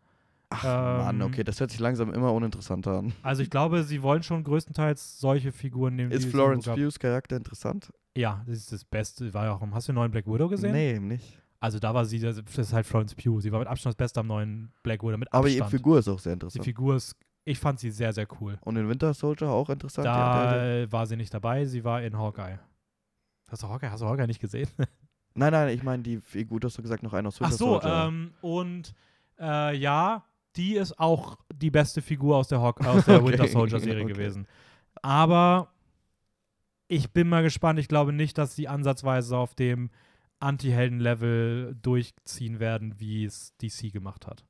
Ach, 0.49 0.63
ähm, 0.65 1.05
Mann, 1.05 1.21
okay, 1.21 1.43
das 1.43 1.59
hört 1.59 1.69
sich 1.69 1.79
langsam 1.79 2.11
immer 2.11 2.33
uninteressanter 2.33 2.97
an. 2.97 3.13
Also 3.21 3.43
ich 3.43 3.51
glaube, 3.51 3.83
sie 3.83 4.01
wollen 4.01 4.23
schon 4.23 4.43
größtenteils 4.43 5.19
solche 5.19 5.51
Figuren 5.51 5.95
nehmen. 5.95 6.11
Ist 6.11 6.25
Florence. 6.25 6.65
Pughs 6.65 6.97
Charakter 6.99 7.37
interessant? 7.37 7.91
Ja, 8.17 8.43
das 8.47 8.57
ist 8.57 8.71
das 8.71 8.83
Beste. 8.85 9.33
War 9.33 9.45
ja 9.45 9.53
auch, 9.53 9.61
hast 9.71 9.87
du 9.87 9.91
den 9.91 9.95
neuen 9.95 10.11
Black 10.11 10.27
Widow 10.27 10.47
gesehen? 10.49 10.71
Nee, 10.73 10.95
eben 10.95 11.07
nicht. 11.07 11.41
Also 11.61 11.77
da 11.79 11.93
war 11.93 12.05
sie, 12.05 12.19
das 12.19 12.37
ist 12.37 12.73
halt 12.73 12.85
Florence 12.85 13.13
Pugh. 13.15 13.41
Sie 13.41 13.51
war 13.51 13.59
mit 13.59 13.67
Abstand 13.67 13.91
das 13.93 13.97
Beste 13.97 14.21
am 14.21 14.27
neuen 14.27 14.71
Black 14.83 15.03
Widow. 15.03 15.17
Mit 15.17 15.31
Aber 15.33 15.47
ihre 15.47 15.69
Figur 15.69 15.99
ist 15.99 16.07
auch 16.07 16.19
sehr 16.19 16.31
Die 16.31 16.35
interessant. 16.35 16.65
Figur 16.65 16.95
ist, 16.95 17.15
ich 17.45 17.59
fand 17.59 17.79
sie 17.79 17.91
sehr, 17.91 18.13
sehr 18.13 18.27
cool. 18.39 18.57
Und 18.61 18.77
in 18.77 18.87
Winter 18.87 19.13
Soldier 19.13 19.49
auch 19.49 19.69
interessant. 19.69 20.05
die 20.05 20.09
Da 20.09 20.85
war 20.91 21.05
sie 21.05 21.17
nicht 21.17 21.33
dabei, 21.33 21.65
sie 21.65 21.83
war 21.83 22.01
in 22.01 22.17
Hawkeye. 22.17 22.59
Hast 23.49 23.63
du 23.63 23.67
Hawkeye, 23.67 23.89
hast 23.89 24.01
du 24.01 24.05
Hawkeye 24.05 24.27
nicht 24.27 24.39
gesehen? 24.39 24.69
Nein, 25.35 25.51
nein, 25.53 25.69
ich 25.69 25.83
meine 25.83 26.01
die 26.03 26.17
Figur, 26.19 26.59
du 26.59 26.67
hast 26.67 26.81
gesagt, 26.81 27.03
noch 27.03 27.13
einer 27.13 27.27
aus 27.27 27.35
Ach 27.37 27.45
Winter 27.45 27.55
so, 27.57 27.65
Soldier. 27.79 28.05
ähm, 28.07 28.33
und 28.41 28.93
äh, 29.39 29.75
ja, 29.77 30.23
die 30.55 30.75
ist 30.75 30.99
auch 30.99 31.37
die 31.53 31.69
beste 31.69 32.01
Figur 32.01 32.35
aus 32.35 32.47
der, 32.47 32.59
Hawk 32.59 32.85
aus 32.85 33.05
der 33.05 33.17
Okay, 33.21 33.31
Winter 33.31 33.47
Soldier 33.47 33.79
Serie 33.79 34.03
okay. 34.05 34.13
gewesen. 34.13 34.47
Aber 35.01 35.71
ich 36.89 37.11
bin 37.11 37.29
mal 37.29 37.43
gespannt. 37.43 37.79
Ich 37.79 37.87
glaube 37.87 38.11
nicht, 38.11 38.37
dass 38.37 38.55
sie 38.55 38.67
ansatzweise 38.67 39.37
auf 39.37 39.55
dem 39.55 39.89
Anti-Helden-Level 40.39 41.77
durchziehen 41.81 42.59
werden, 42.59 42.95
wie 42.99 43.25
es 43.25 43.53
DC 43.61 43.93
gemacht 43.93 44.27
hat. 44.27 44.43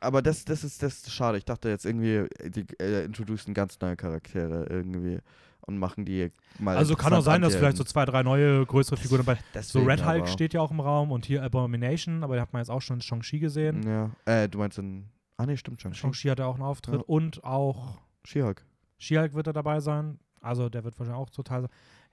Aber 0.00 0.22
das, 0.22 0.44
das, 0.44 0.64
ist, 0.64 0.82
das 0.82 0.94
ist 0.94 1.12
schade. 1.12 1.38
Ich 1.38 1.44
dachte 1.44 1.68
jetzt 1.68 1.84
irgendwie, 1.84 2.26
die 2.44 2.64
äh, 2.80 3.04
introducen 3.04 3.54
ganz 3.54 3.78
neue 3.80 3.96
Charaktere 3.96 4.66
irgendwie 4.68 5.18
und 5.60 5.78
machen 5.78 6.04
die 6.04 6.30
mal. 6.58 6.76
Also 6.76 6.96
kann 6.96 7.12
auch 7.12 7.22
sein, 7.22 7.40
dass 7.42 7.54
vielleicht 7.54 7.76
so 7.76 7.84
zwei, 7.84 8.04
drei 8.04 8.22
neue, 8.22 8.66
größere 8.66 8.96
Figuren 8.96 9.24
dabei 9.24 9.38
So 9.62 9.80
Red 9.80 10.04
Hulk 10.04 10.28
steht 10.28 10.54
ja 10.54 10.60
auch 10.60 10.72
im 10.72 10.80
Raum 10.80 11.12
und 11.12 11.24
hier 11.24 11.42
Abomination, 11.42 12.24
aber 12.24 12.34
den 12.34 12.42
hat 12.42 12.52
man 12.52 12.60
jetzt 12.62 12.70
auch 12.70 12.82
schon 12.82 12.96
in 12.96 13.02
Shang-Chi 13.02 13.38
gesehen. 13.38 13.82
Ja. 13.86 14.10
Äh, 14.24 14.48
du 14.48 14.58
meinst 14.58 14.78
in. 14.78 15.06
Ah, 15.36 15.46
nee, 15.46 15.56
stimmt 15.56 15.80
schon. 15.80 15.94
Shang-Chi 15.94 16.28
hat 16.28 16.40
ja 16.40 16.46
auch 16.46 16.54
einen 16.54 16.64
Auftritt 16.64 16.94
Ja. 17.00 17.04
und 17.06 17.42
auch 17.44 18.00
She-Hulk. 18.24 18.64
She-Hulk 18.98 19.34
wird 19.34 19.46
er 19.46 19.52
dabei 19.52 19.80
sein. 19.80 20.18
Also 20.42 20.68
der 20.68 20.84
wird 20.84 20.98
wahrscheinlich 20.98 21.20
auch 21.22 21.30
total. 21.30 21.68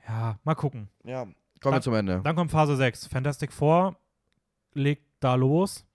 Ja, 0.08 0.40
mal 0.44 0.56
gucken. 0.56 0.88
Ja. 1.04 1.24
Kommen 1.24 1.36
Dann- 1.62 1.74
wir 1.74 1.82
zum 1.82 1.94
Ende. 1.96 2.22
Dann 2.24 2.36
kommt 2.36 2.52
Phase 2.52 2.76
6. 2.78 3.08
Fantastic 3.08 3.52
Four 3.52 3.98
legt 4.74 5.04
da 5.20 5.36
los. 5.36 5.86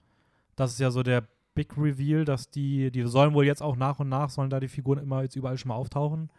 Das 0.56 0.72
ist 0.72 0.78
ja 0.80 0.90
so 0.90 1.02
der 1.02 1.26
Big 1.54 1.76
Reveal, 1.78 2.24
dass 2.24 2.50
die, 2.50 2.90
die 2.90 3.02
sollen 3.06 3.32
wohl 3.32 3.46
jetzt 3.46 3.62
auch 3.62 3.76
nach 3.76 3.98
und 4.00 4.08
nach, 4.08 4.28
sollen 4.30 4.50
da 4.50 4.60
die 4.60 4.68
Figuren 4.68 4.98
immer 4.98 5.22
jetzt 5.22 5.36
überall 5.36 5.56
schon 5.56 5.68
mal 5.70 5.76
auftauchen. 5.76 6.30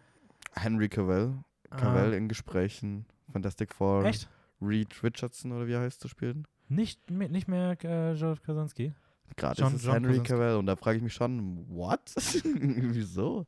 Henry 0.54 0.90
Cavill. 0.90 1.34
Cavill 1.72 2.14
in 2.14 2.28
Gesprächen. 2.28 3.06
Fantastic 3.32 3.74
Four. 3.74 4.04
Ah, 4.04 4.08
echt? 4.10 4.30
Reed 4.62 5.04
Richardson 5.04 5.52
oder 5.54 5.68
wie 5.68 5.74
er 5.74 5.82
heißt 5.82 6.00
zu 6.02 6.08
spielen. 6.08 6.48
Nicht, 6.68 7.10
nicht 7.10 7.48
mehr 7.48 7.72
äh, 7.84 8.16
George 8.16 8.42
Krasinski. 8.44 8.94
Gerade 9.38 9.60
John- 9.62 9.74
ist 9.74 9.80
es 9.82 9.86
John 9.86 9.94
Henry 9.96 10.08
Krasinski. 10.20 10.34
Cavill 10.34 10.56
und 10.58 10.66
da 10.68 10.76
frage 10.76 10.98
ich 10.98 11.04
mich 11.04 11.14
schon, 11.14 11.66
what? 11.70 12.14
Wieso? 12.44 13.46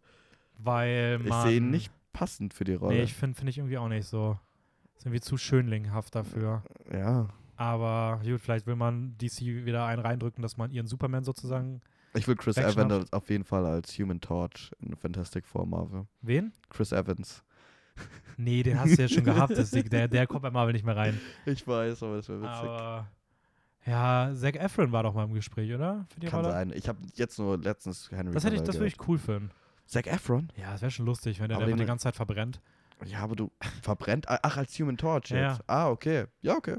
Weil 0.58 1.20
Ich 1.24 1.30
man. 1.30 1.48
sehe 1.48 1.58
ihn 1.58 1.70
nicht 1.70 1.91
passend 2.18 2.53
für 2.53 2.63
die 2.63 2.74
Rolle. 2.74 2.95
Nee, 2.95 3.03
ich 3.03 3.13
finde 3.13 3.38
find 3.38 3.49
ich 3.49 3.57
irgendwie 3.59 3.78
auch 3.78 3.88
nicht 3.88 4.07
so. 4.07 4.39
Ist 4.97 5.05
irgendwie 5.05 5.22
zu 5.22 5.38
schönlinghaft 5.38 6.15
dafür. 6.15 6.63
ja. 6.91 7.28
Aber 7.59 8.22
gut, 8.24 8.39
vielleicht 8.39 8.68
will 8.68 8.76
man 8.76 9.18
DC 9.18 9.41
wieder 9.65 9.86
einen 9.86 10.01
reindrücken, 10.01 10.43
dass 10.43 10.57
man 10.57 10.70
ihren 10.70 10.86
Superman 10.86 11.24
sozusagen. 11.24 11.82
Ich 12.13 12.28
will 12.28 12.36
Chris. 12.36 12.57
Evans 12.57 13.11
auf 13.11 13.30
jeden 13.32 13.43
Fall 13.43 13.65
als 13.65 13.97
Human 13.97 14.22
Torch 14.22 14.72
in 14.80 14.95
Fantastic 14.95 15.45
Four 15.45 15.65
Marvel. 15.65 16.05
Wen? 16.22 16.53
Chris 16.70 16.91
Evans. 16.91 17.43
Nee, 18.38 18.61
den 18.61 18.80
hast 18.80 18.95
du 18.95 19.01
ja 19.01 19.07
schon 19.07 19.24
gehabt. 19.24 19.53
Der, 19.91 20.07
der 20.07 20.28
kommt 20.28 20.43
bei 20.43 20.51
Marvel 20.51 20.74
nicht 20.74 20.86
mehr 20.86 20.95
rein. 20.95 21.20
Ich 21.47 21.68
weiß, 21.68 22.03
aber 22.03 22.18
das 22.18 22.30
wäre 22.30 22.41
witzig. 22.41 22.70
Aber. 22.70 23.07
Ja, 23.88 24.32
Zac 24.36 24.55
Efron 24.57 24.91
war 24.91 25.01
doch 25.01 25.15
mal 25.15 25.24
im 25.24 25.34
Gespräch, 25.34 25.74
oder? 25.74 26.05
Kann 26.26 26.41
Rolle? 26.41 26.51
sein. 26.51 26.74
Ich 26.76 26.88
habe 26.88 26.99
jetzt 27.15 27.39
nur 27.39 27.57
letztens 27.57 28.11
Henry 28.11 28.34
Das, 28.34 28.43
hätte 28.43 28.55
ich, 28.57 28.61
das 28.61 28.76
würde 28.76 28.88
ich 28.88 29.07
cool 29.07 29.18
finden. 29.18 29.49
Zac 29.88 30.08
Efron? 30.08 30.52
Ja, 30.56 30.72
das 30.72 30.82
wäre 30.82 30.92
schon 30.92 31.06
lustig, 31.06 31.40
wenn 31.40 31.50
der 31.50 31.58
Aber 31.58 31.66
einfach 31.66 31.78
die 31.80 31.86
ganze 31.86 32.04
Zeit 32.04 32.16
verbrennt. 32.16 32.62
Ja, 33.06 33.20
aber 33.20 33.36
du 33.36 33.52
verbrennt. 33.82 34.28
ah, 34.30 34.40
Ach, 34.44 34.58
als 34.58 34.78
Human 34.80 34.98
Torch 34.98 35.30
Ja, 35.30 35.52
jetzt. 35.52 35.64
Ah, 35.68 35.90
okay. 35.90 36.26
Ja, 36.42 36.56
okay. 36.56 36.78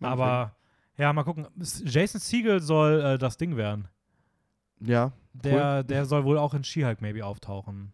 Meinetwegen. 0.00 0.22
Aber 0.22 0.56
ja, 0.96 1.12
mal 1.12 1.24
gucken. 1.24 1.46
Jason 1.84 2.20
Siegel 2.20 2.60
soll 2.60 3.00
äh, 3.00 3.18
das 3.18 3.36
Ding 3.36 3.56
werden. 3.56 3.88
Ja, 4.80 5.12
Der, 5.32 5.82
der 5.82 6.04
soll 6.06 6.24
wohl 6.24 6.38
auch 6.38 6.54
in 6.54 6.64
She-Hulk 6.64 7.00
maybe 7.00 7.24
auftauchen. 7.24 7.92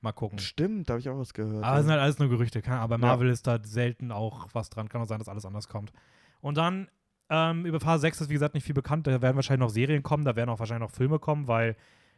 Mal 0.00 0.12
gucken. 0.12 0.38
stimmt, 0.38 0.88
da 0.88 0.94
habe 0.94 1.00
ich 1.00 1.08
auch 1.08 1.18
was 1.18 1.32
gehört. 1.32 1.64
Aber 1.64 1.76
das 1.76 1.84
sind 1.84 1.92
halt 1.92 2.02
alles 2.02 2.18
nur 2.18 2.28
Gerüchte. 2.28 2.60
Keine, 2.60 2.76
Ahnung, 2.78 3.00
bei 3.00 3.06
Ja. 3.06 3.12
Marvel 3.12 3.30
ist 3.30 3.46
da 3.46 3.58
selten 3.62 4.12
auch 4.12 4.48
was 4.52 4.68
dran. 4.68 4.88
Kann 4.90 5.00
auch 5.00 5.06
sein, 5.06 5.18
dass 5.18 5.28
alles 5.30 5.46
anders 5.46 5.68
kommt. 5.68 5.92
Und 6.42 6.58
dann 6.58 6.88
ähm, 7.30 7.64
über 7.64 7.80
Phase 7.80 8.02
6 8.02 8.22
ist, 8.22 8.28
wie 8.28 8.34
gesagt, 8.34 8.54
nicht 8.54 8.64
viel 8.64 8.74
bekannt. 8.74 9.06
Da 9.06 9.22
werden 9.22 9.36
wahrscheinlich 9.36 9.60
noch 9.66 9.70
Serien 9.72 10.02
kommen, 10.02 10.24
da 10.26 10.36
werden 10.36 10.50
auch 10.50 10.58
wahrscheinlich 10.58 10.88
noch 10.90 10.94
Filme 10.94 11.18
kommen, 11.18 11.48
weil 11.48 11.74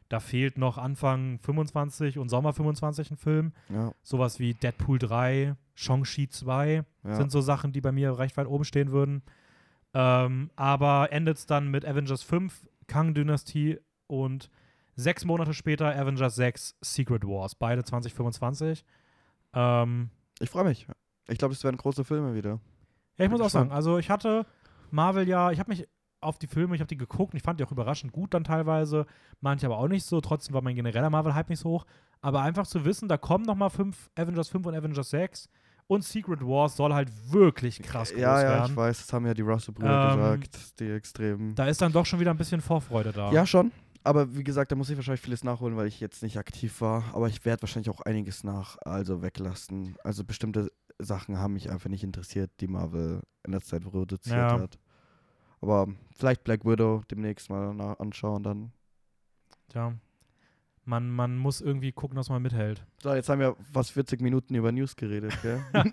da 0.09 0.21
fehlt 0.21 0.57
noch 0.59 0.79
Anfang 0.79 1.39
25 1.41 2.19
und 2.19 2.29
Sommer 2.29 2.53
25 2.53 3.11
ein 3.13 3.17
Film. 3.17 3.53
ja, 3.69 3.93
Sowas 4.03 4.39
wie 4.39 4.55
Deadpool 4.55 4.99
3, 4.99 5.57
Shang-Chi 5.75 6.29
2 6.29 6.85
ja. 7.05 7.15
sind 7.17 7.31
so 7.33 7.41
Sachen, 7.41 7.73
die 7.73 7.81
bei 7.81 7.93
mir 7.93 8.19
recht 8.19 8.37
weit 8.37 8.47
oben 8.47 8.65
stehen 8.65 8.93
würden. 8.93 9.23
Ähm, 9.95 10.51
aber 10.57 11.11
endet 11.13 11.39
es 11.39 11.47
dann 11.47 11.69
mit 11.71 11.85
Avengers 11.85 12.23
5, 12.23 12.69
Kang-Dynastie 12.87 13.79
und 14.07 14.51
sechs 14.95 15.25
Monate 15.25 15.55
später 15.55 15.95
Avengers 15.95 16.37
6, 16.37 16.77
Secret 16.81 17.25
Wars. 17.25 17.55
Beide 17.55 17.83
2025. 17.85 18.85
Ähm, 19.55 20.11
Ich 20.41 20.51
freue 20.51 20.65
mich. 20.65 20.87
Ich 21.29 21.39
glaube, 21.39 21.55
es 21.55 21.65
werden 21.65 21.77
große 21.77 22.05
Filme 22.05 22.35
wieder. 22.35 22.61
ja, 23.19 23.25
ich 23.25 23.31
muss 23.31 23.39
Bin 23.41 23.47
auch 23.47 23.51
sagen, 23.51 23.69
gespannt. 23.71 23.73
also 23.77 23.99
ich 23.99 24.11
hatte 24.11 24.47
Marvel 24.91 25.27
ja, 25.29 25.51
ich 25.51 25.59
habe 25.59 25.71
mich 25.71 25.89
auf 26.27 26.39
die 26.39 26.47
Filme, 26.47 26.75
ich 26.75 26.81
habe 26.81 26.89
die 26.89 26.97
geguckt 26.97 27.33
und 27.33 27.37
ich 27.39 27.43
fand 27.43 27.59
die 27.61 27.65
auch 27.65 27.73
überraschend 27.73 28.13
gut 28.13 28.35
dann 28.35 28.45
teilweise, 28.45 29.07
manche 29.41 29.67
aber 29.67 29.79
auch 29.79 29.89
nicht 29.89 30.05
so, 30.05 30.21
trotzdem 30.21 30.55
war 30.55 30.63
mein 30.63 30.75
genereller 30.77 31.11
Marvel-Hype 31.11 31.49
nicht 31.49 31.61
so 31.61 31.71
hoch, 31.71 31.87
aber 32.21 32.43
einfach 32.43 32.67
zu 32.67 32.85
wissen, 32.85 33.09
da 33.09 33.17
kommen 33.17 33.45
nochmal 33.45 33.71
fünf, 33.71 34.11
Avengers 34.17 34.49
5 34.49 34.67
und 34.67 34.75
Avengers 34.75 35.11
6 35.11 35.49
und 35.89 36.05
Secret 36.05 36.41
Wars 36.41 36.77
soll 36.77 36.93
halt 36.93 37.11
wirklich 37.33 37.81
krass 37.81 38.11
groß 38.11 38.21
ja, 38.21 38.43
ja, 38.43 38.49
werden. 38.49 38.71
ich 38.73 38.77
weiß, 38.77 38.99
das 38.99 39.13
haben 39.13 39.27
ja 39.27 39.35
die 39.35 39.43
Russell-Brüder 39.43 40.13
Ähm, 40.13 40.41
gesagt, 40.41 40.81
die 40.81 40.91
extremen. 40.91 41.55
Da 41.55 41.67
ist 41.67 41.81
dann 41.81 41.93
doch 41.93 42.05
schon 42.05 42.19
wieder 42.21 42.33
ein 42.33 42.37
bisschen 42.37 42.61
Vorfreude 42.61 43.13
da. 43.13 43.31
Ja, 43.31 43.47
schon. 43.47 43.71
Aber 44.03 44.37
wie 44.37 44.45
gesagt, 44.45 44.71
da 44.71 44.77
muss 44.77 44.89
ich 44.91 44.97
wahrscheinlich 44.97 45.21
vieles 45.21 45.43
nachholen, 45.43 45.77
weil 45.77 45.87
ich 45.89 45.99
jetzt 46.01 46.23
nicht 46.23 46.39
aktiv 46.39 46.81
war. 46.81 47.05
Aber 47.13 47.29
ich 47.29 47.45
werde 47.45 47.63
wahrscheinlich 47.63 47.91
auch 47.91 48.01
einiges 48.03 48.45
nach, 48.45 48.77
also 48.85 49.21
weglassen. 49.23 49.97
Also 50.05 50.25
bestimmte 50.25 50.71
Sachen 50.99 51.39
haben 51.39 51.55
mich 51.55 51.71
einfach 51.71 51.91
nicht 51.91 52.05
interessiert, 52.05 52.51
die 52.61 52.69
Marvel 52.69 53.23
in 53.45 53.53
der 53.53 53.61
Zeit 53.63 53.83
produziert 53.83 54.37
Ja. 54.37 54.61
hat. 54.61 54.79
Aber 55.61 55.89
vielleicht 56.17 56.45
Black 56.45 56.65
Widow 56.65 57.03
demnächst 57.11 57.51
mal 57.51 57.79
anschauen 57.99 58.43
dann. 58.43 58.73
Tja. 59.69 59.95
Man, 60.85 61.11
man 61.11 61.37
muss 61.37 61.61
irgendwie 61.61 61.91
gucken, 61.91 62.17
dass 62.17 62.29
man 62.29 62.41
mithält. 62.43 62.85
So, 63.03 63.13
jetzt 63.13 63.29
haben 63.29 63.41
wir 63.41 63.57
fast 63.73 63.91
40 63.93 64.21
Minuten 64.21 64.55
über 64.55 64.71
News 64.71 64.95
geredet, 64.95 65.37
gell? 65.43 65.61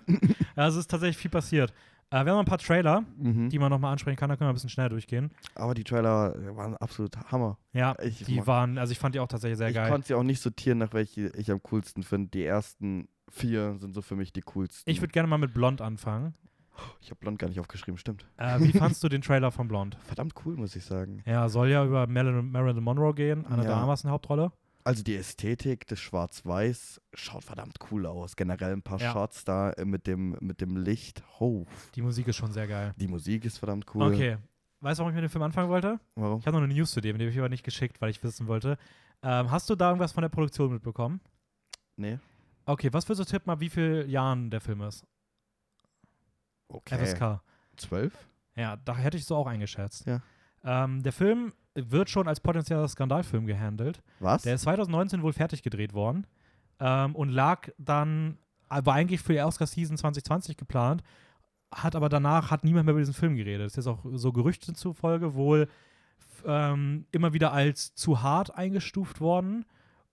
Ja, 0.56 0.68
es 0.68 0.76
ist 0.76 0.88
tatsächlich 0.88 1.16
viel 1.16 1.32
passiert. 1.32 1.72
Äh, 2.10 2.24
wir 2.24 2.30
haben 2.32 2.38
ein 2.38 2.44
paar 2.44 2.58
Trailer, 2.58 3.04
mhm. 3.16 3.48
die 3.48 3.58
man 3.58 3.70
nochmal 3.70 3.90
ansprechen 3.90 4.16
kann, 4.16 4.28
da 4.28 4.36
können 4.36 4.46
wir 4.46 4.52
ein 4.52 4.54
bisschen 4.54 4.70
schnell 4.70 4.88
durchgehen. 4.88 5.32
Aber 5.56 5.74
die 5.74 5.82
Trailer 5.82 6.32
waren 6.56 6.76
absolut 6.76 7.16
Hammer. 7.32 7.58
Ja, 7.72 7.96
Ich, 8.00 8.22
die 8.24 8.36
mag- 8.36 8.46
waren, 8.46 8.78
also 8.78 8.92
ich 8.92 9.00
fand 9.00 9.16
die 9.16 9.20
auch 9.20 9.26
tatsächlich 9.26 9.58
sehr 9.58 9.70
ich 9.70 9.74
geil. 9.74 9.90
konnte 9.90 10.06
sie 10.06 10.14
auch 10.14 10.22
nicht 10.22 10.40
sortieren, 10.40 10.78
nach 10.78 10.92
welche 10.92 11.28
ich 11.30 11.50
am 11.50 11.60
coolsten 11.64 12.04
finde. 12.04 12.30
Die 12.30 12.44
ersten 12.44 13.08
vier 13.30 13.76
sind 13.80 13.94
so 13.94 14.00
für 14.02 14.14
mich 14.14 14.32
die 14.32 14.42
coolsten. 14.42 14.88
Ich 14.88 15.00
würde 15.00 15.10
gerne 15.10 15.28
mal 15.28 15.38
mit 15.38 15.54
Blond 15.54 15.80
anfangen. 15.80 16.34
Ich 17.00 17.10
habe 17.10 17.18
Blond 17.20 17.38
gar 17.38 17.48
nicht 17.48 17.60
aufgeschrieben, 17.60 17.98
stimmt. 17.98 18.26
Äh, 18.36 18.60
wie 18.60 18.72
fandst 18.72 19.02
du 19.04 19.08
den 19.08 19.22
Trailer 19.22 19.50
von 19.50 19.68
Blond? 19.68 19.96
Verdammt 20.04 20.34
cool, 20.44 20.56
muss 20.56 20.74
ich 20.76 20.84
sagen. 20.84 21.22
Ja, 21.26 21.48
soll 21.48 21.68
ja 21.70 21.84
über 21.84 22.06
Marilyn, 22.06 22.50
Marilyn 22.50 22.82
Monroe 22.82 23.14
gehen, 23.14 23.44
Anna 23.46 23.62
Ja. 23.62 23.68
de 23.68 23.72
Armas 23.72 24.02
in 24.02 24.08
der 24.08 24.12
Hauptrolle. 24.14 24.52
Also 24.86 25.02
die 25.02 25.16
Ästhetik 25.16 25.86
des 25.86 25.98
Schwarz-Weiß 26.00 27.00
schaut 27.14 27.42
verdammt 27.44 27.78
cool 27.90 28.04
aus. 28.06 28.36
Generell 28.36 28.72
ein 28.72 28.82
paar 28.82 29.00
Ja. 29.00 29.12
Shots 29.12 29.44
da 29.44 29.70
äh, 29.70 29.84
mit 29.86 30.06
dem, 30.06 30.36
mit 30.40 30.60
dem 30.60 30.76
Licht. 30.76 31.22
Oh, 31.38 31.64
Die 31.94 32.02
Musik 32.02 32.28
ist 32.28 32.36
schon 32.36 32.52
sehr 32.52 32.66
geil. 32.66 32.92
die 32.98 33.08
Musik 33.08 33.44
ist 33.46 33.58
verdammt 33.58 33.86
cool. 33.94 34.02
Okay. 34.12 34.36
Weißt 34.80 34.98
du, 34.98 35.02
warum 35.02 35.14
ich 35.16 35.22
mit 35.22 35.30
dem 35.30 35.32
Film 35.32 35.42
anfangen 35.42 35.70
wollte? 35.70 35.98
Warum? 36.16 36.38
Ich 36.40 36.46
habe 36.46 36.58
noch 36.58 36.62
eine 36.64 36.74
News 36.74 36.90
zu 36.90 37.00
dem, 37.00 37.16
die 37.16 37.24
habe 37.24 37.32
ich 37.32 37.38
aber 37.38 37.48
nicht 37.48 37.64
geschickt, 37.64 38.02
weil 38.02 38.10
ich 38.10 38.22
wissen 38.22 38.46
wollte. 38.46 38.76
Ähm, 39.22 39.50
hast 39.50 39.70
du 39.70 39.74
da 39.74 39.88
irgendwas 39.88 40.12
von 40.12 40.20
der 40.20 40.28
Produktion 40.28 40.70
mitbekommen? 40.74 41.22
Nee. 41.96 42.18
Okay, 42.66 42.92
was 42.92 43.08
würdest 43.08 43.30
du 43.30 43.32
tippen, 43.36 43.50
ab 43.50 43.60
wie 43.60 43.70
vielen 43.70 44.08
Jahren 44.10 44.50
der 44.50 44.60
Film 44.60 44.82
ist? 44.82 45.04
Okay. 46.74 46.98
FSK. 46.98 47.40
Zwölf? 47.76 48.12
Ja, 48.56 48.76
da 48.76 48.96
hätte 48.96 49.16
ich 49.16 49.24
so 49.24 49.36
auch 49.36 49.46
eingeschätzt. 49.46 50.06
Ja. 50.06 50.20
Ähm, 50.64 51.02
der 51.02 51.12
Film 51.12 51.52
wird 51.74 52.08
schon 52.08 52.28
als 52.28 52.40
potenzieller 52.40 52.86
Skandalfilm 52.88 53.46
gehandelt. 53.46 54.02
Was? 54.20 54.42
Der 54.42 54.54
ist 54.54 54.62
2019 54.62 55.22
wohl 55.22 55.32
fertig 55.32 55.62
gedreht 55.62 55.92
worden 55.92 56.26
ähm, 56.80 57.14
und 57.14 57.30
lag 57.30 57.68
dann, 57.78 58.38
war 58.68 58.94
eigentlich 58.94 59.20
für 59.20 59.32
die 59.32 59.40
Oscar-Season 59.40 59.96
2020 59.96 60.56
geplant, 60.56 61.02
hat 61.72 61.96
aber 61.96 62.08
danach, 62.08 62.50
hat 62.50 62.64
niemand 62.64 62.86
mehr 62.86 62.92
über 62.92 63.00
diesen 63.00 63.14
Film 63.14 63.34
geredet. 63.36 63.66
Es 63.66 63.76
ist 63.76 63.86
auch 63.86 64.04
so 64.12 64.32
Gerüchten 64.32 64.74
zufolge 64.74 65.34
wohl 65.34 65.68
ähm, 66.46 67.06
immer 67.10 67.32
wieder 67.32 67.52
als 67.52 67.94
zu 67.94 68.22
hart 68.22 68.54
eingestuft 68.54 69.20
worden. 69.20 69.64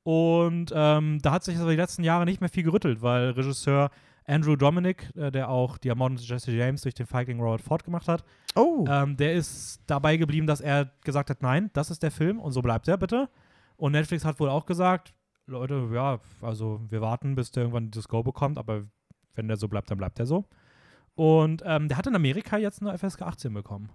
Und 0.03 0.71
ähm, 0.73 1.19
da 1.21 1.31
hat 1.31 1.43
sich 1.43 1.57
aber 1.59 1.69
die 1.69 1.77
letzten 1.77 2.03
Jahre 2.03 2.25
nicht 2.25 2.41
mehr 2.41 2.49
viel 2.49 2.63
gerüttelt, 2.63 3.03
weil 3.03 3.31
Regisseur 3.31 3.91
Andrew 4.27 4.55
Dominic, 4.55 5.09
äh, 5.15 5.31
der 5.31 5.49
auch 5.49 5.77
von 5.81 6.15
Jesse 6.17 6.51
James 6.51 6.81
durch 6.81 6.93
den 6.95 7.05
Feigling 7.05 7.39
Robert 7.39 7.61
Ford 7.61 7.83
gemacht 7.83 8.07
hat, 8.07 8.23
oh. 8.55 8.85
ähm, 8.87 9.17
der 9.17 9.33
ist 9.33 9.81
dabei 9.87 10.17
geblieben, 10.17 10.47
dass 10.47 10.61
er 10.61 10.91
gesagt 11.03 11.29
hat, 11.29 11.41
nein, 11.41 11.69
das 11.73 11.89
ist 11.91 12.03
der 12.03 12.11
Film 12.11 12.39
und 12.39 12.51
so 12.51 12.61
bleibt 12.61 12.87
er 12.87 12.97
bitte. 12.97 13.29
Und 13.77 13.93
Netflix 13.93 14.23
hat 14.25 14.39
wohl 14.39 14.49
auch 14.49 14.65
gesagt, 14.65 15.13
Leute, 15.47 15.89
ja, 15.93 16.19
also 16.41 16.79
wir 16.89 17.01
warten, 17.01 17.35
bis 17.35 17.51
der 17.51 17.63
irgendwann 17.63 17.89
das 17.91 18.07
Go 18.07 18.21
bekommt, 18.23 18.57
aber 18.57 18.83
wenn 19.33 19.47
der 19.47 19.57
so 19.57 19.67
bleibt, 19.67 19.89
dann 19.89 19.97
bleibt 19.97 20.19
er 20.19 20.25
so. 20.27 20.45
Und 21.15 21.61
ähm, 21.65 21.87
der 21.87 21.97
hat 21.97 22.07
in 22.07 22.15
Amerika 22.15 22.57
jetzt 22.57 22.81
eine 22.81 22.97
FSK 22.97 23.23
18 23.23 23.53
bekommen. 23.53 23.89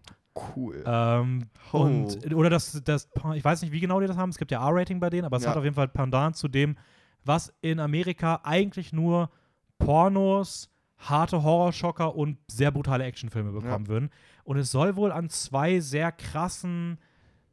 cool. 0.54 0.82
Ähm, 0.86 1.48
Oh. 1.72 1.78
und, 1.82 2.34
oder 2.34 2.50
das, 2.50 2.82
das, 2.84 3.08
ich 3.34 3.44
weiß 3.44 3.62
nicht, 3.62 3.72
wie 3.72 3.80
genau 3.80 4.00
die 4.00 4.06
das 4.06 4.16
haben, 4.16 4.28
es 4.30 4.36
gibt 4.38 4.50
ja 4.50 4.66
R-Rating 4.68 5.00
bei 5.00 5.08
denen, 5.08 5.24
aber 5.24 5.36
es 5.38 5.44
Ja. 5.44 5.50
hat 5.50 5.56
auf 5.56 5.64
jeden 5.64 5.74
Fall 5.76 5.88
Pendant 5.88 6.36
zu 6.36 6.48
dem, 6.48 6.76
was 7.24 7.52
in 7.62 7.80
Amerika 7.80 8.40
eigentlich 8.44 8.92
nur 8.92 9.30
Pornos, 9.78 10.70
harte 10.98 11.42
Horrorschocker 11.42 12.14
und 12.14 12.38
sehr 12.48 12.70
brutale 12.70 13.04
Actionfilme 13.04 13.52
bekommen 13.52 13.88
würden. 13.88 14.10
Und 14.44 14.56
es 14.56 14.70
soll 14.70 14.96
wohl 14.96 15.12
an 15.12 15.28
zwei 15.28 15.80
sehr 15.80 16.12
krassen 16.12 16.98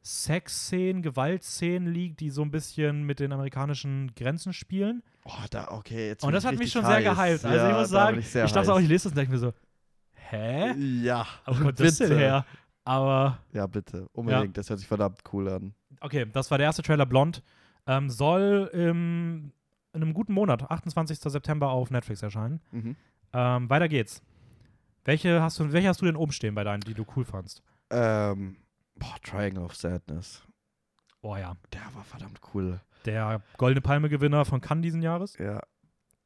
Sexszenen, 0.03 1.01
Gewaltszenen 1.01 1.91
liegt, 1.91 2.19
die 2.19 2.29
so 2.29 2.41
ein 2.41 2.51
bisschen 2.51 3.03
mit 3.03 3.19
den 3.19 3.31
amerikanischen 3.31 4.13
Grenzen 4.15 4.51
spielen. 4.51 5.01
oh, 5.23 5.31
da, 5.49 5.69
okay, 5.71 6.09
jetzt 6.09 6.23
Und 6.23 6.33
das 6.33 6.43
hat 6.43 6.55
mich 6.57 6.71
schon 6.71 6.85
sehr 6.85 7.15
heiß. 7.15 7.41
gehypt. 7.41 7.45
Also 7.45 7.65
ja, 7.65 7.71
ich 7.71 7.77
muss 7.77 7.89
sagen, 7.89 8.19
ich, 8.19 8.25
ich, 8.25 8.31
sehr 8.31 8.45
dachte 8.45 8.73
auch, 8.73 8.79
ich 8.79 8.87
lese 8.87 9.03
das 9.03 9.11
und 9.13 9.17
denke 9.17 9.31
mir 9.31 9.37
so, 9.37 9.53
hä? 10.13 10.73
Ja. 11.01 11.25
Wo 11.45 11.53
kommt 11.53 11.79
das 11.79 11.97
denn 11.97 12.09
bitte. 12.09 12.19
her? 12.19 12.45
Aber 12.83 13.39
Ja, 13.53 13.65
bitte. 13.65 14.07
Unbedingt. 14.11 14.57
Das 14.57 14.69
hört 14.69 14.79
sich 14.79 14.87
verdammt 14.87 15.21
cool 15.31 15.47
an. 15.49 15.73
Okay, 16.01 16.25
das 16.31 16.51
war 16.51 16.57
der 16.57 16.65
erste 16.65 16.81
Trailer 16.81 17.05
Blond. 17.05 17.41
Ähm, 17.87 18.09
soll 18.09 18.69
im, 18.73 19.53
in 19.93 20.01
einem 20.01 20.13
guten 20.13 20.33
Monat, 20.33 20.69
28. 20.69 21.19
September, 21.19 21.69
auf 21.69 21.91
Netflix 21.91 22.21
erscheinen. 22.21 22.61
Mhm. 22.71 22.95
Ähm, 23.33 23.69
weiter 23.69 23.87
geht's. 23.87 24.21
Welche 25.05 25.41
hast, 25.41 25.59
du, 25.59 25.71
welche 25.71 25.87
hast 25.87 26.01
du 26.01 26.05
denn 26.05 26.15
oben 26.15 26.31
stehen 26.31 26.55
bei 26.55 26.63
deinen, 26.63 26.81
die 26.81 26.93
du 26.93 27.05
cool 27.15 27.25
fandst? 27.25 27.61
Ähm, 27.89 28.57
boah, 28.95 29.15
Triangle 29.21 29.63
of 29.63 29.75
Sadness. 29.75 30.43
Oh 31.21 31.35
ja. 31.35 31.55
Der 31.71 31.81
war 31.93 32.03
verdammt 32.03 32.39
cool. 32.53 32.79
Der 33.05 33.41
Goldene 33.57 33.81
Palme-Gewinner 33.81 34.45
von 34.45 34.61
Cannes 34.61 34.83
diesen 34.83 35.01
Jahres. 35.01 35.37
Ja. 35.37 35.61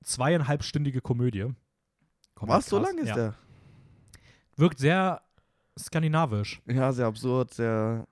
Zweieinhalbstündige 0.03 1.01
Komödie. 1.01 1.47
Was? 2.35 2.67
So 2.67 2.79
lang 2.79 2.97
ist 2.99 3.09
ja. 3.09 3.15
der? 3.15 3.33
Wirkt 4.55 4.79
sehr 4.79 5.21
skandinavisch. 5.77 6.61
Ja, 6.65 6.91
sehr 6.91 7.07
absurd, 7.07 7.53
sehr, 7.53 8.07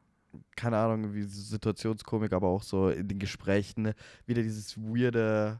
keine 0.56 0.78
Ahnung, 0.78 1.14
wie 1.14 1.24
Situationskomik, 1.24 2.34
aber 2.34 2.48
auch 2.48 2.64
so 2.64 2.90
in 2.90 3.08
den 3.08 3.20
Gesprächen 3.20 3.84
ne? 3.84 3.96
wieder 4.26 4.42
dieses 4.42 4.78
weirde, 4.78 5.60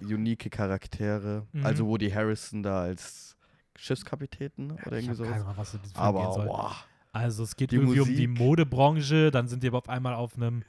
unique 0.00 0.50
Charaktere. 0.50 1.46
Mhm. 1.52 1.64
Also 1.64 1.86
Woody 1.86 2.10
Harrison 2.10 2.62
da 2.62 2.82
als 2.82 3.36
Schiffskapitän 3.76 4.72
oder 4.72 4.98
ich 4.98 5.06
irgendwie 5.06 5.08
hab 5.08 5.16
keine 5.16 5.16
sowas. 5.16 5.42
Ahnung, 5.42 5.54
was 5.56 5.74
in 5.74 5.82
diesem 5.82 5.96
Aber 5.96 6.34
gehen 6.34 6.46
boah, 6.46 6.76
Also 7.12 7.42
es 7.42 7.56
geht 7.56 7.72
irgendwie 7.72 8.00
um 8.00 8.08
die 8.08 8.26
Musik. 8.26 8.46
Modebranche, 8.46 9.30
dann 9.30 9.48
sind 9.48 9.62
die 9.62 9.68
aber 9.68 9.78
auf 9.78 9.88
einmal 9.88 10.14
auf 10.14 10.36
einem 10.36 10.62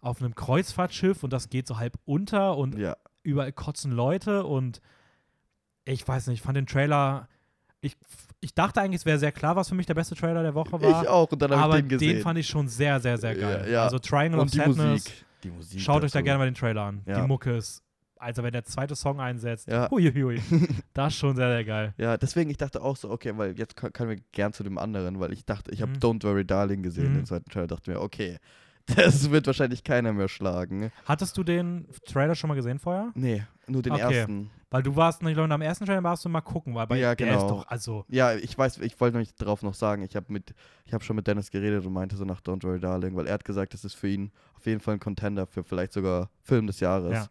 auf 0.00 0.20
einem 0.20 0.34
Kreuzfahrtschiff 0.34 1.24
und 1.24 1.32
das 1.32 1.48
geht 1.48 1.66
so 1.66 1.78
halb 1.78 1.98
unter 2.04 2.58
und 2.58 2.78
ja. 2.78 2.94
überall 3.22 3.52
kotzen 3.52 3.90
Leute 3.90 4.44
und 4.44 4.82
ich 5.86 6.06
weiß 6.06 6.26
nicht, 6.26 6.40
ich 6.40 6.42
fand 6.42 6.58
den 6.58 6.66
Trailer, 6.66 7.26
ich, 7.80 7.96
ich 8.44 8.54
dachte 8.54 8.80
eigentlich, 8.80 9.00
es 9.00 9.06
wäre 9.06 9.18
sehr 9.18 9.32
klar, 9.32 9.56
was 9.56 9.68
für 9.70 9.74
mich 9.74 9.86
der 9.86 9.94
beste 9.94 10.14
Trailer 10.14 10.42
der 10.42 10.54
Woche 10.54 10.72
war, 10.80 11.02
Ich 11.02 11.08
auch 11.08 11.30
und 11.32 11.40
dann 11.40 11.50
habe 11.52 11.62
aber 11.62 11.76
ich 11.76 11.82
den 11.82 11.88
gesehen. 11.88 12.20
fand 12.22 12.38
ich 12.38 12.46
schon 12.46 12.68
sehr, 12.68 13.00
sehr, 13.00 13.16
sehr 13.18 13.34
geil. 13.34 13.64
Ja, 13.66 13.72
ja. 13.72 13.84
Also 13.84 13.98
Triangle 13.98 14.38
of 14.38 14.44
und 14.44 14.52
die 14.54 14.58
Sadness, 14.58 14.76
Musik. 15.04 15.24
Die 15.42 15.50
Musik 15.50 15.80
schaut 15.80 16.04
euch 16.04 16.12
da 16.12 16.18
dazu. 16.18 16.24
gerne 16.24 16.38
mal 16.38 16.44
den 16.44 16.54
Trailer 16.54 16.82
an. 16.82 17.02
Ja. 17.06 17.20
Die 17.22 17.26
Mucke 17.26 17.56
ist, 17.56 17.82
also 18.16 18.42
wenn 18.42 18.52
der 18.52 18.64
zweite 18.64 18.94
Song 18.96 19.20
einsetzt, 19.20 19.68
Ja. 19.68 19.90
huiuiui, 19.90 20.40
das 20.94 21.12
ist 21.14 21.18
schon 21.18 21.36
sehr, 21.36 21.48
sehr 21.50 21.64
geil. 21.64 21.94
Ja, 21.98 22.16
deswegen, 22.16 22.50
ich 22.50 22.56
dachte 22.56 22.82
auch 22.82 22.96
so, 22.96 23.10
okay, 23.10 23.32
weil 23.36 23.58
jetzt 23.58 23.76
können 23.76 24.10
wir 24.10 24.16
gern 24.32 24.52
zu 24.52 24.62
dem 24.62 24.78
anderen, 24.78 25.20
weil 25.20 25.32
ich 25.32 25.44
dachte, 25.44 25.70
ich 25.72 25.82
habe 25.82 25.92
Mhm. 25.92 25.98
Don't 25.98 26.24
Worry 26.24 26.44
Darling 26.44 26.82
gesehen, 26.82 27.12
Mhm. 27.12 27.16
den 27.16 27.26
zweiten 27.26 27.50
Trailer, 27.50 27.66
dachte 27.66 27.90
mir, 27.90 28.00
okay, 28.00 28.38
Das 28.86 29.30
wird 29.30 29.46
wahrscheinlich 29.46 29.82
keiner 29.82 30.12
mehr 30.12 30.28
schlagen. 30.28 30.92
Hattest 31.06 31.36
du 31.38 31.42
den 31.42 31.88
Trailer 32.06 32.34
schon 32.34 32.48
mal 32.48 32.54
gesehen 32.54 32.78
vorher? 32.78 33.12
Nee, 33.14 33.42
nur 33.66 33.80
den 33.82 33.92
Okay. 33.92 34.18
ersten. 34.18 34.50
Weil 34.70 34.82
du 34.82 34.94
warst, 34.96 35.22
ich 35.22 35.32
glaube, 35.34 35.54
am 35.54 35.62
ersten 35.62 35.86
Trailer 35.86 36.02
warst 36.02 36.24
du 36.24 36.28
mal 36.28 36.40
gucken, 36.40 36.74
weil 36.74 36.86
bei 36.86 36.98
Ja, 36.98 37.14
der 37.14 37.26
genau. 37.28 37.38
ist 37.38 37.50
doch, 37.50 37.66
also, 37.68 38.04
Ja, 38.08 38.34
ich 38.34 38.56
weiß, 38.58 38.78
ich 38.78 39.00
wollte 39.00 39.16
nämlich 39.16 39.34
drauf 39.36 39.62
noch 39.62 39.74
sagen, 39.74 40.02
ich 40.02 40.16
habe 40.16 40.32
mit, 40.32 40.54
ich 40.84 40.92
habe 40.92 41.02
schon 41.04 41.16
mit 41.16 41.26
Dennis 41.26 41.50
geredet 41.50 41.86
und 41.86 41.92
meinte 41.92 42.16
so 42.16 42.24
nach 42.24 42.40
Don't 42.40 42.62
Worry 42.64 42.80
Darling, 42.80 43.14
weil 43.16 43.26
er 43.26 43.34
hat 43.34 43.44
gesagt, 43.44 43.72
das 43.72 43.84
ist 43.84 43.94
für 43.94 44.08
ihn 44.08 44.32
auf 44.56 44.66
jeden 44.66 44.80
Fall 44.80 44.94
ein 44.94 45.00
Contender 45.00 45.46
für 45.46 45.64
vielleicht 45.64 45.92
sogar 45.92 46.28
Film 46.42 46.66
des 46.66 46.80
Jahres. 46.80 47.12
Ja. 47.14 47.26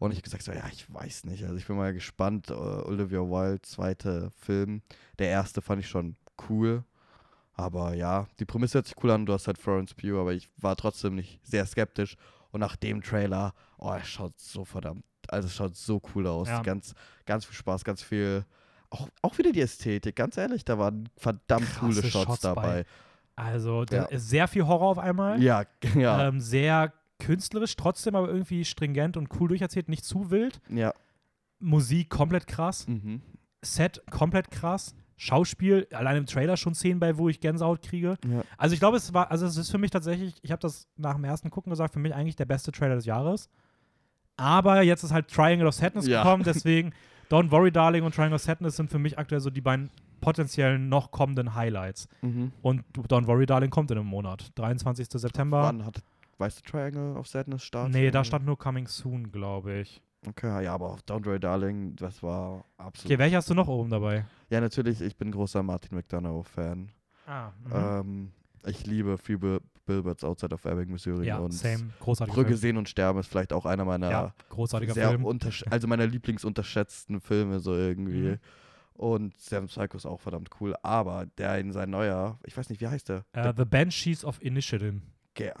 Und 0.00 0.12
ich 0.12 0.18
hab 0.18 0.24
gesagt 0.24 0.42
so, 0.42 0.52
ja, 0.52 0.64
ich 0.72 0.92
weiß 0.92 1.24
nicht, 1.24 1.44
also 1.44 1.56
ich 1.56 1.66
bin 1.66 1.76
mal 1.76 1.92
gespannt. 1.94 2.50
Äh, 2.50 2.54
Olivia 2.54 3.20
Wilde, 3.20 3.62
zweite 3.62 4.30
Film. 4.38 4.82
Der 5.18 5.28
erste 5.28 5.62
fand 5.62 5.80
ich 5.80 5.88
schon 5.88 6.16
cool. 6.48 6.84
Aber 7.60 7.94
ja, 7.94 8.26
die 8.38 8.44
Prämisse 8.44 8.78
hört 8.78 8.86
sich 8.86 8.96
cool 9.02 9.10
an, 9.10 9.26
du 9.26 9.32
hast 9.32 9.46
halt 9.46 9.58
Florence 9.58 9.94
Pugh, 9.94 10.18
aber 10.20 10.32
ich 10.32 10.48
war 10.56 10.76
trotzdem 10.76 11.14
nicht 11.14 11.40
sehr 11.46 11.66
skeptisch. 11.66 12.16
Und 12.50 12.60
nach 12.60 12.74
dem 12.76 13.02
Trailer, 13.02 13.52
oh, 13.78 13.92
es 14.00 14.08
schaut 14.08 14.38
so 14.40 14.64
verdammt, 14.64 15.04
also 15.28 15.46
es 15.46 15.54
schaut 15.54 15.76
so 15.76 16.00
cool 16.14 16.26
aus. 16.26 16.48
Ja. 16.48 16.62
Ganz, 16.62 16.94
ganz 17.26 17.44
viel 17.44 17.54
Spaß, 17.54 17.84
ganz 17.84 18.02
viel, 18.02 18.44
auch, 18.88 19.08
auch 19.22 19.38
wieder 19.38 19.52
die 19.52 19.60
Ästhetik, 19.60 20.16
ganz 20.16 20.36
ehrlich, 20.36 20.64
da 20.64 20.78
waren 20.78 21.08
verdammt 21.16 21.68
coole 21.78 21.94
Krasse 22.00 22.10
Shots, 22.10 22.24
Shots 22.26 22.40
dabei. 22.40 22.84
bei. 23.36 23.44
also 23.44 23.84
Ja. 23.90 24.08
sehr 24.12 24.48
viel 24.48 24.66
Horror 24.66 24.88
auf 24.88 24.98
einmal. 24.98 25.40
Ja, 25.40 25.64
ja, 25.94 26.26
Ähm, 26.26 26.40
sehr 26.40 26.92
künstlerisch, 27.20 27.76
trotzdem 27.76 28.16
aber 28.16 28.28
irgendwie 28.28 28.64
stringent 28.64 29.16
und 29.16 29.28
cool 29.38 29.48
durcherzählt, 29.48 29.88
nicht 29.88 30.04
zu 30.04 30.30
wild. 30.30 30.60
ja. 30.68 30.92
Musik 31.62 32.08
komplett 32.08 32.46
krass. 32.46 32.88
Mhm. 32.88 33.20
Set 33.62 34.02
komplett 34.10 34.50
krass. 34.50 34.94
Schauspiel, 35.22 35.86
allein 35.92 36.16
im 36.16 36.24
Trailer 36.24 36.56
schon 36.56 36.74
Szenen 36.74 36.98
bei, 36.98 37.18
wo 37.18 37.28
ich 37.28 37.40
Gänsehaut 37.40 37.82
kriege. 37.82 38.16
ja. 38.26 38.42
Also 38.56 38.72
ich 38.72 38.80
glaube, 38.80 38.96
es 38.96 39.12
war, 39.12 39.30
also 39.30 39.44
es 39.44 39.58
ist 39.58 39.70
für 39.70 39.76
mich 39.76 39.90
tatsächlich, 39.90 40.34
ich 40.40 40.50
habe 40.50 40.60
das 40.62 40.88
nach 40.96 41.14
dem 41.16 41.24
ersten 41.24 41.50
Gucken 41.50 41.68
gesagt, 41.68 41.92
für 41.92 41.98
mich 42.00 42.14
eigentlich 42.14 42.36
der 42.36 42.46
beste 42.46 42.72
Trailer 42.72 42.94
des 42.94 43.04
Jahres. 43.04 43.50
Aber 44.38 44.80
jetzt 44.82 45.02
ist 45.04 45.12
halt 45.12 45.28
Triangle 45.28 45.66
of 45.68 45.74
Sadness 45.74 46.06
Ja. 46.06 46.22
gekommen, 46.22 46.42
deswegen 46.46 46.92
Don't 47.30 47.50
Worry 47.50 47.70
Darling 47.70 48.02
und 48.04 48.14
Triangle 48.14 48.36
of 48.36 48.40
Sadness 48.42 48.76
sind 48.76 48.90
für 48.90 48.98
mich 48.98 49.18
aktuell 49.18 49.42
so 49.42 49.50
die 49.50 49.60
beiden 49.60 49.90
potenziellen 50.22 50.88
noch 50.88 51.10
kommenden 51.10 51.54
Highlights. 51.54 52.08
Mhm. 52.22 52.52
Und 52.62 52.82
Don't 52.96 53.26
Worry 53.26 53.44
Darling 53.44 53.68
kommt 53.70 53.90
in 53.90 53.98
einem 53.98 54.06
Monat, 54.06 54.50
23. 54.54 55.06
September. 55.10 55.64
Wann 55.64 55.84
hat, 55.84 56.02
weißt 56.38 56.60
du, 56.60 56.70
Triangle 56.70 57.16
of 57.16 57.26
Sadness 57.28 57.62
startet? 57.62 57.92
Nee, 57.94 58.10
da 58.10 58.24
stand 58.24 58.46
nur 58.46 58.58
Coming 58.58 58.86
Soon, 58.86 59.30
glaube 59.30 59.80
ich. 59.80 60.00
Okay, 60.28 60.64
ja, 60.64 60.74
aber 60.74 60.90
auf 60.90 61.00
Don't 61.00 61.24
Worry 61.24 61.40
Darling, 61.40 61.96
das 61.96 62.22
war 62.22 62.64
absolut. 62.76 63.10
Okay, 63.10 63.18
welche 63.18 63.36
hast 63.36 63.48
du 63.48 63.54
noch 63.54 63.68
oben 63.68 63.88
dabei? 63.90 64.26
Ja, 64.50 64.60
natürlich, 64.60 65.00
ich 65.00 65.16
bin 65.16 65.30
großer 65.30 65.62
Martin 65.62 65.96
McDonough-Fan. 65.96 66.90
Ah, 67.26 67.50
Ähm, 67.72 68.32
ich 68.66 68.86
liebe 68.86 69.16
Bill- 69.16 69.60
Billboards 69.86 70.22
Outside 70.22 70.54
of 70.54 70.64
Ebbing, 70.66 70.90
Missouri. 70.90 71.26
ja, 71.26 71.38
und 71.38 71.52
same, 71.52 71.90
großartiger 72.00 72.34
Brücke 72.34 72.48
Film. 72.50 72.58
sehen 72.60 72.76
und 72.76 72.88
sterben 72.88 73.18
ist 73.18 73.28
vielleicht 73.28 73.52
auch 73.52 73.64
einer 73.64 73.84
meiner 73.86 74.10
Ja, 74.10 74.34
großartiger 74.50 74.92
sehr 74.92 75.08
Film. 75.08 75.26
also 75.70 75.88
meiner 75.88 76.06
Lieblingsunterschätzten 76.06 77.20
Filme 77.20 77.58
so 77.60 77.74
irgendwie. 77.74 78.32
Mhm. 78.32 78.38
Und 78.92 79.36
Seven 79.40 79.68
Psycho 79.68 79.96
ist 79.96 80.04
auch 80.04 80.20
verdammt 80.20 80.50
cool, 80.60 80.74
aber 80.82 81.24
der 81.38 81.58
in 81.58 81.72
sein 81.72 81.88
neuer, 81.88 82.38
ich 82.44 82.54
weiß 82.56 82.68
nicht, 82.68 82.82
wie 82.82 82.88
heißt 82.88 83.08
der? 83.08 83.24
Äh, 83.32 83.54
The 83.56 83.64
Banshees 83.64 84.24
of 84.24 84.42
Inisherin. 84.42 85.00
der 85.38 85.54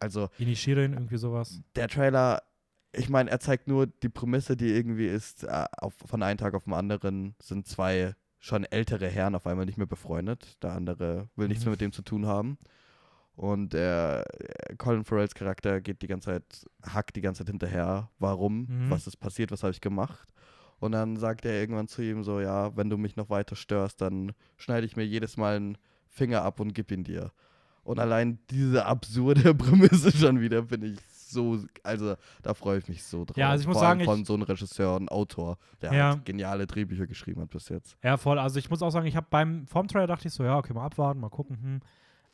also 0.00 0.28
Inisherin, 0.38 0.94
irgendwie 0.94 1.16
sowas. 1.18 1.60
der 1.76 1.86
Trailer, 1.86 2.42
ich 2.92 3.08
meine, 3.08 3.30
er 3.30 3.40
zeigt 3.40 3.68
nur 3.68 3.86
die 3.86 4.08
Prämisse, 4.08 4.56
die 4.56 4.68
irgendwie 4.72 5.06
ist, 5.06 5.44
äh, 5.44 5.64
auf, 5.78 5.94
von 6.06 6.22
einem 6.22 6.38
Tag 6.38 6.54
auf 6.54 6.64
den 6.64 6.74
anderen 6.74 7.34
sind 7.40 7.66
zwei 7.68 8.14
schon 8.38 8.64
ältere 8.64 9.06
Herren 9.08 9.34
auf 9.34 9.46
einmal 9.46 9.66
nicht 9.66 9.78
mehr 9.78 9.86
befreundet. 9.86 10.56
Der 10.62 10.72
andere 10.72 11.28
will 11.36 11.48
nichts 11.48 11.64
Mhm. 11.64 11.68
mehr 11.68 11.72
mit 11.74 11.80
dem 11.82 11.92
zu 11.92 12.02
tun 12.02 12.26
haben. 12.26 12.58
Und 13.36 13.72
der 13.74 14.24
äh, 14.38 14.76
Colin 14.76 15.04
Farrells 15.04 15.34
Charakter 15.34 15.80
geht 15.80 16.02
die 16.02 16.06
ganze 16.08 16.26
Zeit, 16.30 16.66
hackt 16.84 17.16
die 17.16 17.20
ganze 17.20 17.44
Zeit 17.44 17.50
hinterher, 17.50 18.10
warum, 18.18 18.66
Mhm. 18.68 18.90
was 18.90 19.06
ist 19.06 19.16
passiert, 19.18 19.50
was 19.50 19.62
habe 19.62 19.72
ich 19.72 19.80
gemacht. 19.80 20.28
Und 20.78 20.92
dann 20.92 21.16
sagt 21.16 21.44
er 21.44 21.52
irgendwann 21.60 21.88
zu 21.88 22.02
ihm 22.02 22.22
so, 22.24 22.40
ja, 22.40 22.74
wenn 22.76 22.88
du 22.90 22.96
mich 22.96 23.16
noch 23.16 23.28
weiter 23.30 23.54
störst, 23.56 24.00
dann 24.00 24.32
schneide 24.56 24.86
ich 24.86 24.96
mir 24.96 25.04
jedes 25.06 25.36
Mal 25.36 25.56
einen 25.56 25.78
Finger 26.08 26.42
ab 26.42 26.58
und 26.60 26.74
gib 26.74 26.90
ihn 26.90 27.04
dir. 27.04 27.32
Und 27.82 27.98
allein 27.98 28.38
diese 28.50 28.86
absurde 28.86 29.54
Prämisse 29.54 30.10
schon 30.12 30.40
wieder 30.40 30.64
finde 30.64 30.88
ich 30.88 30.98
so, 31.30 31.58
also 31.82 32.16
da 32.42 32.54
freue 32.54 32.78
ich 32.78 32.88
mich 32.88 33.02
so 33.04 33.24
drauf. 33.24 33.36
Ja, 33.36 33.50
also 33.50 33.62
ich 33.62 33.66
muss 33.68 33.76
Vor 33.78 33.86
allem 33.86 33.98
sagen, 33.98 34.00
ich- 34.00 34.06
von 34.06 34.24
so 34.24 34.34
einem 34.34 34.42
Regisseur 34.42 34.96
und 34.96 35.10
Autor, 35.10 35.56
der 35.80 35.92
Ja. 35.92 36.10
halt 36.10 36.24
geniale 36.24 36.66
Drehbücher 36.66 37.06
geschrieben 37.06 37.40
hat 37.42 37.50
bis 37.50 37.68
jetzt. 37.68 37.96
Ja, 38.02 38.16
voll. 38.16 38.38
Also 38.38 38.58
ich 38.58 38.68
muss 38.70 38.82
auch 38.82 38.90
sagen, 38.90 39.06
ich 39.06 39.16
habe 39.16 39.26
beim 39.30 39.66
vorm 39.66 39.88
Trailer 39.88 40.06
dachte 40.06 40.28
ich 40.28 40.34
so, 40.34 40.44
ja, 40.44 40.58
okay, 40.58 40.72
mal 40.72 40.84
abwarten, 40.86 41.20
mal 41.20 41.28
gucken. 41.30 41.56
Hm. 41.62 41.80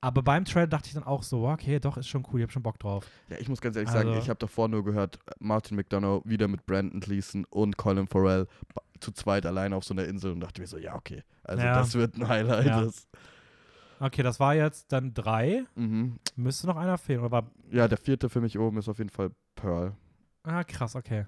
Aber 0.03 0.23
beim 0.23 0.45
Trailer 0.45 0.67
dachte 0.67 0.89
ich 0.89 0.95
dann 0.95 1.05
auch 1.05 1.23
so, 1.23 1.49
okay, 1.49 1.81
doch, 1.81 1.97
ist 1.97 2.07
schon 2.07 2.23
cool, 2.31 2.39
ich 2.41 2.43
habe 2.45 2.53
schon 2.53 2.63
Bock 2.63 2.79
drauf. 2.79 3.07
Ja, 3.29 3.39
ich 3.39 3.49
muss 3.49 3.61
ganz 3.61 3.77
ehrlich 3.77 3.91
sagen, 3.91 4.09
Also- 4.11 4.21
ich 4.21 4.29
habe 4.29 4.39
davor 4.39 4.69
nur 4.69 4.85
gehört, 4.85 5.19
Martin 5.39 5.77
McDonough 5.77 6.23
wieder 6.25 6.49
mit 6.49 6.67
Brandon 6.67 7.01
Gleason 7.01 7.45
und 7.51 7.77
Colin 7.77 8.07
Farrell 8.07 8.47
zu 9.01 9.11
zweit 9.13 9.47
alleine 9.47 9.75
auf 9.75 9.85
so 9.85 9.95
einer 9.95 10.05
Insel 10.05 10.33
und 10.33 10.41
dachte 10.41 10.61
mir 10.61 10.67
so, 10.67 10.79
ja, 10.79 10.95
okay, 10.95 11.23
also 11.45 11.63
Ja. 11.65 11.79
das 11.79 11.95
wird 11.95 12.15
ein 12.17 12.29
Highlight. 12.29 12.67
Ja. 12.67 12.81
Das, 12.83 13.09
Okay, 14.01 14.23
das 14.23 14.39
war 14.41 14.55
jetzt 14.55 14.93
dann 14.93 15.15
drei. 15.15 15.65
mhm. 15.75 16.19
Müsste 16.37 16.67
noch 16.67 16.77
einer 16.77 16.99
fehlen. 16.99 17.21
Oder 17.21 17.31
war. 17.31 17.51
Ja, 17.71 17.89
der 17.89 17.99
vierte 17.99 18.29
für 18.29 18.41
mich 18.41 18.59
oben 18.59 18.79
ist 18.79 18.89
auf 18.89 18.99
jeden 18.99 19.11
Fall 19.11 19.31
Pearl. 19.55 19.95
Ah, 20.43 20.65
krass, 20.65 20.95
okay. 20.97 21.27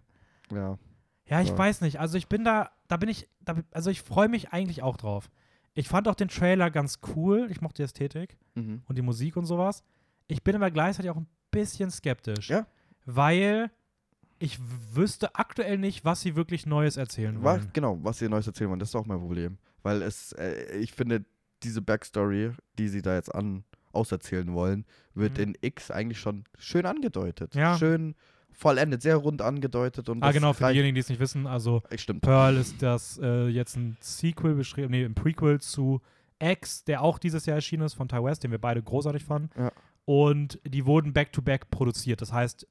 Ja. 0.52 0.78
Ja, 1.26 1.40
ich 1.40 1.48
Ja. 1.50 1.58
weiß 1.58 1.80
nicht. 1.82 1.98
Also 2.00 2.16
ich 2.18 2.28
bin 2.28 2.44
da, 2.44 2.70
da 2.88 2.96
bin 2.96 3.08
ich, 3.08 3.28
da, 3.40 3.54
also 3.72 3.90
ich 3.90 4.02
freue 4.02 4.28
mich 4.28 4.52
eigentlich 4.52 4.82
auch 4.82 4.96
drauf. 4.96 5.30
Ich 5.74 5.88
fand 5.88 6.08
auch 6.08 6.14
den 6.14 6.28
Trailer 6.28 6.70
ganz 6.70 7.00
cool. 7.14 7.46
Ich 7.50 7.60
mochte 7.60 7.76
die 7.78 7.82
Ästhetik 7.84 8.36
Mhm. 8.54 8.82
und 8.86 8.96
die 8.98 9.02
Musik 9.02 9.36
und 9.36 9.46
sowas. 9.46 9.82
Ich 10.26 10.42
bin 10.42 10.54
aber 10.56 10.70
gleichzeitig 10.70 11.10
auch 11.10 11.16
ein 11.16 11.28
bisschen 11.50 11.90
skeptisch. 11.90 12.50
Ja. 12.50 12.66
Weil 13.06 13.70
ich 14.38 14.58
wüsste 14.94 15.34
aktuell 15.34 15.78
nicht, 15.78 16.04
was 16.04 16.20
sie 16.20 16.36
wirklich 16.36 16.66
Neues 16.66 16.96
erzählen 16.96 17.42
War, 17.42 17.56
wollen. 17.58 17.70
genau, 17.72 17.98
was 18.02 18.20
ihr 18.22 18.28
Neues 18.28 18.46
erzählen 18.46 18.70
wollt, 18.70 18.80
das 18.82 18.90
ist 18.90 18.94
auch 18.94 19.06
mein 19.06 19.18
Problem. 19.20 19.58
Weil 19.82 20.02
es, 20.02 20.32
äh, 20.32 20.76
ich 20.78 20.92
finde, 20.92 21.24
diese 21.62 21.82
Backstory, 21.82 22.52
die 22.78 22.88
sie 22.88 23.02
da 23.02 23.14
jetzt 23.14 23.34
an 23.34 23.64
auserzählen 23.92 24.52
wollen, 24.52 24.84
wird 25.14 25.38
Mhm. 25.38 25.42
in 25.44 25.58
X 25.62 25.90
eigentlich 25.90 26.20
schon 26.20 26.44
schön 26.58 26.86
angedeutet. 26.86 27.54
Ja. 27.54 27.76
Schön 27.78 28.14
vollendet, 28.52 29.02
sehr 29.02 29.16
rund 29.16 29.40
angedeutet. 29.42 30.08
Und 30.08 30.22
Ah, 30.22 30.32
genau, 30.32 30.52
für 30.52 30.68
diejenigen, 30.70 30.94
die 30.94 31.00
es 31.00 31.08
nicht 31.08 31.20
wissen. 31.20 31.46
Also 31.46 31.82
Stimmt. 31.96 32.22
Pearl 32.22 32.56
ist 32.56 32.82
das 32.82 33.18
äh, 33.22 33.48
jetzt 33.48 33.76
ein 33.76 33.96
Sequel 34.00 34.54
beschrieben, 34.54 34.90
nee, 34.90 35.04
ein 35.04 35.14
Prequel 35.14 35.60
zu 35.60 36.00
X, 36.40 36.84
der 36.84 37.02
auch 37.02 37.18
dieses 37.18 37.46
Jahr 37.46 37.56
erschienen 37.56 37.82
ist 37.84 37.94
von 37.94 38.08
Ty 38.08 38.22
West, 38.22 38.44
den 38.44 38.50
wir 38.50 38.58
beide 38.60 38.82
großartig 38.82 39.24
fanden. 39.24 39.50
Ja. 39.58 39.72
Und 40.04 40.60
die 40.64 40.86
wurden 40.86 41.12
back-to-back 41.12 41.70
produziert. 41.70 42.20
Das 42.22 42.32
heißt, 42.32 42.66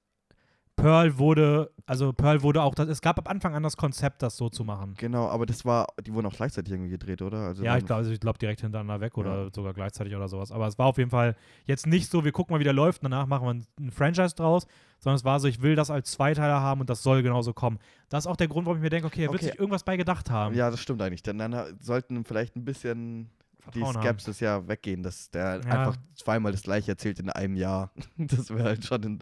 Pearl 0.77 1.17
wurde, 1.17 1.71
also 1.87 2.13
Pearl 2.13 2.43
wurde 2.43 2.61
auch, 2.61 2.75
das, 2.75 2.87
es 2.87 3.01
gab 3.01 3.17
ab 3.17 3.29
Anfang 3.29 3.55
an 3.55 3.63
das 3.63 3.75
Konzept, 3.75 4.21
das 4.21 4.37
so 4.37 4.47
zu 4.47 4.63
machen. 4.63 4.93
Genau, 4.97 5.27
aber 5.27 5.45
das 5.47 5.65
war, 5.65 5.87
die 6.05 6.13
wurden 6.13 6.27
auch 6.27 6.33
gleichzeitig 6.35 6.71
irgendwie 6.71 6.91
gedreht, 6.91 7.21
oder? 7.23 7.39
Also 7.39 7.63
Ja, 7.63 7.77
ich 7.77 7.85
glaube 7.85 7.97
also 7.99 8.11
ich 8.11 8.19
glaub 8.19 8.37
direkt 8.37 8.61
hintereinander 8.61 9.01
weg 9.01 9.17
oder 9.17 9.45
Ja. 9.45 9.49
sogar 9.53 9.73
gleichzeitig 9.73 10.15
oder 10.15 10.27
sowas. 10.29 10.51
Aber 10.51 10.67
es 10.67 10.77
war 10.77 10.85
auf 10.85 10.97
jeden 10.99 11.09
Fall 11.09 11.35
jetzt 11.65 11.87
nicht 11.87 12.09
so, 12.11 12.23
wir 12.23 12.31
gucken 12.31 12.53
mal, 12.53 12.59
wie 12.59 12.63
der 12.63 12.73
läuft, 12.73 13.03
danach 13.03 13.25
machen 13.25 13.45
wir 13.47 13.53
ein, 13.55 13.65
ein 13.79 13.91
Franchise 13.91 14.35
draus, 14.35 14.67
sondern 14.99 15.15
es 15.17 15.25
war 15.25 15.39
so, 15.39 15.47
ich 15.47 15.61
will 15.63 15.75
das 15.75 15.89
als 15.89 16.11
Zweiteiler 16.11 16.61
haben 16.61 16.79
und 16.81 16.89
das 16.89 17.01
soll 17.03 17.23
genauso 17.23 17.53
kommen. 17.53 17.79
Das 18.09 18.25
ist 18.25 18.27
auch 18.27 18.37
der 18.37 18.47
Grund, 18.47 18.67
warum 18.67 18.77
ich 18.77 18.83
mir 18.83 18.89
denke, 18.91 19.07
okay, 19.07 19.23
er 19.23 19.31
wird 19.31 19.41
Okay. 19.41 19.49
sich 19.51 19.59
irgendwas 19.59 19.83
bei 19.83 19.97
gedacht 19.97 20.29
haben. 20.29 20.55
Ja, 20.55 20.69
das 20.69 20.79
stimmt 20.79 21.01
eigentlich. 21.01 21.23
Denn 21.23 21.39
dann 21.39 21.75
sollten 21.81 22.23
vielleicht 22.23 22.55
ein 22.55 22.63
bisschen 22.65 23.31
die 23.73 23.79
Vertrauen 23.79 23.95
haben. 23.95 24.01
Skepsis 24.03 24.39
ja 24.39 24.67
weggehen, 24.67 25.01
dass 25.01 25.31
der 25.31 25.61
Ja. 25.65 25.71
einfach 25.71 25.97
zweimal 26.15 26.51
das 26.51 26.61
gleiche 26.61 26.91
erzählt 26.91 27.19
in 27.19 27.31
einem 27.31 27.55
Jahr. 27.55 27.91
Das 28.17 28.49
wäre 28.51 28.63
halt 28.63 28.85
schon 28.85 29.01
in, 29.03 29.19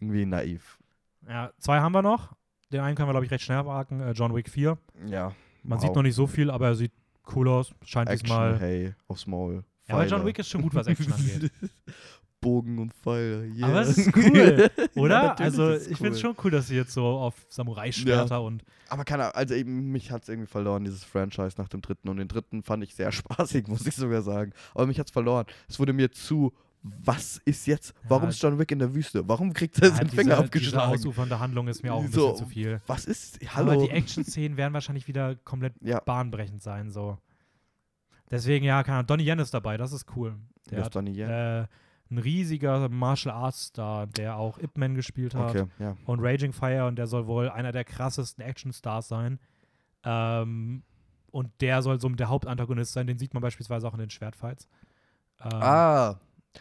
irgendwie 0.00 0.26
naiv. 0.26 0.78
Ja, 1.28 1.50
zwei 1.58 1.80
haben 1.80 1.92
wir 1.92 2.02
noch. 2.02 2.34
Den 2.72 2.80
einen 2.80 2.96
können 2.96 3.08
wir, 3.08 3.12
glaube 3.12 3.26
ich, 3.26 3.32
recht 3.32 3.44
schnell 3.44 3.58
abhaken. 3.58 4.00
Äh, 4.00 4.12
John 4.12 4.34
Wick 4.34 4.48
4. 4.48 4.78
Ja. 5.06 5.32
Man 5.62 5.78
wow. 5.78 5.80
sieht 5.84 5.94
noch 5.94 6.02
nicht 6.02 6.14
so 6.14 6.26
viel, 6.26 6.50
aber 6.50 6.68
er 6.68 6.74
sieht 6.74 6.92
cool 7.34 7.48
aus. 7.48 7.72
Scheint 7.84 8.08
Action, 8.08 8.26
diesmal. 8.26 8.58
hey, 8.58 8.94
aufs 9.08 9.26
Maul. 9.26 9.64
Ja, 9.88 9.94
aber 9.94 10.06
John. 10.06 10.24
Wick 10.24 10.38
ist 10.38 10.48
schon 10.48 10.62
gut, 10.62 10.74
was 10.74 10.86
Action 10.86 11.12
angeht. 11.12 11.50
Bogen 12.40 12.78
und 12.78 12.92
Pfeile. 12.92 13.46
Yeah. 13.46 13.68
Aber 13.68 13.80
es 13.80 13.98
ist 13.98 14.14
cool, 14.14 14.70
Oder? 14.94 15.22
natürlich 15.22 15.58
also, 15.58 15.74
ich 15.74 15.96
finde 15.96 16.10
es 16.10 16.20
schon 16.20 16.36
cool, 16.44 16.50
dass 16.50 16.68
sie 16.68 16.76
jetzt 16.76 16.92
so 16.92 17.04
auf 17.04 17.34
Samurai-Schwerter 17.48 18.42
und. 18.42 18.62
Aber 18.88 19.04
keine 19.04 19.24
Ahnung, 19.24 19.34
also 19.34 19.54
eben, 19.54 19.90
mich 19.90 20.12
hat 20.12 20.22
es 20.22 20.28
irgendwie 20.28 20.46
verloren, 20.46 20.84
dieses 20.84 21.02
Franchise 21.02 21.56
nach 21.58 21.68
dem 21.68 21.80
dritten. 21.80 22.08
Und 22.08 22.18
den 22.18 22.28
dritten 22.28 22.62
fand 22.62 22.84
ich 22.84 22.94
sehr 22.94 23.10
spaßig, 23.12 23.68
muss 23.68 23.86
ich 23.86 23.96
sogar 23.96 24.22
sagen. 24.22 24.52
Aber 24.74 24.86
mich 24.86 25.00
hat 25.00 25.06
es 25.06 25.12
verloren. 25.12 25.46
Es 25.68 25.80
wurde 25.80 25.92
mir 25.92 26.12
zu, 26.12 26.52
was 27.04 27.38
ist 27.44 27.66
jetzt? 27.66 27.94
Warum 28.08 28.24
Ja, 28.24 28.28
ist 28.30 28.42
John 28.42 28.58
Wick 28.58 28.70
in 28.72 28.78
der 28.78 28.94
Wüste? 28.94 29.26
Warum 29.28 29.52
kriegt 29.52 29.78
er 29.80 29.90
seinen 29.90 30.04
diese, 30.08 30.16
Finger 30.16 30.34
diese 30.36 30.44
abgeschlagen? 30.44 30.92
ausufernde 30.92 31.38
Handlung 31.40 31.68
ist 31.68 31.82
mir 31.82 31.92
auch 31.94 32.02
ein 32.02 32.10
So, 32.12 32.30
bisschen 32.32 32.46
zu 32.46 32.50
viel. 32.52 32.80
Was 32.86 33.04
ist? 33.04 33.38
Hallo? 33.54 33.72
Aber 33.72 33.82
die 33.82 33.90
Action-Szenen 33.90 34.56
werden 34.56 34.72
wahrscheinlich 34.74 35.08
wieder 35.08 35.34
komplett 35.36 35.74
bahnbrechend 36.04 36.62
sein. 36.62 36.90
so. 36.90 37.18
Deswegen, 38.30 38.64
ja, 38.64 38.82
keine 38.82 38.98
Ahnung. 38.98 39.06
Donnie 39.06 39.24
Yen 39.28 39.38
ist 39.38 39.54
dabei, 39.54 39.76
das 39.76 39.92
ist 39.92 40.06
cool. 40.16 40.34
Der 40.70 40.78
ist 40.80 40.84
hat 40.86 40.94
Donnie 40.96 41.12
Yen. 41.12 41.28
äh, 41.30 41.66
ein 42.10 42.18
riesiger 42.18 42.88
Martial 42.88 43.34
Arts 43.34 43.66
Star, 43.66 44.06
der 44.06 44.36
auch 44.36 44.58
Ip 44.58 44.76
Man 44.78 44.94
gespielt 44.94 45.34
hat. 45.34 45.50
Okay, 45.50 45.64
ja. 45.78 45.96
und 46.06 46.20
Raging 46.20 46.52
Fire 46.52 46.86
und 46.86 46.96
der 46.96 47.06
soll 47.06 47.26
wohl 47.26 47.48
einer 47.48 47.72
der 47.72 47.84
krassesten 47.84 48.44
Action-Stars 48.44 49.08
sein. 49.08 49.38
Ähm, 50.04 50.82
und 51.30 51.50
der 51.60 51.82
soll 51.82 52.00
so 52.00 52.08
der 52.08 52.28
Hauptantagonist 52.28 52.92
sein, 52.92 53.06
den 53.06 53.18
sieht 53.18 53.34
man 53.34 53.42
beispielsweise 53.42 53.86
auch 53.86 53.92
in 53.94 54.00
den 54.00 54.10
Schwertfights. 54.10 54.68
Ähm, 55.42 55.50
Ah, 55.52 56.18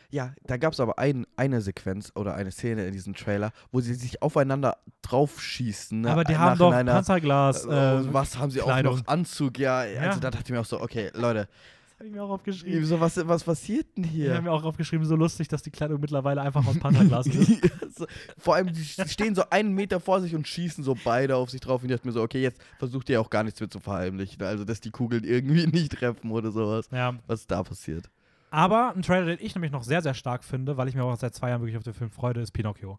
Ja, 0.10 0.34
da 0.46 0.58
gab 0.58 0.74
es 0.74 0.80
aber 0.80 0.98
ein, 1.00 1.26
eine 1.36 1.62
Sequenz 1.62 2.12
oder 2.16 2.36
eine 2.36 2.52
Szene 2.52 2.86
in 2.86 2.92
diesem 2.94 3.14
Trailer, 3.16 3.52
wo 3.72 3.80
sie 3.82 3.94
sich 3.94 4.22
aufeinander 4.22 4.78
draufschießen. 5.02 6.02
Ne? 6.02 6.12
Aber 6.12 6.24
die 6.24 6.34
Nach 6.34 6.40
haben 6.40 6.58
doch 6.60 6.70
in 6.70 6.74
einer- 6.76 6.94
Panzerglas. 6.94 7.66
äh, 7.66 7.70
Äh, 8.00 8.14
was 8.14 8.38
haben 8.38 8.52
sie 8.52 8.60
Kleidung. 8.60 8.94
auch 8.94 8.98
noch? 9.00 9.08
Anzug, 9.08 9.58
ja. 9.60 9.84
Ja. 9.86 10.02
Also 10.02 10.20
da 10.20 10.30
dachte 10.32 10.46
ich 10.48 10.52
mir 10.52 10.60
auch 10.62 10.66
so, 10.66 10.80
okay, 10.82 11.12
Leute, 11.14 11.48
das 11.88 12.00
habe 12.00 12.08
ich 12.10 12.14
mir 12.14 12.24
auch 12.24 12.30
aufgeschrieben. 12.30 12.86
so, 12.86 13.00
was, 13.00 13.16
was 13.28 13.44
passiert 13.46 13.86
denn 13.96 14.04
Ich 14.04 14.10
hier? 14.12 14.34
habe 14.34 14.44
mir 14.44 14.52
auch 14.52 14.64
aufgeschrieben, 14.66 15.06
so 15.06 15.16
lustig, 15.16 15.48
dass 15.48 15.64
die 15.64 15.72
Kleidung 15.72 16.02
mittlerweile 16.02 16.42
einfach 16.42 16.66
aus 16.68 16.78
Panzerglas 16.78 17.26
ist. 17.28 18.06
Vor 18.38 18.56
allem, 18.56 18.74
die 18.74 18.84
stehen 18.84 19.34
so 19.34 19.44
einen 19.50 19.72
Meter 19.74 20.02
vor 20.02 20.20
sich 20.20 20.36
und 20.36 20.46
schießen 20.46 20.84
so 20.84 20.96
beide 21.06 21.38
auf 21.38 21.50
sich 21.52 21.62
drauf. 21.62 21.82
Und 21.84 21.90
ich 21.90 21.96
dachte 21.96 22.06
mir 22.08 22.12
so, 22.14 22.22
okay, 22.22 22.42
jetzt 22.42 22.60
versucht 22.80 23.10
ihr 23.10 23.22
auch 23.22 23.30
gar 23.30 23.44
nichts 23.44 23.62
mehr 23.62 23.70
zu 23.70 23.80
verheimlichen. 23.80 24.44
Also, 24.44 24.66
dass 24.66 24.82
die 24.82 24.92
Kugeln 24.92 25.24
irgendwie 25.24 25.66
nicht 25.72 25.94
treffen 25.94 26.32
oder 26.32 26.52
sowas. 26.52 26.90
Ja, 26.92 27.14
Was 27.28 27.48
da 27.48 27.64
passiert? 27.64 28.10
Aber 28.56 28.94
ein 28.96 29.02
Trailer, 29.02 29.26
den 29.26 29.38
ich 29.40 29.54
nämlich 29.56 29.72
noch 29.72 29.84
sehr, 29.84 30.02
sehr 30.02 30.14
stark 30.14 30.44
finde, 30.44 30.78
weil 30.78 30.88
ich 30.88 30.96
mir 30.96 31.04
auch 31.04 31.16
seit 31.18 31.36
zwei 31.36 31.50
Jahren 31.50 31.62
wirklich 31.62 31.78
auf 31.78 31.84
den 31.84 31.94
Film 31.94 32.10
freue, 32.10 32.34
ist 32.40 32.52
Pinocchio. 32.52 32.98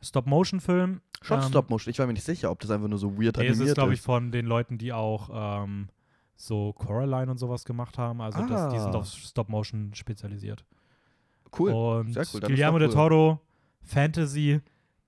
Stop-Motion-Film. 0.00 1.00
Schon 1.22 1.40
Ähm, 1.40 1.48
Stop-Motion. 1.48 1.90
Ich 1.90 1.98
war 1.98 2.06
mir 2.06 2.12
nicht 2.12 2.24
sicher, 2.24 2.50
ob 2.50 2.60
das 2.60 2.70
einfach 2.70 2.88
nur 2.88 2.98
so 2.98 3.12
weird 3.20 3.36
Nee, 3.36 3.46
es 3.46 3.50
animiert 3.52 3.68
ist, 3.68 3.74
glaube 3.74 3.94
ich, 3.94 4.00
von 4.00 4.32
den 4.32 4.46
Leuten, 4.46 4.78
die 4.78 4.92
auch 4.92 5.30
ähm, 5.64 5.88
so 6.36 6.72
Coraline 6.72 7.30
und 7.30 7.38
sowas 7.38 7.64
gemacht 7.64 7.98
haben. 7.98 8.20
Also 8.20 8.44
das, 8.46 8.72
die 8.72 8.78
sind 8.78 8.94
Ah. 8.94 8.98
auf 8.98 9.06
Stop-Motion 9.06 9.92
spezialisiert. 9.94 10.64
Cool. 11.58 11.70
Und 11.72 12.12
Sehr 12.12 12.24
cool, 12.32 12.40
dann 12.40 12.50
ist 12.50 12.56
Guillermo 12.56 12.78
doch 12.78 12.86
del 12.86 12.88
cool. 12.88 13.08
Toro, 13.08 13.40
Fantasy. 13.82 14.60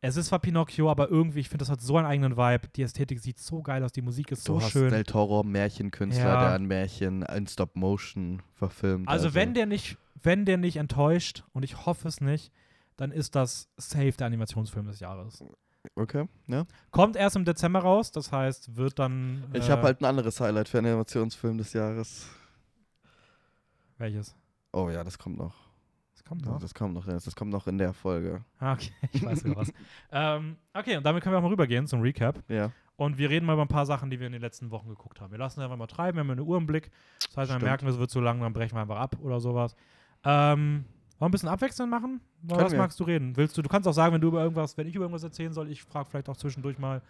Es 0.06 0.16
ist 0.16 0.26
zwar 0.26 0.38
Pinocchio, 0.38 0.90
aber 0.90 1.10
irgendwie, 1.10 1.40
ich 1.40 1.48
finde, 1.48 1.62
das 1.64 1.70
hat 1.70 1.80
so 1.80 1.96
einen 1.96 2.06
eigenen 2.06 2.36
Vibe. 2.36 2.68
Die 2.76 2.82
Ästhetik 2.82 3.18
sieht 3.20 3.38
so 3.38 3.62
geil 3.62 3.82
aus, 3.82 3.92
die 3.92 4.02
Musik 4.02 4.30
ist 4.30 4.46
Du 4.48 4.54
so 4.54 4.62
hast 4.62 4.70
schön. 4.70 4.90
Del 4.90 5.04
Toro, 5.04 5.42
Märchenkünstler, 5.42 6.24
Ja. 6.24 6.40
der 6.40 6.52
ein 6.54 6.66
Märchen 6.66 7.22
in 7.22 7.46
Stop-Motion 7.46 8.42
verfilmt. 8.54 9.08
Also, 9.08 9.34
wenn 9.34 9.54
der 9.54 9.66
nicht, 9.66 9.98
wenn 10.22 10.44
der 10.44 10.58
nicht 10.58 10.76
enttäuscht, 10.76 11.44
und 11.52 11.62
ich 11.64 11.86
hoffe 11.86 12.06
es 12.08 12.20
nicht, 12.20 12.52
dann 12.96 13.10
ist 13.10 13.34
das 13.34 13.68
safe 13.76 14.12
der 14.12 14.26
Animationsfilm 14.28 14.86
des 14.86 15.00
Jahres. 15.00 15.42
Okay, 15.94 16.28
ja. 16.46 16.66
Kommt 16.90 17.16
erst 17.16 17.36
im 17.36 17.44
Dezember 17.44 17.80
raus, 17.80 18.10
das 18.12 18.32
heißt, 18.32 18.76
wird 18.76 18.98
dann. 18.98 19.44
Ich 19.52 19.68
äh, 19.68 19.72
habe 19.72 19.82
halt 19.82 20.00
ein 20.00 20.04
anderes 20.04 20.40
Highlight 20.40 20.68
für 20.68 20.78
einen 20.78 20.88
Animationsfilm 20.88 21.58
des 21.58 21.72
Jahres. 21.72 22.26
Welches? 23.98 24.34
Oh 24.72 24.88
ja, 24.90 25.04
das 25.04 25.18
kommt 25.18 25.38
noch. 25.38 25.65
Das 26.26 26.28
kommt 26.28 26.44
noch. 26.44 26.58
Das 26.58 26.74
kommt 26.74 26.94
noch. 26.94 27.06
Das 27.06 27.36
kommt 27.36 27.50
noch 27.52 27.66
in 27.68 27.78
der 27.78 27.92
Folge. 27.92 28.44
Ah, 28.58 28.72
okay, 28.72 28.90
ich 29.12 29.24
weiß 29.24 29.40
sogar 29.40 29.58
was. 29.58 29.72
ähm, 30.12 30.56
okay, 30.74 30.96
und 30.96 31.06
damit 31.06 31.22
können 31.22 31.34
wir 31.34 31.38
auch 31.38 31.42
mal 31.42 31.50
rübergehen 31.50 31.86
zum 31.86 32.00
Recap. 32.00 32.42
Ja. 32.48 32.72
Und 32.96 33.18
wir 33.18 33.30
reden 33.30 33.46
mal 33.46 33.52
über 33.52 33.62
ein 33.62 33.68
paar 33.68 33.86
Sachen, 33.86 34.10
die 34.10 34.18
wir 34.18 34.26
in 34.26 34.32
den 34.32 34.40
letzten 34.40 34.70
Wochen 34.70 34.88
geguckt 34.88 35.20
haben. 35.20 35.30
Wir 35.30 35.38
lassen 35.38 35.60
einfach 35.60 35.76
mal 35.76 35.86
treiben, 35.86 36.16
wir 36.16 36.20
haben 36.20 36.30
eine 36.30 36.42
Uhr 36.42 36.56
im 36.56 36.66
Blick. 36.66 36.90
Das 37.18 37.28
heißt, 37.28 37.36
wir 37.36 37.44
Stimmt. 37.44 37.62
merken, 37.62 37.86
es 37.86 37.98
wird 37.98 38.10
zu 38.10 38.20
lang, 38.20 38.40
dann 38.40 38.52
brechen 38.52 38.74
wir 38.74 38.80
einfach 38.80 38.96
ab 38.96 39.16
oder 39.20 39.38
sowas. 39.38 39.76
Ähm, 40.24 40.84
wollen 41.18 41.20
wir 41.20 41.26
ein 41.26 41.30
bisschen 41.30 41.48
abwechselnd 41.48 41.90
machen? 41.90 42.20
Über 42.42 42.56
was 42.56 42.72
wir. 42.72 42.78
magst 42.78 42.98
du 42.98 43.04
reden? 43.04 43.36
Willst 43.36 43.56
du, 43.56 43.62
du 43.62 43.68
kannst 43.68 43.86
auch 43.86 43.92
sagen, 43.92 44.14
wenn 44.14 44.20
du 44.20 44.28
über 44.28 44.42
irgendwas, 44.42 44.76
wenn 44.76 44.86
ich 44.86 44.94
über 44.94 45.04
irgendwas 45.04 45.22
erzählen 45.22 45.52
soll, 45.52 45.70
ich 45.70 45.84
frage 45.84 46.08
vielleicht 46.10 46.28
auch 46.28 46.36
zwischendurch 46.36 46.78
mal 46.78 47.02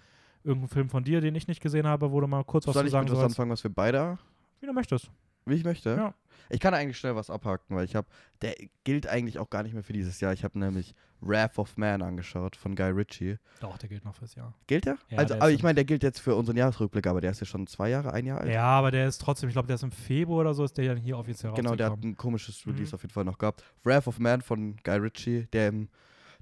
irgendeinen 0.44 0.68
Film 0.68 0.88
von 0.90 1.04
dir, 1.04 1.20
den 1.20 1.34
ich 1.34 1.48
nicht 1.48 1.60
gesehen 1.62 1.86
habe, 1.86 2.12
wo 2.12 2.20
du 2.20 2.26
mal 2.26 2.44
kurz 2.44 2.66
was 2.66 2.74
Soll 2.74 2.82
zu 2.82 2.86
ich 2.88 2.92
sagen 2.92 3.04
mit 3.04 3.12
was 3.12 3.20
sollst. 3.20 3.34
anfangen, 3.34 3.50
was 3.50 3.64
wir 3.64 3.72
beide, 3.72 4.18
Wie 4.60 4.66
du 4.66 4.72
möchtest. 4.72 5.10
Wie 5.46 5.54
ich 5.54 5.64
möchte? 5.64 5.90
Ja. 5.96 6.14
Ich 6.48 6.60
kann 6.60 6.74
eigentlich 6.74 6.96
schnell 6.98 7.16
was 7.16 7.28
abhaken, 7.28 7.74
weil 7.74 7.84
ich 7.84 7.96
habe, 7.96 8.06
der 8.42 8.54
gilt 8.84 9.08
eigentlich 9.08 9.38
auch 9.40 9.50
gar 9.50 9.62
nicht 9.64 9.72
mehr 9.72 9.82
für 9.82 9.92
dieses 9.92 10.20
Jahr. 10.20 10.32
Ich 10.32 10.44
habe 10.44 10.56
nämlich 10.58 10.94
Wrath 11.20 11.58
of 11.58 11.76
Man 11.76 12.02
angeschaut 12.02 12.54
von 12.54 12.76
Guy 12.76 12.90
Ritchie. 12.90 13.38
Doch, 13.60 13.78
der 13.78 13.88
gilt 13.88 14.04
noch 14.04 14.14
fürs 14.14 14.36
Jahr. 14.36 14.54
Gilt 14.68 14.84
der? 14.84 14.96
Ja, 15.08 15.18
also, 15.18 15.34
der 15.34 15.42
aber 15.42 15.50
ich 15.50 15.62
meine, 15.64 15.74
der 15.76 15.84
gilt 15.84 16.04
jetzt 16.04 16.20
für 16.20 16.36
unseren 16.36 16.56
Jahresrückblick, 16.56 17.06
aber 17.08 17.20
der 17.20 17.32
ist 17.32 17.40
ja 17.40 17.46
schon 17.46 17.66
zwei 17.66 17.88
Jahre, 17.90 18.12
ein 18.12 18.26
Jahr 18.26 18.40
alt. 18.42 18.52
Ja, 18.52 18.64
aber 18.64 18.90
der 18.92 19.08
ist 19.08 19.18
trotzdem, 19.20 19.48
ich 19.48 19.54
glaube, 19.54 19.66
der 19.66 19.74
ist 19.74 19.82
im 19.82 19.90
Februar 19.90 20.40
oder 20.42 20.54
so, 20.54 20.62
ist 20.62 20.76
der 20.78 20.84
ja 20.84 20.94
hier 20.94 21.18
offiziell 21.18 21.52
Genau, 21.54 21.74
der 21.74 21.90
hat 21.90 22.02
ein 22.04 22.16
komisches 22.16 22.64
Mhm. 22.64 22.72
Release 22.74 22.94
auf 22.94 23.02
jeden 23.02 23.12
Fall 23.14 23.24
noch 23.24 23.38
gehabt. 23.38 23.64
Wrath 23.82 24.06
of 24.06 24.18
Man 24.20 24.40
von 24.40 24.76
Guy 24.84 24.98
Ritchie, 24.98 25.46
der 25.52 25.68
in 25.70 25.88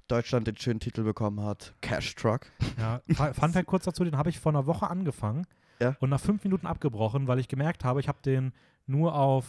Deutschland 0.07 0.45
den 0.45 0.55
schönen 0.57 0.79
Titel 0.79 1.03
bekommen 1.03 1.41
hat, 1.43 1.73
Cash 1.81 2.13
Truck. 2.15 2.41
Ja, 2.77 3.01
Fu- 3.07 3.33
Fun 3.33 3.51
Fact 3.53 3.65
kurz 3.67 3.85
dazu, 3.85 4.03
den 4.03 4.17
habe 4.17 4.29
ich 4.29 4.39
vor 4.39 4.51
einer 4.51 4.67
Woche 4.67 4.87
angefangen 4.87 5.47
Ja. 5.79 5.95
und 5.99 6.11
nach 6.11 6.19
fünf 6.19 6.43
Minuten 6.43 6.67
abgebrochen, 6.67 7.27
weil 7.27 7.39
ich 7.39 7.47
gemerkt 7.47 7.83
habe, 7.83 7.99
ich 8.01 8.07
habe 8.07 8.19
den 8.23 8.53
nur 8.87 9.15
auf, 9.15 9.45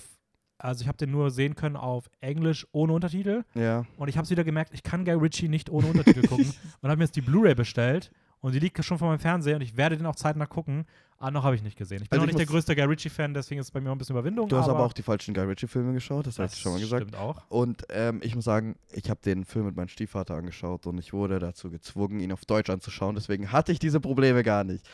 also 0.58 0.82
ich 0.82 0.88
habe 0.88 0.98
den 0.98 1.10
nur 1.10 1.30
sehen 1.30 1.54
können 1.54 1.76
auf 1.76 2.08
Englisch 2.20 2.66
ohne 2.72 2.92
Untertitel 2.92 3.44
Ja. 3.54 3.84
und 3.96 4.08
ich 4.08 4.16
habe 4.16 4.28
wieder 4.30 4.44
gemerkt, 4.44 4.72
ich 4.74 4.82
kann 4.82 5.04
Guy 5.04 5.14
Ritchie 5.14 5.48
nicht 5.48 5.70
ohne 5.70 5.88
Untertitel 5.88 6.26
gucken 6.26 6.46
und 6.80 6.88
habe 6.90 6.98
mir 6.98 7.04
jetzt 7.04 7.16
die 7.16 7.20
Blu-ray 7.20 7.54
bestellt 7.54 8.10
und 8.40 8.54
die 8.54 8.58
liegt 8.58 8.82
schon 8.84 8.98
vor 8.98 9.08
meinem 9.08 9.18
Fernseher 9.18 9.56
und 9.56 9.62
ich 9.62 9.76
werde 9.76 9.96
den 9.96 10.06
auch 10.06 10.16
zeitnah 10.16 10.46
gucken. 10.46 10.86
Ah, 11.18 11.30
noch 11.30 11.44
habe 11.44 11.56
ich 11.56 11.62
nicht 11.62 11.78
gesehen. 11.78 12.02
Ich 12.02 12.10
bin 12.10 12.18
Also 12.18 12.26
noch 12.26 12.30
ich 12.30 12.36
nicht 12.36 12.48
der 12.48 12.52
größte 12.52 12.76
Guy 12.76 12.84
Ritchie-Fan, 12.84 13.32
deswegen 13.32 13.60
ist 13.60 13.68
es 13.68 13.70
bei 13.70 13.80
mir 13.80 13.88
auch 13.90 13.94
ein 13.94 13.98
bisschen 13.98 14.14
Überwindung. 14.14 14.48
Du 14.48 14.56
hast 14.56 14.68
aber 14.68 14.84
auch 14.84 14.92
die 14.92 15.02
falschen 15.02 15.32
Guy 15.32 15.44
Ritchie-Filme 15.44 15.94
geschaut, 15.94 16.26
das, 16.26 16.36
das 16.36 16.50
hast 16.50 16.56
du 16.56 16.60
schon 16.60 16.72
mal 16.72 16.80
gesagt. 16.80 17.02
Stimmt 17.08 17.16
auch. 17.16 17.42
Und 17.48 17.84
ähm, 17.88 18.20
ich 18.22 18.34
muss 18.34 18.44
sagen, 18.44 18.76
ich 18.92 19.08
habe 19.08 19.20
den 19.24 19.44
Film 19.44 19.66
mit 19.66 19.76
meinem 19.76 19.88
Stiefvater 19.88 20.34
angeschaut 20.34 20.86
und 20.86 20.98
ich 20.98 21.12
wurde 21.12 21.38
dazu 21.38 21.70
gezwungen, 21.70 22.20
ihn 22.20 22.32
auf 22.32 22.44
Deutsch 22.44 22.68
anzuschauen. 22.68 23.14
Deswegen 23.14 23.50
hatte 23.50 23.72
ich 23.72 23.78
diese 23.78 24.00
Probleme 24.00 24.42
gar 24.42 24.64
nicht. 24.64 24.84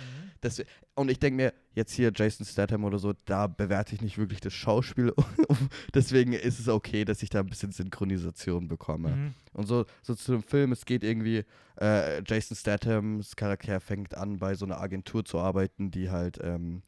Das, 0.42 0.60
und 0.94 1.08
ich 1.08 1.20
denke 1.20 1.36
mir, 1.36 1.52
jetzt 1.74 1.92
hier 1.92 2.10
Jason 2.14 2.44
Statham 2.44 2.84
oder 2.84 2.98
so, 2.98 3.14
da 3.24 3.46
bewerte 3.46 3.94
ich 3.94 4.02
nicht 4.02 4.18
wirklich 4.18 4.40
das 4.40 4.52
Schauspiel. 4.52 5.12
Deswegen 5.94 6.32
ist 6.32 6.58
es 6.58 6.68
okay, 6.68 7.04
dass 7.04 7.22
ich 7.22 7.30
da 7.30 7.40
ein 7.40 7.46
bisschen 7.46 7.70
Synchronisation 7.70 8.66
bekomme. 8.66 9.10
Mhm. 9.10 9.34
Und 9.52 9.66
so, 9.66 9.84
so 10.02 10.14
zu 10.16 10.32
dem 10.32 10.42
Film, 10.42 10.72
es 10.72 10.84
geht 10.84 11.04
irgendwie, 11.04 11.44
äh, 11.80 12.22
Jason 12.24 12.56
Stathams 12.56 13.36
Charakter 13.36 13.80
fängt 13.80 14.16
an, 14.16 14.38
bei 14.38 14.54
so 14.54 14.64
einer 14.64 14.80
Agentur 14.80 15.24
zu 15.24 15.38
arbeiten, 15.38 15.90
die 15.90 16.10
halt 16.12 16.38
ähm, 16.42 16.82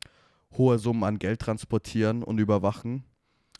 hohe 0.56 0.78
Summen 0.78 1.02
an 1.04 1.18
Geld 1.18 1.40
transportieren 1.40 2.22
und 2.22 2.38
überwachen. 2.38 3.04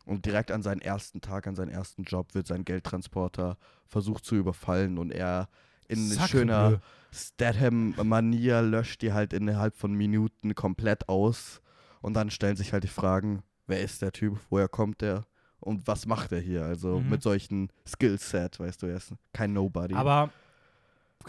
Und 0.07 0.27
direkt 0.27 0.51
an 0.51 0.63
seinen 0.63 0.83
ersten 0.83 1.21
Tag, 1.23 1.47
an 1.47 1.57
seinen 1.57 1.71
ersten 1.71 2.05
Job 2.05 2.35
wird 2.35 2.47
sein 2.47 2.65
Geldtransporter 2.65 3.57
versucht 3.87 4.25
zu 4.25 4.37
überfallen 4.37 4.99
und 4.99 5.11
er 5.11 5.49
in 5.89 5.97
Sacre 6.11 6.29
schöner. 6.29 6.81
Statham-Manier 7.11 8.63
löscht 8.63 9.03
die 9.03 9.13
halt 9.13 9.33
innerhalb 9.33 9.77
von 9.77 9.95
Minuten 9.95 10.55
komplett 10.55 11.09
aus. 11.09 11.63
Und 12.03 12.15
dann 12.15 12.31
stellen 12.31 12.57
sich 12.57 12.73
halt 12.73 12.85
die 12.85 12.89
Fragen, 12.89 13.43
wer 13.67 13.81
ist 13.81 14.03
der 14.03 14.13
Typ, 14.13 14.39
woher 14.51 14.69
kommt 14.69 15.01
der 15.01 15.25
und 15.61 15.87
was 15.87 16.07
macht 16.07 16.33
er 16.33 16.41
hier? 16.41 16.65
Also 16.65 17.01
Mhm. 17.01 17.09
mit 17.11 17.23
solchen 17.23 17.71
Skillset, 17.87 18.61
weißt 18.61 18.83
du, 18.83 18.87
er 18.87 18.97
ist 18.97 19.15
kein 19.33 19.55
Nobody. 19.55 19.95
Aber 19.95 20.31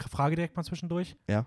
Frage 0.10 0.36
direkt 0.36 0.58
mal 0.58 0.64
zwischendurch. 0.64 1.16
Ja. 1.30 1.46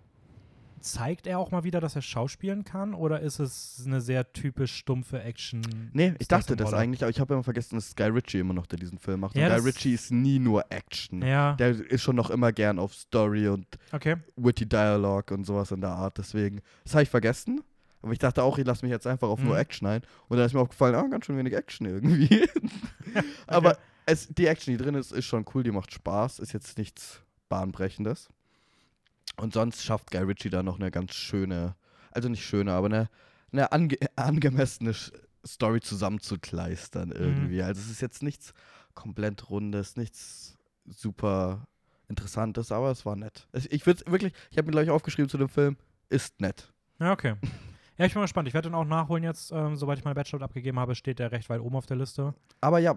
Zeigt 0.80 1.26
er 1.26 1.38
auch 1.38 1.50
mal 1.50 1.64
wieder, 1.64 1.80
dass 1.80 1.96
er 1.96 2.02
schauspielen 2.02 2.64
kann 2.64 2.94
oder 2.94 3.20
ist 3.20 3.38
es 3.38 3.82
eine 3.86 4.00
sehr 4.00 4.32
typisch 4.32 4.74
stumpfe 4.74 5.22
Action? 5.22 5.62
nee, 5.92 6.14
ich 6.18 6.28
dachte 6.28 6.56
das 6.56 6.72
eigentlich, 6.72 7.02
aber 7.02 7.10
ich 7.10 7.20
habe 7.20 7.34
immer 7.34 7.42
vergessen, 7.44 7.76
dass 7.76 7.94
Guy 7.96 8.08
Ritchie 8.08 8.38
immer 8.38 8.54
noch, 8.54 8.66
der 8.66 8.78
diesen 8.78 8.98
Film 8.98 9.20
macht. 9.20 9.36
Ja, 9.36 9.46
und 9.48 9.56
Guy 9.56 9.70
Ritchie 9.70 9.94
ist 9.94 10.10
nie 10.10 10.38
nur 10.38 10.64
Action. 10.70 11.22
Ja, 11.22 11.54
Der 11.54 11.70
ist 11.70 12.02
schon 12.02 12.16
noch 12.16 12.30
immer 12.30 12.52
gern 12.52 12.78
auf 12.78 12.94
Story 12.94 13.48
und 13.48 13.66
okay. 13.92 14.16
witty 14.36 14.66
Dialogue 14.68 15.34
und 15.34 15.44
sowas 15.44 15.70
in 15.70 15.80
der 15.80 15.90
Art. 15.90 16.18
Deswegen, 16.18 16.60
das 16.84 16.94
habe 16.94 17.02
ich 17.02 17.10
vergessen. 17.10 17.60
Aber 18.00 18.12
ich 18.12 18.20
dachte 18.20 18.44
auch, 18.44 18.58
ich 18.58 18.66
lasse 18.66 18.84
mich 18.84 18.92
jetzt 18.92 19.06
einfach 19.08 19.28
auf 19.28 19.40
nur 19.42 19.54
Mhm. 19.54 19.60
Action 19.60 19.88
ein. 19.88 20.02
Und 20.28 20.36
dann 20.36 20.46
ist 20.46 20.52
mir 20.54 20.60
aufgefallen, 20.60 20.94
ah, 20.94 21.06
ganz 21.08 21.26
schön 21.26 21.36
wenig 21.36 21.52
Action 21.52 21.84
irgendwie. 21.86 22.48
Aber 23.48 23.76
es, 24.06 24.28
die 24.28 24.46
Action, 24.46 24.72
die 24.76 24.82
drin 24.82 24.94
ist, 24.94 25.12
ist 25.12 25.24
schon 25.24 25.44
cool, 25.54 25.62
die 25.64 25.72
macht 25.72 25.92
Spaß, 25.92 26.38
ist 26.38 26.52
jetzt 26.52 26.78
nichts 26.78 27.20
Bahnbrechendes. 27.48 28.28
Und 29.36 29.52
sonst 29.52 29.84
schafft 29.84 30.10
Guy 30.10 30.22
Ritchie 30.22 30.50
da 30.50 30.62
noch 30.62 30.78
eine 30.78 30.90
ganz 30.90 31.14
schöne, 31.14 31.76
also 32.10 32.28
nicht 32.28 32.44
schöne, 32.44 32.72
aber 32.72 32.86
eine, 32.86 33.08
eine 33.52 33.72
ange 33.72 33.96
angemessene 34.16 34.94
Story 35.46 35.80
zusammenzukleistern 35.80 37.12
irgendwie. 37.12 37.62
Also 37.62 37.80
es 37.80 37.90
ist 37.90 38.00
jetzt 38.00 38.22
nichts 38.22 38.52
komplett 38.94 39.48
Rundes, 39.50 39.96
nichts 39.96 40.56
super 40.86 41.66
Interessantes, 42.08 42.72
aber 42.72 42.90
es 42.90 43.04
war 43.06 43.16
nett. 43.16 43.46
Ich 43.52 43.86
würde 43.86 44.10
wirklich, 44.10 44.32
ich 44.50 44.58
habe 44.58 44.66
mir 44.66 44.72
gleich 44.72 44.90
aufgeschrieben 44.90 45.28
zu 45.28 45.38
dem 45.38 45.48
Film, 45.48 45.76
ist 46.08 46.40
nett. 46.40 46.72
Ja, 46.98 47.12
okay. 47.12 47.34
Ja, 47.98 48.06
ich 48.06 48.12
bin 48.12 48.20
mal 48.20 48.24
gespannt. 48.24 48.48
Ich 48.48 48.54
werde 48.54 48.70
den 48.70 48.74
auch 48.74 48.84
nachholen 48.84 49.24
jetzt. 49.24 49.50
Ähm, 49.50 49.76
sobald 49.76 49.98
ich 49.98 50.04
meine 50.04 50.14
Bachelor 50.14 50.42
abgegeben 50.42 50.78
habe, 50.78 50.94
steht 50.94 51.18
der 51.18 51.32
recht 51.32 51.50
weit 51.50 51.60
oben 51.60 51.76
auf 51.76 51.86
der 51.86 51.96
Liste. 51.96 52.32
Aber 52.60 52.78
ja, 52.78 52.94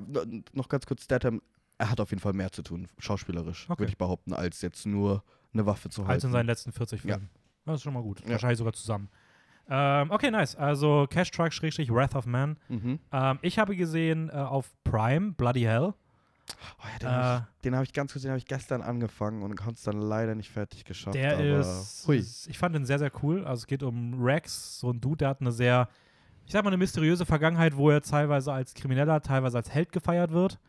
noch 0.54 0.70
ganz 0.70 0.86
kurz, 0.86 1.04
Statham, 1.04 1.42
er 1.82 1.90
hat 1.90 2.00
auf 2.00 2.10
jeden 2.12 2.22
Fall 2.22 2.34
mehr 2.34 2.52
zu 2.52 2.62
tun, 2.62 2.88
schauspielerisch, 3.00 3.70
Okay. 3.70 3.80
würde 3.82 3.92
ich 3.92 3.98
behaupten, 3.98 4.34
als 4.34 4.62
jetzt 4.62 4.86
nur 4.86 5.24
eine 5.54 5.66
Waffe 5.66 5.90
zu 5.90 6.02
halten. 6.04 6.12
Als 6.12 6.24
in 6.24 6.32
seinen 6.32 6.46
letzten 6.46 6.72
40 6.72 7.04
Ja. 7.04 7.16
Filmen. 7.16 7.30
Das 7.66 7.76
ist 7.76 7.84
schon 7.84 7.94
mal 7.94 8.04
gut. 8.04 8.22
Ja. 8.22 8.30
Wahrscheinlich 8.32 8.58
sogar 8.60 8.74
zusammen. 8.74 9.10
Ähm, 9.70 10.12
okay, 10.12 10.32
nice. 10.32 10.56
Also 10.56 11.08
Cash 11.10 11.32
Truck 11.32 11.54
Schrägstrich 11.54 11.92
Wrath 11.92 12.16
of 12.16 12.26
Man. 12.26 12.58
Mhm. 12.70 13.00
Ähm, 13.12 13.40
ich 13.42 13.58
habe 13.60 13.76
gesehen 13.76 14.30
äh, 14.30 14.34
auf 14.34 14.70
Prime, 14.84 15.32
Bloody 15.34 15.62
Hell. 15.62 15.94
Oh 16.80 16.88
ja, 16.92 17.00
den 17.00 17.08
Äh, 17.08 17.12
habe 17.12 17.48
ich, 17.64 17.72
hab 17.74 17.84
ich 17.84 17.94
ganz 17.94 18.12
kurz, 18.12 18.24
den 18.24 18.32
habe 18.32 18.40
ich 18.40 18.46
gestern 18.48 18.82
angefangen 18.82 19.42
und 19.44 19.56
konnte 19.56 19.76
es 19.76 19.84
dann 19.84 20.02
leider 20.02 20.36
nicht 20.36 20.50
fertig 20.50 20.84
geschafft. 20.86 21.16
Der 21.16 21.34
aber 21.36 21.44
ist, 21.60 22.06
hui. 22.08 22.18
ich 22.18 22.58
fand 22.58 22.76
den 22.76 22.86
sehr, 22.86 23.00
sehr 23.00 23.12
cool. 23.24 23.46
Also 23.46 23.62
es 23.62 23.68
geht 23.68 23.84
um 23.84 24.22
Rex, 24.22 24.80
so 24.80 24.92
ein 24.92 25.00
Dude, 25.00 25.18
der 25.18 25.30
hat 25.30 25.42
eine 25.42 25.52
sehr, 25.52 25.88
ich 26.46 26.52
sag 26.52 26.64
mal, 26.64 26.70
eine 26.70 26.78
mysteriöse 26.78 27.26
Vergangenheit, 27.26 27.76
wo 27.78 27.90
er 27.90 28.02
teilweise 28.02 28.52
als 28.52 28.74
Krimineller, 28.74 29.22
teilweise 29.22 29.58
als 29.58 29.70
Held 29.72 29.92
gefeiert 29.92 30.32
wird. 30.32 30.60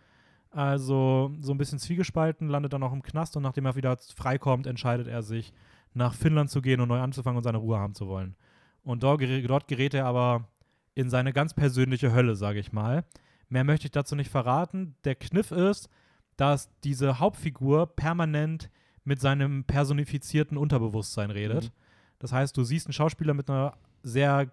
Also 0.52 1.32
so 1.40 1.52
ein 1.52 1.58
bisschen 1.58 1.78
zwiegespalten, 1.78 2.48
landet 2.48 2.74
dann 2.74 2.82
auch 2.82 2.92
im 2.92 3.02
Knast 3.02 3.36
und 3.36 3.42
nachdem 3.42 3.64
er 3.66 3.74
wieder 3.74 3.96
freikommt, 4.14 4.66
entscheidet 4.66 5.08
er 5.08 5.22
sich, 5.22 5.52
nach 5.94 6.14
Finnland 6.14 6.50
zu 6.50 6.62
gehen 6.62 6.80
und 6.80 6.88
neu 6.88 7.00
anzufangen 7.00 7.36
und 7.38 7.42
seine 7.42 7.58
Ruhe 7.58 7.78
haben 7.78 7.94
zu 7.94 8.06
wollen. 8.06 8.34
Und 8.82 9.02
dort, 9.02 9.20
gerät- 9.20 9.46
dort 9.46 9.68
gerät 9.68 9.94
er 9.94 10.06
aber 10.06 10.48
in 10.94 11.10
seine 11.10 11.32
ganz 11.32 11.54
persönliche 11.54 12.12
Hölle, 12.12 12.34
sage 12.34 12.58
ich 12.58 12.72
mal. 12.72 13.04
Mehr 13.48 13.64
möchte 13.64 13.86
ich 13.86 13.92
dazu 13.92 14.14
nicht 14.14 14.30
verraten. 14.30 14.94
Der 15.04 15.14
Kniff 15.14 15.50
ist, 15.50 15.88
dass 16.36 16.70
diese 16.84 17.18
Hauptfigur 17.18 17.94
permanent 17.94 18.70
mit 19.04 19.20
seinem 19.20 19.64
personifizierten 19.64 20.56
Unterbewusstsein 20.56 21.30
redet. 21.30 21.64
Mhm. 21.64 21.70
Das 22.18 22.32
heißt, 22.32 22.56
du 22.56 22.62
siehst 22.64 22.86
einen 22.86 22.94
Schauspieler 22.94 23.34
mit 23.34 23.50
einer 23.50 23.74
sehr 24.02 24.50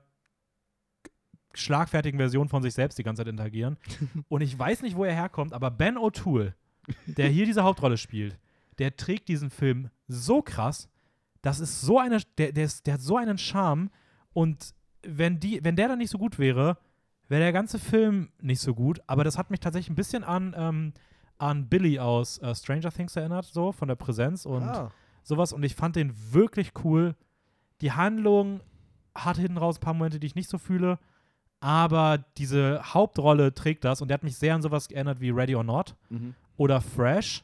schlagfertigen 1.60 2.20
Version 2.20 2.49
von 2.49 2.62
sich 2.64 2.74
selbst 2.74 2.97
die 2.97 3.03
ganze 3.03 3.22
Zeit 3.22 3.30
interagieren. 3.30 3.78
Und 4.30 4.41
ich 4.41 4.57
weiß 4.57 4.82
nicht, 4.82 4.95
wo 4.95 5.05
er 5.05 5.14
herkommt, 5.14 5.53
aber 5.53 5.72
Ben 5.72 5.97
O'Toole, 5.97 6.53
der 7.05 7.30
hier 7.30 7.45
diese 7.45 7.64
Hauptrolle 7.64 7.97
spielt, 7.97 8.38
der 8.80 8.95
trägt 8.95 9.28
diesen 9.28 9.49
Film 9.49 9.89
so 10.07 10.41
krass. 10.41 10.89
Das 11.41 11.60
ist 11.60 11.82
so 11.82 11.99
eine, 11.99 12.20
der, 12.38 12.51
der, 12.51 12.66
ist, 12.66 12.88
der 12.88 12.95
hat 12.95 13.01
so 13.01 13.18
einen 13.18 13.38
Charme. 13.38 13.89
Und 14.34 14.74
wenn, 15.03 15.39
die, 15.39 15.64
wenn 15.64 15.76
der 15.76 15.88
dann 15.88 15.99
nicht 15.99 16.10
so 16.10 16.18
gut 16.18 16.39
wäre, 16.39 16.78
wäre 17.28 17.41
der 17.41 17.53
ganze 17.53 17.80
Film 17.80 18.30
nicht 18.41 18.62
so 18.62 18.74
gut. 18.74 18.99
Aber 19.07 19.24
das 19.24 19.38
hat 19.38 19.51
mich 19.51 19.60
tatsächlich 19.60 19.89
ein 19.89 19.95
bisschen 19.95 20.24
an, 20.24 20.53
ähm, 20.57 20.93
an 21.38 21.70
Billy 21.70 21.99
aus 21.99 22.38
äh, 22.39 22.53
Stranger 22.55 22.91
Things 22.91 23.16
erinnert, 23.16 23.45
so 23.45 23.72
von 23.72 23.88
der 23.88 23.95
Präsenz 23.95 24.45
und 24.45 24.64
ah, 24.64 24.91
sowas. 25.24 25.53
Und 25.53 25.64
ich 25.64 25.76
fand 25.76 25.95
den 25.95 26.14
wirklich 26.34 26.72
cool. 26.84 27.16
Die 27.82 27.91
Handlung 27.91 28.62
hat 29.16 29.38
hinten 29.38 29.57
raus 29.57 29.78
ein 29.78 29.82
paar 29.82 29.93
Momente, 29.93 30.20
die 30.20 30.28
ich 30.28 30.36
nicht 30.36 30.49
so 30.49 30.57
fühle. 30.57 30.99
Aber 31.62 32.24
diese 32.38 32.82
Hauptrolle 32.93 33.53
trägt 33.53 33.84
das 33.84 34.01
und 34.01 34.07
der 34.07 34.16
hat 34.16 34.24
mich 34.24 34.38
sehr 34.38 34.55
an 34.55 34.62
sowas 34.62 34.88
geändert 34.88 35.20
wie 35.20 35.30
Ready 35.30 35.55
or 35.55 35.64
Not 35.64 35.95
mhm. 36.10 36.34
oder 36.57 36.80
Fresh 36.82 37.43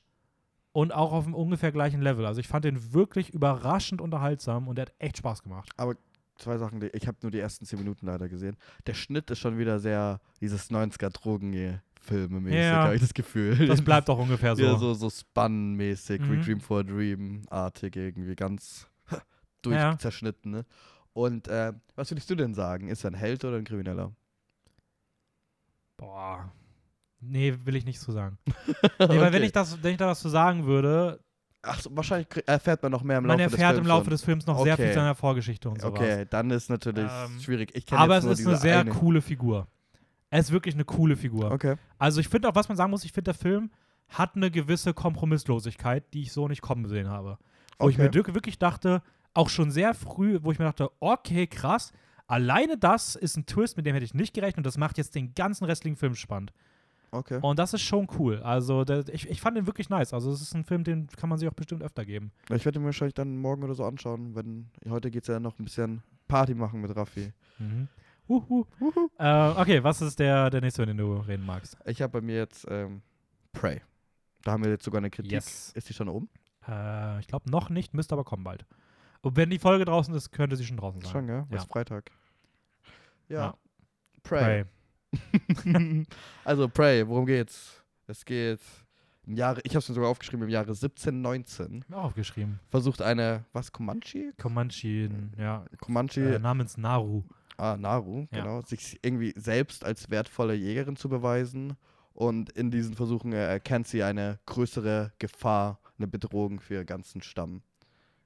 und 0.72 0.93
auch 0.93 1.11
auf 1.11 1.26
einem 1.26 1.36
ungefähr 1.36 1.72
gleichen 1.72 2.01
Level. 2.01 2.26
Also 2.26 2.39
ich 2.39 2.47
fand 2.47 2.66
den 2.66 2.93
wirklich 2.93 3.30
überraschend 3.34 4.01
unterhaltsam 4.01 4.68
und 4.68 4.78
der 4.78 4.88
hat 4.88 4.93
echt 4.99 5.18
Spaß 5.18 5.43
gemacht. 5.43 5.70
Zwei 6.38 6.57
Sachen, 6.57 6.82
ich 6.91 7.07
habe 7.07 7.18
nur 7.22 7.32
die 7.32 7.39
ersten 7.39 7.66
zehn 7.66 7.80
Minuten 7.80 8.07
leider 8.07 8.28
gesehen. 8.28 8.57
Der 8.88 8.93
Schnitt 8.93 9.32
ist 9.32 9.39
schon 9.39 9.57
wieder 9.57 9.80
sehr 9.80 10.20
dieses 10.41 10.70
90er 10.70 11.09
drogen 11.09 11.80
filme 12.01 12.39
mäßig 12.41 12.59
Ja. 12.59 12.84
habe 12.84 12.95
ich 12.95 13.01
das 13.01 13.13
Gefühl. 13.13 13.68
Das 13.68 13.82
bleibt 13.84 14.09
auch 14.09 14.20
ungefähr 14.20 14.55
so. 14.55 14.63
Ja, 14.63 14.78
so, 14.78 14.93
so 14.93 15.09
Spun-mäßig, 15.09 16.22
Mhm. 16.22 16.32
Requiem 16.32 16.59
for 16.59 16.80
a 16.80 16.84
Dream-artig 16.84 17.95
irgendwie, 17.95 18.36
ganz 18.36 18.88
Ja. 19.11 19.22
durchzerschnitten, 19.61 20.51
ne? 20.51 20.66
Und 21.16 21.47
äh, 21.47 21.72
was 21.95 22.11
würdest 22.11 22.30
du 22.30 22.36
denn 22.36 22.53
sagen? 22.53 22.89
Ist 22.89 23.05
er 23.05 23.11
ein 23.11 23.13
Held 23.13 23.45
oder 23.45 23.55
ein 23.55 23.63
Krimineller? 23.63 24.11
Boah. 25.97 26.51
Nee, 27.22 27.55
will 27.63 27.76
ich 27.78 27.86
nicht 27.86 27.99
so 27.99 28.11
sagen. 28.11 28.38
Nee, 28.99 29.07
weil 29.07 29.20
wenn 29.22 29.36
Okay. 29.36 29.45
ich, 29.45 29.51
das, 29.53 29.82
wenn 29.82 29.91
ich 29.91 29.97
da 29.97 30.07
was 30.07 30.20
zu 30.20 30.30
sagen 30.30 30.66
würde, 30.66 31.20
Ach, 31.61 31.80
so, 31.80 31.95
wahrscheinlich 31.95 32.28
erfährt 32.45 32.84
man 32.84 32.91
noch 32.91 33.01
mehr 33.01 33.18
im 33.18 33.26
man 33.26 33.38
Laufe 33.39 33.49
des 33.49 33.53
erfährt 33.53 33.76
Films 33.76 33.86
im 33.86 33.88
Laufe 33.88 34.03
schon. 34.03 34.11
des 34.11 34.24
Films 34.24 34.45
noch 34.45 34.61
sehr 34.63 34.76
viel 34.76 34.86
Okay. 34.86 34.93
seiner 34.93 35.16
Vorgeschichte 35.16 35.70
und 35.70 35.82
sowas. 35.82 35.99
Okay, 35.99 36.26
dann 36.30 36.51
ist 36.51 36.70
natürlich 36.70 37.09
Ähm, 37.11 37.39
schwierig. 37.39 37.72
Ich 37.74 37.91
Aber 37.93 38.18
es 38.18 38.26
ist 38.26 38.45
eine 38.45 38.57
sehr 38.57 38.82
eine. 38.82 38.91
coole 38.91 39.22
Figur. 39.22 39.68
Er 40.30 40.39
ist 40.41 40.51
wirklich 40.51 40.76
eine 40.76 40.84
coole 40.86 41.16
Figur. 41.16 41.49
Okay. 41.51 41.76
Also 41.97 42.20
ich 42.20 42.28
finde 42.28 42.49
auch, 42.49 42.55
was 42.55 42.68
man 42.68 42.76
sagen 42.78 42.91
muss, 42.91 43.05
ich 43.05 43.13
finde, 43.13 43.32
der 43.32 43.39
Film 43.39 43.72
hat 44.09 44.36
eine 44.36 44.51
gewisse 44.51 44.93
Kompromisslosigkeit, 44.93 46.13
die 46.13 46.24
ich 46.24 46.34
so 46.34 46.47
nicht 46.49 46.61
kommen 46.61 46.88
sehen 46.88 47.09
habe. 47.09 47.38
Wo 47.80 47.89
ich 47.89 47.95
Okay. 47.95 48.03
mir 48.03 48.09
dirk- 48.11 48.34
wirklich 48.36 48.59
dachte, 48.59 49.01
auch 49.36 49.49
schon 49.49 49.69
sehr 49.69 49.93
früh, 49.93 50.39
wo 50.41 50.51
ich 50.51 50.57
mir 50.59 50.65
dachte, 50.65 50.89
okay, 50.99 51.45
krass, 51.45 51.91
alleine 52.25 52.77
das 52.77 53.15
ist 53.15 53.38
ein 53.38 53.45
Twist, 53.45 53.77
mit 53.77 53.86
dem 53.86 53.93
hätte 53.93 54.05
ich 54.05 54.13
nicht 54.13 54.33
gerechnet 54.33 54.57
und 54.57 54.65
das 54.65 54.77
macht 54.77 54.97
jetzt 54.97 55.13
den 55.13 55.36
ganzen 55.36 55.65
restlichen 55.65 55.97
Film 55.97 56.15
spannend. 56.15 56.51
Okay. 57.11 57.39
Und 57.41 57.59
das 57.59 57.73
ist 57.73 57.81
schon 57.81 58.07
cool. 58.19 58.41
Also 58.41 58.83
der, 58.83 59.07
ich, 59.09 59.29
ich 59.29 59.39
fand 59.39 59.55
den 59.55 59.67
wirklich 59.67 59.89
nice. 59.89 60.13
Also 60.13 60.31
es 60.31 60.41
ist 60.41 60.53
ein 60.53 60.65
Film, 60.65 60.83
den 60.83 61.07
kann 61.07 61.29
man 61.29 61.38
sich 61.38 61.47
auch 61.47 61.53
bestimmt 61.53 61.81
öfter 61.81 62.03
geben. 62.03 62.31
Ich 62.49 62.65
werde 62.65 62.79
ihn 62.79 62.81
mir 62.81 62.88
wahrscheinlich 62.88 63.13
dann 63.13 63.38
morgen 63.38 63.63
oder 63.63 63.75
so 63.75 63.86
anschauen, 63.86 64.36
wenn 64.36 64.69
heute 64.89 65.11
geht 65.11 65.23
es 65.23 65.27
ja 65.27 65.39
noch 65.39 65.57
ein 65.59 65.63
bisschen 65.63 66.01
Party 66.27 66.53
machen 66.53 66.81
mit 66.81 66.95
Raffi. 66.95 67.31
Mhm. 67.59 67.88
Uhu. 68.27 68.65
Äh, 69.19 69.49
okay, 69.51 69.83
was 69.83 70.01
ist 70.01 70.17
der, 70.19 70.49
der 70.49 70.61
nächste, 70.61 70.81
über 70.81 70.91
den 70.91 70.97
du 70.97 71.13
reden 71.17 71.45
magst? 71.45 71.77
Ich 71.86 72.01
habe 72.01 72.19
bei 72.19 72.21
mir 72.21 72.38
jetzt 72.38 72.65
ähm, 72.69 73.01
Prey. 73.53 73.81
Da 74.43 74.53
haben 74.53 74.63
wir 74.63 74.71
jetzt 74.71 74.83
sogar 74.83 74.97
eine 74.97 75.09
Kritik. 75.09 75.31
Yes. 75.31 75.71
Ist 75.73 75.89
die 75.89 75.93
schon 75.93 76.09
um? 76.09 76.27
Äh, 76.67 77.19
ich 77.19 77.27
glaube 77.27 77.49
noch 77.49 77.69
nicht, 77.69 77.93
müsste 77.93 78.13
aber 78.13 78.23
kommen 78.23 78.43
bald. 78.43 78.65
Und 79.26 79.36
wenn 79.38 79.49
die 79.49 79.57
Folge 79.57 79.86
draußen 79.86 80.13
ist, 80.13 80.32
könnte 80.32 80.55
sie 80.55 80.65
schon 80.65 80.78
draußen 80.78 81.01
sein. 81.01 81.11
Schon, 81.11 81.26
gell? 81.28 81.45
Ja. 81.49 81.57
Ist 81.57 81.67
Freitag. 81.67 82.11
Ja. 83.28 83.36
Ja. 83.38 83.57
Prey. 84.21 84.65
also 86.43 86.69
Prey, 86.69 87.07
worum 87.07 87.26
geht's? 87.26 87.82
Es 88.05 88.23
geht 88.23 88.59
im 89.26 89.34
Jahre, 89.36 89.61
ich 89.63 89.71
habe 89.71 89.80
es 89.80 89.89
mir 89.89 89.95
sogar 89.95 90.11
aufgeschrieben, 90.11 90.43
im 90.43 90.49
Jahre 90.51 90.67
1719 90.69 91.86
Mir 91.88 91.97
auch 91.97 92.03
aufgeschrieben. 92.03 92.59
versucht 92.69 93.01
eine, 93.01 93.45
was, 93.51 93.71
Comanche? 93.71 94.34
Comanche, 94.39 95.09
ja, 95.39 95.65
Comanche, 95.82 96.36
äh, 96.36 96.39
namens 96.39 96.78
Naru. 96.78 97.23
ah, 97.57 97.78
Naru, 97.78 98.28
Ja. 98.32 98.41
genau, 98.43 98.61
sich 98.61 98.99
irgendwie 99.01 99.34
selbst 99.36 99.84
als 99.84 100.11
wertvolle 100.11 100.53
Jägerin 100.53 100.95
zu 100.97 101.09
beweisen. 101.09 101.76
Und 102.13 102.51
in 102.51 102.69
diesen 102.69 102.93
Versuchen 102.95 103.34
äh, 103.34 103.43
erkennt 103.47 103.88
sie 103.88 104.03
eine 104.03 104.39
größere 104.45 105.13
Gefahr, 105.17 105.80
eine 105.97 106.07
Bedrohung 106.07 106.59
für 106.59 106.76
ihren 106.76 106.86
ganzen 106.86 107.21
Stamm. 107.23 107.63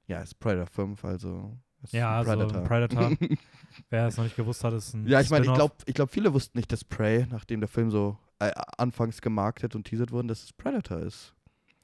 Ja, 0.10 0.22
ist 0.22 0.40
Predator 0.40 0.66
5, 0.66 1.06
also 1.06 1.56
Ja, 1.92 2.18
also 2.18 2.32
ein 2.32 2.64
Predator. 2.64 3.12
Wer 3.90 4.08
es 4.08 4.18
noch 4.18 4.24
nicht 4.24 4.36
gewusst 4.36 4.64
hat, 4.64 4.74
ist 4.74 4.94
ein 4.96 5.08
Ja, 5.08 5.22
ich 5.22 5.30
meine, 5.30 5.46
ich 5.46 5.54
glaube, 5.54 5.76
ich 5.86 5.94
glaub, 5.94 6.10
viele 6.10 6.34
wussten 6.34 6.58
nicht, 6.58 6.72
dass 6.72 6.84
Prey, 6.84 7.28
nachdem 7.30 7.60
der 7.62 7.70
Film 7.70 7.92
so 7.92 8.18
äh, 8.40 8.52
anfangs 8.78 9.22
gemarktet 9.22 9.76
und 9.76 9.84
teasert 9.86 10.12
wurde, 10.12 10.30
dass 10.30 10.44
es 10.44 10.52
Predator 10.52 10.98
ist. 11.00 11.36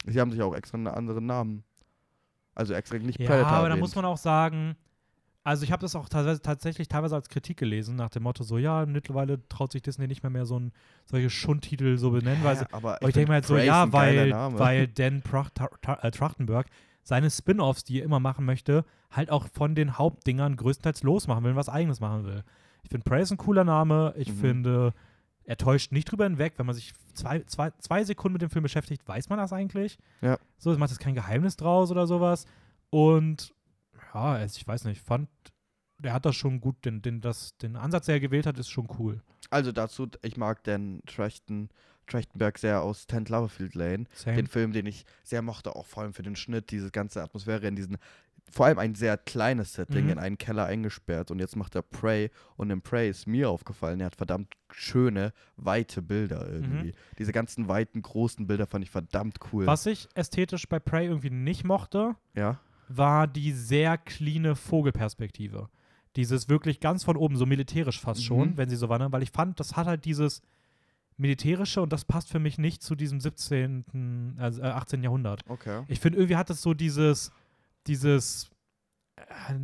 Sie 0.05 0.19
haben 0.19 0.31
sich 0.31 0.41
auch 0.41 0.55
extra 0.55 0.77
einen 0.77 0.87
anderen 0.87 1.27
Namen. 1.27 1.63
Also 2.55 2.73
extra 2.73 2.97
nicht 2.97 3.19
Ja, 3.19 3.27
Predator. 3.27 3.57
aber 3.57 3.69
da 3.69 3.75
muss 3.75 3.95
man 3.95 4.05
auch 4.05 4.17
sagen, 4.17 4.75
also 5.43 5.63
ich 5.63 5.71
habe 5.71 5.81
das 5.81 5.95
auch 5.95 6.09
teilweise, 6.09 6.41
tatsächlich 6.41 6.87
teilweise 6.87 7.13
als 7.13 7.29
Kritik 7.29 7.57
gelesen, 7.57 7.95
nach 7.95 8.09
dem 8.09 8.23
Motto 8.23 8.43
so, 8.43 8.57
ja, 8.57 8.87
mittlerweile 8.87 9.47
traut 9.49 9.71
sich 9.71 9.83
Disney 9.83 10.07
nicht 10.07 10.23
mehr 10.23 10.31
mehr 10.31 10.47
so 10.47 10.59
ein, 10.59 10.71
solche 11.05 11.29
Schundtitel 11.29 11.97
so 11.99 12.09
benennen, 12.09 12.43
weil 12.43 12.57
aber 12.71 12.95
aber 12.95 13.07
ich 13.07 13.13
denke 13.13 13.29
mir 13.29 13.35
halt 13.35 13.45
so, 13.45 13.57
ja, 13.57 13.91
weil, 13.93 14.31
weil 14.31 14.87
Dan 14.87 15.21
Prach, 15.21 15.51
Ta- 15.51 15.69
Ta- 15.81 15.99
äh, 16.01 16.09
Trachtenberg 16.09 16.65
seine 17.07 17.29
Spin-Offs, 17.29 17.83
die 17.85 17.99
er 17.99 18.03
immer 18.05 18.19
machen 18.19 18.45
möchte, 18.45 18.83
halt 19.11 19.29
auch 19.29 19.47
von 19.53 19.75
den 19.75 19.97
Hauptdingern 19.97 20.57
größtenteils 20.57 21.03
losmachen 21.03 21.43
will 21.43 21.51
und 21.51 21.57
was 21.57 21.69
eigenes 21.69 21.99
machen 22.01 22.25
will. 22.25 22.43
Ich 22.83 22.89
finde, 22.89 23.05
Prey 23.07 23.21
ist 23.21 23.31
ein 23.31 23.37
cooler 23.37 23.63
Name. 23.63 24.13
Ich 24.17 24.29
Mhm. 24.29 24.37
finde, 24.37 24.93
er 25.43 25.57
täuscht 25.57 25.91
nicht 25.91 26.11
drüber 26.11 26.23
hinweg. 26.25 26.53
Wenn 26.57 26.65
man 26.65 26.73
sich 26.75 26.93
zwei, 27.13 27.39
zwei, 27.43 27.71
zwei 27.79 28.03
Sekunden 28.03 28.33
mit 28.33 28.41
dem 28.41 28.49
Film 28.49 28.63
beschäftigt, 28.63 29.07
weiß 29.07 29.29
man 29.29 29.37
das 29.37 29.53
eigentlich. 29.53 29.97
Ja. 30.21 30.37
So, 30.57 30.71
es 30.71 30.77
macht 30.79 30.89
jetzt 30.89 30.99
kein 30.99 31.15
Geheimnis 31.15 31.55
draus 31.55 31.91
oder 31.91 32.07
sowas. 32.07 32.45
Und 32.89 33.53
ja, 34.13 34.43
ich 34.43 34.67
weiß 34.67 34.85
nicht, 34.85 34.97
ich 34.97 35.03
fand, 35.03 35.29
der 35.99 36.13
hat 36.13 36.25
das 36.25 36.35
schon 36.35 36.59
gut, 36.59 36.83
den, 36.85 37.01
den, 37.03 37.21
das, 37.21 37.55
den 37.57 37.75
Ansatz, 37.75 38.07
der 38.07 38.15
er 38.15 38.19
gewählt 38.21 38.45
hat, 38.47 38.57
ist 38.57 38.69
schon 38.69 38.87
cool. 38.99 39.21
Also 39.51 39.71
dazu, 39.71 40.07
ich 40.23 40.37
mag 40.37 40.63
den 40.63 41.01
Trachten, 41.05 41.69
Trachtenberg 42.07 42.57
sehr 42.57 42.81
aus 42.81 43.07
Tent 43.07 43.29
Loverfield 43.29 43.75
Lane. 43.75 44.05
Same. 44.13 44.35
Den 44.37 44.47
Film, 44.47 44.71
den 44.73 44.85
ich 44.85 45.05
sehr 45.23 45.41
mochte, 45.41 45.75
auch 45.75 45.85
vor 45.85 46.03
allem 46.03 46.13
für 46.13 46.23
den 46.23 46.35
Schnitt, 46.35 46.71
diese 46.71 46.91
ganze 46.91 47.21
Atmosphäre 47.21 47.67
in 47.67 47.75
diesen, 47.75 47.97
vor 48.51 48.67
allem 48.67 48.77
ein 48.79 48.93
sehr 48.95 49.17
kleines 49.17 49.73
Setting, 49.73 50.05
Mhm. 50.05 50.11
in 50.11 50.19
einen 50.19 50.37
Keller 50.37 50.65
eingesperrt 50.65 51.31
und 51.31 51.39
jetzt 51.39 51.55
macht 51.55 51.75
er 51.75 51.81
Prey 51.81 52.29
und 52.57 52.69
in 52.69 52.81
Prey 52.81 53.09
ist 53.09 53.25
mir 53.27 53.49
aufgefallen, 53.49 53.99
er 53.99 54.05
hat 54.07 54.15
verdammt 54.15 54.53
schöne, 54.71 55.33
weite 55.57 56.01
Bilder 56.01 56.47
irgendwie. 56.49 56.93
Diese 57.17 57.31
ganzen 57.31 57.67
weiten, 57.67 58.01
großen 58.01 58.45
Bilder 58.45 58.67
fand 58.67 58.83
ich 58.85 58.91
verdammt 58.91 59.39
cool. 59.51 59.65
Was 59.65 59.85
ich 59.87 60.07
ästhetisch 60.13 60.67
bei 60.69 60.79
Prey 60.79 61.07
irgendwie 61.07 61.31
nicht 61.31 61.63
mochte, 61.63 62.15
Ja? 62.35 62.59
war 62.87 63.25
die 63.27 63.51
sehr 63.51 63.97
cleane 63.97 64.55
Vogelperspektive. 64.55 65.69
Dieses 66.15 66.47
wirklich 66.47 66.79
ganz 66.79 67.03
von 67.03 67.17
oben, 67.17 67.35
so 67.35 67.45
militärisch 67.45 67.99
fast 67.99 68.23
schon, 68.23 68.51
Mhm. 68.51 68.57
wenn 68.57 68.69
sie 68.69 68.75
so 68.77 68.89
wandern, 68.89 69.11
weil 69.11 69.23
ich 69.23 69.31
fand, 69.31 69.59
das 69.59 69.75
hat 69.75 69.87
halt 69.87 70.05
dieses 70.05 70.41
militärische 71.17 71.81
und 71.81 71.93
das 71.93 72.05
passt 72.05 72.29
für 72.29 72.39
mich 72.39 72.57
nicht 72.57 72.83
zu 72.83 72.95
diesem 72.95 73.19
17., 73.19 74.35
also 74.37 74.61
äh, 74.61 74.65
18. 74.65 75.03
Jahrhundert. 75.03 75.43
Okay. 75.47 75.83
Ich 75.87 75.99
finde, 75.99 76.17
irgendwie 76.17 76.35
hat 76.35 76.49
es 76.49 76.61
so 76.61 76.73
dieses, 76.73 77.31
dieses, 77.87 78.49
äh, 79.15 79.55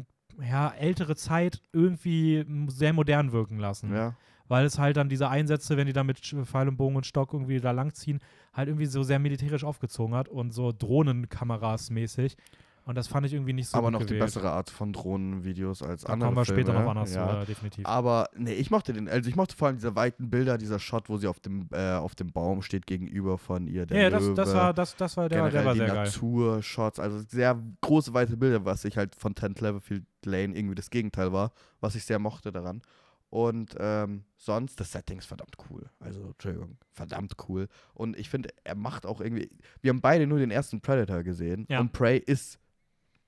ja, 0.45 0.69
ältere 0.69 1.15
Zeit 1.15 1.61
irgendwie 1.73 2.45
sehr 2.67 2.93
modern 2.93 3.31
wirken 3.31 3.59
lassen. 3.59 3.93
Ja. 3.93 4.15
Weil 4.47 4.65
es 4.65 4.79
halt 4.79 4.97
dann 4.97 5.07
diese 5.07 5.29
Einsätze, 5.29 5.77
wenn 5.77 5.87
die 5.87 5.93
da 5.93 6.03
mit 6.03 6.19
Pfeil 6.19 6.67
und 6.67 6.77
Bogen 6.77 6.95
und 6.97 7.05
Stock 7.05 7.33
irgendwie 7.33 7.59
da 7.59 7.71
langziehen, 7.71 8.19
halt 8.53 8.67
irgendwie 8.67 8.85
so 8.85 9.03
sehr 9.03 9.19
militärisch 9.19 9.63
aufgezogen 9.63 10.13
hat 10.13 10.27
und 10.27 10.51
so 10.51 10.71
Drohnenkameras 10.71 11.89
mäßig. 11.89 12.35
Und 12.83 12.95
das 12.95 13.07
fand 13.07 13.27
ich 13.27 13.33
irgendwie 13.33 13.53
nicht 13.53 13.69
so 13.69 13.77
Aber 13.77 13.91
noch 13.91 13.99
die 13.99 14.07
gewählt. 14.07 14.21
bessere 14.25 14.51
Art 14.51 14.69
von 14.71 14.91
Drohnenvideos 14.91 15.83
als 15.83 16.01
Da 16.03 16.13
andere 16.13 16.29
kommen 16.29 16.37
wir 16.37 16.45
später 16.45 16.71
Filme. 16.73 16.81
noch 16.81 16.89
anders 16.91 17.13
ja. 17.13 17.29
zu, 17.29 17.37
äh, 17.37 17.45
definitiv. 17.45 17.85
Aber 17.85 18.29
nee, 18.35 18.53
ich 18.53 18.71
mochte 18.71 18.93
den, 18.93 19.07
also 19.07 19.29
ich 19.29 19.35
mochte 19.35 19.55
vor 19.55 19.67
allem 19.67 19.77
diese 19.77 19.95
weiten 19.95 20.29
Bilder, 20.31 20.57
dieser 20.57 20.79
Shot, 20.79 21.07
wo 21.07 21.17
sie 21.17 21.27
auf 21.27 21.39
dem, 21.39 21.67
äh, 21.71 21.93
auf 21.93 22.15
dem 22.15 22.31
Baum 22.31 22.63
steht 22.63 22.87
gegenüber 22.87 23.37
von 23.37 23.67
ihr. 23.67 23.85
Der 23.85 24.01
ja, 24.01 24.09
das, 24.09 24.23
Löwe, 24.23 24.33
das 24.33 24.53
war, 24.53 24.73
das, 24.73 24.95
das 24.95 25.15
war 25.15 25.29
der, 25.29 25.43
der 25.43 25.49
generell 25.51 25.65
war 25.65 25.73
die 25.73 25.79
sehr 25.79 25.87
geil. 25.87 26.05
Natur-Shots, 26.05 26.99
also 26.99 27.19
sehr 27.19 27.61
große, 27.81 28.13
weite 28.13 28.35
Bilder, 28.35 28.65
was 28.65 28.83
ich 28.83 28.97
halt 28.97 29.15
von 29.15 29.35
10 29.35 29.53
Cleverfield 29.53 30.03
Lane 30.25 30.55
irgendwie 30.55 30.75
das 30.75 30.89
Gegenteil 30.89 31.31
war, 31.31 31.51
was 31.81 31.95
ich 31.95 32.03
sehr 32.05 32.19
mochte 32.19 32.51
daran. 32.51 32.81
Und 33.29 33.77
ähm, 33.79 34.25
sonst, 34.35 34.77
das 34.81 34.91
Setting 34.91 35.19
ist 35.19 35.25
verdammt 35.25 35.55
cool. 35.69 35.89
Also, 36.01 36.21
Entschuldigung, 36.21 36.77
verdammt 36.91 37.37
cool. 37.47 37.69
Und 37.93 38.17
ich 38.17 38.29
finde, 38.29 38.49
er 38.65 38.75
macht 38.75 39.05
auch 39.05 39.21
irgendwie. 39.21 39.49
Wir 39.81 39.89
haben 39.89 40.01
beide 40.01 40.27
nur 40.27 40.37
den 40.37 40.51
ersten 40.51 40.81
Predator 40.81 41.23
gesehen. 41.23 41.65
Ja. 41.69 41.79
Und 41.79 41.93
Prey 41.93 42.17
ist 42.17 42.59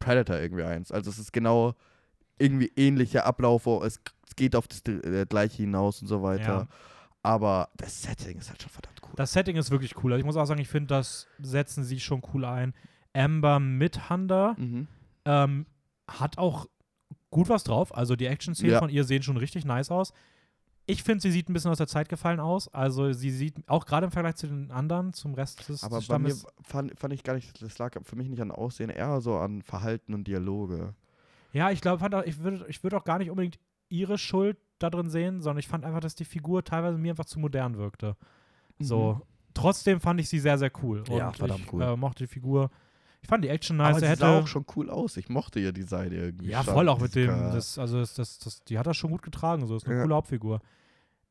Predator 0.04 0.38
irgendwie 0.40 0.64
eins. 0.64 0.92
Also, 0.92 1.10
es 1.10 1.20
ist 1.20 1.32
genau 1.34 1.74
irgendwie 2.38 2.72
ähnlicher 2.76 3.26
Ablauf. 3.26 3.66
Es, 3.84 4.00
es 4.28 4.36
geht 4.36 4.56
auf 4.56 4.68
das 4.68 4.82
äh, 4.88 5.26
gleiche 5.28 5.58
hinaus 5.64 6.02
und 6.02 6.08
so 6.08 6.22
weiter. 6.24 6.44
Ja. 6.44 6.68
Aber 7.22 7.70
das 7.78 8.02
Setting 8.02 8.38
ist 8.40 8.50
halt 8.50 8.62
schon 8.62 8.72
verdammt 8.72 9.00
cool. 9.04 9.14
Das 9.16 9.32
Setting 9.32 9.56
ist 9.56 9.72
wirklich 9.72 9.96
cool. 10.04 10.12
Also 10.12 10.20
ich 10.20 10.26
muss 10.26 10.36
auch 10.36 10.46
sagen, 10.46 10.60
ich 10.60 10.68
finde, 10.68 10.88
das 10.88 11.28
setzen 11.40 11.84
sie 11.84 12.00
schon 12.00 12.22
cool 12.34 12.44
ein. 12.46 12.74
Amber 13.14 13.60
Midhunder 13.60 14.56
Mhm. 14.58 14.88
ähm, 15.26 15.66
hat 16.10 16.38
auch 16.38 16.66
gut 17.30 17.48
was 17.50 17.64
drauf. 17.64 17.96
Also 17.96 18.16
die 18.16 18.26
Action-Szenen 18.26 18.74
Ja. 18.74 18.80
von 18.80 18.90
ihr 18.90 19.04
sehen 19.06 19.24
schon 19.24 19.38
richtig 19.38 19.64
nice 19.66 19.90
aus. 19.90 20.12
Ich 20.86 21.04
finde, 21.04 21.22
sie 21.22 21.32
sieht 21.32 21.50
ein 21.50 21.54
bisschen 21.54 21.72
aus 21.72 21.78
der 21.78 21.88
Zeit 21.88 22.10
gefallen 22.10 22.40
aus. 22.40 22.68
Also 22.74 23.14
sie 23.14 23.30
sieht 23.30 23.56
auch 23.68 23.86
gerade 23.86 24.06
im 24.06 24.12
Vergleich 24.12 24.36
zu 24.36 24.48
den 24.48 24.70
anderen, 24.72 25.14
zum 25.14 25.34
Rest 25.34 25.70
des 25.70 25.84
Aber 25.84 26.02
bei 26.08 26.20
mir 26.20 26.30
Stammes. 26.32 26.46
fand, 26.62 27.00
fand 27.00 27.14
ich 27.14 27.24
gar 27.24 27.36
nicht, 27.36 27.62
das 27.62 27.78
lag 27.78 27.98
für 28.04 28.16
mich 28.16 28.28
nicht 28.28 28.42
an 28.42 28.52
Aussehen, 28.52 28.90
eher 28.90 29.22
so 29.22 29.38
an 29.38 29.62
Verhalten 29.62 30.14
und 30.14 30.28
Dialoge. 30.28 30.94
Ja, 31.54 31.72
ich 31.72 31.82
glaube, 31.82 32.24
ich 32.26 32.40
würde 32.40 32.66
ich 32.68 32.84
würd 32.84 32.94
auch 32.96 33.06
gar 33.06 33.20
nicht 33.20 33.30
unbedingt 33.30 33.60
ihre 33.90 34.18
Schuld 34.18 34.58
da 34.80 34.90
drin 34.90 35.10
sehen, 35.10 35.42
sondern 35.42 35.60
ich 35.60 35.68
fand 35.68 35.86
einfach, 35.86 36.02
dass 36.02 36.16
die 36.16 36.26
Figur 36.26 36.64
teilweise 36.64 36.98
mir 36.98 37.12
einfach 37.12 37.26
zu 37.26 37.40
modern 37.40 37.78
wirkte. 37.78 38.18
So. 38.80 39.22
Trotzdem 39.54 40.00
fand 40.00 40.20
ich 40.20 40.30
sie 40.30 40.40
sehr, 40.40 40.58
sehr 40.58 40.72
cool. 40.82 41.04
Ja, 41.10 41.28
und 41.28 41.38
verdammt 41.38 41.66
ich 41.66 41.74
cool. 41.74 41.84
äh, 41.84 41.96
mochte 41.96 42.24
die 42.24 42.28
Figur. 42.28 42.72
Ich 43.24 43.30
fand 43.30 43.44
die 43.44 43.48
Action 43.50 43.80
Aber 43.82 43.92
nice. 43.92 44.00
sie 44.02 44.06
Er 44.06 44.18
sah 44.18 44.38
auch 44.38 44.48
schon 44.48 44.66
cool 44.76 44.90
aus. 44.90 45.18
Ich 45.18 45.30
mochte 45.30 45.60
ihr 45.60 45.72
Design 45.72 46.12
irgendwie. 46.12 46.50
ja, 46.50 46.62
voll 46.62 46.88
auch 46.90 47.00
mit 47.00 47.16
dem. 47.16 47.28
Das, 47.28 47.80
also 47.80 47.98
das, 48.00 48.14
das, 48.14 48.38
das, 48.40 48.64
die 48.66 48.78
hat 48.78 48.86
das 48.86 48.98
schon 48.98 49.12
gut 49.12 49.22
getragen. 49.24 49.66
So 49.66 49.76
ist 49.78 49.86
eine 49.88 49.96
Ja. 49.96 50.02
coole 50.04 50.16
Hauptfigur. 50.16 50.60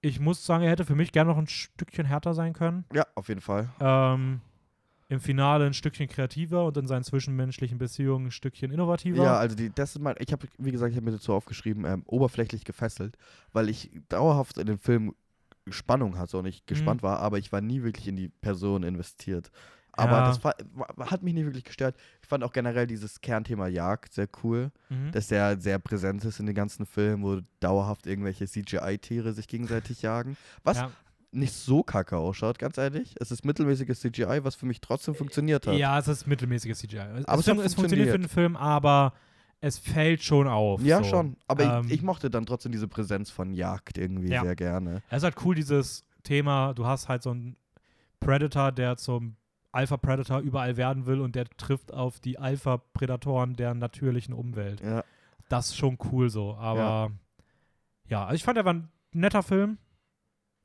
Ich 0.01 0.19
muss 0.19 0.45
sagen, 0.45 0.65
er 0.65 0.71
hätte 0.71 0.85
für 0.85 0.97
mich 0.97 1.13
gerne 1.13 1.31
noch 1.31 1.39
ein 1.39 1.47
Stückchen 1.47 2.07
härter 2.07 2.35
sein 2.35 2.55
können. 2.55 2.85
Ja, 2.93 3.07
auf 3.15 3.29
jeden 3.29 3.41
Fall. 3.43 3.69
Ähm, 3.79 4.41
Im 5.09 5.21
Finale 5.21 5.67
ein 5.67 5.75
Stückchen 5.75 6.09
kreativer 6.09 6.65
und 6.65 6.77
in 6.79 6.87
seinen 6.87 7.05
zwischenmenschlichen 7.05 7.77
Beziehungen 7.79 8.27
ein 8.29 8.31
Stückchen 8.33 8.73
innovativer. 8.73 9.23
Ja, 9.23 9.37
also 9.37 9.55
die, 9.55 9.71
das 9.73 9.95
ist 9.95 10.01
mein, 10.01 10.17
ich 10.19 10.33
habe, 10.33 10.49
wie 10.59 10.73
gesagt, 10.73 10.91
ich 10.93 10.97
habe 10.97 11.05
mir 11.05 11.13
dazu 11.13 11.35
aufgeschrieben, 11.35 11.85
ähm, 11.85 12.03
oberflächlich 12.07 12.65
gefesselt, 12.65 13.17
weil 13.53 13.69
ich 13.69 13.91
dauerhaft 14.09 14.57
in 14.59 14.67
den 14.67 14.79
Film 14.79 15.15
Spannung 15.69 16.19
hatte 16.19 16.39
und 16.39 16.45
Mhm. 16.45 16.49
ich 16.49 16.67
gespannt 16.67 17.03
war, 17.05 17.21
aber 17.21 17.39
ich 17.39 17.53
war 17.53 17.61
nie 17.61 17.83
wirklich 17.83 18.09
in 18.09 18.17
die 18.17 18.29
Person 18.29 18.83
investiert. 18.83 19.53
Aber 19.95 20.13
Ja. 20.13 20.27
das 20.29 20.43
war, 20.43 20.55
hat 21.11 21.23
mich 21.23 21.35
nicht 21.35 21.45
wirklich 21.45 21.65
gestört. 21.65 21.97
Ich 22.23 22.29
fand 22.29 22.43
auch 22.45 22.53
generell 22.53 22.87
dieses 22.87 23.21
Kernthema 23.21 23.67
Jagd 23.69 24.15
sehr 24.15 24.29
cool, 24.43 24.71
Mhm. 24.89 25.13
dass 25.13 25.27
der 25.29 25.61
sehr 25.61 25.79
präsent 25.79 26.25
ist 26.25 26.41
in 26.41 26.47
den 26.47 26.55
ganzen 26.55 26.87
Filmen, 26.87 27.23
wo 27.23 27.41
dauerhaft 27.61 28.07
irgendwelche 28.07 28.47
CGI-Tiere 28.47 29.33
sich 29.35 29.49
gegenseitig 29.49 30.01
jagen. 30.03 30.37
Was 30.65 30.79
ja. 30.79 30.91
nicht 31.31 31.53
so 31.53 31.83
kacke 31.83 32.17
ausschaut, 32.17 32.59
ganz 32.59 32.79
ehrlich. 32.79 33.15
Es 33.21 33.31
ist 33.31 33.45
mittelmäßiges 33.45 34.01
CGI, 34.01 34.41
was 34.45 34.55
für 34.55 34.67
mich 34.67 34.81
trotzdem 34.81 35.15
funktioniert 35.15 35.67
hat. 35.67 35.75
Ja, 35.77 35.99
es 35.99 36.09
ist 36.09 36.27
mittelmäßiges 36.27 36.79
CGI. 36.79 36.97
Es, 37.19 37.25
Aber 37.27 37.41
es, 37.41 37.47
es 37.49 37.59
es 37.59 37.75
funktioniert 37.75 38.11
für 38.11 38.19
den 38.19 38.29
Film, 38.29 38.57
aber 38.57 39.13
es 39.61 39.79
fällt 39.79 40.23
schon 40.23 40.49
auf. 40.49 40.83
Ja, 40.83 40.99
so. 41.05 41.11
schon. 41.11 41.37
Aber 41.47 41.65
Ähm, 41.65 41.87
ich, 41.87 41.93
ich 41.93 42.03
mochte 42.03 42.31
dann 42.31 42.47
trotzdem 42.47 42.73
diese 42.73 42.89
Präsenz 42.89 43.31
von 43.31 43.53
Jagd 43.53 43.97
irgendwie 43.99 44.31
Ja. 44.31 44.43
sehr 44.43 44.57
gerne. 44.57 45.03
Es 45.11 45.19
ist 45.19 45.25
halt 45.25 45.37
cool, 45.45 45.55
dieses 45.55 46.05
Thema, 46.23 46.73
du 46.75 46.85
hast 46.87 47.09
halt 47.09 47.23
so 47.23 47.31
einen 47.31 47.57
Predator, 48.21 48.73
der 48.73 48.97
zum 48.97 49.37
Alpha-Predator 49.73 50.41
überall 50.41 50.77
werden 50.77 51.07
will 51.07 51.21
und 51.21 51.35
der 51.35 51.47
trifft 51.57 51.93
auf 51.93 52.21
die 52.21 52.39
Alpha-Predatoren 52.39 53.55
der 53.57 53.75
natürlichen 53.75 54.35
Umwelt. 54.35 54.81
Ja. 54.81 55.03
Das 55.49 55.69
ist 55.71 55.77
schon 55.77 55.99
cool 56.13 56.31
so, 56.31 56.55
aber 56.55 57.11
ja, 58.09 58.25
also 58.25 58.37
ich 58.37 58.45
fand, 58.45 58.59
er 58.59 58.65
war 58.65 58.75
ein 58.75 58.89
netter 59.13 59.43
Film. 59.43 59.79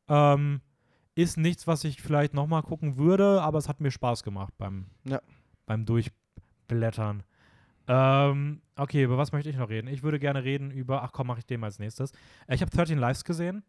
Ähm, 0.10 0.62
ist 1.16 1.38
nichts, 1.38 1.66
was 1.68 1.84
ich 1.84 2.02
vielleicht 2.02 2.34
nochmal 2.34 2.62
gucken 2.64 2.98
würde, 2.98 3.42
aber 3.42 3.58
es 3.58 3.68
hat 3.68 3.82
mir 3.82 3.92
Spaß 3.92 4.24
gemacht 4.24 4.54
beim, 4.58 4.86
Ja. 5.04 5.20
beim 5.66 5.86
Durchblättern. 5.86 7.24
Ähm, 7.88 8.62
okay, 8.76 9.04
über 9.04 9.18
was 9.18 9.32
möchte 9.32 9.50
ich 9.50 9.56
noch 9.58 9.70
reden? 9.70 9.88
Ich 9.88 10.04
würde 10.04 10.20
gerne 10.20 10.44
reden 10.44 10.72
über, 10.72 11.04
ach 11.04 11.12
komm, 11.14 11.28
mache 11.28 11.40
ich 11.40 11.46
den 11.46 11.60
mal 11.62 11.68
als 11.68 11.80
nächstes. 11.80 12.12
Äh, 12.48 12.56
Ich 12.56 12.62
habe 12.62 12.70
13 12.72 12.98
Lives 13.00 13.24
gesehen, 13.24 13.64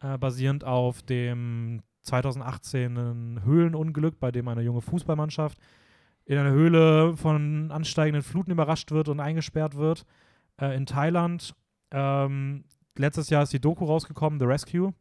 äh, 0.00 0.16
basierend 0.18 0.64
auf 0.64 1.02
dem 1.02 1.82
2018 2.06 3.42
Höhlenunglück, 3.44 4.18
bei 4.18 4.30
dem 4.30 4.48
eine 4.48 4.62
junge 4.62 4.80
Fußballmannschaft 4.80 5.58
in 6.24 6.38
einer 6.38 6.50
Höhle 6.50 7.16
von 7.16 7.70
ansteigenden 7.70 8.22
Fluten 8.22 8.50
überrascht 8.50 8.90
wird 8.90 9.08
und 9.08 9.20
eingesperrt 9.20 9.76
wird 9.76 10.04
äh, 10.60 10.76
in 10.76 10.86
Thailand. 10.86 11.54
Ähm, 11.92 12.64
letztes 12.96 13.30
Jahr 13.30 13.42
ist 13.44 13.52
die 13.52 13.60
Doku 13.60 13.84
rausgekommen, 13.84 14.40
The 14.40 14.46
Rescue. 14.46 14.92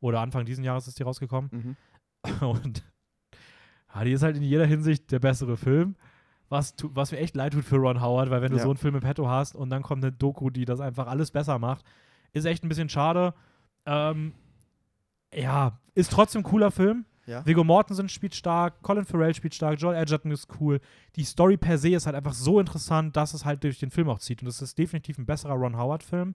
Oder 0.00 0.20
Anfang 0.20 0.44
diesen 0.44 0.64
Jahres 0.64 0.86
ist 0.86 0.98
die 0.98 1.02
rausgekommen. 1.02 1.50
Mhm. 1.50 1.76
Und 2.46 2.84
ja, 3.94 4.04
die 4.04 4.12
ist 4.12 4.22
halt 4.22 4.36
in 4.36 4.42
jeder 4.42 4.66
Hinsicht 4.66 5.10
der 5.10 5.20
bessere 5.20 5.56
Film. 5.56 5.96
Was, 6.50 6.74
was 6.82 7.10
mir 7.12 7.18
echt 7.18 7.34
leid 7.34 7.54
tut 7.54 7.64
für 7.64 7.76
Ron 7.76 8.02
Howard, 8.02 8.28
weil 8.28 8.42
wenn 8.42 8.50
du 8.50 8.58
Ja. 8.58 8.62
so 8.64 8.68
einen 8.68 8.76
Film 8.76 8.94
im 8.96 9.00
Petto 9.00 9.28
hast 9.28 9.54
und 9.54 9.70
dann 9.70 9.82
kommt 9.82 10.04
eine 10.04 10.12
Doku, 10.12 10.50
die 10.50 10.66
das 10.66 10.80
einfach 10.80 11.06
alles 11.06 11.30
besser 11.30 11.58
macht, 11.58 11.84
ist 12.32 12.44
echt 12.44 12.62
ein 12.64 12.68
bisschen 12.68 12.90
schade. 12.90 13.32
Ähm, 13.86 14.34
ja, 15.36 15.78
ist 15.94 16.12
trotzdem 16.12 16.40
ein 16.40 16.44
cooler 16.44 16.70
Film. 16.70 17.04
Ja. 17.26 17.44
Viggo 17.46 17.64
Mortensen 17.64 18.08
spielt 18.08 18.34
stark, 18.34 18.82
Colin 18.82 19.04
Farrell 19.04 19.34
spielt 19.34 19.54
stark, 19.54 19.80
Joel 19.80 19.96
Edgerton 19.96 20.30
ist 20.30 20.48
cool. 20.60 20.80
Die 21.16 21.24
Story 21.24 21.56
per 21.56 21.78
se 21.78 21.90
ist 21.90 22.06
halt 22.06 22.16
einfach 22.16 22.34
so 22.34 22.60
interessant, 22.60 23.16
dass 23.16 23.32
es 23.32 23.44
halt 23.44 23.64
durch 23.64 23.78
den 23.78 23.90
Film 23.90 24.08
auch 24.10 24.18
zieht. 24.18 24.42
Und 24.42 24.48
es 24.48 24.60
ist 24.60 24.76
definitiv 24.78 25.18
ein 25.18 25.26
besserer 25.26 25.54
Ron 25.54 25.76
Howard-Film, 25.76 26.34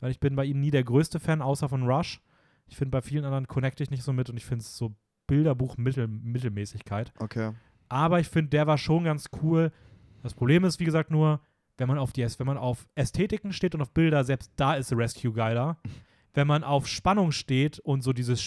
weil 0.00 0.10
ich 0.10 0.20
bin 0.20 0.34
bei 0.34 0.44
ihm 0.44 0.60
nie 0.60 0.70
der 0.70 0.84
größte 0.84 1.20
Fan, 1.20 1.42
außer 1.42 1.68
von 1.68 1.82
Rush. 1.82 2.20
Ich 2.66 2.76
finde, 2.76 2.92
bei 2.92 3.02
vielen 3.02 3.24
anderen 3.24 3.46
connecte 3.46 3.82
ich 3.82 3.90
nicht 3.90 4.02
so 4.02 4.12
mit 4.12 4.30
und 4.30 4.36
ich 4.36 4.46
finde 4.46 4.62
es 4.62 4.76
so 4.76 4.94
Bilderbuch-Mittelmäßigkeit. 5.26 7.12
Okay. 7.18 7.52
Aber 7.88 8.20
ich 8.20 8.28
finde, 8.28 8.50
der 8.50 8.66
war 8.66 8.78
schon 8.78 9.04
ganz 9.04 9.28
cool. 9.42 9.70
Das 10.22 10.32
Problem 10.32 10.64
ist, 10.64 10.80
wie 10.80 10.84
gesagt, 10.84 11.10
nur, 11.10 11.40
wenn 11.76 11.88
man 11.88 11.98
auf 11.98 12.12
die, 12.12 12.26
wenn 12.38 12.46
man 12.46 12.56
auf 12.56 12.86
Ästhetiken 12.94 13.52
steht 13.52 13.74
und 13.74 13.82
auf 13.82 13.92
Bilder, 13.92 14.24
selbst 14.24 14.52
da 14.56 14.74
ist 14.74 14.88
The 14.88 14.94
Rescue 14.94 15.32
geiler. 15.32 15.76
Wenn 16.34 16.46
man 16.46 16.64
auf 16.64 16.86
Spannung 16.88 17.30
steht 17.32 17.78
und 17.80 18.02
so 18.02 18.12
dieses 18.12 18.42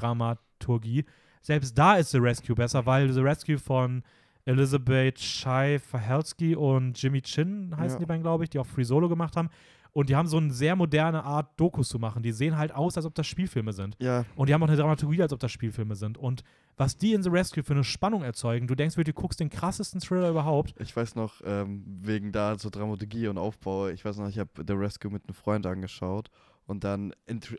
Spielfilm-Dramaturgie, 0.00 1.04
selbst 1.42 1.76
da 1.76 1.96
ist 1.96 2.10
The 2.10 2.18
Rescue 2.18 2.54
besser, 2.54 2.86
weil 2.86 3.10
The 3.12 3.20
Rescue 3.20 3.58
von 3.58 4.02
Elizabeth 4.44 5.18
Shai 5.18 5.78
Fahelski 5.78 6.54
und 6.56 7.00
Jimmy 7.00 7.22
Chin 7.22 7.74
heißen 7.76 7.96
Ja. 7.96 7.98
die 8.00 8.06
beiden, 8.06 8.22
glaube 8.22 8.44
ich, 8.44 8.50
die 8.50 8.58
auch 8.58 8.66
Free 8.66 8.84
Solo 8.84 9.08
gemacht 9.08 9.36
haben. 9.36 9.48
Und 9.92 10.08
die 10.08 10.14
haben 10.14 10.28
so 10.28 10.36
eine 10.36 10.52
sehr 10.52 10.76
moderne 10.76 11.24
Art, 11.24 11.58
Dokus 11.58 11.88
zu 11.88 11.98
machen. 11.98 12.22
Die 12.22 12.30
sehen 12.30 12.56
halt 12.56 12.72
aus, 12.72 12.96
als 12.96 13.06
ob 13.06 13.14
das 13.16 13.26
Spielfilme 13.26 13.72
sind. 13.72 13.96
Ja, 13.98 14.24
Und 14.36 14.48
die 14.48 14.54
haben 14.54 14.62
auch 14.62 14.68
eine 14.68 14.76
Dramaturgie, 14.76 15.20
als 15.20 15.32
ob 15.32 15.40
das 15.40 15.50
Spielfilme 15.50 15.96
sind. 15.96 16.16
Und 16.16 16.44
was 16.76 16.96
die 16.96 17.12
in 17.12 17.24
The 17.24 17.28
Rescue 17.28 17.64
für 17.64 17.72
eine 17.72 17.82
Spannung 17.82 18.22
erzeugen, 18.22 18.68
du 18.68 18.76
denkst 18.76 18.96
wirklich, 18.96 19.16
du 19.16 19.20
guckst 19.20 19.40
den 19.40 19.50
krassesten 19.50 20.00
Thriller 20.00 20.30
überhaupt. 20.30 20.74
ich 20.78 20.94
weiß 20.94 21.16
noch, 21.16 21.40
ähm, 21.44 21.82
wegen 22.02 22.30
da 22.30 22.56
so 22.56 22.70
Dramaturgie 22.70 23.26
und 23.26 23.36
Aufbau, 23.36 23.88
ich 23.88 24.04
weiß 24.04 24.18
noch, 24.18 24.28
ich 24.28 24.38
habe 24.38 24.50
The 24.64 24.74
Rescue 24.74 25.10
mit 25.10 25.24
einem 25.26 25.34
Freund 25.34 25.66
angeschaut 25.66 26.30
und 26.70 26.84
dann, 26.84 27.12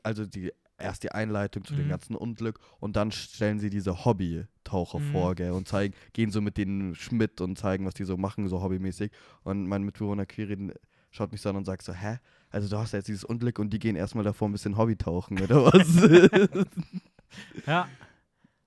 also 0.03 0.25
die 0.25 0.51
erst 0.77 1.03
die 1.03 1.11
Einleitung 1.11 1.63
zu 1.63 1.73
Mhm. 1.73 1.77
dem 1.77 1.89
ganzen 1.89 2.15
Unglück 2.15 2.59
und 2.79 2.95
dann 2.95 3.11
stellen 3.11 3.59
sie 3.59 3.69
diese 3.69 4.03
Hobby-Taucher 4.03 4.97
Mhm. 4.99 5.11
vor, 5.11 5.35
gell, 5.35 5.51
und 5.51 5.67
zeigen, 5.67 5.93
gehen 6.13 6.31
so 6.31 6.41
mit 6.41 6.57
denen 6.57 6.95
Schmidt 6.95 7.39
und 7.39 7.55
zeigen, 7.59 7.85
was 7.85 7.93
die 7.93 8.03
so 8.03 8.17
machen, 8.17 8.47
so 8.47 8.63
hobbymäßig. 8.63 9.11
Und 9.43 9.67
mein 9.67 9.83
Mitbewohner 9.83 10.25
Quirin 10.25 10.73
schaut 11.11 11.31
mich 11.33 11.41
so 11.41 11.49
an 11.49 11.55
und 11.57 11.65
sagt 11.65 11.83
so, 11.83 11.93
hä? 11.93 12.17
Also 12.49 12.67
du 12.67 12.77
hast 12.79 12.93
ja 12.93 12.97
jetzt 12.99 13.07
dieses 13.09 13.23
Unglück 13.23 13.59
und 13.59 13.69
die 13.71 13.77
gehen 13.79 13.95
erstmal 13.95 14.23
davor 14.23 14.49
ein 14.49 14.53
bisschen 14.53 14.75
Hobbytauchen, 14.77 15.39
oder 15.39 15.65
was? 15.65 15.87
Ja. 17.67 17.87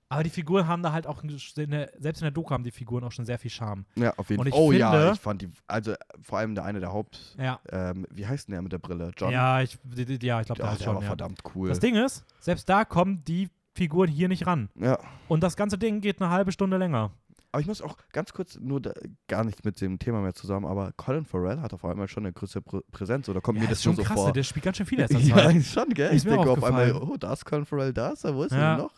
Aber 0.09 0.23
die 0.23 0.31
Figuren 0.31 0.69
haben 0.69 0.83
da 0.83 0.93
halt 0.93 1.07
auch, 1.07 1.23
in 1.25 1.29
der, 1.71 1.91
selbst 1.99 2.21
in 2.21 2.25
der 2.25 2.31
Doku 2.31 2.51
haben 2.53 2.63
die 2.63 2.71
Figuren 2.71 3.03
auch 3.05 3.11
schon 3.13 3.25
sehr 3.25 3.39
viel 3.39 3.51
Charme. 3.51 3.85
ja, 3.97 4.13
auf 4.17 4.31
jeden 4.31 4.43
Fall. 4.43 4.53
Oh 4.53 4.71
ja, 4.71 4.91
finde- 4.93 5.13
ich 5.15 5.21
fand 5.21 5.43
die, 5.43 5.49
also 5.67 5.95
vor 6.23 6.39
allem 6.39 6.55
der 6.55 6.65
eine 6.65 6.79
der 6.81 6.93
Haupt, 6.93 7.35
Ja. 7.39 7.59
ähm, 7.71 8.07
wie 8.11 8.27
heißt 8.27 8.49
denn 8.49 8.53
der 8.53 8.63
mit 8.63 8.73
der 8.73 8.79
Brille? 8.79 9.11
John? 9.17 9.33
Ja, 9.33 9.61
ich, 9.63 9.79
ja, 10.23 10.41
ich 10.41 10.47
glaube, 10.47 10.61
Ja, 10.61 10.67
da 10.67 10.73
ist 10.73 10.81
der 10.81 10.85
schon. 10.85 10.95
war 10.97 11.03
Ja. 11.03 11.09
verdammt 11.09 11.41
cool. 11.55 11.69
Das 11.69 11.81
Ding 11.81 11.97
ist, 11.97 12.25
selbst 12.39 12.69
da 12.69 12.85
kommen 12.85 13.25
die 13.25 13.49
Figuren 13.75 14.09
hier 14.09 14.29
nicht 14.29 14.47
ran. 14.47 14.69
ja. 14.77 14.99
Und 15.27 15.43
das 15.43 15.57
ganze 15.57 15.79
Ding 15.79 16.01
geht 16.01 16.21
eine 16.21 16.31
halbe 16.31 16.53
Stunde 16.53 16.77
länger. 16.77 17.11
Aber 17.51 17.61
ich 17.61 17.67
muss 17.69 17.81
auch 17.83 17.97
ganz 18.13 18.33
kurz, 18.33 18.59
nur 18.61 18.81
da, 18.81 18.93
gar 19.29 19.45
nicht 19.45 19.65
mit 19.65 19.81
dem 19.81 19.99
Thema 20.01 20.21
mehr 20.21 20.35
zusammen, 20.35 20.67
aber 20.67 20.91
Colin 20.97 21.25
Farrell 21.25 21.61
hat 21.61 21.73
auf 21.73 21.85
einmal 21.85 22.09
schon 22.09 22.25
eine 22.25 22.33
größere 22.33 22.63
Prä 22.63 22.81
Präsenz, 22.91 23.29
oder 23.29 23.41
kommt 23.41 23.59
Ja, 23.59 23.63
mir 23.63 23.69
das 23.69 23.79
das 23.79 23.79
ist 23.79 23.85
schon 23.85 23.97
so 23.97 24.03
krass, 24.03 24.17
vor? 24.17 24.33
der 24.33 24.43
spielt 24.43 24.65
ganz 24.65 24.77
schön 24.77 24.87
viel 24.87 24.99
erst 24.99 25.13
ja, 25.21 25.37
Zeit. 25.37 25.63
schon, 25.65 25.89
gell? 25.91 26.11
Ist 26.15 26.25
ich 26.25 26.31
denke 26.33 26.51
auf 26.51 26.63
einmal, 26.65 26.93
oh, 26.95 27.17
da 27.17 27.33
ist 27.33 27.45
Colin 27.45 27.65
Farrell 27.65 27.93
da, 27.93 28.11
ist 28.11 28.25
er, 28.25 28.35
wo 28.35 28.43
ist 28.43 28.51
er 28.53 28.59
Ja. 28.59 28.75
denn 28.77 28.85
noch? 28.85 28.93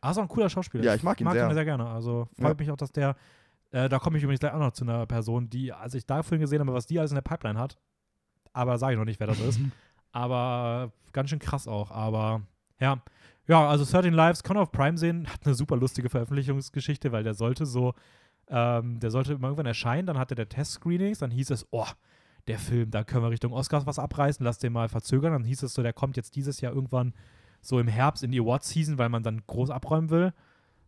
Ah, 0.00 0.10
ist 0.10 0.18
auch 0.18 0.22
ein 0.22 0.28
cooler 0.28 0.48
Schauspieler. 0.50 0.84
Ja, 0.84 0.94
ich 0.94 1.02
mag 1.02 1.20
ihn 1.20 1.24
mag 1.24 1.34
sehr. 1.34 1.48
ihn 1.48 1.54
sehr 1.54 1.64
gerne. 1.64 1.86
Also 1.88 2.28
Ja. 2.36 2.44
freut 2.46 2.58
mich 2.58 2.70
auch, 2.70 2.76
dass 2.76 2.92
der, 2.92 3.16
äh, 3.70 3.88
da 3.88 3.98
komme 3.98 4.18
ich 4.18 4.22
übrigens 4.22 4.40
gleich 4.40 4.52
auch 4.52 4.58
noch 4.58 4.72
zu 4.72 4.84
einer 4.84 5.06
Person, 5.06 5.48
die, 5.50 5.72
als 5.72 5.94
ich 5.94 6.06
da 6.06 6.22
vorhin 6.22 6.40
gesehen 6.40 6.60
habe, 6.60 6.72
was 6.72 6.86
die 6.86 6.98
alles 6.98 7.10
in 7.10 7.16
der 7.16 7.22
Pipeline 7.22 7.58
hat, 7.58 7.76
aber 8.52 8.78
sage 8.78 8.92
ich 8.94 8.98
noch 8.98 9.04
nicht, 9.04 9.20
wer 9.20 9.26
das 9.26 9.40
ist. 9.40 9.60
aber 10.12 10.92
ganz 11.12 11.30
schön 11.30 11.38
krass 11.38 11.66
auch. 11.66 11.90
Aber 11.90 12.42
ja, 12.80 13.02
ja, 13.48 13.68
also 13.68 13.84
13 13.84 14.12
Lives 14.12 14.42
kann 14.42 14.56
auf 14.56 14.72
Prime 14.72 14.98
sehen, 14.98 15.26
hat 15.28 15.40
eine 15.44 15.54
super 15.54 15.76
lustige 15.76 16.08
Veröffentlichungsgeschichte, 16.08 17.12
weil 17.12 17.22
der 17.22 17.34
sollte 17.34 17.64
so, 17.66 17.94
ähm, 18.48 18.98
der 19.00 19.10
sollte 19.10 19.32
irgendwann 19.32 19.66
erscheinen, 19.66 20.06
dann 20.06 20.18
hatte 20.18 20.34
der 20.34 20.48
Test-Screenings, 20.48 21.18
dann 21.18 21.30
hieß 21.30 21.50
es, 21.50 21.66
oh, 21.70 21.86
der 22.46 22.58
Film, 22.58 22.90
da 22.90 23.02
können 23.04 23.24
wir 23.24 23.30
Richtung 23.30 23.52
Oscars 23.52 23.86
was 23.86 23.98
abreißen, 23.98 24.44
lass 24.44 24.58
den 24.58 24.72
mal 24.72 24.88
verzögern. 24.88 25.32
Dann 25.32 25.44
hieß 25.44 25.64
es 25.64 25.74
so, 25.74 25.82
der 25.82 25.92
kommt 25.92 26.16
jetzt 26.16 26.36
dieses 26.36 26.60
Jahr 26.60 26.72
irgendwann 26.72 27.12
so 27.66 27.78
im 27.80 27.88
Herbst 27.88 28.22
in 28.22 28.30
die 28.30 28.40
Awards-Season, 28.40 28.98
weil 28.98 29.08
man 29.08 29.22
dann 29.22 29.42
groß 29.46 29.70
abräumen 29.70 30.10
will. 30.10 30.32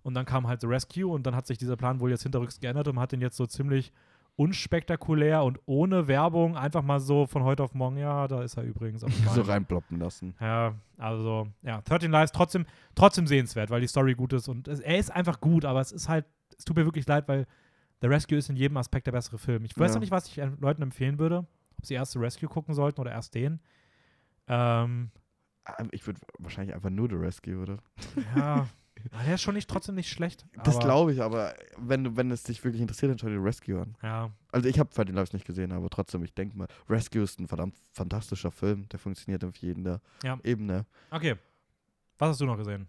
Und 0.02 0.14
dann 0.14 0.24
kam 0.24 0.46
halt 0.46 0.60
The 0.60 0.66
Rescue 0.68 1.06
und 1.06 1.26
dann 1.26 1.34
hat 1.34 1.46
sich 1.46 1.58
dieser 1.58 1.76
Plan 1.76 2.00
wohl 2.00 2.10
jetzt 2.10 2.22
hinterrücks 2.22 2.60
geändert 2.60 2.88
und 2.88 2.94
man 2.94 3.02
hat 3.02 3.12
den 3.12 3.20
jetzt 3.20 3.36
so 3.36 3.46
ziemlich 3.46 3.92
unspektakulär 4.36 5.42
und 5.42 5.58
ohne 5.66 6.06
Werbung 6.06 6.56
einfach 6.56 6.82
mal 6.82 7.00
so 7.00 7.26
von 7.26 7.42
heute 7.42 7.62
auf 7.64 7.74
morgen, 7.74 7.96
ja, 7.98 8.28
da 8.28 8.42
ist 8.42 8.56
er 8.56 8.62
übrigens. 8.62 9.02
So 9.34 9.42
reinploppen 9.42 9.98
lassen. 9.98 10.34
Ja, 10.40 10.74
also, 10.96 11.48
ja, 11.62 11.80
13 11.82 12.10
Lives 12.10 12.30
trotzdem, 12.32 12.64
trotzdem 12.94 13.26
sehenswert, 13.26 13.68
weil 13.70 13.80
die 13.80 13.88
Story 13.88 14.14
gut 14.14 14.32
ist 14.32 14.48
und 14.48 14.68
es, 14.68 14.78
er 14.80 14.96
ist 14.98 15.10
einfach 15.10 15.40
gut, 15.40 15.64
aber 15.64 15.80
es 15.80 15.90
ist 15.92 16.08
halt, 16.08 16.24
es 16.56 16.64
tut 16.64 16.76
mir 16.76 16.84
wirklich 16.84 17.06
leid, 17.06 17.26
weil 17.28 17.46
The 18.00 18.06
Rescue 18.06 18.38
ist 18.38 18.48
in 18.48 18.56
jedem 18.56 18.76
Aspekt 18.76 19.06
der 19.08 19.12
bessere 19.12 19.38
Film. 19.38 19.64
Ich 19.64 19.76
weiß 19.76 19.90
Ja. 19.90 19.94
noch 19.96 20.00
nicht, 20.00 20.12
was 20.12 20.28
ich 20.28 20.40
Leuten 20.60 20.82
empfehlen 20.82 21.18
würde, 21.18 21.44
ob 21.76 21.84
sie 21.86 21.94
erst 21.94 22.12
The 22.12 22.20
Rescue 22.20 22.48
gucken 22.48 22.74
sollten 22.74 23.00
oder 23.00 23.10
erst 23.10 23.34
den. 23.34 23.58
Ähm, 24.46 25.10
Ich 25.92 26.06
würde 26.06 26.20
wahrscheinlich 26.38 26.74
einfach 26.74 26.90
nur 26.90 27.08
The 27.08 27.16
Rescue, 27.16 27.56
oder? 27.60 27.78
ja, 28.36 28.66
der 29.26 29.34
ist 29.34 29.42
schon 29.42 29.54
nicht, 29.54 29.68
trotzdem 29.68 29.94
nicht 29.94 30.10
schlecht. 30.10 30.46
Das 30.64 30.78
glaube 30.78 31.12
ich, 31.12 31.22
aber 31.22 31.54
wenn, 31.76 32.04
du- 32.04 32.16
wenn 32.16 32.30
es 32.30 32.42
dich 32.42 32.62
wirklich 32.64 32.80
interessiert, 32.82 33.10
dann 33.10 33.18
schau 33.18 33.28
dir 33.28 33.42
Rescue 33.42 33.80
an. 33.80 33.94
Ja, 34.02 34.30
Also 34.50 34.68
ich 34.68 34.78
habe 34.78 34.90
Friday 34.92 35.12
Lives 35.14 35.32
nicht 35.32 35.46
gesehen, 35.46 35.72
aber 35.72 35.88
trotzdem, 35.90 36.24
ich 36.24 36.34
denke 36.34 36.56
mal, 36.56 36.66
Rescue 36.88 37.22
ist 37.22 37.38
ein 37.38 37.46
verdammt 37.48 37.76
fantastischer 37.92 38.50
Film. 38.50 38.88
Der 38.88 38.98
funktioniert 38.98 39.44
auf 39.44 39.56
jeder 39.56 40.00
Ja. 40.24 40.38
Ebene. 40.42 40.86
okay. 41.10 41.36
Was 42.18 42.30
hast 42.30 42.40
du 42.40 42.46
noch 42.46 42.56
gesehen? 42.56 42.88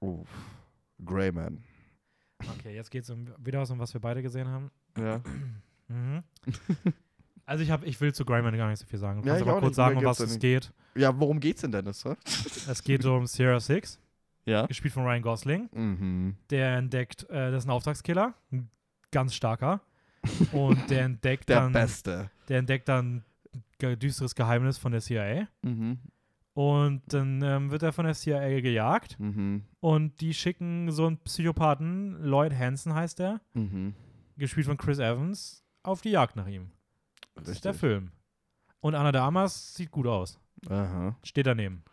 Oh, 0.00 0.24
Greyman. 1.02 1.64
Okay, 2.58 2.74
jetzt 2.74 2.90
geht 2.90 3.04
es 3.04 3.10
um, 3.10 3.26
wieder 3.38 3.60
was, 3.60 3.70
um 3.70 3.78
was 3.78 3.94
wir 3.94 4.00
beide 4.02 4.20
gesehen 4.22 4.46
haben. 4.48 4.70
Ja. 4.98 5.22
Mhm. 5.88 6.22
Also 7.46 7.62
ich, 7.62 7.70
hab, 7.70 7.84
ich 7.84 8.00
will 8.00 8.14
zu 8.14 8.24
Greyman 8.24 8.56
gar 8.56 8.68
nicht 8.70 8.78
so 8.80 8.86
viel 8.86 8.98
sagen. 8.98 9.20
Du 9.22 9.26
Ja, 9.28 9.34
kannst 9.34 9.42
ich 9.44 9.50
aber 9.50 9.60
kurz 9.60 9.70
nicht. 9.70 9.76
sagen, 9.76 9.98
um 9.98 10.04
was 10.04 10.20
es 10.20 10.38
geht. 10.38 10.72
ja, 10.94 11.18
worum 11.18 11.40
geht's 11.40 11.60
denn, 11.60 11.72
Dennis? 11.72 12.04
Es 12.68 12.82
geht 12.82 13.04
um 13.04 13.26
Sierra 13.26 13.60
Six, 13.60 14.00
Ja. 14.46 14.66
gespielt 14.66 14.94
von 14.94 15.04
Ryan 15.04 15.22
Gosling. 15.22 15.68
Mhm. 15.72 16.36
Der 16.50 16.76
entdeckt, 16.76 17.24
äh, 17.30 17.50
das 17.50 17.64
ist 17.64 17.68
ein 17.68 17.70
Auftragskiller, 17.72 18.34
ein 18.52 18.70
ganz 19.10 19.34
starker. 19.34 19.80
Und 20.52 20.88
der 20.90 21.02
entdeckt 21.04 21.48
Der 21.50 21.60
dann, 21.60 21.72
Beste. 21.72 22.30
der 22.48 22.58
entdeckt 22.60 22.88
dann 22.88 23.24
ein 23.82 23.98
düsteres 23.98 24.34
Geheimnis 24.34 24.78
von 24.78 24.92
der 24.92 25.02
CIA. 25.02 25.46
Mhm. 25.62 25.98
Und 26.54 27.02
dann 27.12 27.42
ähm, 27.42 27.70
wird 27.70 27.82
er 27.82 27.92
von 27.92 28.04
der 28.06 28.14
CIA 28.14 28.60
gejagt. 28.60 29.18
Mhm. 29.20 29.64
Und 29.80 30.20
die 30.22 30.32
schicken 30.32 30.90
so 30.92 31.06
einen 31.06 31.18
Psychopathen, 31.18 32.22
Lloyd 32.22 32.54
Hansen 32.56 32.94
heißt 32.94 33.20
er, 33.20 33.40
Mhm. 33.54 33.94
gespielt 34.38 34.66
von 34.66 34.76
Chris 34.78 34.98
Evans, 34.98 35.62
auf 35.82 36.00
die 36.00 36.10
Jagd 36.10 36.36
nach 36.36 36.46
ihm. 36.46 36.70
Das 37.34 37.48
ist 37.48 37.64
der 37.64 37.72
Richtig. 37.72 37.88
Film. 37.88 38.12
Und 38.80 38.94
Anna 38.94 39.12
de 39.12 39.20
Armas 39.20 39.74
sieht 39.74 39.90
gut 39.90 40.06
aus. 40.06 40.38
Aha. 40.68 41.16
Steht 41.22 41.46
daneben. 41.46 41.84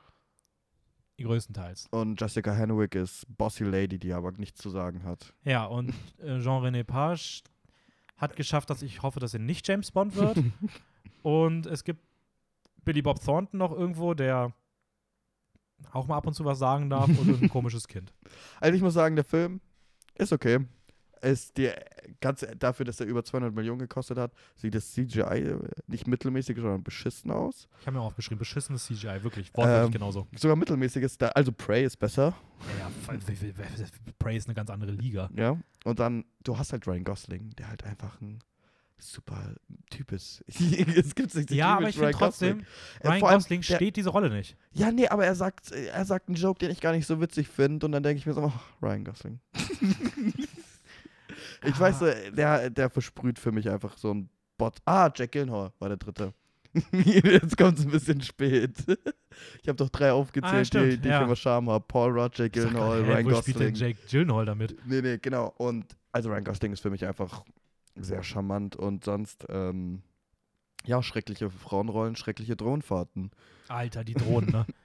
Größtenteils. 1.22 1.88
Und 1.92 2.20
Jessica 2.20 2.54
Henwick 2.54 2.96
ist 2.96 3.26
Bossy 3.38 3.64
Lady, 3.64 4.00
die 4.00 4.14
aber 4.14 4.32
nichts 4.34 4.62
zu 4.62 4.70
sagen 4.70 5.04
hat. 5.04 5.34
Ja, 5.44 5.66
und 5.66 5.90
äh, 6.18 6.40
Jean-René 6.40 6.84
Page 6.84 7.44
hat 8.18 8.36
geschafft, 8.36 8.70
dass 8.70 8.82
ich 8.82 9.02
hoffe, 9.02 9.20
dass 9.20 9.34
er 9.34 9.40
nicht 9.40 9.68
James 9.68 9.92
Bond 9.92 10.16
wird. 10.16 10.38
und 11.24 11.66
es 11.66 11.84
gibt 11.84 12.02
Billy 12.84 13.02
Bob 13.02 13.24
Thornton 13.24 13.58
noch 13.60 13.72
irgendwo, 13.72 14.14
der 14.14 14.54
auch 15.92 16.08
mal 16.08 16.18
ab 16.18 16.28
und 16.28 16.34
zu 16.34 16.46
was 16.46 16.60
sagen 16.60 16.90
darf 16.90 17.08
und 17.08 17.42
ein 17.42 17.50
komisches 17.50 17.88
Kind. 17.88 18.14
Also 18.60 18.76
ich 18.76 18.82
muss 18.82 18.94
sagen, 18.94 19.16
der 19.16 19.26
Film 19.26 19.62
ist 20.16 20.32
okay. 20.34 20.60
Ist 21.22 21.56
die, 21.58 21.70
ganz 22.20 22.44
dafür, 22.58 22.84
dass 22.86 23.00
er 23.00 23.06
über 23.06 23.24
200 23.24 23.54
Millionen 23.54 23.78
gekostet 23.80 24.18
hat, 24.18 24.32
sieht 24.56 24.74
das 24.74 24.92
CGI 24.92 25.56
nicht 25.86 26.08
mittelmäßig, 26.08 26.56
sondern 26.58 26.82
beschissen 26.84 27.30
aus. 27.30 27.68
Ich 27.80 27.86
habe 27.86 27.98
mir 27.98 28.02
auch 28.02 28.08
aufgeschrieben, 28.08 28.40
beschissenes 28.40 28.86
CGI, 28.86 29.24
wirklich, 29.24 29.54
wortwörtlich 29.54 29.86
Ähm, 29.88 29.92
genauso. 29.92 30.28
Sogar 30.36 30.56
mittelmäßig 30.56 31.04
ist 31.04 31.22
da, 31.22 31.28
also 31.30 31.52
Prey 31.52 31.86
ist 31.86 31.98
besser, 31.98 32.36
Ja, 32.80 32.90
ja, 33.14 33.20
Prey 34.18 34.36
ist 34.38 34.48
eine 34.48 34.56
ganz 34.56 34.70
andere 34.72 34.92
Liga. 34.92 35.30
ja. 35.36 35.58
Und 35.84 36.00
dann, 36.00 36.26
du 36.44 36.58
hast 36.58 36.74
halt 36.74 36.86
Ryan 36.88 37.04
Gosling, 37.04 37.52
der 37.58 37.70
halt 37.70 37.84
einfach 37.84 38.20
ein 38.22 38.40
super 38.98 39.56
Typ 39.90 40.12
ist. 40.12 40.44
es 40.48 41.16
gibt 41.16 41.34
nicht 41.36 41.50
so 41.50 41.56
Ja, 41.56 41.78
typisch 41.78 41.78
aber 41.78 41.90
ich 41.90 41.96
finde 41.96 42.08
Ryan 42.10 42.20
trotzdem, 42.20 42.58
Gosling. 42.60 42.68
Äh, 43.02 43.08
Ryan 43.08 43.20
vor 43.20 43.32
Gosling 43.32 43.62
der- 43.62 43.76
steht 43.76 43.96
diese 43.96 44.10
Rolle 44.10 44.30
nicht. 44.30 44.58
Ja, 44.74 44.92
nee, 44.92 45.08
aber 45.08 45.26
er 45.26 45.34
sagt, 45.36 45.72
er 45.72 46.06
sagt 46.06 46.30
einen 46.30 46.36
Joke, 46.36 46.60
den 46.60 46.70
ich 46.72 46.82
gar 46.82 46.92
nicht 46.94 47.08
so 47.08 47.20
witzig 47.22 47.48
finde 47.48 47.86
und 47.86 47.92
dann 47.92 48.04
denke 48.04 48.18
ich 48.20 48.26
mir 48.28 48.34
so, 48.34 48.42
oh, 48.44 48.54
Ryan 48.82 49.04
Gosling. 49.06 49.40
ich 51.66 51.76
Ah. 51.76 51.80
weiß, 51.80 52.00
so, 52.00 52.06
der, 52.32 52.70
der 52.70 52.90
versprüht 52.90 53.40
für 53.40 53.52
mich 53.52 53.70
einfach 53.70 53.98
so 53.98 54.14
ein 54.14 54.30
Bot. 54.58 54.78
Ah, 54.86 55.10
Jack 55.16 55.32
Gyllenhaal 55.32 55.72
war 55.80 55.88
der 55.90 55.98
dritte. 55.98 56.34
Jetzt 56.94 57.58
kommt 57.58 57.80
es 57.80 57.86
ein 57.86 57.92
bisschen 57.92 58.22
spät. 58.22 58.78
Ich 59.62 59.68
habe 59.68 59.76
doch 59.76 59.90
drei 59.90 60.12
aufgezählt, 60.14 60.54
Ah, 60.54 60.60
die, 60.60 60.66
stimmt, 60.66 61.04
die 61.06 61.10
ja. 61.10 61.20
ich 61.20 61.26
immer 61.26 61.36
Charme 61.36 61.70
habe. 61.70 61.84
Paul 61.86 62.18
Rudd, 62.18 62.38
Jack 62.38 62.54
Gyllenhaal, 62.54 63.02
Ryan 63.04 63.26
wo 63.26 63.36
spielt 63.42 63.60
denn 63.60 63.72
Gosling. 63.74 63.90
Jake 63.90 64.00
Gyllenhaal 64.10 64.46
damit? 64.46 64.78
Nee, 64.86 65.02
nee, 65.02 65.18
genau. 65.18 65.54
Und 65.58 65.86
also 66.14 66.30
Ryan 66.30 66.44
Gosling 66.46 66.72
ist 66.74 66.80
für 66.82 66.90
mich 66.90 67.06
einfach 67.06 67.44
sehr 67.96 68.24
charmant 68.24 68.76
und 68.78 69.04
sonst, 69.04 69.46
ähm, 69.50 70.02
ja, 70.86 71.04
schreckliche 71.04 71.50
Frauenrollen, 71.50 72.16
schreckliche 72.16 72.56
Drohnenfahrten. 72.56 73.32
Alter, 73.68 74.04
die 74.04 74.14
Drohnen, 74.14 74.50
ne? 74.52 74.66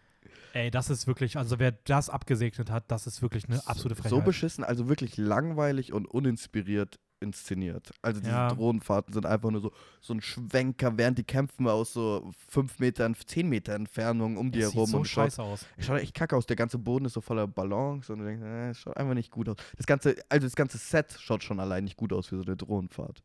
Ey, 0.57 0.71
das 0.71 0.89
ist 0.89 1.07
wirklich, 1.07 1.37
also 1.37 1.59
wer 1.59 1.73
das 1.73 2.09
abgesegnet 2.09 2.71
hat, 2.71 2.85
das 2.89 3.07
ist 3.07 3.21
wirklich 3.21 3.47
eine 3.49 3.59
absolute 3.67 3.95
Frechheit. 3.95 4.11
So 4.11 4.21
beschissen, 4.23 4.65
also 4.65 4.89
wirklich 4.89 5.17
langweilig 5.19 5.93
und 5.93 6.07
uninspiriert 6.07 6.99
inszeniert. 7.21 7.91
Also 8.03 8.21
diese 8.21 8.31
Ja. 8.33 8.49
Drohnenfahrten 8.53 9.13
sind 9.15 9.25
einfach 9.25 9.51
nur 9.51 9.61
so, 9.63 9.73
so 10.03 10.13
ein 10.15 10.21
Schwenker, 10.21 10.97
während 10.99 11.17
die 11.19 11.25
kämpfen 11.25 11.67
aus 11.67 11.95
so 11.95 12.31
5 12.49 12.79
Metern, 12.79 13.15
10 13.15 13.49
Meter 13.49 13.75
Entfernung 13.75 14.37
um 14.37 14.51
die 14.53 14.61
das 14.61 14.69
sieht 14.69 14.77
herum. 14.77 14.91
so 14.91 14.97
und 14.99 15.03
es 15.05 15.11
schaut, 15.11 15.25
scheiße 15.33 15.43
aus. 15.43 15.67
schaut 15.79 16.01
echt 16.01 16.15
kacke 16.15 16.37
aus. 16.37 16.45
Der 16.47 16.57
ganze 16.57 16.77
Boden 16.79 17.07
ist 17.07 17.15
so 17.15 17.23
voller 17.23 17.47
Ballons 17.47 18.09
und 18.11 18.19
du 18.19 18.25
denkst, 18.27 18.43
äh, 18.45 18.71
es 18.71 18.79
schaut 18.81 18.97
einfach 18.99 19.15
nicht 19.15 19.31
gut 19.31 19.49
aus. 19.49 19.57
Das 19.79 19.87
ganze, 19.87 20.15
also 20.29 20.47
das 20.47 20.57
ganze 20.57 20.77
Set 20.79 21.17
schaut 21.19 21.43
schon 21.43 21.59
allein 21.59 21.85
nicht 21.85 21.97
gut 21.97 22.13
aus 22.13 22.27
für 22.29 22.37
so 22.37 22.43
eine 22.45 22.55
Drohnenfahrt. 22.57 23.23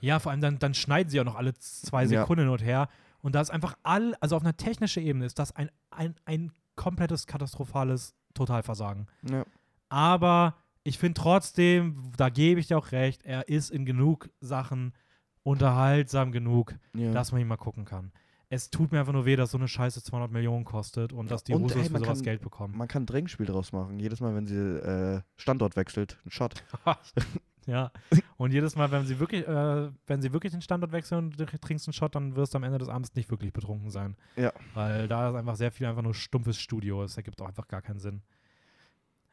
Ja, 0.00 0.18
vor 0.18 0.32
allem 0.32 0.40
dann, 0.40 0.58
dann 0.58 0.72
schneiden 0.74 1.10
sie 1.10 1.20
auch 1.20 1.24
noch 1.24 1.36
alle 1.36 1.54
zwei 1.58 2.02
Ja. 2.04 2.08
Sekunden 2.08 2.44
hin 2.44 2.50
und 2.50 2.62
her. 2.62 2.88
Und 3.22 3.34
da 3.34 3.40
ist 3.40 3.50
einfach 3.50 3.76
all, 3.82 4.14
also 4.20 4.36
auf 4.36 4.42
einer 4.42 4.56
technischen 4.56 5.02
Ebene 5.02 5.26
ist 5.26 5.38
das 5.38 5.54
ein, 5.54 5.70
ein, 5.90 6.14
ein 6.24 6.52
komplettes 6.76 7.26
katastrophales 7.26 8.14
Totalversagen. 8.34 9.06
Ja. 9.28 9.44
Aber 9.88 10.56
ich 10.84 10.98
finde 10.98 11.20
trotzdem, 11.20 12.12
da 12.16 12.28
gebe 12.28 12.60
ich 12.60 12.68
dir 12.68 12.78
auch 12.78 12.92
recht, 12.92 13.24
er 13.24 13.48
ist 13.48 13.70
in 13.70 13.84
genug 13.84 14.28
Sachen 14.40 14.92
unterhaltsam 15.42 16.32
genug, 16.32 16.74
ja. 16.94 17.12
dass 17.12 17.32
man 17.32 17.40
ihn 17.40 17.48
mal 17.48 17.56
gucken 17.56 17.84
kann. 17.84 18.12
Es 18.48 18.70
tut 18.70 18.92
mir 18.92 19.00
einfach 19.00 19.12
nur 19.12 19.26
weh, 19.26 19.34
dass 19.34 19.50
so 19.50 19.58
eine 19.58 19.66
Scheiße 19.66 20.02
200 20.02 20.30
Millionen 20.30 20.64
kostet 20.64 21.12
und 21.12 21.30
dass 21.30 21.42
die 21.42 21.52
Und, 21.52 21.62
Russos 21.62 21.78
ey, 21.78 21.88
für 21.88 21.98
sowas 21.98 22.18
kann- 22.18 22.22
Geld 22.22 22.40
bekommen. 22.42 22.76
Man 22.76 22.86
kann 22.86 23.02
ein 23.02 23.06
Trinkspiel 23.06 23.46
draus 23.46 23.72
machen. 23.72 23.98
Jedes 23.98 24.20
Mal, 24.20 24.34
wenn 24.36 24.46
sie 24.46 24.56
äh, 24.56 25.22
Standort 25.36 25.74
wechselt, 25.74 26.18
ein 26.24 26.30
Shot. 26.30 26.62
ja. 27.66 27.90
Und 28.36 28.52
jedes 28.52 28.76
Mal, 28.76 28.90
wenn 28.90 29.04
sie 29.06 29.18
wirklich, 29.18 29.46
äh, 29.46 29.90
wenn 30.06 30.22
sie 30.22 30.32
wirklich 30.32 30.52
den 30.52 30.62
Standort 30.62 30.92
wechseln 30.92 31.18
und 31.18 31.40
du 31.40 31.46
trinkst 31.46 31.88
einen 31.88 31.94
Shot, 31.94 32.14
dann 32.14 32.36
wirst 32.36 32.54
du 32.54 32.58
am 32.58 32.64
Ende 32.64 32.78
des 32.78 32.88
Abends 32.88 33.14
nicht 33.14 33.30
wirklich 33.30 33.52
betrunken 33.52 33.90
sein. 33.90 34.16
Ja. 34.36 34.52
Weil 34.74 35.08
da 35.08 35.30
ist 35.30 35.36
einfach 35.36 35.56
sehr 35.56 35.70
viel 35.72 35.86
einfach 35.86 36.02
nur 36.02 36.14
stumpfes 36.14 36.58
Studio. 36.58 37.02
Es 37.02 37.16
ergibt 37.16 37.40
auch 37.40 37.46
einfach 37.46 37.66
gar 37.66 37.82
keinen 37.82 37.98
Sinn. 37.98 38.22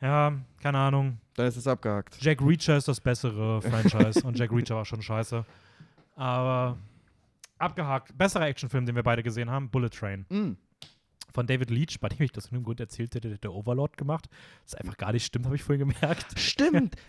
Ja, 0.01 0.33
keine 0.61 0.77
Ahnung. 0.79 1.17
Dann 1.35 1.47
ist 1.47 1.57
es 1.57 1.67
abgehakt. 1.67 2.17
Jack 2.21 2.41
Reacher 2.41 2.77
ist 2.77 2.87
das 2.87 2.99
bessere 2.99 3.61
Franchise 3.69 4.25
und 4.25 4.37
Jack 4.37 4.51
Reacher 4.51 4.75
war 4.75 4.85
schon 4.85 5.01
scheiße. 5.01 5.45
Aber 6.15 6.77
abgehakt. 7.57 8.17
Besserer 8.17 8.47
Actionfilm, 8.47 8.85
den 8.85 8.95
wir 8.95 9.03
beide 9.03 9.23
gesehen 9.23 9.49
haben, 9.49 9.69
Bullet 9.69 9.89
Train. 9.89 10.25
Mm. 10.29 10.57
Von 11.33 11.47
David 11.47 11.71
Leach, 11.71 11.99
bei 11.99 12.09
dem 12.09 12.21
ich 12.21 12.31
das 12.31 12.47
in 12.47 12.55
einem 12.55 12.63
Grund 12.63 12.79
erzählt 12.79 13.15
hätte, 13.15 13.29
der 13.29 13.37
der 13.37 13.53
Overlord 13.53 13.97
gemacht. 13.97 14.29
Das 14.65 14.75
einfach 14.75 14.97
gar 14.97 15.13
nicht 15.13 15.25
stimmt, 15.25 15.45
habe 15.45 15.55
ich 15.55 15.63
vorhin 15.63 15.89
gemerkt. 15.89 16.39
Stimmt. 16.39 16.95